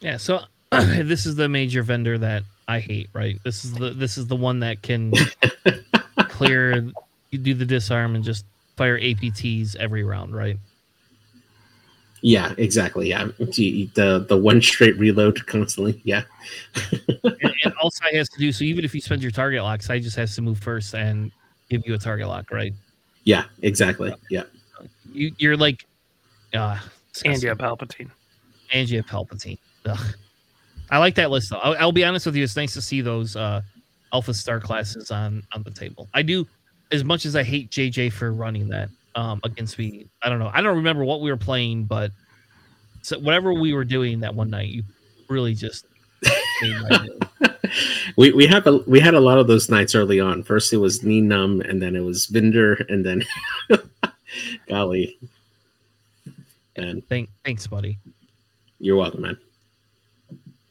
Yeah, 0.00 0.16
so 0.16 0.40
this 0.70 1.26
is 1.26 1.36
the 1.36 1.48
Major 1.48 1.84
Vynder 1.84 2.18
that 2.20 2.42
I 2.68 2.80
hate, 2.80 3.08
right? 3.12 3.38
This 3.44 3.64
is 3.64 3.72
the 3.74 3.90
this 3.90 4.18
is 4.18 4.26
the 4.26 4.36
one 4.36 4.60
that 4.60 4.82
can 4.82 5.12
clear 6.28 6.90
you 7.30 7.38
do 7.38 7.54
the 7.54 7.64
disarm 7.64 8.14
and 8.14 8.24
just 8.24 8.44
fire 8.76 8.98
APTs 8.98 9.76
every 9.76 10.02
round, 10.04 10.34
right? 10.34 10.58
Yeah, 12.20 12.54
exactly. 12.56 13.08
Yeah, 13.08 13.26
the 13.38 14.24
the, 14.28 14.36
one 14.36 14.62
straight 14.62 14.96
reload 14.96 15.44
constantly. 15.46 16.00
Yeah, 16.04 16.22
and, 16.92 17.54
and 17.64 17.74
Sai 17.90 18.12
has 18.14 18.28
to 18.30 18.38
do 18.38 18.52
so 18.52 18.64
even 18.64 18.84
if 18.84 18.94
you 18.94 19.00
spend 19.00 19.22
your 19.22 19.32
target 19.32 19.62
lock, 19.62 19.82
Sai 19.82 19.98
just 19.98 20.16
has 20.16 20.34
to 20.36 20.42
move 20.42 20.58
first 20.58 20.94
and 20.94 21.32
give 21.72 21.86
you 21.86 21.94
a 21.94 21.98
target 21.98 22.28
lock, 22.28 22.50
right? 22.50 22.72
yeah, 23.24 23.44
exactly. 23.62 24.14
Yeah, 24.30 24.42
You 25.12 25.32
you're 25.38 25.56
like 25.56 25.86
uh 26.54 26.78
And 27.24 27.42
you 27.42 27.48
have 27.48 27.58
Palpatine. 27.58 28.10
Angia 28.74 29.02
Palpatine. 29.06 29.58
Ugh. 29.86 30.14
I 30.90 30.98
like 30.98 31.14
that 31.14 31.30
list 31.30 31.50
though. 31.50 31.58
I'll, 31.58 31.76
I'll 31.78 31.92
be 31.92 32.04
honest 32.04 32.26
with 32.26 32.36
you. 32.36 32.44
It's 32.44 32.56
nice 32.56 32.74
to 32.74 32.82
see 32.82 33.00
those 33.00 33.36
uh, 33.36 33.62
Alpha 34.12 34.34
Star 34.34 34.60
classes 34.60 35.10
on 35.10 35.42
on 35.54 35.62
the 35.62 35.70
table. 35.70 36.08
I 36.12 36.22
do, 36.22 36.46
as 36.90 37.04
much 37.04 37.24
as 37.24 37.34
I 37.36 37.42
hate 37.42 37.70
JJ 37.70 38.12
for 38.12 38.32
running 38.32 38.68
that 38.68 38.90
um, 39.14 39.40
against 39.44 39.78
me. 39.78 40.06
I 40.22 40.28
don't 40.28 40.38
know. 40.38 40.50
I 40.52 40.60
don't 40.60 40.76
remember 40.76 41.04
what 41.04 41.20
we 41.22 41.30
were 41.30 41.36
playing, 41.38 41.84
but 41.84 42.10
so 43.02 43.18
whatever 43.18 43.52
we 43.54 43.72
were 43.72 43.84
doing 43.84 44.20
that 44.20 44.34
one 44.34 44.50
night, 44.50 44.68
you 44.68 44.82
really 45.28 45.54
just. 45.54 45.86
made 47.76 47.86
my 47.88 48.04
day. 48.04 48.12
we 48.16 48.32
we 48.32 48.46
have 48.46 48.66
a 48.66 48.78
we 48.86 49.00
had 49.00 49.14
a 49.14 49.20
lot 49.20 49.38
of 49.38 49.46
those 49.46 49.68
nights 49.70 49.94
early 49.94 50.20
on. 50.20 50.42
First 50.42 50.72
it 50.72 50.78
was 50.78 51.02
Nien 51.02 51.28
Nunb, 51.28 51.68
and 51.68 51.80
then 51.82 51.96
it 51.96 52.00
was 52.00 52.26
Vynder, 52.26 52.84
and 52.88 53.04
then 53.04 53.24
golly, 54.68 55.18
and 56.76 57.06
Thank, 57.08 57.30
thanks, 57.44 57.66
buddy. 57.66 57.98
you're 58.78 58.96
welcome, 58.96 59.22
man. 59.22 59.38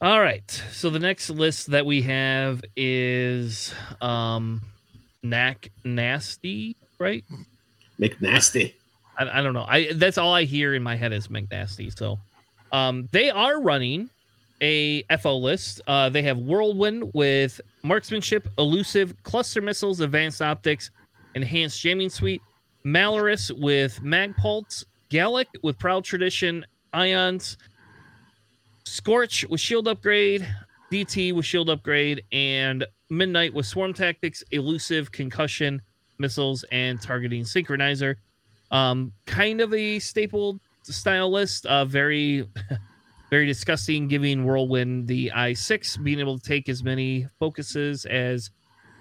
All 0.00 0.20
right. 0.20 0.50
So 0.72 0.90
the 0.90 0.98
next 0.98 1.30
list 1.30 1.70
that 1.70 1.86
we 1.86 2.02
have 2.02 2.62
is 2.76 3.72
um 4.00 4.62
Knack 5.22 5.70
Nasty, 5.84 6.76
right? 6.98 7.24
McNasty. 8.00 8.74
I, 9.16 9.38
I 9.38 9.42
don't 9.42 9.54
know. 9.54 9.64
I 9.68 9.92
that's 9.92 10.18
all 10.18 10.34
I 10.34 10.42
hear 10.44 10.74
in 10.74 10.82
my 10.82 10.96
head 10.96 11.12
is 11.12 11.28
McNasty. 11.28 11.96
So 11.96 12.18
um 12.72 13.08
they 13.12 13.30
are 13.30 13.60
running 13.60 14.10
a 14.62 15.02
FO 15.20 15.36
list. 15.36 15.82
Uh 15.86 16.08
they 16.08 16.22
have 16.22 16.38
Whirlwind 16.38 17.10
with 17.12 17.60
marksmanship, 17.82 18.48
elusive, 18.58 19.14
cluster 19.22 19.60
missiles, 19.60 20.00
advanced 20.00 20.40
optics, 20.40 20.90
enhanced 21.34 21.80
jamming 21.80 22.10
suite, 22.10 22.40
Malarus 22.84 23.50
with 23.60 24.00
Magpulse, 24.02 24.84
Gallic 25.10 25.48
with 25.62 25.78
Proud 25.78 26.04
Tradition, 26.04 26.64
Ions, 26.94 27.58
Scorch 28.84 29.44
with 29.48 29.60
shield 29.60 29.88
upgrade, 29.88 30.46
DT 30.90 31.34
with 31.34 31.46
shield 31.46 31.70
upgrade, 31.70 32.22
and 32.32 32.84
Midnight 33.10 33.52
with 33.52 33.66
swarm 33.66 33.92
tactics, 33.92 34.42
elusive, 34.52 35.12
concussion, 35.12 35.82
missiles, 36.18 36.64
and 36.72 37.00
targeting 37.00 37.42
synchronizer. 37.42 38.16
Um, 38.70 39.12
kind 39.26 39.60
of 39.60 39.74
a 39.74 39.98
staple 39.98 40.58
style 40.82 41.30
list. 41.30 41.66
Uh, 41.66 41.84
very, 41.84 42.48
very 43.32 43.46
disgusting. 43.46 44.08
Giving 44.08 44.44
Whirlwind 44.44 45.08
the 45.08 45.32
I 45.32 45.54
six, 45.54 45.96
being 45.96 46.20
able 46.20 46.38
to 46.38 46.44
take 46.44 46.68
as 46.68 46.84
many 46.84 47.26
focuses 47.38 48.04
as 48.04 48.50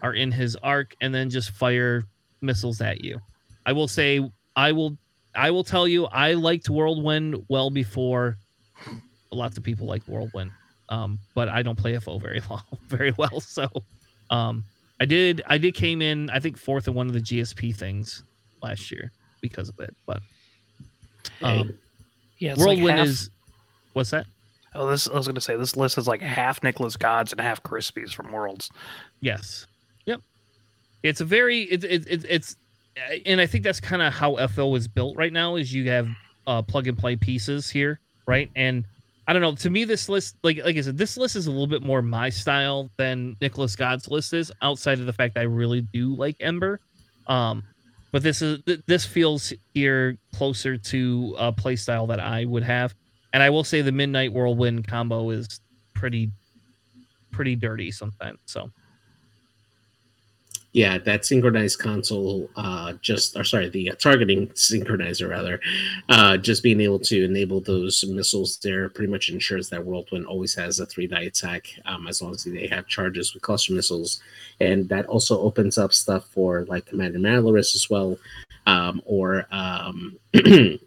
are 0.01 0.13
in 0.13 0.31
his 0.31 0.55
arc, 0.63 0.95
and 1.01 1.13
then 1.13 1.29
just 1.29 1.51
fire 1.51 2.05
missiles 2.39 2.79
at 2.79 3.03
you. 3.03 3.19
I 3.65 3.73
will 3.73 3.89
say, 3.89 4.21
I 4.55 4.71
will, 4.71 4.97
I 5.35 5.51
will 5.51 5.65
tell 5.65 5.85
you, 5.85 6.05
I 6.05 6.31
liked 6.33 6.69
Whirlwind 6.69 7.43
well 7.49 7.69
before 7.69 8.37
lots 9.33 9.57
of 9.57 9.63
people 9.63 9.85
like 9.85 10.01
Whirlwind. 10.07 10.51
Um, 10.87 11.19
but 11.35 11.49
I 11.49 11.61
don't 11.61 11.77
play 11.77 11.97
FO 11.99 12.17
very 12.17 12.41
long, 12.49 12.63
very 12.87 13.11
well. 13.17 13.41
So, 13.41 13.67
um, 14.29 14.63
I 15.01 15.05
did, 15.05 15.41
I 15.45 15.57
did 15.57 15.73
came 15.75 16.01
in, 16.01 16.29
I 16.29 16.39
think 16.39 16.57
fourth 16.57 16.87
in 16.87 16.93
one 16.93 17.07
of 17.07 17.13
the 17.13 17.19
GSP 17.21 17.75
things 17.75 18.23
last 18.63 18.91
year 18.91 19.11
because 19.41 19.67
of 19.67 19.77
it. 19.81 19.93
But 20.05 20.21
um, 21.41 21.73
Yeah, 22.39 22.53
it's 22.53 22.59
like 22.61 22.77
Whirlwind 22.77 22.97
half- 22.97 23.07
is, 23.07 23.29
what's 23.93 24.11
that? 24.11 24.25
Oh, 24.73 24.89
this 24.89 25.07
I 25.07 25.13
was 25.13 25.27
gonna 25.27 25.41
say 25.41 25.55
this 25.55 25.75
list 25.75 25.97
is 25.97 26.07
like 26.07 26.21
half 26.21 26.63
Nicholas 26.63 26.95
Gods 26.95 27.31
and 27.31 27.41
half 27.41 27.61
Crispies 27.63 28.13
from 28.13 28.31
Worlds. 28.31 28.69
Yes. 29.19 29.67
Yep. 30.05 30.21
It's 31.03 31.21
a 31.21 31.25
very 31.25 31.63
it, 31.63 31.83
it, 31.83 32.07
it 32.07 32.25
it's 32.29 32.55
and 33.25 33.41
I 33.41 33.45
think 33.45 33.63
that's 33.63 33.79
kind 33.79 34.01
of 34.01 34.13
how 34.13 34.35
FL 34.47 34.75
is 34.75 34.87
built 34.87 35.17
right 35.17 35.33
now 35.33 35.55
is 35.55 35.73
you 35.73 35.89
have 35.89 36.07
uh 36.47 36.61
plug 36.61 36.87
and 36.87 36.97
play 36.97 37.15
pieces 37.15 37.69
here, 37.69 37.99
right? 38.27 38.49
And 38.55 38.85
I 39.27 39.33
don't 39.33 39.41
know, 39.41 39.55
to 39.55 39.69
me 39.69 39.83
this 39.83 40.07
list 40.07 40.37
like 40.43 40.63
like 40.63 40.77
I 40.77 40.81
said 40.81 40.97
this 40.97 41.17
list 41.17 41.35
is 41.35 41.47
a 41.47 41.51
little 41.51 41.67
bit 41.67 41.83
more 41.83 42.01
my 42.01 42.29
style 42.29 42.89
than 42.97 43.35
Nicholas 43.41 43.75
God's 43.75 44.07
list 44.07 44.33
is 44.33 44.51
outside 44.61 44.99
of 44.99 45.05
the 45.05 45.13
fact 45.13 45.37
I 45.37 45.43
really 45.43 45.81
do 45.81 46.15
like 46.15 46.37
Ember. 46.39 46.79
Um 47.27 47.63
but 48.11 48.23
this 48.23 48.41
is 48.41 48.59
this 48.87 49.05
feels 49.05 49.53
here 49.73 50.17
closer 50.33 50.77
to 50.77 51.35
a 51.37 51.51
play 51.51 51.75
style 51.75 52.07
that 52.07 52.19
I 52.19 52.45
would 52.45 52.63
have. 52.63 52.93
And 53.33 53.41
I 53.41 53.49
will 53.49 53.63
say 53.63 53.81
the 53.81 53.91
Midnight 53.91 54.33
Whirlwind 54.33 54.87
combo 54.87 55.29
is 55.29 55.61
pretty 55.93 56.31
pretty 57.31 57.55
dirty 57.55 57.91
sometimes. 57.91 58.39
So 58.45 58.69
Yeah, 60.73 60.97
that 60.99 61.25
synchronized 61.25 61.79
console, 61.79 62.49
uh, 62.55 62.93
just 63.01 63.35
or 63.37 63.43
sorry, 63.43 63.69
the 63.69 63.91
targeting 63.99 64.47
synchronizer 64.49 65.29
rather, 65.29 65.59
uh, 66.09 66.37
just 66.37 66.63
being 66.63 66.79
able 66.81 66.99
to 66.99 67.25
enable 67.25 67.59
those 67.59 68.03
missiles 68.05 68.57
there 68.57 68.89
pretty 68.89 69.11
much 69.11 69.29
ensures 69.29 69.69
that 69.69 69.85
Whirlwind 69.85 70.25
always 70.27 70.53
has 70.55 70.79
a 70.79 70.85
three 70.85 71.07
die 71.07 71.23
attack, 71.23 71.67
um, 71.85 72.07
as 72.07 72.21
long 72.21 72.31
as 72.31 72.43
they 72.45 72.67
have 72.67 72.87
charges 72.87 73.33
with 73.33 73.43
cluster 73.43 73.73
missiles, 73.73 74.21
and 74.59 74.87
that 74.89 75.05
also 75.07 75.39
opens 75.41 75.77
up 75.77 75.93
stuff 75.93 76.25
for 76.27 76.63
like 76.65 76.85
Commander 76.85 77.19
Malarus 77.19 77.75
as 77.75 77.89
well, 77.89 78.17
um, 78.65 79.01
or 79.05 79.47
um, 79.51 80.17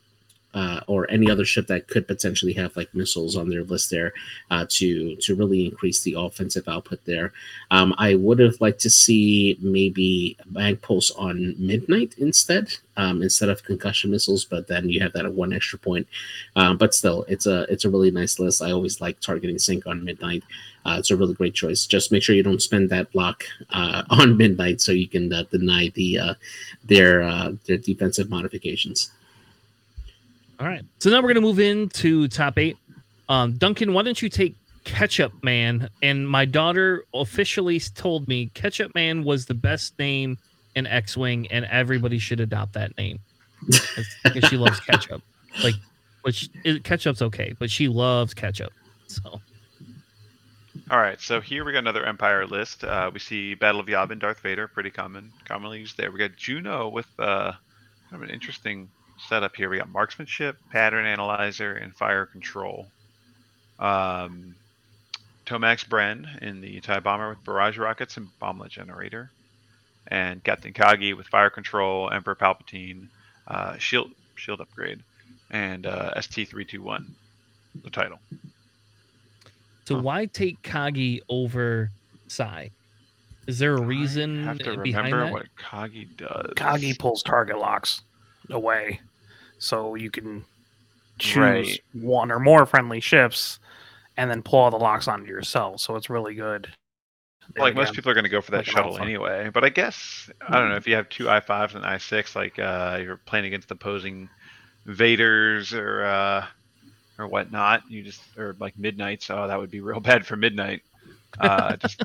uh, 0.54 0.80
or 0.86 1.10
any 1.10 1.28
other 1.28 1.44
ship 1.44 1.66
that 1.66 1.88
could 1.88 2.06
potentially 2.06 2.52
have 2.52 2.76
like 2.76 2.94
missiles 2.94 3.36
on 3.36 3.50
their 3.50 3.64
list 3.64 3.90
there, 3.90 4.12
uh, 4.50 4.64
to 4.68 5.16
to 5.16 5.34
really 5.34 5.66
increase 5.66 6.02
the 6.02 6.14
offensive 6.16 6.68
output 6.68 7.04
there. 7.04 7.32
Um, 7.70 7.94
I 7.98 8.14
would 8.14 8.38
have 8.38 8.60
liked 8.60 8.80
to 8.80 8.90
see 8.90 9.58
maybe 9.60 10.36
mag 10.50 10.80
pulse 10.80 11.10
on 11.12 11.54
midnight 11.58 12.14
instead, 12.18 12.72
um, 12.96 13.22
instead 13.22 13.48
of 13.48 13.64
concussion 13.64 14.10
missiles. 14.12 14.44
But 14.44 14.68
then 14.68 14.88
you 14.88 15.00
have 15.00 15.12
that 15.14 15.26
at 15.26 15.34
one 15.34 15.52
extra 15.52 15.78
point. 15.78 16.06
Um, 16.54 16.76
but 16.76 16.94
still, 16.94 17.24
it's 17.28 17.46
a 17.46 17.62
it's 17.62 17.84
a 17.84 17.90
really 17.90 18.12
nice 18.12 18.38
list. 18.38 18.62
I 18.62 18.70
always 18.70 19.00
like 19.00 19.18
targeting 19.20 19.58
sync 19.58 19.86
on 19.86 20.04
midnight. 20.04 20.44
Uh, 20.86 20.96
it's 20.98 21.10
a 21.10 21.16
really 21.16 21.34
great 21.34 21.54
choice. 21.54 21.86
Just 21.86 22.12
make 22.12 22.22
sure 22.22 22.36
you 22.36 22.42
don't 22.42 22.62
spend 22.62 22.90
that 22.90 23.10
block 23.10 23.42
uh, 23.70 24.04
on 24.10 24.36
midnight, 24.36 24.80
so 24.80 24.92
you 24.92 25.08
can 25.08 25.32
uh, 25.32 25.42
deny 25.50 25.90
the 25.94 26.18
uh, 26.18 26.34
their 26.84 27.50
their 27.66 27.78
defensive 27.78 28.30
modifications. 28.30 29.10
All 30.60 30.68
right. 30.68 30.82
So 30.98 31.10
now 31.10 31.16
we're 31.16 31.22
going 31.22 31.34
to 31.36 31.40
move 31.40 31.58
into 31.58 32.28
top 32.28 32.58
eight. 32.58 32.76
Um, 33.28 33.54
Duncan, 33.54 33.92
why 33.92 34.02
don't 34.02 34.20
you 34.20 34.28
take 34.28 34.56
Ketchup 34.84 35.32
Man? 35.42 35.88
And 36.02 36.28
my 36.28 36.44
daughter 36.44 37.04
officially 37.12 37.80
told 37.80 38.28
me 38.28 38.50
Ketchup 38.54 38.94
Man 38.94 39.24
was 39.24 39.46
the 39.46 39.54
best 39.54 39.98
name 39.98 40.38
in 40.74 40.86
X 40.86 41.16
Wing, 41.16 41.46
and 41.50 41.64
everybody 41.66 42.18
should 42.18 42.40
adopt 42.40 42.72
that 42.74 42.96
name 42.98 43.18
because 44.24 44.44
she 44.48 44.56
loves 44.56 44.80
ketchup. 44.80 45.22
Like, 45.62 45.74
which 46.22 46.50
it, 46.64 46.84
ketchup's 46.84 47.22
okay, 47.22 47.54
but 47.58 47.70
she 47.70 47.88
loves 47.88 48.34
ketchup. 48.34 48.72
So, 49.06 49.40
All 50.90 50.98
right, 50.98 51.20
so 51.20 51.40
here 51.40 51.64
we 51.64 51.72
got 51.72 51.78
another 51.78 52.04
Empire 52.04 52.46
list. 52.46 52.84
Uh, 52.84 53.10
we 53.12 53.20
see 53.20 53.54
Battle 53.54 53.80
of 53.80 53.86
Yavin, 53.86 54.18
Darth 54.18 54.40
Vader, 54.40 54.68
pretty 54.68 54.90
common, 54.90 55.32
commonly 55.44 55.80
used 55.80 55.96
there. 55.96 56.10
We 56.10 56.18
got 56.18 56.36
Juno 56.36 56.88
with 56.88 57.06
uh, 57.18 57.52
kind 58.10 58.22
of 58.22 58.22
an 58.22 58.30
interesting 58.30 58.88
setup 59.28 59.56
here. 59.56 59.68
We 59.70 59.78
got 59.78 59.88
marksmanship, 59.88 60.56
pattern 60.70 61.06
analyzer, 61.06 61.74
and 61.74 61.94
fire 61.94 62.26
control. 62.26 62.86
Um, 63.78 64.54
Tomax 65.46 65.86
Bren 65.86 66.40
in 66.42 66.60
the 66.60 66.80
TIE 66.80 67.00
bomber 67.00 67.28
with 67.30 67.44
barrage 67.44 67.76
rockets 67.78 68.16
and 68.16 68.28
bomblet 68.40 68.70
generator, 68.70 69.30
and 70.08 70.42
Captain 70.42 70.72
Kagi 70.72 71.14
with 71.16 71.26
fire 71.26 71.50
control, 71.50 72.10
Emperor 72.10 72.34
Palpatine, 72.34 73.08
uh, 73.48 73.76
shield 73.78 74.10
shield 74.36 74.60
upgrade, 74.60 75.00
and 75.50 75.86
uh, 75.86 76.18
ST 76.20 76.48
three 76.48 76.64
two 76.64 76.82
one, 76.82 77.14
the 77.82 77.90
title. 77.90 78.18
so 79.84 79.96
Huh. 79.96 80.02
why 80.02 80.26
take 80.26 80.62
Kagi 80.62 81.20
over 81.28 81.90
Sai? 82.28 82.70
Is 83.46 83.58
there 83.58 83.74
a 83.74 83.80
reason 83.82 84.44
I 84.44 84.46
have 84.46 84.58
to 84.60 84.78
behind 84.78 85.12
remember 85.12 85.24
that? 85.26 85.32
what 85.32 85.46
Kagi 85.58 86.08
does. 86.16 86.54
Kagi 86.56 86.98
pulls 86.98 87.22
target 87.22 87.58
locks 87.58 88.00
away, 88.48 89.00
so 89.64 89.94
you 89.94 90.10
can 90.10 90.44
choose 91.18 91.36
Right. 91.36 91.80
one 91.92 92.30
or 92.30 92.38
more 92.38 92.66
friendly 92.66 93.00
ships 93.00 93.58
and 94.16 94.30
then 94.30 94.42
pull 94.42 94.58
all 94.60 94.70
the 94.70 94.76
locks 94.76 95.08
onto 95.08 95.26
yourself. 95.26 95.80
So 95.80 95.96
it's 95.96 96.10
really 96.10 96.34
good. 96.34 96.68
like 97.56 97.74
most 97.74 97.92
people 97.94 98.10
are 98.10 98.14
going 98.14 98.24
to 98.24 98.30
go 98.30 98.40
for 98.40 98.50
that 98.52 98.64
shuttle 98.66 98.92
alpha. 98.92 99.02
anyway. 99.02 99.50
But 99.52 99.64
I 99.64 99.68
guess 99.68 100.30
I 100.48 100.58
don't 100.58 100.68
know 100.70 100.76
if 100.76 100.86
you 100.86 100.94
have 100.96 101.08
two 101.08 101.28
i 101.28 101.40
fives 101.40 101.74
and 101.74 101.84
i 101.84 101.98
six, 101.98 102.34
like 102.36 102.58
uh, 102.58 102.98
you're 103.02 103.16
playing 103.18 103.44
against 103.46 103.70
opposing 103.70 104.28
Vaders 104.86 105.72
or 105.72 106.04
uh, 106.04 106.46
or 107.18 107.26
whatnot. 107.28 107.82
You 107.90 108.02
just 108.02 108.22
or 108.38 108.54
like 108.60 108.78
midnights. 108.78 109.30
Oh, 109.30 109.46
that 109.48 109.58
would 109.58 109.70
be 109.70 109.80
real 109.80 110.00
bad 110.10 110.26
for 110.26 110.36
midnight. 110.36 110.82
Uh, 111.40 111.76
just 111.76 112.02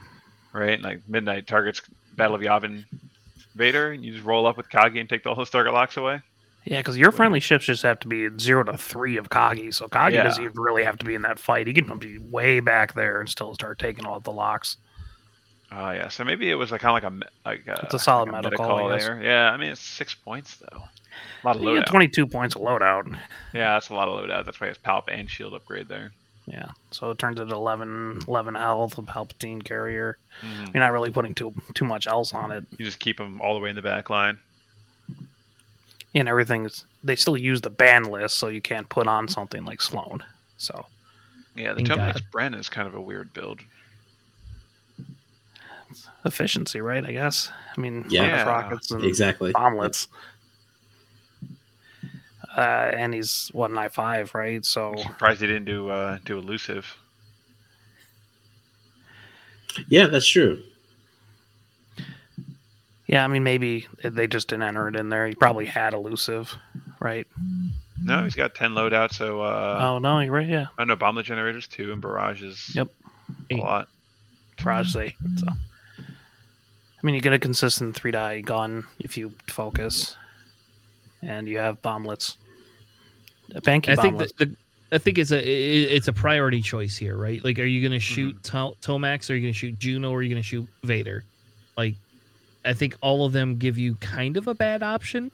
right, 0.52 0.80
like 0.80 1.00
midnight 1.08 1.46
targets 1.46 1.80
Battle 2.16 2.34
of 2.36 2.40
Yavin 2.42 2.84
Vader. 3.54 3.92
and 3.92 4.04
You 4.04 4.12
just 4.12 4.24
roll 4.24 4.46
up 4.46 4.56
with 4.56 4.68
Kagi 4.68 5.00
and 5.00 5.08
take 5.08 5.26
all 5.26 5.34
those 5.34 5.50
target 5.50 5.72
locks 5.72 5.96
away. 5.96 6.20
Yeah, 6.70 6.78
because 6.80 6.98
your 6.98 7.12
friendly 7.12 7.40
ships 7.40 7.64
just 7.64 7.82
have 7.82 7.98
to 8.00 8.08
be 8.08 8.28
zero 8.38 8.62
to 8.64 8.76
three 8.76 9.16
of 9.16 9.30
Kagi, 9.30 9.72
so 9.72 9.86
Kagi 9.88 10.12
Yeah. 10.12 10.24
doesn't 10.24 10.42
even 10.44 10.60
really 10.60 10.84
have 10.84 10.98
to 10.98 11.04
be 11.06 11.14
in 11.14 11.22
that 11.22 11.38
fight. 11.38 11.66
He 11.66 11.72
can 11.72 11.96
be 11.98 12.18
way 12.18 12.60
back 12.60 12.92
there 12.94 13.20
and 13.20 13.28
still 13.28 13.54
start 13.54 13.78
taking 13.78 14.04
all 14.04 14.20
the 14.20 14.32
locks. 14.32 14.76
Oh 15.72 15.90
yeah, 15.90 16.08
so 16.08 16.24
maybe 16.24 16.50
it 16.50 16.54
was 16.54 16.70
like 16.70 16.80
kind 16.82 16.96
of 17.04 17.12
like 17.12 17.24
a 17.66 17.68
like 17.68 17.78
a, 17.78 17.82
It's 17.84 17.94
a 17.94 17.98
solid 17.98 18.30
like 18.30 18.42
medical, 18.42 18.70
I 18.70 18.94
guess. 18.96 19.06
there. 19.06 19.22
Yeah, 19.22 19.50
I 19.50 19.56
mean 19.56 19.70
it's 19.70 19.80
six 19.80 20.14
points 20.14 20.56
though. 20.56 20.82
A 21.42 21.46
lot 21.46 21.56
of 21.56 21.62
loadout. 21.62 21.86
22 21.86 22.26
points 22.26 22.54
of 22.54 22.62
loadout. 22.62 23.12
Yeah, 23.52 23.74
that's 23.74 23.88
a 23.88 23.94
lot 23.94 24.08
of 24.08 24.18
loadout. 24.22 24.44
That's 24.44 24.60
why 24.60 24.68
it's 24.68 24.78
Palp 24.78 25.04
and 25.08 25.28
Shield 25.30 25.54
upgrade 25.54 25.88
there. 25.88 26.12
Yeah, 26.46 26.68
so 26.90 27.10
it 27.10 27.18
turns 27.18 27.38
into 27.40 27.54
11, 27.54 28.20
11 28.26 28.54
health, 28.54 28.96
a 28.96 29.02
Palpatine 29.02 29.62
carrier. 29.62 30.16
Mhm. 30.42 30.72
You're 30.74 30.82
not 30.82 30.92
really 30.92 31.10
putting 31.10 31.34
too 31.34 31.52
too 31.74 31.84
much 31.84 32.06
else 32.06 32.32
on 32.32 32.50
it, 32.52 32.64
You 32.78 32.84
just 32.86 32.98
keep 33.00 33.18
them 33.18 33.40
all 33.42 33.52
the 33.54 33.60
way 33.60 33.68
in 33.70 33.76
the 33.76 33.82
back 33.82 34.08
line. 34.10 34.38
And 36.14 36.28
everything's. 36.28 36.84
They 37.04 37.16
still 37.16 37.36
use 37.36 37.60
the 37.60 37.70
ban 37.70 38.04
list, 38.04 38.36
so 38.36 38.48
you 38.48 38.60
can't 38.60 38.88
put 38.88 39.06
on 39.06 39.28
something 39.28 39.64
like 39.64 39.80
Sloane. 39.80 40.22
So 40.56 40.86
Yeah, 41.54 41.74
the 41.74 41.84
Thank 41.84 41.88
Terminix 41.88 42.14
God. 42.14 42.22
Bren 42.32 42.58
is 42.58 42.68
kind 42.68 42.88
of 42.88 42.94
a 42.94 43.00
weird 43.00 43.32
build. 43.32 43.60
efficiency, 46.24 46.80
right? 46.80 47.04
I 47.04 47.12
guess. 47.12 47.50
I 47.76 47.80
mean, 47.80 48.04
Yeah. 48.08 48.22
yeah, 48.26 48.36
Yeah. 48.36 48.48
rockets 48.48 48.90
and 48.90 49.04
Exactly. 49.04 49.52
bomblets. 49.52 50.08
Uh, 52.56 52.90
and 52.94 53.14
he's 53.14 53.48
what 53.52 53.70
an 53.70 53.78
I 53.78 53.88
five, 53.88 54.34
right? 54.34 54.64
So 54.64 54.92
I'm 54.92 54.98
surprised 54.98 55.40
he 55.40 55.46
didn't 55.46 55.64
do 55.66 55.88
uh, 55.90 56.18
do 56.24 56.38
elusive. 56.38 56.86
Yeah, 59.88 60.06
that's 60.06 60.26
true. 60.26 60.62
Yeah, 63.08 63.24
I 63.24 63.26
mean 63.26 63.42
maybe 63.42 63.88
they 64.04 64.26
just 64.28 64.48
didn't 64.48 64.62
enter 64.62 64.86
it 64.88 64.94
in 64.94 65.08
there. 65.08 65.26
He 65.26 65.34
probably 65.34 65.66
had 65.66 65.92
elusive, 65.94 66.54
right? 67.00 67.26
No, 68.00 68.22
he's 68.22 68.36
got 68.36 68.54
ten 68.54 68.70
loadout. 68.72 69.12
So 69.12 69.40
uh, 69.40 69.78
oh 69.82 69.98
no, 69.98 70.20
you're 70.20 70.32
right. 70.32 70.46
Yeah, 70.48 70.66
I 70.78 70.84
know 70.84 70.94
bomblet 70.96 71.24
generators 71.24 71.66
too, 71.66 71.92
and 71.92 72.00
barrages. 72.00 72.70
Yep. 72.76 72.88
a 73.50 73.56
lot. 73.56 73.88
Barrage 74.62 74.92
say 74.92 75.16
so. 75.36 75.46
I 75.48 77.06
mean, 77.06 77.14
you 77.14 77.20
get 77.20 77.32
a 77.32 77.38
consistent 77.38 77.94
three 77.94 78.10
die 78.10 78.40
gun 78.40 78.84
if 79.00 79.16
you 79.16 79.32
focus, 79.48 80.16
and 81.22 81.48
you 81.48 81.58
have 81.58 81.80
bomblets. 81.82 82.36
A 83.54 83.60
banky 83.60 83.90
I 83.90 84.02
think 84.02 84.16
bomblet. 84.16 84.36
that 84.36 84.50
the 84.50 84.56
I 84.90 84.98
think 84.98 85.18
it's 85.18 85.30
a 85.32 85.38
i- 85.38 85.90
it's 85.94 86.08
a 86.08 86.12
priority 86.12 86.60
choice 86.62 86.96
here, 86.96 87.16
right? 87.16 87.44
Like, 87.44 87.58
are 87.58 87.64
you 87.64 87.80
going 87.86 87.92
to 87.98 88.00
shoot 88.04 88.42
to- 88.44 88.74
Tomax, 88.82 89.28
or 89.28 89.34
are 89.34 89.36
you 89.36 89.42
going 89.42 89.52
to 89.52 89.58
shoot 89.58 89.78
Juno, 89.78 90.10
or 90.10 90.18
are 90.18 90.22
you 90.22 90.30
going 90.30 90.42
to 90.42 90.46
shoot 90.48 90.66
Vader? 90.82 91.24
Like, 91.76 91.94
I 92.68 92.74
think 92.74 92.96
all 93.00 93.24
of 93.24 93.32
them 93.32 93.56
give 93.56 93.78
you 93.78 93.94
kind 93.96 94.36
of 94.36 94.46
a 94.46 94.54
bad 94.54 94.82
option, 94.82 95.30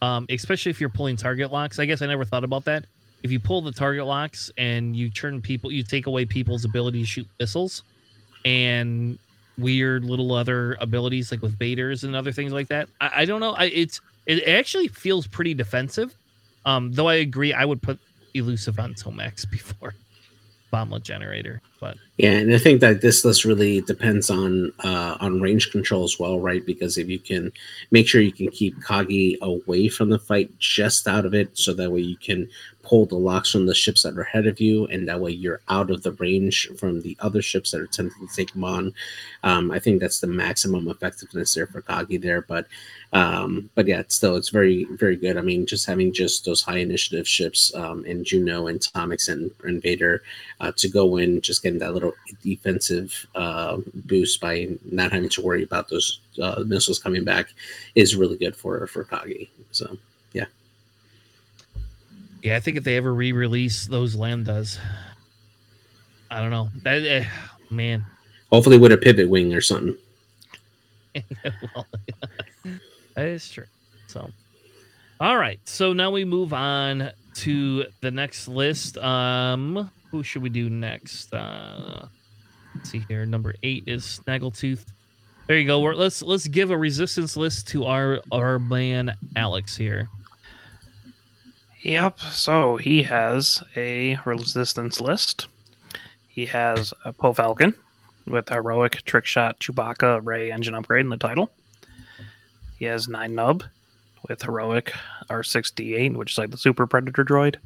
um, 0.00 0.26
especially 0.30 0.70
if 0.70 0.80
you're 0.80 0.90
pulling 0.90 1.16
target 1.16 1.50
locks. 1.50 1.80
I 1.80 1.86
guess 1.86 2.02
I 2.02 2.06
never 2.06 2.24
thought 2.24 2.44
about 2.44 2.64
that. 2.66 2.84
If 3.24 3.32
you 3.32 3.40
pull 3.40 3.62
the 3.62 3.72
target 3.72 4.06
locks 4.06 4.52
and 4.56 4.94
you 4.94 5.10
turn 5.10 5.42
people, 5.42 5.72
you 5.72 5.82
take 5.82 6.06
away 6.06 6.24
people's 6.24 6.64
ability 6.64 7.00
to 7.00 7.06
shoot 7.06 7.26
missiles, 7.40 7.82
and 8.44 9.18
weird 9.58 10.04
little 10.04 10.32
other 10.32 10.76
abilities 10.80 11.32
like 11.32 11.42
with 11.42 11.58
baiters 11.58 12.04
and 12.04 12.14
other 12.14 12.30
things 12.30 12.52
like 12.52 12.68
that. 12.68 12.88
I, 13.00 13.22
I 13.22 13.24
don't 13.24 13.40
know. 13.40 13.54
I, 13.54 13.64
it's 13.64 14.00
it 14.26 14.46
actually 14.46 14.86
feels 14.86 15.26
pretty 15.26 15.54
defensive. 15.54 16.14
Um, 16.64 16.92
though 16.92 17.08
I 17.08 17.16
agree, 17.16 17.52
I 17.52 17.64
would 17.64 17.82
put 17.82 17.98
elusive 18.34 18.78
on 18.78 18.94
Tomax 18.94 19.50
before 19.50 19.94
bomblet 20.72 21.02
generator. 21.02 21.60
But 21.80 21.96
Yeah, 22.16 22.32
and 22.32 22.54
I 22.54 22.58
think 22.58 22.80
that 22.80 23.00
this 23.00 23.24
list 23.24 23.44
really 23.44 23.80
depends 23.80 24.30
on 24.30 24.72
uh, 24.84 25.16
on 25.20 25.40
range 25.40 25.70
control 25.70 26.04
as 26.04 26.18
well, 26.18 26.40
right? 26.40 26.64
Because 26.64 26.98
if 26.98 27.08
you 27.08 27.18
can 27.18 27.52
make 27.90 28.08
sure 28.08 28.20
you 28.20 28.32
can 28.32 28.50
keep 28.50 28.76
Kagi 28.80 29.38
away 29.40 29.88
from 29.88 30.10
the 30.10 30.18
fight, 30.18 30.56
just 30.58 31.06
out 31.06 31.24
of 31.24 31.34
it, 31.34 31.56
so 31.56 31.72
that 31.74 31.90
way 31.90 32.00
you 32.00 32.16
can 32.16 32.48
pull 32.88 33.04
the 33.04 33.14
locks 33.14 33.50
from 33.50 33.66
the 33.66 33.74
ships 33.74 34.02
that 34.02 34.16
are 34.16 34.22
ahead 34.22 34.46
of 34.46 34.60
you, 34.60 34.86
and 34.86 35.06
that 35.06 35.20
way 35.20 35.30
you're 35.30 35.60
out 35.68 35.90
of 35.90 36.02
the 36.02 36.12
range 36.12 36.68
from 36.78 37.02
the 37.02 37.16
other 37.20 37.42
ships 37.42 37.70
that 37.70 37.80
are 37.80 37.84
attempting 37.84 38.26
to 38.26 38.34
take 38.34 38.52
them 38.52 38.64
on. 38.64 38.94
Um, 39.42 39.70
I 39.70 39.78
think 39.78 40.00
that's 40.00 40.20
the 40.20 40.26
maximum 40.26 40.88
effectiveness 40.88 41.52
there 41.52 41.66
for 41.66 41.82
Kagi 41.82 42.20
there, 42.20 42.42
but 42.42 42.66
um, 43.12 43.68
but 43.74 43.86
yeah, 43.86 44.00
it's 44.00 44.14
still 44.14 44.36
it's 44.36 44.48
very 44.48 44.84
very 44.84 45.16
good. 45.16 45.36
I 45.36 45.42
mean, 45.42 45.66
just 45.66 45.86
having 45.86 46.12
just 46.12 46.46
those 46.46 46.62
high 46.62 46.78
initiative 46.78 47.28
ships 47.28 47.74
um, 47.74 48.06
in 48.06 48.24
Juno 48.24 48.68
and 48.68 48.80
Tomax 48.80 49.28
and, 49.28 49.50
Invader 49.64 50.22
uh, 50.60 50.72
to 50.76 50.88
go 50.88 51.16
in, 51.18 51.42
just 51.42 51.62
getting 51.62 51.78
that 51.80 51.92
little 51.92 52.14
defensive 52.42 53.26
uh, 53.34 53.78
boost 54.06 54.40
by 54.40 54.68
not 54.90 55.12
having 55.12 55.28
to 55.28 55.42
worry 55.42 55.62
about 55.62 55.88
those 55.88 56.20
uh, 56.42 56.62
missiles 56.66 56.98
coming 56.98 57.24
back 57.24 57.48
is 57.94 58.16
really 58.16 58.38
good 58.38 58.56
for 58.56 58.86
for 58.86 59.04
Kagi. 59.04 59.48
So 59.72 59.98
yeah, 62.42 62.56
I 62.56 62.60
think 62.60 62.76
if 62.76 62.84
they 62.84 62.96
ever 62.96 63.12
re-release 63.12 63.86
those 63.86 64.16
lambdas, 64.16 64.78
I 66.30 66.40
don't 66.40 66.50
know. 66.50 66.68
That 66.82 67.02
eh, 67.04 67.24
man, 67.70 68.04
hopefully 68.50 68.78
with 68.78 68.92
a 68.92 68.96
pivot 68.96 69.28
wing 69.28 69.54
or 69.54 69.60
something. 69.60 69.96
well, 71.44 71.86
that 73.14 73.26
is 73.26 73.48
true. 73.50 73.64
So, 74.06 74.30
all 75.20 75.36
right. 75.36 75.60
So 75.64 75.92
now 75.92 76.10
we 76.10 76.24
move 76.24 76.52
on 76.52 77.10
to 77.36 77.86
the 78.00 78.10
next 78.10 78.48
list. 78.48 78.98
Um, 78.98 79.90
who 80.10 80.22
should 80.22 80.42
we 80.42 80.48
do 80.48 80.70
next? 80.70 81.32
Uh, 81.34 82.06
let's 82.74 82.90
see 82.90 83.04
here. 83.08 83.26
Number 83.26 83.54
eight 83.62 83.84
is 83.86 84.20
Snaggletooth. 84.24 84.84
There 85.46 85.56
you 85.56 85.66
go. 85.66 85.80
We're, 85.80 85.94
let's 85.94 86.20
let's 86.22 86.46
give 86.46 86.70
a 86.70 86.76
resistance 86.76 87.36
list 87.36 87.68
to 87.68 87.86
our 87.86 88.20
our 88.30 88.58
man 88.58 89.16
Alex 89.34 89.76
here. 89.76 90.08
Yep. 91.82 92.20
So 92.20 92.76
he 92.76 93.02
has 93.04 93.62
a 93.76 94.18
resistance 94.24 95.00
list. 95.00 95.46
He 96.28 96.46
has 96.46 96.92
a 97.04 97.12
Poe 97.12 97.32
Falcon 97.32 97.74
with 98.26 98.48
heroic 98.48 99.02
trick 99.04 99.26
shot 99.26 99.58
Chewbacca 99.60 100.20
Ray 100.24 100.52
engine 100.52 100.74
upgrade 100.74 101.04
in 101.04 101.10
the 101.10 101.16
title. 101.16 101.50
He 102.78 102.84
has 102.84 103.08
Nien 103.08 103.34
Nunb 103.34 103.62
with 104.28 104.42
heroic 104.42 104.92
R6D8, 105.30 106.14
which 106.16 106.32
is 106.32 106.38
like 106.38 106.50
the 106.50 106.58
super 106.58 106.86
predator 106.86 107.24
droid, 107.24 107.56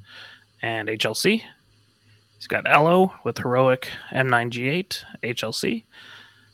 and 0.62 0.88
HLC. 0.88 1.42
He's 2.36 2.46
got 2.46 2.70
Ello 2.70 3.14
with 3.24 3.38
heroic 3.38 3.88
M9G8 4.10 5.04
HLC, 5.22 5.84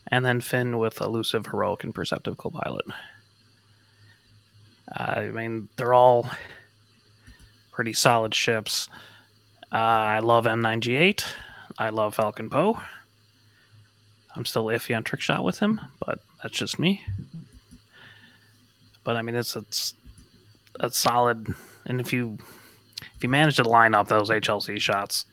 and 0.08 0.24
then 0.24 0.40
Finn 0.40 0.78
with 0.78 1.00
elusive 1.00 1.46
heroic 1.46 1.84
and 1.84 1.94
perceptive 1.94 2.36
co-pilot. 2.36 2.86
I 4.92 5.26
mean, 5.26 5.68
they're 5.76 5.94
all 5.94 6.30
pretty 7.78 7.92
solid 7.92 8.34
ships. 8.34 8.88
Uh, 9.70 9.76
I 9.76 10.18
love 10.18 10.46
M9G8. 10.46 11.22
I 11.78 11.90
love 11.90 12.16
Falcon 12.16 12.50
Poe. 12.50 12.76
I'm 14.34 14.44
still 14.44 14.64
iffy 14.64 14.96
on 14.96 15.04
trick 15.04 15.20
shot 15.20 15.44
with 15.44 15.60
him, 15.60 15.80
but 16.04 16.18
that's 16.42 16.58
just 16.58 16.80
me. 16.80 17.04
But 19.04 19.14
I 19.14 19.22
mean, 19.22 19.36
it's 19.36 19.54
it's 19.54 19.94
a 20.80 20.90
solid, 20.90 21.54
and 21.86 22.00
if 22.00 22.12
you 22.12 22.38
if 23.14 23.22
you 23.22 23.28
manage 23.28 23.54
to 23.58 23.62
line 23.62 23.94
up 23.94 24.08
those 24.08 24.28
HLC 24.28 24.80
shots, 24.80 25.26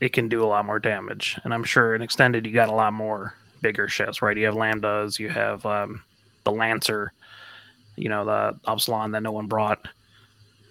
it 0.00 0.12
can 0.12 0.28
do 0.28 0.42
a 0.42 0.48
lot 0.48 0.66
more 0.66 0.80
damage. 0.80 1.38
And 1.44 1.54
I'm 1.54 1.62
sure 1.62 1.94
in 1.94 2.02
extended, 2.02 2.44
you 2.44 2.52
got 2.52 2.68
a 2.68 2.74
lot 2.74 2.92
more 2.92 3.32
bigger 3.62 3.86
ships, 3.86 4.22
right? 4.22 4.36
You 4.36 4.46
have 4.46 4.56
lambdas, 4.56 5.20
you 5.20 5.28
have 5.28 5.64
um, 5.64 6.02
the 6.42 6.50
Lancer, 6.50 7.12
you 7.94 8.08
know, 8.08 8.24
the 8.24 8.58
Upsilon 8.64 9.12
that 9.12 9.22
no 9.22 9.30
one 9.30 9.46
brought. 9.46 9.86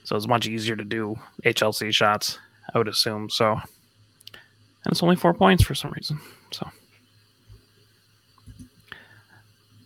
So 0.05 0.15
it's 0.15 0.27
much 0.27 0.47
easier 0.47 0.75
to 0.75 0.83
do 0.83 1.15
HLC 1.43 1.93
shots, 1.93 2.37
I 2.73 2.77
would 2.77 2.87
assume. 2.87 3.29
So, 3.29 3.53
and 3.53 4.91
it's 4.91 5.01
only 5.01 5.15
four 5.15 5.33
points 5.33 5.63
for 5.63 5.73
some 5.73 5.91
reason. 5.91 6.19
So, 6.51 6.69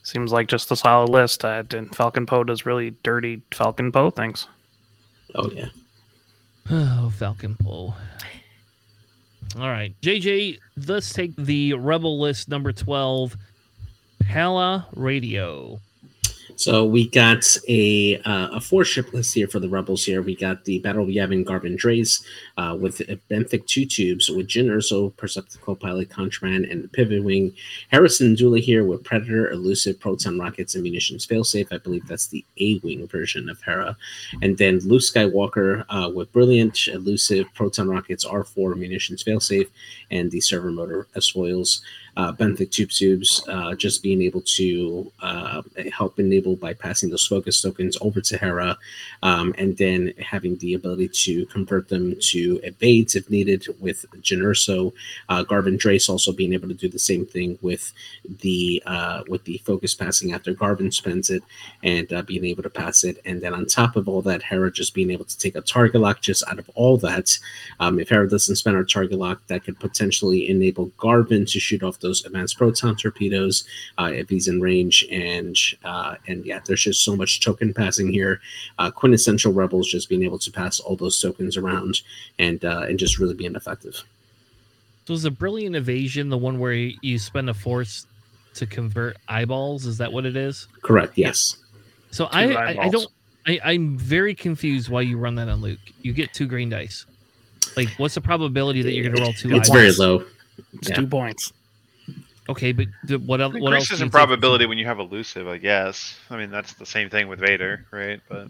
seems 0.03 0.33
like 0.33 0.47
just 0.47 0.71
a 0.71 0.75
solid 0.75 1.09
list. 1.09 1.45
Uh, 1.45 1.63
and 1.71 1.95
Falcon 1.95 2.25
Poe 2.25 2.43
does 2.43 2.65
really 2.65 2.91
dirty 3.01 3.41
Falcon 3.51 3.91
Poe 3.93 4.09
things. 4.11 4.47
Oh 5.35 5.49
yeah. 5.51 5.69
Oh, 6.71 7.11
Falcon 7.17 7.55
Poe. 7.59 7.95
All 9.59 9.69
right, 9.69 9.95
JJ. 10.01 10.59
Let's 10.85 11.11
take 11.11 11.35
the 11.35 11.73
Rebel 11.73 12.19
list 12.19 12.47
number 12.47 12.71
twelve. 12.71 13.35
Pala 14.27 14.87
Radio. 14.95 15.79
So 16.59 16.83
we 16.83 17.07
got 17.07 17.57
a 17.69 18.17
uh, 18.25 18.49
a 18.51 18.59
four 18.59 18.83
ship 18.83 19.13
list 19.13 19.33
here 19.33 19.47
for 19.47 19.61
the 19.61 19.69
rebels. 19.69 20.03
Here 20.03 20.21
we 20.21 20.35
got 20.35 20.65
the 20.65 20.79
Battle 20.79 21.03
of 21.03 21.07
Yavin 21.07 21.45
Garven 21.45 21.77
Dreis 21.77 22.21
uh, 22.57 22.75
with 22.77 22.97
Benthic 23.31 23.65
two 23.65 23.85
tubes 23.85 24.27
with 24.27 24.47
Jyn 24.49 24.65
Erso, 24.65 25.15
Perceptive 25.15 25.61
co-pilot, 25.61 26.09
Contraband, 26.09 26.65
and 26.65 26.83
the 26.83 26.89
Pivot 26.89 27.23
Wing. 27.23 27.53
Hera 27.91 28.09
Syndulla 28.09 28.59
here 28.59 28.83
with 28.83 29.05
Predator, 29.05 29.49
Elusive, 29.51 30.01
Proton 30.01 30.37
rockets, 30.37 30.75
and 30.75 30.83
munitions 30.83 31.25
failsafe. 31.25 31.71
I 31.71 31.77
believe 31.77 32.05
that's 32.09 32.27
the 32.27 32.43
A 32.57 32.79
wing 32.79 33.07
version 33.07 33.47
of 33.47 33.61
Hera. 33.61 33.95
And 34.41 34.57
then 34.57 34.79
Luke 34.79 35.01
Skywalker 35.01 35.85
uh, 35.87 36.11
with 36.13 36.29
Brilliant, 36.33 36.89
Elusive, 36.89 37.47
Proton 37.53 37.87
rockets, 37.87 38.25
R4 38.25 38.75
munitions 38.75 39.23
failsafe, 39.23 39.69
and 40.11 40.29
the 40.29 40.39
servomotor 40.39 41.05
S-foils 41.15 41.81
uh, 42.19 42.33
benthic 42.33 42.69
tube 42.69 42.89
tubes, 42.89 43.41
uh, 43.47 43.73
just 43.75 44.03
being 44.03 44.21
able 44.21 44.41
to 44.41 45.09
uh, 45.21 45.61
help 45.93 46.19
enable 46.19 46.57
bypassing 46.57 47.09
those 47.09 47.25
focus 47.25 47.61
tokens 47.61 47.97
over 48.01 48.19
to 48.19 48.37
Hera, 48.37 48.77
um, 49.23 49.55
and 49.57 49.77
then 49.77 50.13
having 50.19 50.57
the 50.57 50.73
ability 50.73 51.07
to 51.07 51.45
convert 51.45 51.87
them 51.87 52.15
to 52.19 52.59
evades 52.63 53.15
if 53.15 53.29
needed 53.29 53.65
with 53.79 54.05
Jyn 54.17 54.41
Erso. 54.41 54.91
Uh, 55.29 55.45
Garven 55.45 55.77
Dreis 55.77 56.09
also 56.09 56.33
being 56.33 56.51
able 56.51 56.67
to 56.67 56.73
do 56.73 56.89
the 56.89 56.99
same 56.99 57.25
thing 57.25 57.57
with 57.61 57.93
the 58.41 58.83
uh, 58.85 59.23
with 59.29 59.45
the 59.45 59.59
focus 59.59 59.95
passing 59.95 60.33
after 60.33 60.53
Garven 60.53 60.93
spends 60.93 61.29
it 61.29 61.41
and 61.83 62.11
uh, 62.11 62.21
being 62.23 62.43
able 62.43 62.63
to 62.63 62.69
pass 62.69 63.05
it. 63.05 63.21
And 63.23 63.39
then 63.39 63.53
on 63.53 63.65
top 63.65 63.95
of 63.95 64.09
all 64.09 64.21
that, 64.23 64.43
Hera 64.43 64.73
just 64.73 64.93
being 64.93 65.09
able 65.11 65.25
to 65.25 65.37
take 65.37 65.55
a 65.55 65.61
target 65.61 66.01
lock 66.01 66.19
just 66.19 66.43
out 66.49 66.59
of 66.59 66.69
all 66.75 66.97
that. 66.97 67.39
Um, 67.79 67.97
if 67.97 68.09
Hera 68.09 68.27
doesn't 68.27 68.57
spend 68.57 68.75
her 68.75 68.83
target 68.83 69.17
lock, 69.17 69.39
that 69.47 69.63
could 69.63 69.79
potentially 69.79 70.49
enable 70.49 70.87
Garven 70.97 71.49
to 71.49 71.59
shoot 71.61 71.81
off 71.81 71.99
those 72.09 72.25
advanced 72.25 72.57
proton 72.57 72.95
torpedoes 72.95 73.63
uh, 73.97 74.11
if 74.13 74.29
he's 74.29 74.47
in 74.47 74.59
range. 74.59 75.05
And 75.11 75.55
uh, 75.83 76.15
and 76.27 76.45
yeah, 76.45 76.59
there's 76.65 76.83
just 76.83 77.03
so 77.03 77.15
much 77.15 77.41
token 77.41 77.73
passing 77.73 78.11
here. 78.11 78.41
Uh, 78.77 78.91
quintessential 78.91 79.53
rebels 79.53 79.87
just 79.87 80.09
being 80.09 80.23
able 80.23 80.39
to 80.39 80.51
pass 80.51 80.79
all 80.79 80.95
those 80.95 81.19
tokens 81.21 81.55
around 81.57 82.01
and 82.37 82.63
uh, 82.65 82.85
and 82.87 82.99
just 82.99 83.19
really 83.19 83.35
being 83.35 83.55
effective. 83.55 84.03
So 85.05 85.13
is 85.13 85.25
a 85.25 85.31
brilliant 85.31 85.75
evasion 85.75 86.29
the 86.29 86.37
one 86.37 86.59
where 86.59 86.73
you 86.73 87.17
spend 87.17 87.49
a 87.49 87.53
force 87.53 88.05
to 88.55 88.65
convert 88.65 89.17
eyeballs? 89.27 89.85
Is 89.85 89.97
that 89.97 90.11
what 90.11 90.25
it 90.25 90.35
is? 90.35 90.67
Correct. 90.83 91.17
Yes. 91.17 91.57
So 92.11 92.25
I, 92.31 92.53
I, 92.53 92.83
I 92.83 92.89
don't 92.89 93.07
I, 93.47 93.59
I'm 93.63 93.97
very 93.97 94.35
confused 94.35 94.89
why 94.89 95.01
you 95.01 95.17
run 95.17 95.35
that 95.35 95.49
on 95.49 95.61
Luke. 95.61 95.79
You 96.01 96.13
get 96.13 96.33
two 96.33 96.45
green 96.45 96.69
dice. 96.69 97.05
Like, 97.75 97.89
what's 97.97 98.15
the 98.15 98.21
probability 98.21 98.81
that 98.83 98.93
you're 98.93 99.03
going 99.03 99.15
to 99.15 99.21
roll 99.21 99.33
two? 99.33 99.55
It's 99.55 99.69
very 99.69 99.91
low. 99.91 100.25
It's 100.73 100.89
yeah. 100.89 100.95
two 100.95 101.07
points. 101.07 101.53
Okay, 102.49 102.71
but 102.71 102.87
the, 103.03 103.19
what, 103.19 103.39
else? 103.39 103.53
what 103.59 103.73
else? 103.73 103.91
is 103.91 104.01
in 104.01 104.09
probability 104.09 104.65
when 104.65 104.79
you 104.79 104.85
have 104.85 104.97
elusive, 104.97 105.47
I 105.47 105.59
guess. 105.59 106.17
I 106.31 106.37
mean, 106.37 106.49
that's 106.49 106.73
the 106.73 106.85
same 106.85 107.07
thing 107.07 107.27
with 107.27 107.39
Vader, 107.39 107.85
right? 107.91 108.19
But 108.27 108.47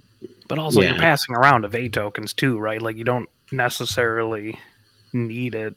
but 0.47 0.57
also 0.57 0.79
yeah. 0.79 0.91
you're 0.91 0.99
passing 0.99 1.35
around 1.35 1.65
evade 1.65 1.91
tokens 1.91 2.31
too, 2.31 2.57
right? 2.59 2.81
Like 2.81 2.95
you 2.95 3.03
don't 3.03 3.27
necessarily 3.51 4.57
need 5.11 5.53
it. 5.53 5.75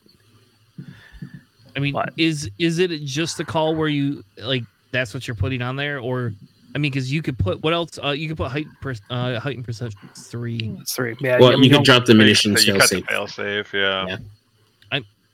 I 1.75 1.81
mean, 1.81 1.95
but. 1.95 2.13
is 2.17 2.49
is 2.61 2.79
it 2.79 2.91
just 3.03 3.41
a 3.41 3.45
call 3.45 3.75
where 3.75 3.89
you 3.89 4.23
like 4.39 4.63
that's 4.93 5.13
what 5.13 5.27
you're 5.27 5.35
putting 5.35 5.61
on 5.61 5.75
there, 5.75 5.99
or 5.99 6.33
I 6.77 6.79
mean, 6.79 6.93
because 6.93 7.13
you 7.13 7.23
could 7.23 7.39
put 7.39 7.61
what 7.63 7.73
else? 7.73 7.99
Uh, 8.03 8.11
you 8.11 8.29
could 8.29 8.37
put 8.37 8.53
height 8.53 8.67
per, 8.81 8.95
uh, 9.11 9.41
height 9.41 9.57
and 9.57 9.65
perception 9.65 10.09
three. 10.15 10.79
three. 10.89 11.17
Yeah. 11.21 11.39
Well, 11.41 11.59
you, 11.59 11.65
you 11.65 11.71
can 11.71 11.83
drop 11.83 12.05
the 12.05 12.15
munitions. 12.15 12.65
So 12.65 12.73
you 12.73 12.79
cut 12.79 12.89
the 12.89 13.03
fail 13.03 13.27
safe. 13.27 13.75
Yeah. 13.75 14.07
yeah. 14.07 14.17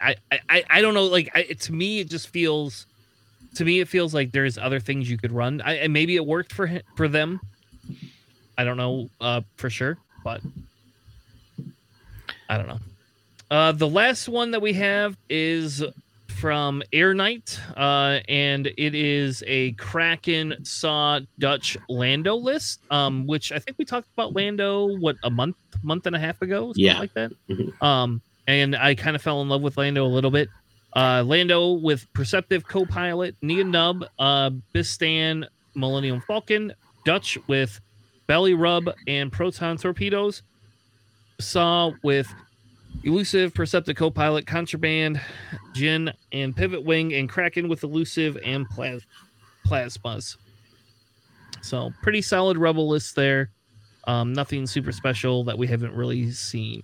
I, 0.01 0.17
I, 0.49 0.65
I 0.71 0.81
don't 0.81 0.95
know. 0.95 1.05
Like 1.05 1.31
I, 1.35 1.43
to 1.43 1.73
me, 1.73 2.01
it 2.01 2.09
just 2.09 2.29
feels. 2.29 2.87
To 3.55 3.65
me, 3.65 3.81
it 3.81 3.89
feels 3.89 4.15
like 4.15 4.31
there's 4.31 4.59
other 4.59 4.79
things 4.79 5.11
you 5.11 5.17
could 5.17 5.33
run. 5.33 5.61
I, 5.63 5.75
and 5.75 5.93
maybe 5.93 6.17
it 6.17 6.25
worked 6.25 6.53
for 6.53 6.71
for 6.97 7.09
them. 7.09 7.41
I 8.57 8.65
don't 8.65 8.77
know 8.77 9.09
uh, 9.21 9.41
for 9.57 9.71
sure, 9.71 9.99
but 10.23 10.41
I 12.49 12.57
don't 12.57 12.69
know. 12.69 12.79
Uh, 13.51 13.73
the 13.73 13.89
last 13.89 14.29
one 14.29 14.51
that 14.51 14.61
we 14.61 14.75
have 14.75 15.17
is 15.31 15.83
from 16.39 16.83
Air 16.93 17.15
Knight, 17.15 17.59
uh, 17.77 18.21
and 18.29 18.67
it 18.67 18.95
is 18.95 19.43
a 19.47 19.73
Kraken 19.73 20.65
Saw 20.65 21.21
Dutch 21.39 21.77
Lando 21.89 22.37
list, 22.37 22.81
um, 22.91 23.27
which 23.27 23.51
I 23.51 23.59
think 23.59 23.79
we 23.79 23.85
talked 23.85 24.09
about 24.13 24.35
Lando 24.35 24.99
what 24.99 25.17
a 25.25 25.31
month, 25.31 25.57
month 25.83 26.07
and 26.07 26.15
a 26.15 26.19
half 26.19 26.41
ago, 26.43 26.73
yeah, 26.77 26.99
like 26.99 27.15
that. 27.15 27.33
Mm-hmm. 27.49 27.85
Um, 27.85 28.23
and 28.49 28.75
I 28.75 28.95
kind 28.95 29.15
of 29.15 29.21
fell 29.21 29.43
in 29.43 29.49
love 29.49 29.61
with 29.61 29.77
Lando 29.77 30.05
a 30.05 30.09
little 30.09 30.31
bit. 30.31 30.49
Uh, 30.97 31.23
Lando 31.25 31.73
with 31.73 32.11
Perceptive 32.15 32.67
co-pilot, 32.67 33.37
Nien 33.43 33.71
Nunb, 33.71 34.09
uh, 34.19 34.51
Bistan, 34.75 35.47
Millennium 35.75 36.23
Falcon, 36.23 36.73
Dutch 37.05 37.37
with 37.47 37.79
Belly 38.27 38.55
Rub 38.55 38.91
and 39.07 39.31
Proton 39.31 39.77
Torpedoes, 39.77 40.43
Saw 41.39 41.93
with 42.03 42.27
Elusive, 43.05 43.53
Perceptive 43.53 43.97
co-pilot, 43.97 44.47
Contraband, 44.47 45.21
Jyn, 45.75 46.11
and 46.33 46.57
Pivot 46.57 46.83
Wing, 46.83 47.13
and 47.13 47.29
Kraken 47.29 47.69
with 47.69 47.85
Elusive 47.85 48.39
and 48.43 48.67
Plas- 48.71 49.03
Plasmas. 49.67 50.39
So 51.61 51.93
pretty 52.03 52.23
solid 52.23 52.57
Rebel 52.57 52.89
list 52.89 53.15
there. 53.15 53.51
Um, 54.05 54.33
nothing 54.33 54.67
super 54.67 54.91
special 54.91 55.45
that 55.45 55.59
we 55.59 55.67
haven't 55.67 55.93
really 55.93 56.31
seen 56.31 56.83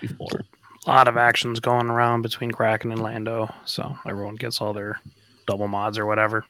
before 0.00 0.40
a 0.86 0.90
lot 0.90 1.08
of 1.08 1.16
actions 1.16 1.60
going 1.60 1.88
around 1.88 2.22
between 2.22 2.50
Kraken 2.50 2.90
and 2.90 3.02
Lando, 3.02 3.52
so 3.64 3.96
everyone 4.06 4.36
gets 4.36 4.60
all 4.60 4.72
their 4.72 5.00
double 5.46 5.68
mods 5.68 5.98
or 5.98 6.06
whatever. 6.06 6.44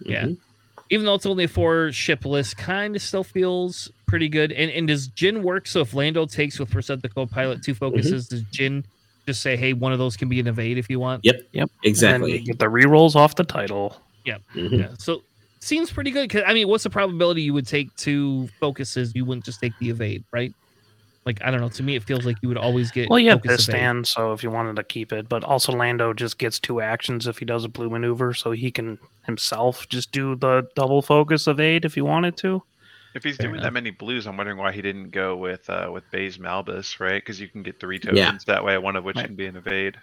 Yeah. 0.00 0.24
Mm-hmm. 0.24 0.34
Even 0.90 1.06
though 1.06 1.14
it's 1.14 1.26
only 1.26 1.44
a 1.44 1.48
four 1.48 1.90
ship 1.92 2.24
list, 2.24 2.56
kind 2.56 2.96
of 2.96 3.02
still 3.02 3.24
feels 3.24 3.90
pretty 4.06 4.28
good. 4.28 4.52
And 4.52 4.70
and 4.70 4.88
does 4.88 5.08
Jyn 5.08 5.42
work? 5.42 5.66
So 5.66 5.80
if 5.80 5.94
Lando 5.94 6.26
takes 6.26 6.58
with 6.58 6.70
Percent 6.70 7.02
the 7.02 7.08
co 7.08 7.26
pilot 7.26 7.62
two 7.62 7.74
focuses, 7.74 8.28
mm-hmm. 8.28 8.36
does 8.36 8.44
Jyn 8.44 8.84
just 9.26 9.40
say, 9.40 9.56
hey, 9.56 9.72
one 9.72 9.92
of 9.92 9.98
those 9.98 10.16
can 10.16 10.28
be 10.28 10.40
an 10.40 10.46
evade 10.46 10.78
if 10.78 10.90
you 10.90 10.98
want? 11.00 11.24
Yep. 11.24 11.42
Yep. 11.52 11.70
Exactly. 11.84 12.40
get 12.40 12.58
the 12.58 12.66
rerolls 12.66 13.14
off 13.14 13.36
the 13.36 13.44
title. 13.44 13.96
Yep. 14.24 14.42
Mm-hmm. 14.54 14.74
Yeah. 14.74 14.88
So 14.98 15.22
seems 15.60 15.90
pretty 15.90 16.10
good. 16.10 16.28
Cause 16.28 16.42
I 16.46 16.52
mean, 16.52 16.68
what's 16.68 16.84
the 16.84 16.90
probability 16.90 17.42
you 17.42 17.54
would 17.54 17.66
take 17.66 17.94
two 17.96 18.48
focuses? 18.60 19.14
You 19.14 19.24
wouldn't 19.24 19.44
just 19.44 19.60
take 19.60 19.72
the 19.78 19.90
evade, 19.90 20.24
right? 20.32 20.52
Like 21.24 21.40
I 21.42 21.50
don't 21.50 21.60
know. 21.60 21.68
To 21.68 21.82
me, 21.82 21.94
it 21.94 22.02
feels 22.02 22.26
like 22.26 22.36
you 22.42 22.48
would 22.48 22.58
always 22.58 22.90
get. 22.90 23.08
Well, 23.08 23.18
you 23.18 23.38
yeah, 23.44 23.56
stand, 23.56 24.08
So 24.08 24.32
if 24.32 24.42
you 24.42 24.50
wanted 24.50 24.76
to 24.76 24.82
keep 24.82 25.12
it, 25.12 25.28
but 25.28 25.44
also 25.44 25.72
Lando 25.72 26.12
just 26.12 26.38
gets 26.38 26.58
two 26.58 26.80
actions 26.80 27.28
if 27.28 27.38
he 27.38 27.44
does 27.44 27.64
a 27.64 27.68
blue 27.68 27.88
maneuver, 27.88 28.34
so 28.34 28.50
he 28.50 28.72
can 28.72 28.98
himself 29.24 29.88
just 29.88 30.10
do 30.10 30.34
the 30.34 30.68
double 30.74 31.00
focus 31.00 31.46
evade 31.46 31.84
if 31.84 31.94
he 31.94 32.00
wanted 32.00 32.36
to. 32.38 32.62
If 33.14 33.22
he's 33.22 33.36
Fair 33.36 33.44
doing 33.44 33.56
enough. 33.56 33.64
that 33.64 33.72
many 33.72 33.90
blues, 33.90 34.26
I'm 34.26 34.36
wondering 34.36 34.58
why 34.58 34.72
he 34.72 34.82
didn't 34.82 35.10
go 35.10 35.36
with 35.36 35.68
uh, 35.70 35.90
with 35.92 36.02
Baze 36.10 36.38
Malbus, 36.38 36.98
right? 36.98 37.22
Because 37.22 37.40
you 37.40 37.46
can 37.46 37.62
get 37.62 37.78
three 37.78 38.00
tokens 38.00 38.16
yeah. 38.16 38.38
that 38.46 38.64
way, 38.64 38.76
one 38.78 38.96
of 38.96 39.04
which 39.04 39.16
right. 39.16 39.26
can 39.26 39.36
be 39.36 39.46
an 39.46 39.56
evade. 39.56 39.96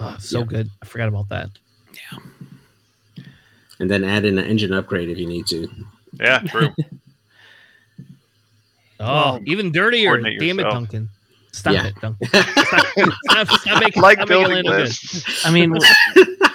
Oh, 0.00 0.16
so 0.18 0.40
yeah. 0.40 0.44
good. 0.46 0.70
I 0.82 0.86
forgot 0.86 1.08
about 1.08 1.28
that. 1.28 1.50
Yeah. 1.92 3.24
And 3.78 3.90
then 3.90 4.02
add 4.02 4.24
in 4.24 4.38
an 4.38 4.44
engine 4.44 4.72
upgrade 4.72 5.08
if 5.08 5.18
you 5.18 5.26
need 5.26 5.46
to. 5.48 5.68
Yeah, 6.20 6.40
true. 6.40 6.68
Oh, 9.02 9.40
even 9.46 9.72
dirtier. 9.72 10.18
Damn 10.18 10.32
yourself. 10.40 10.58
it, 10.58 10.62
Duncan. 10.62 11.08
Stop 11.52 11.74
yeah. 11.74 11.86
it, 11.86 11.94
Duncan. 12.00 12.28
Stop, 12.32 12.86
stop, 13.46 13.60
stop 13.60 13.82
making, 13.82 14.02
like 14.02 14.18
stop 14.18 14.28
building 14.28 14.64
this. 14.64 15.44
I 15.44 15.50
mean, 15.50 15.76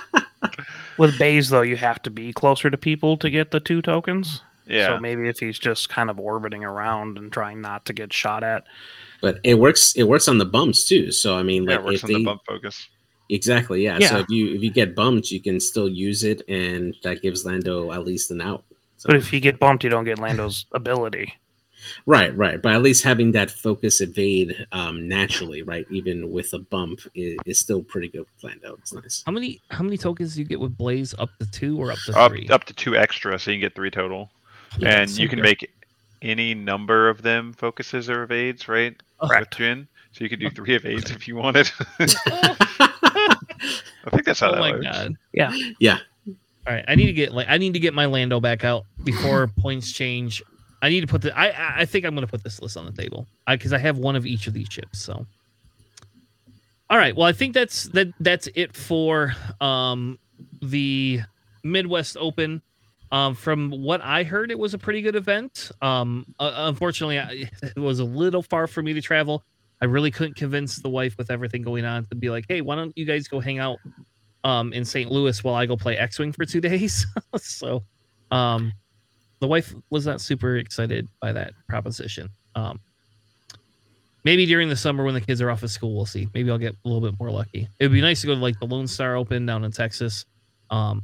with 0.98 1.18
Baze 1.20 1.50
though, 1.50 1.62
you 1.62 1.76
have 1.78 2.02
to 2.04 2.10
be 2.10 2.34
closer 2.34 2.70
to 2.70 2.78
people 2.78 3.18
to 3.18 3.30
get 3.30 3.52
the 3.52 3.60
two 3.60 3.82
tokens. 3.82 4.42
Yeah. 4.66 4.88
So 4.88 5.00
maybe 5.00 5.30
if 5.30 5.40
he's 5.40 5.60
just 5.60 5.90
kind 5.90 6.10
of 6.10 6.20
orbiting 6.20 6.64
around 6.64 7.18
and 7.18 7.32
trying 7.32 7.62
not 7.62 7.86
to 7.86 7.94
get 7.94 8.12
shot 8.12 8.44
at. 8.44 8.66
But 9.22 9.40
it 9.44 9.56
works. 9.56 9.94
It 9.96 10.04
works 10.04 10.28
on 10.28 10.38
the 10.38 10.46
bumps 10.46 10.88
too. 10.88 11.12
So 11.12 11.38
I 11.38 11.44
mean, 11.44 11.66
like, 11.66 11.76
yeah, 11.76 11.80
it 11.80 11.86
works 11.86 12.04
on 12.04 12.12
they, 12.12 12.14
the 12.16 12.26
bump 12.26 12.42
focus. 12.48 12.88
Exactly. 13.30 13.84
Yeah. 13.84 13.98
yeah. 14.00 14.10
So 14.10 14.18
if 14.20 14.30
you 14.30 14.56
if 14.56 14.64
you 14.64 14.72
get 14.72 14.96
bumped, 14.96 15.32
you 15.32 15.42
can 15.42 15.60
still 15.60 15.90
use 15.90 16.24
it, 16.24 16.42
and 16.50 16.96
that 17.04 17.22
gives 17.22 17.46
Lando 17.46 17.92
at 17.92 18.06
least 18.06 18.32
an 18.32 18.42
out. 18.42 18.64
So. 18.98 19.08
But 19.08 19.16
if 19.16 19.32
you 19.32 19.40
get 19.40 19.60
bumped, 19.60 19.84
you 19.84 19.90
don't 19.90 20.06
get 20.06 20.20
Lando's 20.20 20.66
ability. 20.72 21.34
Right, 22.06 22.36
right. 22.36 22.62
But 22.62 22.74
at 22.74 22.82
least 22.82 23.04
having 23.04 23.32
that 23.34 23.52
focus 23.52 24.02
evade 24.02 24.68
um, 24.72 25.08
naturally, 25.08 25.62
right, 25.62 25.86
even 25.90 26.32
with 26.32 26.54
a 26.54 26.60
bump, 26.60 27.02
is, 27.16 27.38
is 27.46 27.60
still 27.60 27.84
pretty 27.84 28.10
good 28.10 28.22
with 28.22 28.44
Lando. 28.44 28.76
It's 28.76 28.94
nice. 28.94 29.24
How 29.26 29.32
many 29.32 29.62
how 29.70 29.84
many 29.84 29.98
tokens 29.98 30.36
do 30.36 30.42
you 30.42 30.48
get 30.48 30.60
with 30.60 30.78
Baze? 30.78 31.14
Up 31.18 31.30
to 31.40 31.50
two 31.52 31.80
or 31.80 31.92
up 31.92 32.00
to 32.06 32.18
up, 32.18 32.32
three? 32.32 32.48
Up 32.50 32.64
to 32.66 32.74
two 32.74 32.96
extra, 32.96 33.38
so 33.40 33.52
you 33.52 33.56
can 33.58 33.62
get 33.62 33.76
three 33.76 33.92
total. 33.92 34.30
Yeah, 34.78 35.02
and 35.02 35.10
you 35.12 35.28
can 35.30 35.38
good. 35.38 35.44
make 35.44 35.72
any 36.22 36.54
number 36.54 37.10
of 37.10 37.22
them 37.22 37.54
focuses 37.54 38.10
or 38.10 38.24
evades, 38.24 38.68
right? 38.68 38.96
Correct. 39.22 39.58
Jyn. 39.58 39.88
So 40.12 40.24
you 40.24 40.30
could 40.30 40.40
do 40.40 40.50
three 40.50 40.76
evades 40.76 41.12
if 41.12 41.28
you 41.28 41.36
wanted. 41.36 41.70
I 44.08 44.10
think 44.10 44.26
that's 44.26 44.40
how 44.40 44.50
oh 44.50 44.54
that 44.54 44.60
my 44.60 44.72
works. 44.72 44.86
God. 44.86 45.16
Yeah. 45.34 45.56
Yeah. 45.80 46.00
All 46.68 46.74
right, 46.74 46.84
I 46.88 46.96
need 46.96 47.06
to 47.06 47.14
get 47.14 47.34
like 47.34 47.48
I 47.50 47.58
need 47.58 47.74
to 47.74 47.80
get 47.80 47.94
my 47.94 48.06
Lando 48.06 48.42
back 48.42 48.66
out 48.66 48.86
before 49.06 49.48
points 49.60 49.92
change 49.92 50.44
I 50.88 50.90
need 50.90 51.02
to 51.02 51.08
put 51.08 51.22
the. 51.22 51.38
I 51.38 51.82
I 51.82 51.86
think 51.86 52.06
I'm 52.06 52.16
going 52.16 52.26
to 52.26 52.32
put 52.32 52.46
this 52.46 52.62
list 52.62 52.78
on 52.78 52.86
the 52.86 52.94
table 52.94 53.28
because 53.46 53.74
I, 53.74 53.76
I, 53.76 53.80
have 53.80 53.98
one 53.98 54.16
of 54.16 54.26
each 54.26 54.48
of 54.48 54.54
these 54.54 54.70
chips. 54.70 55.00
So, 55.00 55.26
all 56.90 56.98
right. 56.98 57.14
Well, 57.14 57.28
I 57.28 57.34
think 57.34 57.54
that's 57.54 57.90
that. 57.90 58.08
That's 58.22 58.48
it 58.56 58.74
for 58.74 59.34
um 59.60 60.18
the 60.62 61.20
Midwest 61.66 62.16
Open. 62.18 62.62
Um, 63.12 63.36
from 63.36 63.72
what 63.72 64.02
I 64.02 64.24
heard, 64.24 64.50
it 64.50 64.58
was 64.58 64.74
a 64.74 64.78
pretty 64.78 65.02
good 65.02 65.18
event. 65.18 65.72
Um, 65.82 66.26
uh, 66.40 66.54
unfortunately, 66.56 67.20
I, 67.20 67.50
it 67.64 67.78
was 67.78 68.00
a 68.00 68.06
little 68.06 68.42
far 68.42 68.66
for 68.66 68.82
me 68.82 68.94
to 68.94 69.02
travel. 69.02 69.44
I 69.82 69.86
really 69.86 70.10
couldn't 70.12 70.36
convince 70.36 70.78
the 70.78 70.90
wife 70.90 71.18
with 71.18 71.30
everything 71.30 71.64
going 71.64 71.84
on 71.84 72.06
to 72.06 72.16
be 72.16 72.30
like, 72.30 72.46
"Hey, 72.48 72.62
why 72.62 72.76
don't 72.76 72.98
you 72.98 73.04
guys 73.04 73.28
go 73.28 73.42
hang 73.42 73.60
out 73.60 73.80
um, 74.46 74.72
in 74.72 74.86
St. 74.86 75.12
Louis 75.12 75.44
while 75.44 75.56
I 75.56 75.66
go 75.66 75.76
play 75.76 75.98
X-wing 75.98 76.32
for 76.32 76.46
two 76.46 76.62
days?" 76.72 77.06
so, 77.38 77.84
um, 78.32 78.72
the 79.40 79.48
wife 79.48 79.74
was 79.90 80.06
not 80.06 80.22
super 80.22 80.58
excited 80.58 81.08
by 81.22 81.32
that 81.32 81.54
proposition. 81.68 82.30
Um, 82.56 82.80
maybe 84.24 84.46
during 84.46 84.70
the 84.70 84.76
summer 84.76 85.04
when 85.04 85.14
the 85.14 85.22
kids 85.22 85.42
are 85.42 85.50
off 85.50 85.64
of 85.64 85.72
school, 85.72 85.96
we'll 85.96 86.06
see. 86.06 86.28
Maybe 86.34 86.50
I'll 86.50 86.58
get 86.58 86.74
a 86.74 86.88
little 86.88 87.08
bit 87.08 87.20
more 87.20 87.32
lucky. 87.32 87.68
It 87.80 87.86
would 87.86 87.94
be 87.94 88.02
nice 88.02 88.22
to 88.22 88.28
go 88.28 88.36
to 88.36 88.42
like 88.42 88.60
the 88.60 88.66
Lone 88.66 88.88
Star 88.88 89.16
Open 89.16 89.46
down 89.46 89.64
in 89.64 89.72
Texas, 89.72 90.26
um, 90.70 91.04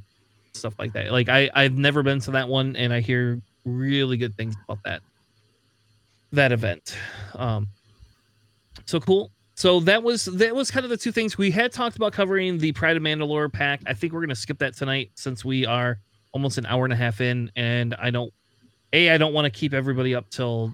stuff 0.54 0.74
like 0.80 0.94
that. 0.94 1.12
Like 1.12 1.30
I 1.30 1.50
I've 1.54 1.78
never 1.78 2.04
been 2.04 2.20
to 2.22 2.32
that 2.32 2.50
one, 2.50 2.76
and 2.76 2.94
I 2.94 3.00
hear 3.00 3.42
really 3.66 4.18
good 4.18 4.36
things 4.36 4.56
about 4.66 4.84
that 4.84 5.02
that 6.32 6.52
event. 6.52 6.98
Um, 7.36 7.68
so 8.86 9.00
cool. 9.00 9.32
So 9.56 9.80
that 9.82 10.02
was 10.02 10.26
that 10.26 10.56
was 10.56 10.72
kind 10.72 10.84
of 10.84 10.90
the 10.90 10.98
two 10.98 11.12
things 11.12 11.38
we 11.38 11.52
had 11.52 11.72
talked 11.72 11.96
about 11.96 12.12
covering 12.12 12.58
the 12.58 12.72
Pride 12.72 12.98
of 12.98 13.04
Mandalore 13.04 13.54
pack. 13.54 13.82
I 13.86 13.94
think 13.94 14.12
we're 14.12 14.22
gonna 14.22 14.36
skip 14.36 14.58
that 14.60 14.76
tonight 14.76 15.12
since 15.16 15.46
we 15.46 15.66
are 15.66 16.00
almost 16.34 16.58
an 16.58 16.66
hour 16.66 16.84
and 16.84 16.92
a 16.94 16.98
half 16.98 17.22
in, 17.22 17.52
and 17.56 17.94
I 17.96 18.10
don't 18.10 18.34
a 18.92 19.12
I 19.12 19.18
don't 19.18 19.34
want 19.34 19.46
to 19.46 19.50
keep 19.52 19.74
everybody 19.74 20.14
up 20.14 20.30
till 20.30 20.74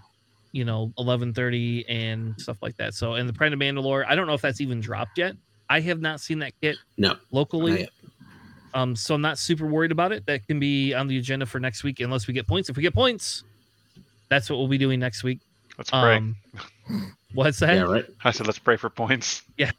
you 0.51 0.65
know 0.65 0.91
11:30 0.97 1.85
and 1.87 2.39
stuff 2.39 2.57
like 2.61 2.75
that. 2.77 2.93
So 2.93 3.13
and 3.13 3.29
the 3.29 3.33
Pride 3.33 3.53
of 3.53 3.59
Mandalore, 3.59 4.05
I 4.07 4.15
don't 4.15 4.27
know 4.27 4.33
if 4.33 4.41
that's 4.41 4.61
even 4.61 4.79
dropped 4.79 5.17
yet. 5.17 5.35
I 5.69 5.79
have 5.81 6.01
not 6.01 6.19
seen 6.19 6.39
that 6.39 6.53
kit 6.61 6.77
No, 6.97 7.15
locally. 7.31 7.87
Um, 8.73 8.95
so 8.95 9.15
I'm 9.15 9.21
not 9.21 9.37
super 9.37 9.65
worried 9.65 9.91
about 9.91 10.11
it. 10.11 10.25
That 10.25 10.45
can 10.47 10.59
be 10.59 10.93
on 10.93 11.07
the 11.07 11.17
agenda 11.17 11.45
for 11.45 11.59
next 11.59 11.83
week, 11.83 11.99
unless 11.99 12.27
we 12.27 12.33
get 12.33 12.47
points. 12.47 12.69
If 12.69 12.77
we 12.77 12.83
get 12.83 12.93
points, 12.93 13.43
that's 14.29 14.49
what 14.49 14.57
we'll 14.57 14.67
be 14.67 14.77
doing 14.77 14.99
next 14.99 15.23
week. 15.23 15.39
Let's 15.77 15.89
pray. 15.89 16.17
Um, 16.17 16.35
what's 17.33 17.59
that? 17.59 17.75
yeah, 17.75 17.81
right. 17.81 18.05
I 18.23 18.31
said 18.31 18.47
let's 18.47 18.59
pray 18.59 18.77
for 18.77 18.89
points. 18.89 19.43
Yeah, 19.57 19.71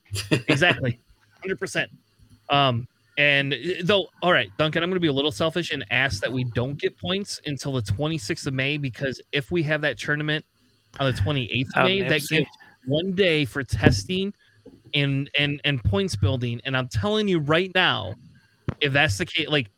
exactly 0.49 0.99
100% 1.45 1.89
um 2.51 2.87
and 3.21 3.53
uh, 3.53 3.57
though 3.85 4.09
all 4.23 4.33
right 4.33 4.51
duncan 4.59 4.83
i'm 4.83 4.89
going 4.89 4.97
to 4.97 5.01
be 5.01 5.09
a 5.09 5.13
little 5.13 5.33
selfish 5.33 5.71
and 5.73 5.85
ask 5.91 6.21
that 6.21 6.33
we 6.33 6.45
don't 6.45 6.79
get 6.79 6.97
points 6.99 7.41
until 7.47 7.73
the 7.73 7.83
26th 7.83 8.47
of 8.47 8.55
may 8.55 8.77
because 8.77 9.21
if 9.33 9.51
we 9.51 9.63
have 9.63 9.81
that 9.81 9.99
tournament 9.99 10.45
on 10.99 11.13
the 11.13 11.19
28th 11.19 11.67
of 11.77 11.85
may 11.85 11.99
in 11.99 12.09
that 12.09 12.23
gives 12.29 12.49
one 12.87 13.13
day 13.13 13.45
for 13.45 13.63
testing 13.63 14.33
and 14.95 15.31
and 15.39 15.61
and 15.65 15.83
points 15.85 16.17
building 16.17 16.61
and 16.65 16.77
i'm 16.77 16.89
telling 16.89 17.29
you 17.29 17.39
right 17.39 17.71
now 17.75 18.15
if 18.81 18.93
that's 18.93 19.19
the 19.19 19.27
case 19.27 19.49
like 19.49 19.69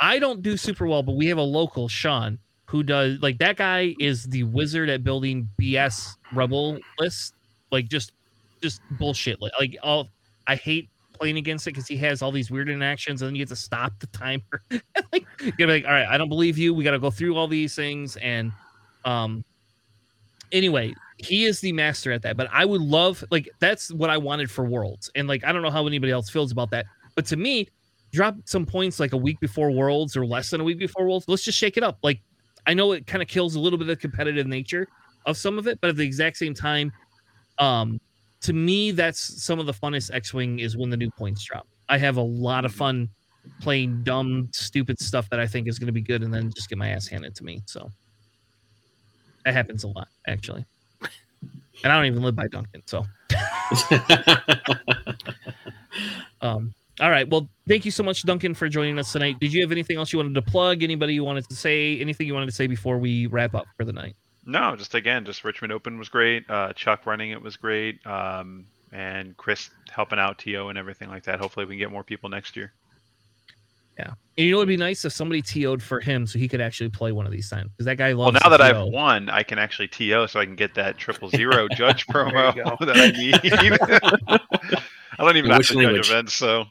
i 0.00 0.18
don't 0.18 0.42
do 0.42 0.56
super 0.56 0.86
well 0.86 1.02
but 1.02 1.12
we 1.12 1.26
have 1.26 1.38
a 1.38 1.42
local 1.42 1.88
sean 1.88 2.38
who 2.66 2.82
does 2.82 3.18
like 3.20 3.38
that 3.38 3.56
guy 3.56 3.94
is 3.98 4.24
the 4.24 4.42
wizard 4.44 4.88
at 4.88 5.02
building 5.02 5.48
bs 5.58 6.16
rebel 6.32 6.78
lists 6.98 7.32
like 7.70 7.88
just 7.88 8.12
just 8.60 8.80
bullshit. 8.92 9.40
Like, 9.40 9.52
like 9.58 9.76
all 9.82 10.08
I 10.46 10.56
hate 10.56 10.89
playing 11.20 11.36
against 11.36 11.66
it 11.66 11.72
because 11.72 11.86
he 11.86 11.96
has 11.98 12.22
all 12.22 12.32
these 12.32 12.50
weird 12.50 12.70
interactions, 12.70 13.20
and 13.22 13.28
then 13.28 13.34
you 13.34 13.42
have 13.42 13.50
to 13.50 13.56
stop 13.56 13.92
the 13.98 14.06
timer. 14.08 14.42
like, 15.12 15.26
you're 15.58 15.68
like, 15.68 15.84
all 15.84 15.92
right, 15.92 16.06
I 16.08 16.16
don't 16.16 16.28
believe 16.28 16.56
you. 16.56 16.72
We 16.72 16.82
got 16.82 16.92
to 16.92 16.98
go 16.98 17.10
through 17.10 17.36
all 17.36 17.46
these 17.46 17.74
things, 17.74 18.16
and 18.16 18.50
um, 19.04 19.44
anyway, 20.50 20.94
he 21.18 21.44
is 21.44 21.60
the 21.60 21.72
master 21.72 22.10
at 22.12 22.22
that. 22.22 22.36
But 22.36 22.48
I 22.52 22.64
would 22.64 22.80
love 22.80 23.22
like 23.30 23.48
that's 23.60 23.92
what 23.92 24.10
I 24.10 24.16
wanted 24.16 24.50
for 24.50 24.64
Worlds, 24.64 25.10
and 25.14 25.28
like 25.28 25.44
I 25.44 25.52
don't 25.52 25.62
know 25.62 25.70
how 25.70 25.86
anybody 25.86 26.12
else 26.12 26.30
feels 26.30 26.52
about 26.52 26.70
that, 26.70 26.86
but 27.14 27.26
to 27.26 27.36
me, 27.36 27.68
drop 28.12 28.36
some 28.46 28.64
points 28.64 28.98
like 28.98 29.12
a 29.12 29.18
week 29.18 29.38
before 29.40 29.70
Worlds 29.70 30.16
or 30.16 30.24
less 30.24 30.50
than 30.50 30.60
a 30.60 30.64
week 30.64 30.78
before 30.78 31.04
Worlds. 31.04 31.26
Let's 31.28 31.44
just 31.44 31.58
shake 31.58 31.76
it 31.76 31.82
up. 31.82 31.98
Like 32.02 32.22
I 32.66 32.74
know 32.74 32.92
it 32.92 33.06
kind 33.06 33.22
of 33.22 33.28
kills 33.28 33.54
a 33.54 33.60
little 33.60 33.78
bit 33.78 33.88
of 33.88 33.98
competitive 33.98 34.46
nature 34.46 34.88
of 35.26 35.36
some 35.36 35.58
of 35.58 35.66
it, 35.66 35.80
but 35.80 35.90
at 35.90 35.96
the 35.96 36.04
exact 36.04 36.38
same 36.38 36.54
time, 36.54 36.92
um, 37.58 38.00
to 38.42 38.52
me, 38.52 38.90
that's 38.90 39.42
some 39.42 39.58
of 39.58 39.66
the 39.66 39.72
funnest 39.72 40.12
X-wing 40.12 40.60
is 40.60 40.76
when 40.76 40.90
the 40.90 40.96
new 40.96 41.10
points 41.10 41.44
drop. 41.44 41.66
I 41.88 41.98
have 41.98 42.16
a 42.16 42.22
lot 42.22 42.64
of 42.64 42.72
fun 42.72 43.08
playing 43.60 44.02
dumb, 44.02 44.48
stupid 44.52 44.98
stuff 44.98 45.28
that 45.30 45.40
I 45.40 45.46
think 45.46 45.68
is 45.68 45.78
going 45.78 45.86
to 45.86 45.92
be 45.92 46.00
good, 46.00 46.22
and 46.22 46.32
then 46.32 46.52
just 46.52 46.68
get 46.68 46.78
my 46.78 46.88
ass 46.88 47.06
handed 47.06 47.34
to 47.36 47.44
me. 47.44 47.62
So 47.66 47.90
that 49.44 49.54
happens 49.54 49.84
a 49.84 49.88
lot, 49.88 50.08
actually. 50.26 50.64
And 51.82 51.92
I 51.92 51.96
don't 51.96 52.06
even 52.06 52.22
live 52.22 52.36
by 52.36 52.48
Duncan, 52.48 52.82
so 52.86 53.06
um. 56.40 56.74
All 57.00 57.08
right. 57.08 57.26
Well, 57.26 57.48
thank 57.66 57.86
you 57.86 57.90
so 57.90 58.02
much, 58.02 58.24
Duncan, 58.24 58.52
for 58.52 58.68
joining 58.68 58.98
us 58.98 59.10
tonight. 59.10 59.40
Did 59.40 59.54
you 59.54 59.62
have 59.62 59.72
anything 59.72 59.96
else 59.96 60.12
you 60.12 60.18
wanted 60.18 60.34
to 60.34 60.42
plug? 60.42 60.82
Anybody 60.82 61.14
you 61.14 61.24
wanted 61.24 61.48
to 61.48 61.56
say? 61.56 61.98
Anything 61.98 62.26
you 62.26 62.34
wanted 62.34 62.46
to 62.46 62.52
say 62.52 62.66
before 62.66 62.98
we 62.98 63.26
wrap 63.26 63.54
up 63.54 63.64
for 63.78 63.86
the 63.86 63.92
night? 63.92 64.14
No, 64.50 64.74
just 64.74 64.94
again, 64.94 65.24
just 65.24 65.44
Richmond 65.44 65.72
Open 65.72 65.96
was 65.98 66.08
great. 66.08 66.44
Uh, 66.50 66.72
Chuck 66.72 67.06
running 67.06 67.30
it 67.30 67.40
was 67.40 67.56
great. 67.56 68.04
Um, 68.04 68.66
and 68.92 69.36
Chris 69.36 69.70
helping 69.90 70.18
out 70.18 70.38
To 70.38 70.68
and 70.68 70.76
everything 70.76 71.08
like 71.08 71.22
that. 71.24 71.38
Hopefully, 71.38 71.66
we 71.66 71.74
can 71.74 71.78
get 71.78 71.92
more 71.92 72.02
people 72.02 72.28
next 72.28 72.56
year. 72.56 72.72
Yeah. 73.98 74.06
And 74.38 74.46
you 74.46 74.50
know, 74.50 74.58
it'd 74.58 74.68
be 74.68 74.76
nice 74.76 75.04
if 75.04 75.12
somebody 75.12 75.42
TO'd 75.42 75.82
for 75.82 76.00
him 76.00 76.26
so 76.26 76.38
he 76.38 76.48
could 76.48 76.60
actually 76.60 76.88
play 76.88 77.12
one 77.12 77.26
of 77.26 77.32
these 77.32 77.48
times 77.50 77.70
because 77.70 77.86
that 77.86 77.96
guy 77.96 78.12
Well, 78.14 78.32
now 78.32 78.48
that 78.48 78.56
TO. 78.56 78.64
I've 78.64 78.86
won, 78.86 79.28
I 79.28 79.42
can 79.42 79.58
actually 79.58 79.88
TO, 79.88 80.26
so 80.26 80.40
I 80.40 80.46
can 80.46 80.56
get 80.56 80.74
that 80.74 80.96
triple 80.98 81.28
zero 81.28 81.68
judge 81.76 82.06
promo 82.06 82.54
that 82.80 82.96
I 82.96 83.10
need. 83.10 83.34
I 85.18 85.24
don't 85.24 85.36
even 85.36 85.46
In 85.46 85.50
have 85.50 85.58
which 85.58 85.68
to 85.68 85.74
judge 85.74 85.84
language? 85.84 86.10
events, 86.10 86.34
so 86.34 86.64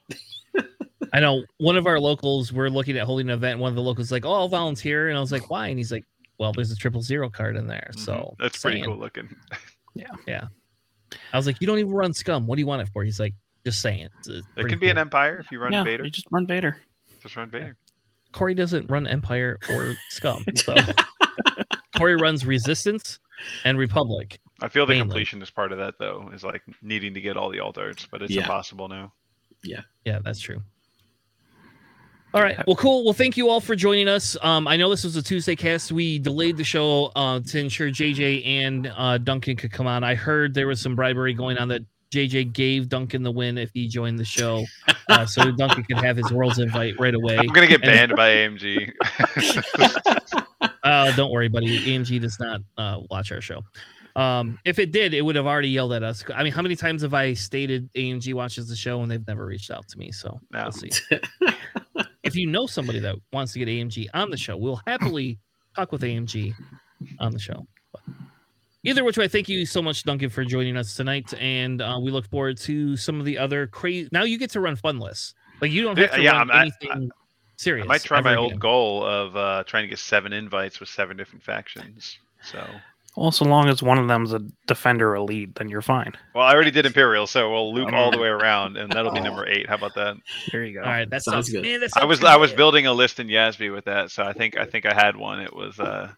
I 1.13 1.19
know 1.19 1.43
one 1.59 1.77
of 1.77 1.87
our 1.87 1.99
locals. 1.99 2.51
We're 2.51 2.69
looking 2.69 2.97
at 2.97 3.05
holding 3.05 3.29
an 3.29 3.33
event. 3.35 3.59
One 3.59 3.69
of 3.69 3.75
the 3.75 3.81
locals 3.81 4.11
like, 4.11 4.25
"Oh, 4.25 4.33
I'll 4.33 4.49
volunteer," 4.49 5.09
and 5.09 5.17
I 5.17 5.21
was 5.21 5.31
like, 5.31 5.49
"Why?" 5.49 5.67
And 5.67 5.77
he's 5.77 5.91
like, 5.91 6.05
"Well, 6.39 6.51
there's 6.53 6.71
a 6.71 6.75
triple 6.75 7.01
zero 7.01 7.29
card 7.29 7.55
in 7.57 7.67
there." 7.67 7.91
So 7.95 8.13
mhm, 8.13 8.35
that's 8.39 8.57
pretty 8.61 8.81
cool 8.81 8.97
looking. 8.97 9.29
Yeah. 9.95 10.05
Yeah. 10.27 10.47
I 11.33 11.37
was 11.37 11.45
like, 11.47 11.59
"You 11.59 11.67
don't 11.67 11.79
even 11.79 11.91
run 11.91 12.13
scum. 12.13 12.45
What 12.47 12.55
do 12.55 12.61
you 12.61 12.67
want 12.67 12.81
it 12.83 12.89
for?" 12.93 13.03
He's 13.03 13.19
like, 13.19 13.33
"Just 13.65 13.81
saying." 13.81 14.07
It's, 14.19 14.27
it's 14.27 14.47
It 14.47 14.53
pretty 14.53 14.69
can 14.69 14.79
be 14.79 14.89
an 14.89 14.97
empire 14.99 15.37
if 15.39 15.51
you 15.51 15.59
run 15.59 15.73
yeah, 15.73 15.83
Vader. 15.83 16.03
you 16.05 16.11
just 16.11 16.27
run 16.31 16.45
Vader. 16.47 16.77
Just 17.21 17.35
run 17.35 17.49
Vader. 17.49 17.75
Corey 18.31 18.53
doesn't 18.53 18.89
run 18.89 19.07
Empire 19.07 19.57
or 19.71 19.95
Scum. 20.09 20.45
So 20.55 20.75
Corey 21.97 22.15
runs 22.15 22.45
Resistance 22.45 23.19
and 23.65 23.77
Republic. 23.79 24.39
I 24.61 24.67
feel 24.69 24.85
the 24.85 24.91
Mainly. 24.93 25.01
completion 25.07 25.41
is 25.41 25.49
part 25.49 25.71
of 25.71 25.79
that 25.79 25.95
though, 25.99 26.29
is 26.33 26.43
like 26.43 26.61
needing 26.83 27.15
to 27.15 27.21
get 27.21 27.35
all 27.35 27.49
the 27.49 27.59
alt 27.59 27.77
arts, 27.79 28.07
but 28.09 28.21
it's 28.21 28.31
Yeah. 28.31 28.41
impossible 28.41 28.87
now. 28.87 29.11
Yeah. 29.63 29.81
Yeah, 30.05 30.19
that's 30.23 30.39
true. 30.39 30.61
All 32.33 32.41
right. 32.43 32.57
Well, 32.67 32.75
cool. 32.75 33.03
Well, 33.03 33.13
thank 33.13 33.37
you 33.37 33.49
all 33.49 33.59
for 33.59 33.75
joining 33.75 34.07
us. 34.07 34.37
Um, 34.43 34.67
I 34.67 34.77
know 34.77 34.89
this 34.89 35.03
was 35.03 35.15
a 35.15 35.23
Tuesday 35.23 35.55
cast. 35.55 35.91
We 35.91 36.19
delayed 36.19 36.57
the 36.57 36.63
show 36.63 37.05
uh, 37.15 37.39
to 37.39 37.59
ensure 37.59 37.89
JJ 37.89 38.45
and 38.45 38.91
uh, 38.95 39.17
Duncan 39.17 39.55
could 39.55 39.71
come 39.71 39.87
on. 39.87 40.03
I 40.03 40.13
heard 40.13 40.53
there 40.53 40.67
was 40.67 40.79
some 40.79 40.95
bribery 40.95 41.33
going 41.33 41.57
on 41.57 41.67
that 41.69 41.81
JJ 42.11 42.53
gave 42.53 42.87
Duncan 42.87 43.23
the 43.23 43.31
win 43.31 43.57
if 43.57 43.71
he 43.73 43.87
joined 43.87 44.19
the 44.19 44.25
show, 44.25 44.63
uh, 45.09 45.25
so 45.27 45.51
Duncan 45.51 45.83
could 45.85 45.97
have 45.97 46.17
his 46.17 46.31
world's 46.31 46.59
invite 46.59 46.99
right 46.99 47.13
away. 47.15 47.37
I'm 47.37 47.47
gonna 47.47 47.67
get 47.67 47.83
And- 47.83 48.09
banned 48.11 48.15
by 48.15 48.29
AMG. 48.29 48.91
Oh, 50.83 51.11
don't 51.15 51.31
worry, 51.31 51.47
buddy. 51.49 51.79
AMG 51.79 52.21
does 52.21 52.39
not 52.39 52.61
uh, 52.77 52.99
watch 53.09 53.31
our 53.31 53.41
show. 53.41 53.61
Um, 54.15 54.59
if 54.65 54.79
it 54.79 54.91
did, 54.91 55.13
it 55.13 55.21
would 55.21 55.35
have 55.35 55.45
already 55.45 55.69
yelled 55.69 55.93
at 55.93 56.03
us. 56.03 56.23
I 56.33 56.43
mean, 56.43 56.51
how 56.51 56.61
many 56.63 56.75
times 56.75 57.03
have 57.03 57.13
I 57.13 57.33
stated 57.33 57.89
AMG 57.93 58.33
watches 58.33 58.67
the 58.67 58.75
show 58.75 59.01
and 59.01 59.09
they've 59.09 59.25
never 59.27 59.45
reached 59.45 59.71
out 59.71 59.87
to 59.89 59.97
me? 59.97 60.11
So 60.11 60.39
No. 60.51 60.63
we'll 60.63 60.71
see. 60.71 60.89
if 62.29 62.35
you 62.35 62.47
know 62.47 62.65
somebody 62.65 62.99
that 62.99 63.15
wants 63.33 63.53
to 63.53 63.59
get 63.59 63.67
AMG 63.67 64.07
on 64.13 64.29
the 64.29 64.37
show, 64.37 64.55
we'll 64.57 64.81
happily 64.87 65.37
talk 65.75 65.91
with 65.91 66.01
AMG 66.01 66.53
on 67.19 67.31
the 67.31 67.39
show. 67.39 67.65
But 67.91 68.01
either 68.83 69.03
which 69.03 69.17
way, 69.17 69.27
thank 69.27 69.49
you 69.49 69.65
so 69.65 69.81
much, 69.81 70.03
Duncan, 70.03 70.29
for 70.29 70.43
joining 70.45 70.77
us 70.77 70.95
tonight, 70.95 71.33
and 71.39 71.81
uh, 71.81 71.99
we 72.01 72.11
look 72.11 72.27
forward 72.29 72.57
to 72.59 72.95
some 72.97 73.19
of 73.19 73.25
the 73.25 73.37
other 73.37 73.67
crazy. 73.67 74.09
Now 74.11 74.23
you 74.23 74.37
get 74.37 74.51
to 74.51 74.61
run 74.61 74.75
fun 74.75 74.99
lists. 74.99 75.33
Like 75.61 75.71
you 75.71 75.81
don't 75.83 75.97
have 75.97 76.11
to 76.13 76.21
yeah, 76.21 76.37
run 76.37 76.49
I'm- 76.51 76.51
I- 76.51 76.61
anything 76.87 77.11
serious. 77.57 77.83
I 77.85 77.87
might 77.87 78.01
try 78.01 78.21
my 78.21 78.31
again. 78.31 78.43
old 78.43 78.59
goal 78.59 79.03
of 79.05 79.35
uh, 79.35 79.63
trying 79.65 79.83
to 79.83 79.89
get 79.89 79.99
seven 79.99 80.31
invites 80.31 80.79
with 80.79 80.87
seven 80.89 81.17
different 81.17 81.43
factions. 81.43 82.17
So, 82.41 82.65
Well, 83.19 83.31
so 83.31 83.43
long 83.43 83.67
as 83.67 83.83
one 83.83 83.97
of 83.97 84.07
them's 84.07 84.31
a 84.31 84.39
defender 84.65 85.13
elite, 85.13 85.55
then 85.55 85.67
you're 85.67 85.81
fine. 85.81 86.13
well, 86.33 86.45
I 86.45 86.53
already 86.53 86.71
did 86.71 86.85
Imperial, 86.85 87.27
so 87.27 87.51
we'll 87.51 87.73
loop 87.73 87.91
all 87.91 88.11
the 88.11 88.17
Oh. 88.17 88.21
way 88.21 88.29
around, 88.29 88.77
and 88.77 88.89
that'll 88.91 89.11
be 89.11 89.19
Oh. 89.19 89.23
number 89.23 89.45
eight. 89.45 89.67
How 89.67 89.75
about 89.75 89.93
that? 89.95 90.15
There 90.53 90.63
you 90.63 90.73
go. 90.75 90.81
All 90.83 90.89
right, 90.89 91.09
that 91.09 91.23
Sounds 91.23 91.47
sounds, 91.47 91.49
good. 91.49 91.63
Man, 91.63 91.81
that 91.81 91.91
I 91.97 91.99
sounds 91.99 92.07
was 92.07 92.23
I 92.23 92.37
was 92.37 92.53
building 92.53 92.87
a 92.87 92.93
list 92.93 93.19
in 93.19 93.27
Yasby 93.27 93.73
with 93.73 93.83
that, 93.85 94.09
so 94.11 94.23
I 94.23 94.31
think 94.31 94.57
I 94.57 94.63
think 94.65 94.85
I 94.85 94.93
had 94.93 95.17
one. 95.17 95.41
It 95.41 95.53
was 95.53 95.77
uh, 95.81 96.11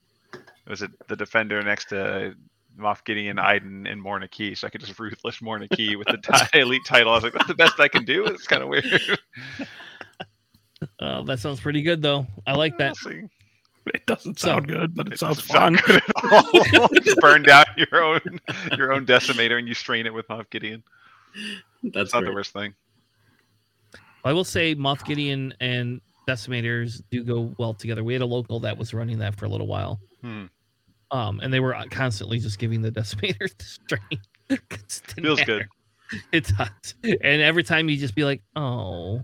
was 0.68 0.84
it 0.84 0.92
the 1.08 1.16
defender 1.16 1.64
next 1.64 1.86
to 1.90 2.36
Moff 2.80 3.04
Gideon, 3.04 3.40
Iden, 3.40 3.88
and 3.88 4.00
Morna 4.00 4.28
Kee, 4.30 4.54
so 4.54 4.68
I 4.68 4.70
could 4.70 4.82
just 4.82 5.00
ruthless 5.00 5.42
Morna 5.42 5.68
Kee 5.70 5.96
with 5.96 6.08
the 6.08 6.18
ti- 6.18 6.60
elite 6.60 6.86
title. 6.86 7.12
I 7.12 7.16
was 7.16 7.24
like, 7.24 7.34
that's 7.34 7.48
the 7.48 7.56
best 7.56 7.80
I 7.80 7.88
can 7.88 8.06
do. 8.06 8.26
It's 8.26 8.46
kind 8.46 8.62
of 8.62 8.70
weird. 8.70 8.86
Oh, 11.00 11.24
that 11.26 11.40
sounds 11.40 11.60
pretty 11.60 11.82
good 11.82 12.04
though. 12.04 12.28
I 12.46 12.54
like 12.54 12.78
that. 12.78 12.96
We'll 13.04 13.14
see. 13.16 13.22
It 13.94 14.06
doesn't 14.06 14.40
sound 14.40 14.68
good, 14.68 14.94
but 14.96 15.08
it, 15.08 15.14
It 15.14 15.20
sounds 15.20 15.38
doesn't 15.48 15.52
sound 15.52 15.80
fun. 15.80 15.86
good 15.88 16.04
at 16.74 16.80
all. 16.80 16.88
Just 17.02 17.18
burn 17.20 17.42
down 17.44 17.66
your 17.78 18.04
own 18.04 18.22
your 18.78 18.94
own 18.94 19.06
decimator 19.06 19.58
and 19.58 19.68
you 19.68 19.74
strain 19.74 20.06
it 20.06 20.14
with 20.14 20.28
Moff 20.28 20.50
Gideon. 20.52 20.84
That's 21.84 21.96
It's 22.06 22.14
not 22.14 22.24
the 22.26 22.32
worst 22.34 22.54
thing. 22.54 22.74
I 24.24 24.34
will 24.34 24.44
say 24.44 24.76
Moff 24.76 25.04
Gideon 25.04 25.54
and 25.60 26.00
decimators 26.28 27.02
do 27.10 27.24
go 27.24 27.56
well 27.58 27.74
together. 27.74 28.04
We 28.04 28.14
had 28.14 28.22
a 28.22 28.26
local 28.28 28.60
that 28.62 28.78
was 28.78 28.94
running 28.94 29.18
that 29.20 29.36
for 29.36 29.46
a 29.46 29.50
little 29.50 29.68
while. 29.68 30.00
Hmm. 30.22 30.46
Um, 31.10 31.40
and 31.42 31.52
they 31.52 31.60
were 31.60 31.76
constantly 31.90 32.38
just 32.40 32.60
giving 32.60 32.82
the 32.82 32.92
decimator 32.92 33.50
the 33.58 33.64
strain. 33.66 34.60
'Cause 34.70 35.02
Feels 35.16 35.40
matter. 35.40 35.68
good. 36.12 36.20
It 36.32 36.48
does. 36.56 36.94
And 37.04 37.42
every 37.42 37.64
time 37.64 37.90
you 37.90 37.98
just 37.98 38.14
be 38.16 38.26
like, 38.26 38.42
oh, 38.56 39.22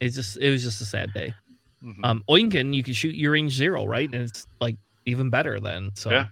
it's 0.00 0.14
just 0.14 0.36
it 0.38 0.50
was 0.50 0.62
just 0.62 0.80
a 0.80 0.84
sad 0.84 1.12
day. 1.12 1.34
Mhm. 1.82 2.04
Um, 2.04 2.24
Oinkin, 2.28 2.74
you 2.74 2.82
can 2.82 2.94
shoot 2.94 3.14
your 3.14 3.32
range 3.32 3.52
zero, 3.52 3.84
right? 3.86 4.12
And 4.12 4.22
it's 4.22 4.46
like 4.60 4.76
even 5.06 5.30
better 5.30 5.58
then. 5.60 5.90
So 5.94 6.10
Yeah. 6.10 6.26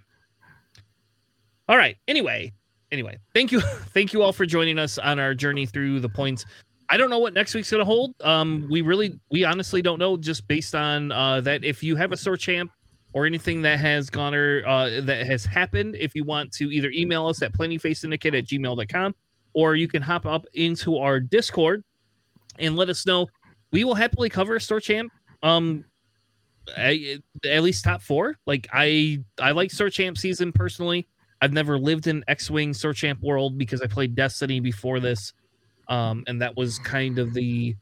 All 1.68 1.76
right. 1.76 1.96
Anyway, 2.08 2.52
anyway, 2.90 3.18
thank 3.34 3.52
you, 3.52 3.60
thank 3.94 4.12
you 4.12 4.22
all 4.22 4.32
for 4.32 4.46
joining 4.46 4.78
us 4.78 4.98
on 4.98 5.18
our 5.18 5.34
journey 5.34 5.66
through 5.66 6.00
the 6.00 6.08
points. 6.08 6.44
I 6.88 6.96
don't 6.96 7.10
know 7.10 7.20
what 7.20 7.34
next 7.34 7.54
week's 7.54 7.70
gonna 7.70 7.84
hold. 7.84 8.14
Um, 8.22 8.66
we 8.68 8.80
really, 8.82 9.18
we 9.30 9.44
honestly 9.44 9.80
don't 9.80 9.98
know, 10.00 10.16
just 10.16 10.48
based 10.48 10.74
on 10.74 11.12
uh 11.12 11.40
that. 11.42 11.64
If 11.64 11.82
you 11.82 11.94
have 11.96 12.10
a 12.12 12.16
store 12.16 12.36
champ 12.36 12.72
or 13.12 13.26
anything 13.26 13.62
that 13.62 13.78
has 13.78 14.10
gone 14.10 14.34
or 14.34 14.66
uh 14.66 15.00
that 15.02 15.26
has 15.26 15.44
happened, 15.44 15.94
if 15.96 16.14
you 16.14 16.24
want 16.24 16.52
to 16.54 16.70
either 16.72 16.90
email 16.90 17.26
us 17.28 17.42
at 17.42 17.52
planningphasesyndicate 17.52 18.36
at 18.38 18.44
gmail.com 18.46 19.14
or 19.52 19.76
you 19.76 19.86
can 19.88 20.02
hop 20.02 20.26
up 20.26 20.46
into 20.54 20.98
our 20.98 21.20
Discord 21.20 21.84
and 22.58 22.76
let 22.76 22.88
us 22.88 23.06
know. 23.06 23.26
We 23.72 23.84
will 23.84 23.94
happily 23.94 24.28
cover 24.28 24.56
a 24.56 24.60
store 24.60 24.80
champ. 24.80 25.12
Um, 25.42 25.84
I, 26.76 27.18
at 27.44 27.62
least 27.62 27.84
top 27.84 28.02
four. 28.02 28.36
Like 28.46 28.68
I, 28.72 29.24
I 29.40 29.52
like 29.52 29.70
store 29.70 29.90
champ 29.90 30.18
season 30.18 30.52
personally. 30.52 31.08
I've 31.42 31.52
never 31.52 31.78
lived 31.78 32.06
in 32.06 32.22
X-wing 32.28 32.74
store 32.74 32.92
champ 32.92 33.20
world 33.22 33.56
because 33.56 33.80
I 33.80 33.86
played 33.86 34.14
Destiny 34.14 34.60
before 34.60 35.00
this, 35.00 35.32
um, 35.88 36.22
and 36.26 36.40
that 36.42 36.56
was 36.56 36.78
kind 36.80 37.18
of 37.18 37.32
the. 37.32 37.76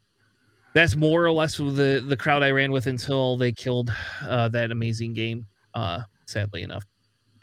That's 0.73 0.95
more 0.95 1.25
or 1.25 1.31
less 1.31 1.57
the 1.57 2.03
the 2.07 2.15
crowd 2.15 2.43
I 2.43 2.51
ran 2.51 2.71
with 2.71 2.87
until 2.87 3.37
they 3.37 3.51
killed 3.51 3.91
uh, 4.21 4.47
that 4.49 4.71
amazing 4.71 5.13
game. 5.13 5.45
Uh, 5.73 6.01
sadly 6.25 6.61
enough, 6.61 6.85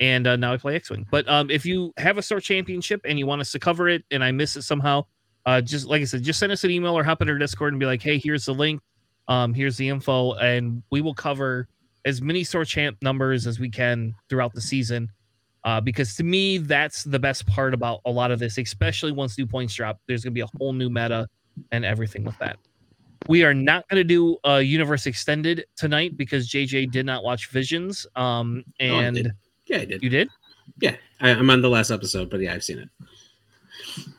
and 0.01 0.27
uh, 0.27 0.37
now 0.37 0.55
I 0.55 0.57
play 0.57 0.77
X-wing. 0.77 1.07
But 1.11 1.29
um, 1.29 1.51
if 1.51 1.67
you 1.67 1.93
have 1.99 2.17
a 2.17 2.23
store 2.23 2.41
championship 2.41 3.03
and 3.05 3.19
you 3.19 3.27
want 3.27 3.43
us 3.43 3.53
to 3.53 3.59
cover 3.59 3.89
it, 3.89 4.05
and 4.11 4.25
I 4.25 4.33
miss 4.33 4.57
it 4.57 4.63
somehow, 4.63 5.05
uh, 5.45 5.61
just 5.61 5.87
like 5.87 6.01
I 6.01 6.05
said, 6.07 6.23
just 6.23 6.39
send 6.39 6.51
us 6.51 6.65
an 6.65 6.71
email 6.71 6.97
or 6.97 7.05
hop 7.05 7.21
in 7.21 7.29
our 7.29 7.37
Discord 7.37 7.75
and 7.75 7.81
be 7.81 7.87
like, 7.87 8.01
"Hey, 8.01 8.19
here's 8.19 8.47
the 8.47 8.55
link. 8.55 8.81
Um, 9.29 9.55
here's 9.55 9.77
the 9.77 9.89
info," 9.89 10.35
and 10.35 10.83
we 10.91 11.01
will 11.01 11.15
cover 11.15 11.69
as 12.05 12.23
many 12.23 12.45
store 12.45 12.65
champ 12.65 12.97
numbers 13.03 13.47
as 13.47 13.59
we 13.59 13.69
can 13.69 14.15
throughout 14.29 14.55
the 14.55 14.61
season. 14.61 15.11
Uh, 15.65 15.81
because 15.81 16.15
to 16.15 16.23
me, 16.23 16.59
that's 16.59 17.03
the 17.03 17.19
best 17.19 17.45
part 17.47 17.75
about 17.75 18.01
a 18.05 18.11
lot 18.11 18.31
of 18.31 18.39
this, 18.39 18.57
especially 18.57 19.11
once 19.11 19.37
new 19.37 19.47
points 19.47 19.75
drop. 19.75 19.99
There's 20.07 20.23
going 20.23 20.33
to 20.33 20.35
be 20.35 20.43
a 20.43 20.59
whole 20.59 20.73
new 20.73 20.89
meta 20.89 21.29
and 21.73 21.85
everything 21.85 22.23
with 22.23 22.39
that. 22.39 22.57
We 23.27 23.43
are 23.43 23.53
not 23.53 23.89
going 23.89 23.99
to 23.99 24.05
do 24.05 24.37
a 24.45 24.63
universe 24.63 25.07
extended 25.07 25.65
tonight 25.75 26.17
because 26.17 26.49
JJ 26.49 26.93
did 26.93 27.05
not 27.05 27.25
watch 27.25 27.49
Visions. 27.51 28.07
Um, 28.15 28.63
I 28.81 28.85
and 28.85 29.17
did. 29.17 29.33
Yeah, 29.67 29.79
I 29.79 29.85
did. 29.87 30.03
you 30.05 30.09
did. 30.09 30.29
Yeah, 30.81 30.95
I, 31.21 31.31
I'm 31.31 31.51
on 31.51 31.63
the 31.63 31.69
last 31.69 31.91
episode, 31.91 32.31
but 32.31 32.39
yeah, 32.41 32.55
I've 32.55 32.63
seen 32.63 32.79
it. 32.79 32.89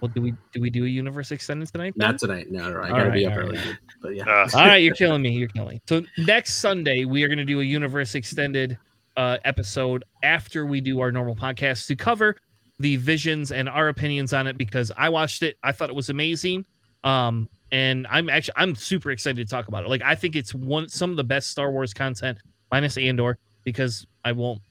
Well, 0.02 0.12
do 0.14 0.22
we 0.22 0.34
do 0.54 0.62
we 0.62 0.70
do 0.70 0.86
a 0.86 0.88
universe 0.88 1.32
extended 1.32 1.68
tonight? 1.72 1.94
then? 1.96 2.12
Not 2.12 2.20
tonight. 2.20 2.52
No, 2.52 2.70
no 2.72 2.82
I 2.82 2.90
gotta 2.90 3.04
right, 3.06 3.14
be 3.14 3.26
up 3.26 3.34
all 3.34 3.40
early. 3.40 3.58
right. 3.58 3.78
But 4.02 4.16
yeah, 4.16 4.24
Uh, 4.30 4.50
All 4.58 4.66
right, 4.68 4.78
you're 4.84 4.96
killing 4.96 5.22
me. 5.22 5.32
You're 5.32 5.48
killing 5.50 5.70
me. 5.76 5.82
So 5.88 6.04
next 6.18 6.56
Sunday 6.56 7.06
we 7.06 7.24
are 7.24 7.28
going 7.28 7.38
to 7.40 7.46
do 7.46 7.62
a 7.62 7.64
universe 7.64 8.16
extended 8.16 8.78
uh, 9.16 9.38
episode 9.46 10.04
after 10.24 10.66
we 10.66 10.82
do 10.82 11.00
our 11.00 11.12
normal 11.12 11.36
podcast 11.36 11.88
to 11.88 11.96
cover 11.96 12.36
the 12.80 12.96
visions 12.98 13.52
and 13.52 13.68
our 13.68 13.88
opinions 13.88 14.34
on 14.34 14.46
it 14.46 14.58
because 14.58 14.92
I 14.96 15.10
watched 15.10 15.42
it. 15.42 15.58
I 15.64 15.72
thought 15.72 15.90
it 15.90 15.96
was 15.96 16.10
amazing. 16.10 16.66
Um, 17.04 17.50
and 17.72 18.06
I'm 18.10 18.30
actually 18.30 18.54
I'm 18.58 18.76
super 18.76 19.12
excited 19.12 19.46
to 19.46 19.50
talk 19.50 19.68
about 19.68 19.84
it. 19.84 19.90
Like 19.90 20.02
I 20.04 20.16
think 20.16 20.36
it's 20.36 20.54
one 20.54 20.88
some 20.88 21.10
of 21.12 21.18
the 21.18 21.24
best 21.24 21.50
Star 21.52 21.72
Wars 21.72 21.94
content 21.94 22.38
minus 22.72 22.98
Andor 22.98 23.38
because 23.64 24.06
I 24.24 24.32
won't 24.32 24.62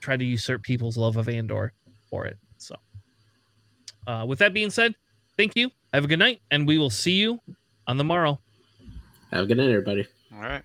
try 0.00 0.16
to 0.16 0.24
usurp 0.24 0.62
people's 0.62 0.96
love 0.96 1.16
of 1.16 1.28
Andor 1.28 1.72
for 2.10 2.24
it. 2.24 2.36
So 4.06 4.12
uh, 4.12 4.24
with 4.26 4.38
that 4.40 4.52
being 4.52 4.70
said, 4.70 4.94
thank 5.36 5.56
you. 5.56 5.70
Have 5.92 6.04
a 6.04 6.06
good 6.06 6.18
night, 6.18 6.40
and 6.50 6.66
we 6.66 6.78
will 6.78 6.90
see 6.90 7.12
you 7.12 7.40
on 7.86 7.98
the 7.98 8.04
morrow. 8.04 8.40
have 9.30 9.44
a 9.44 9.46
good 9.46 9.58
night, 9.58 9.68
everybody. 9.68 10.06
all 10.34 10.40
right. 10.40 10.62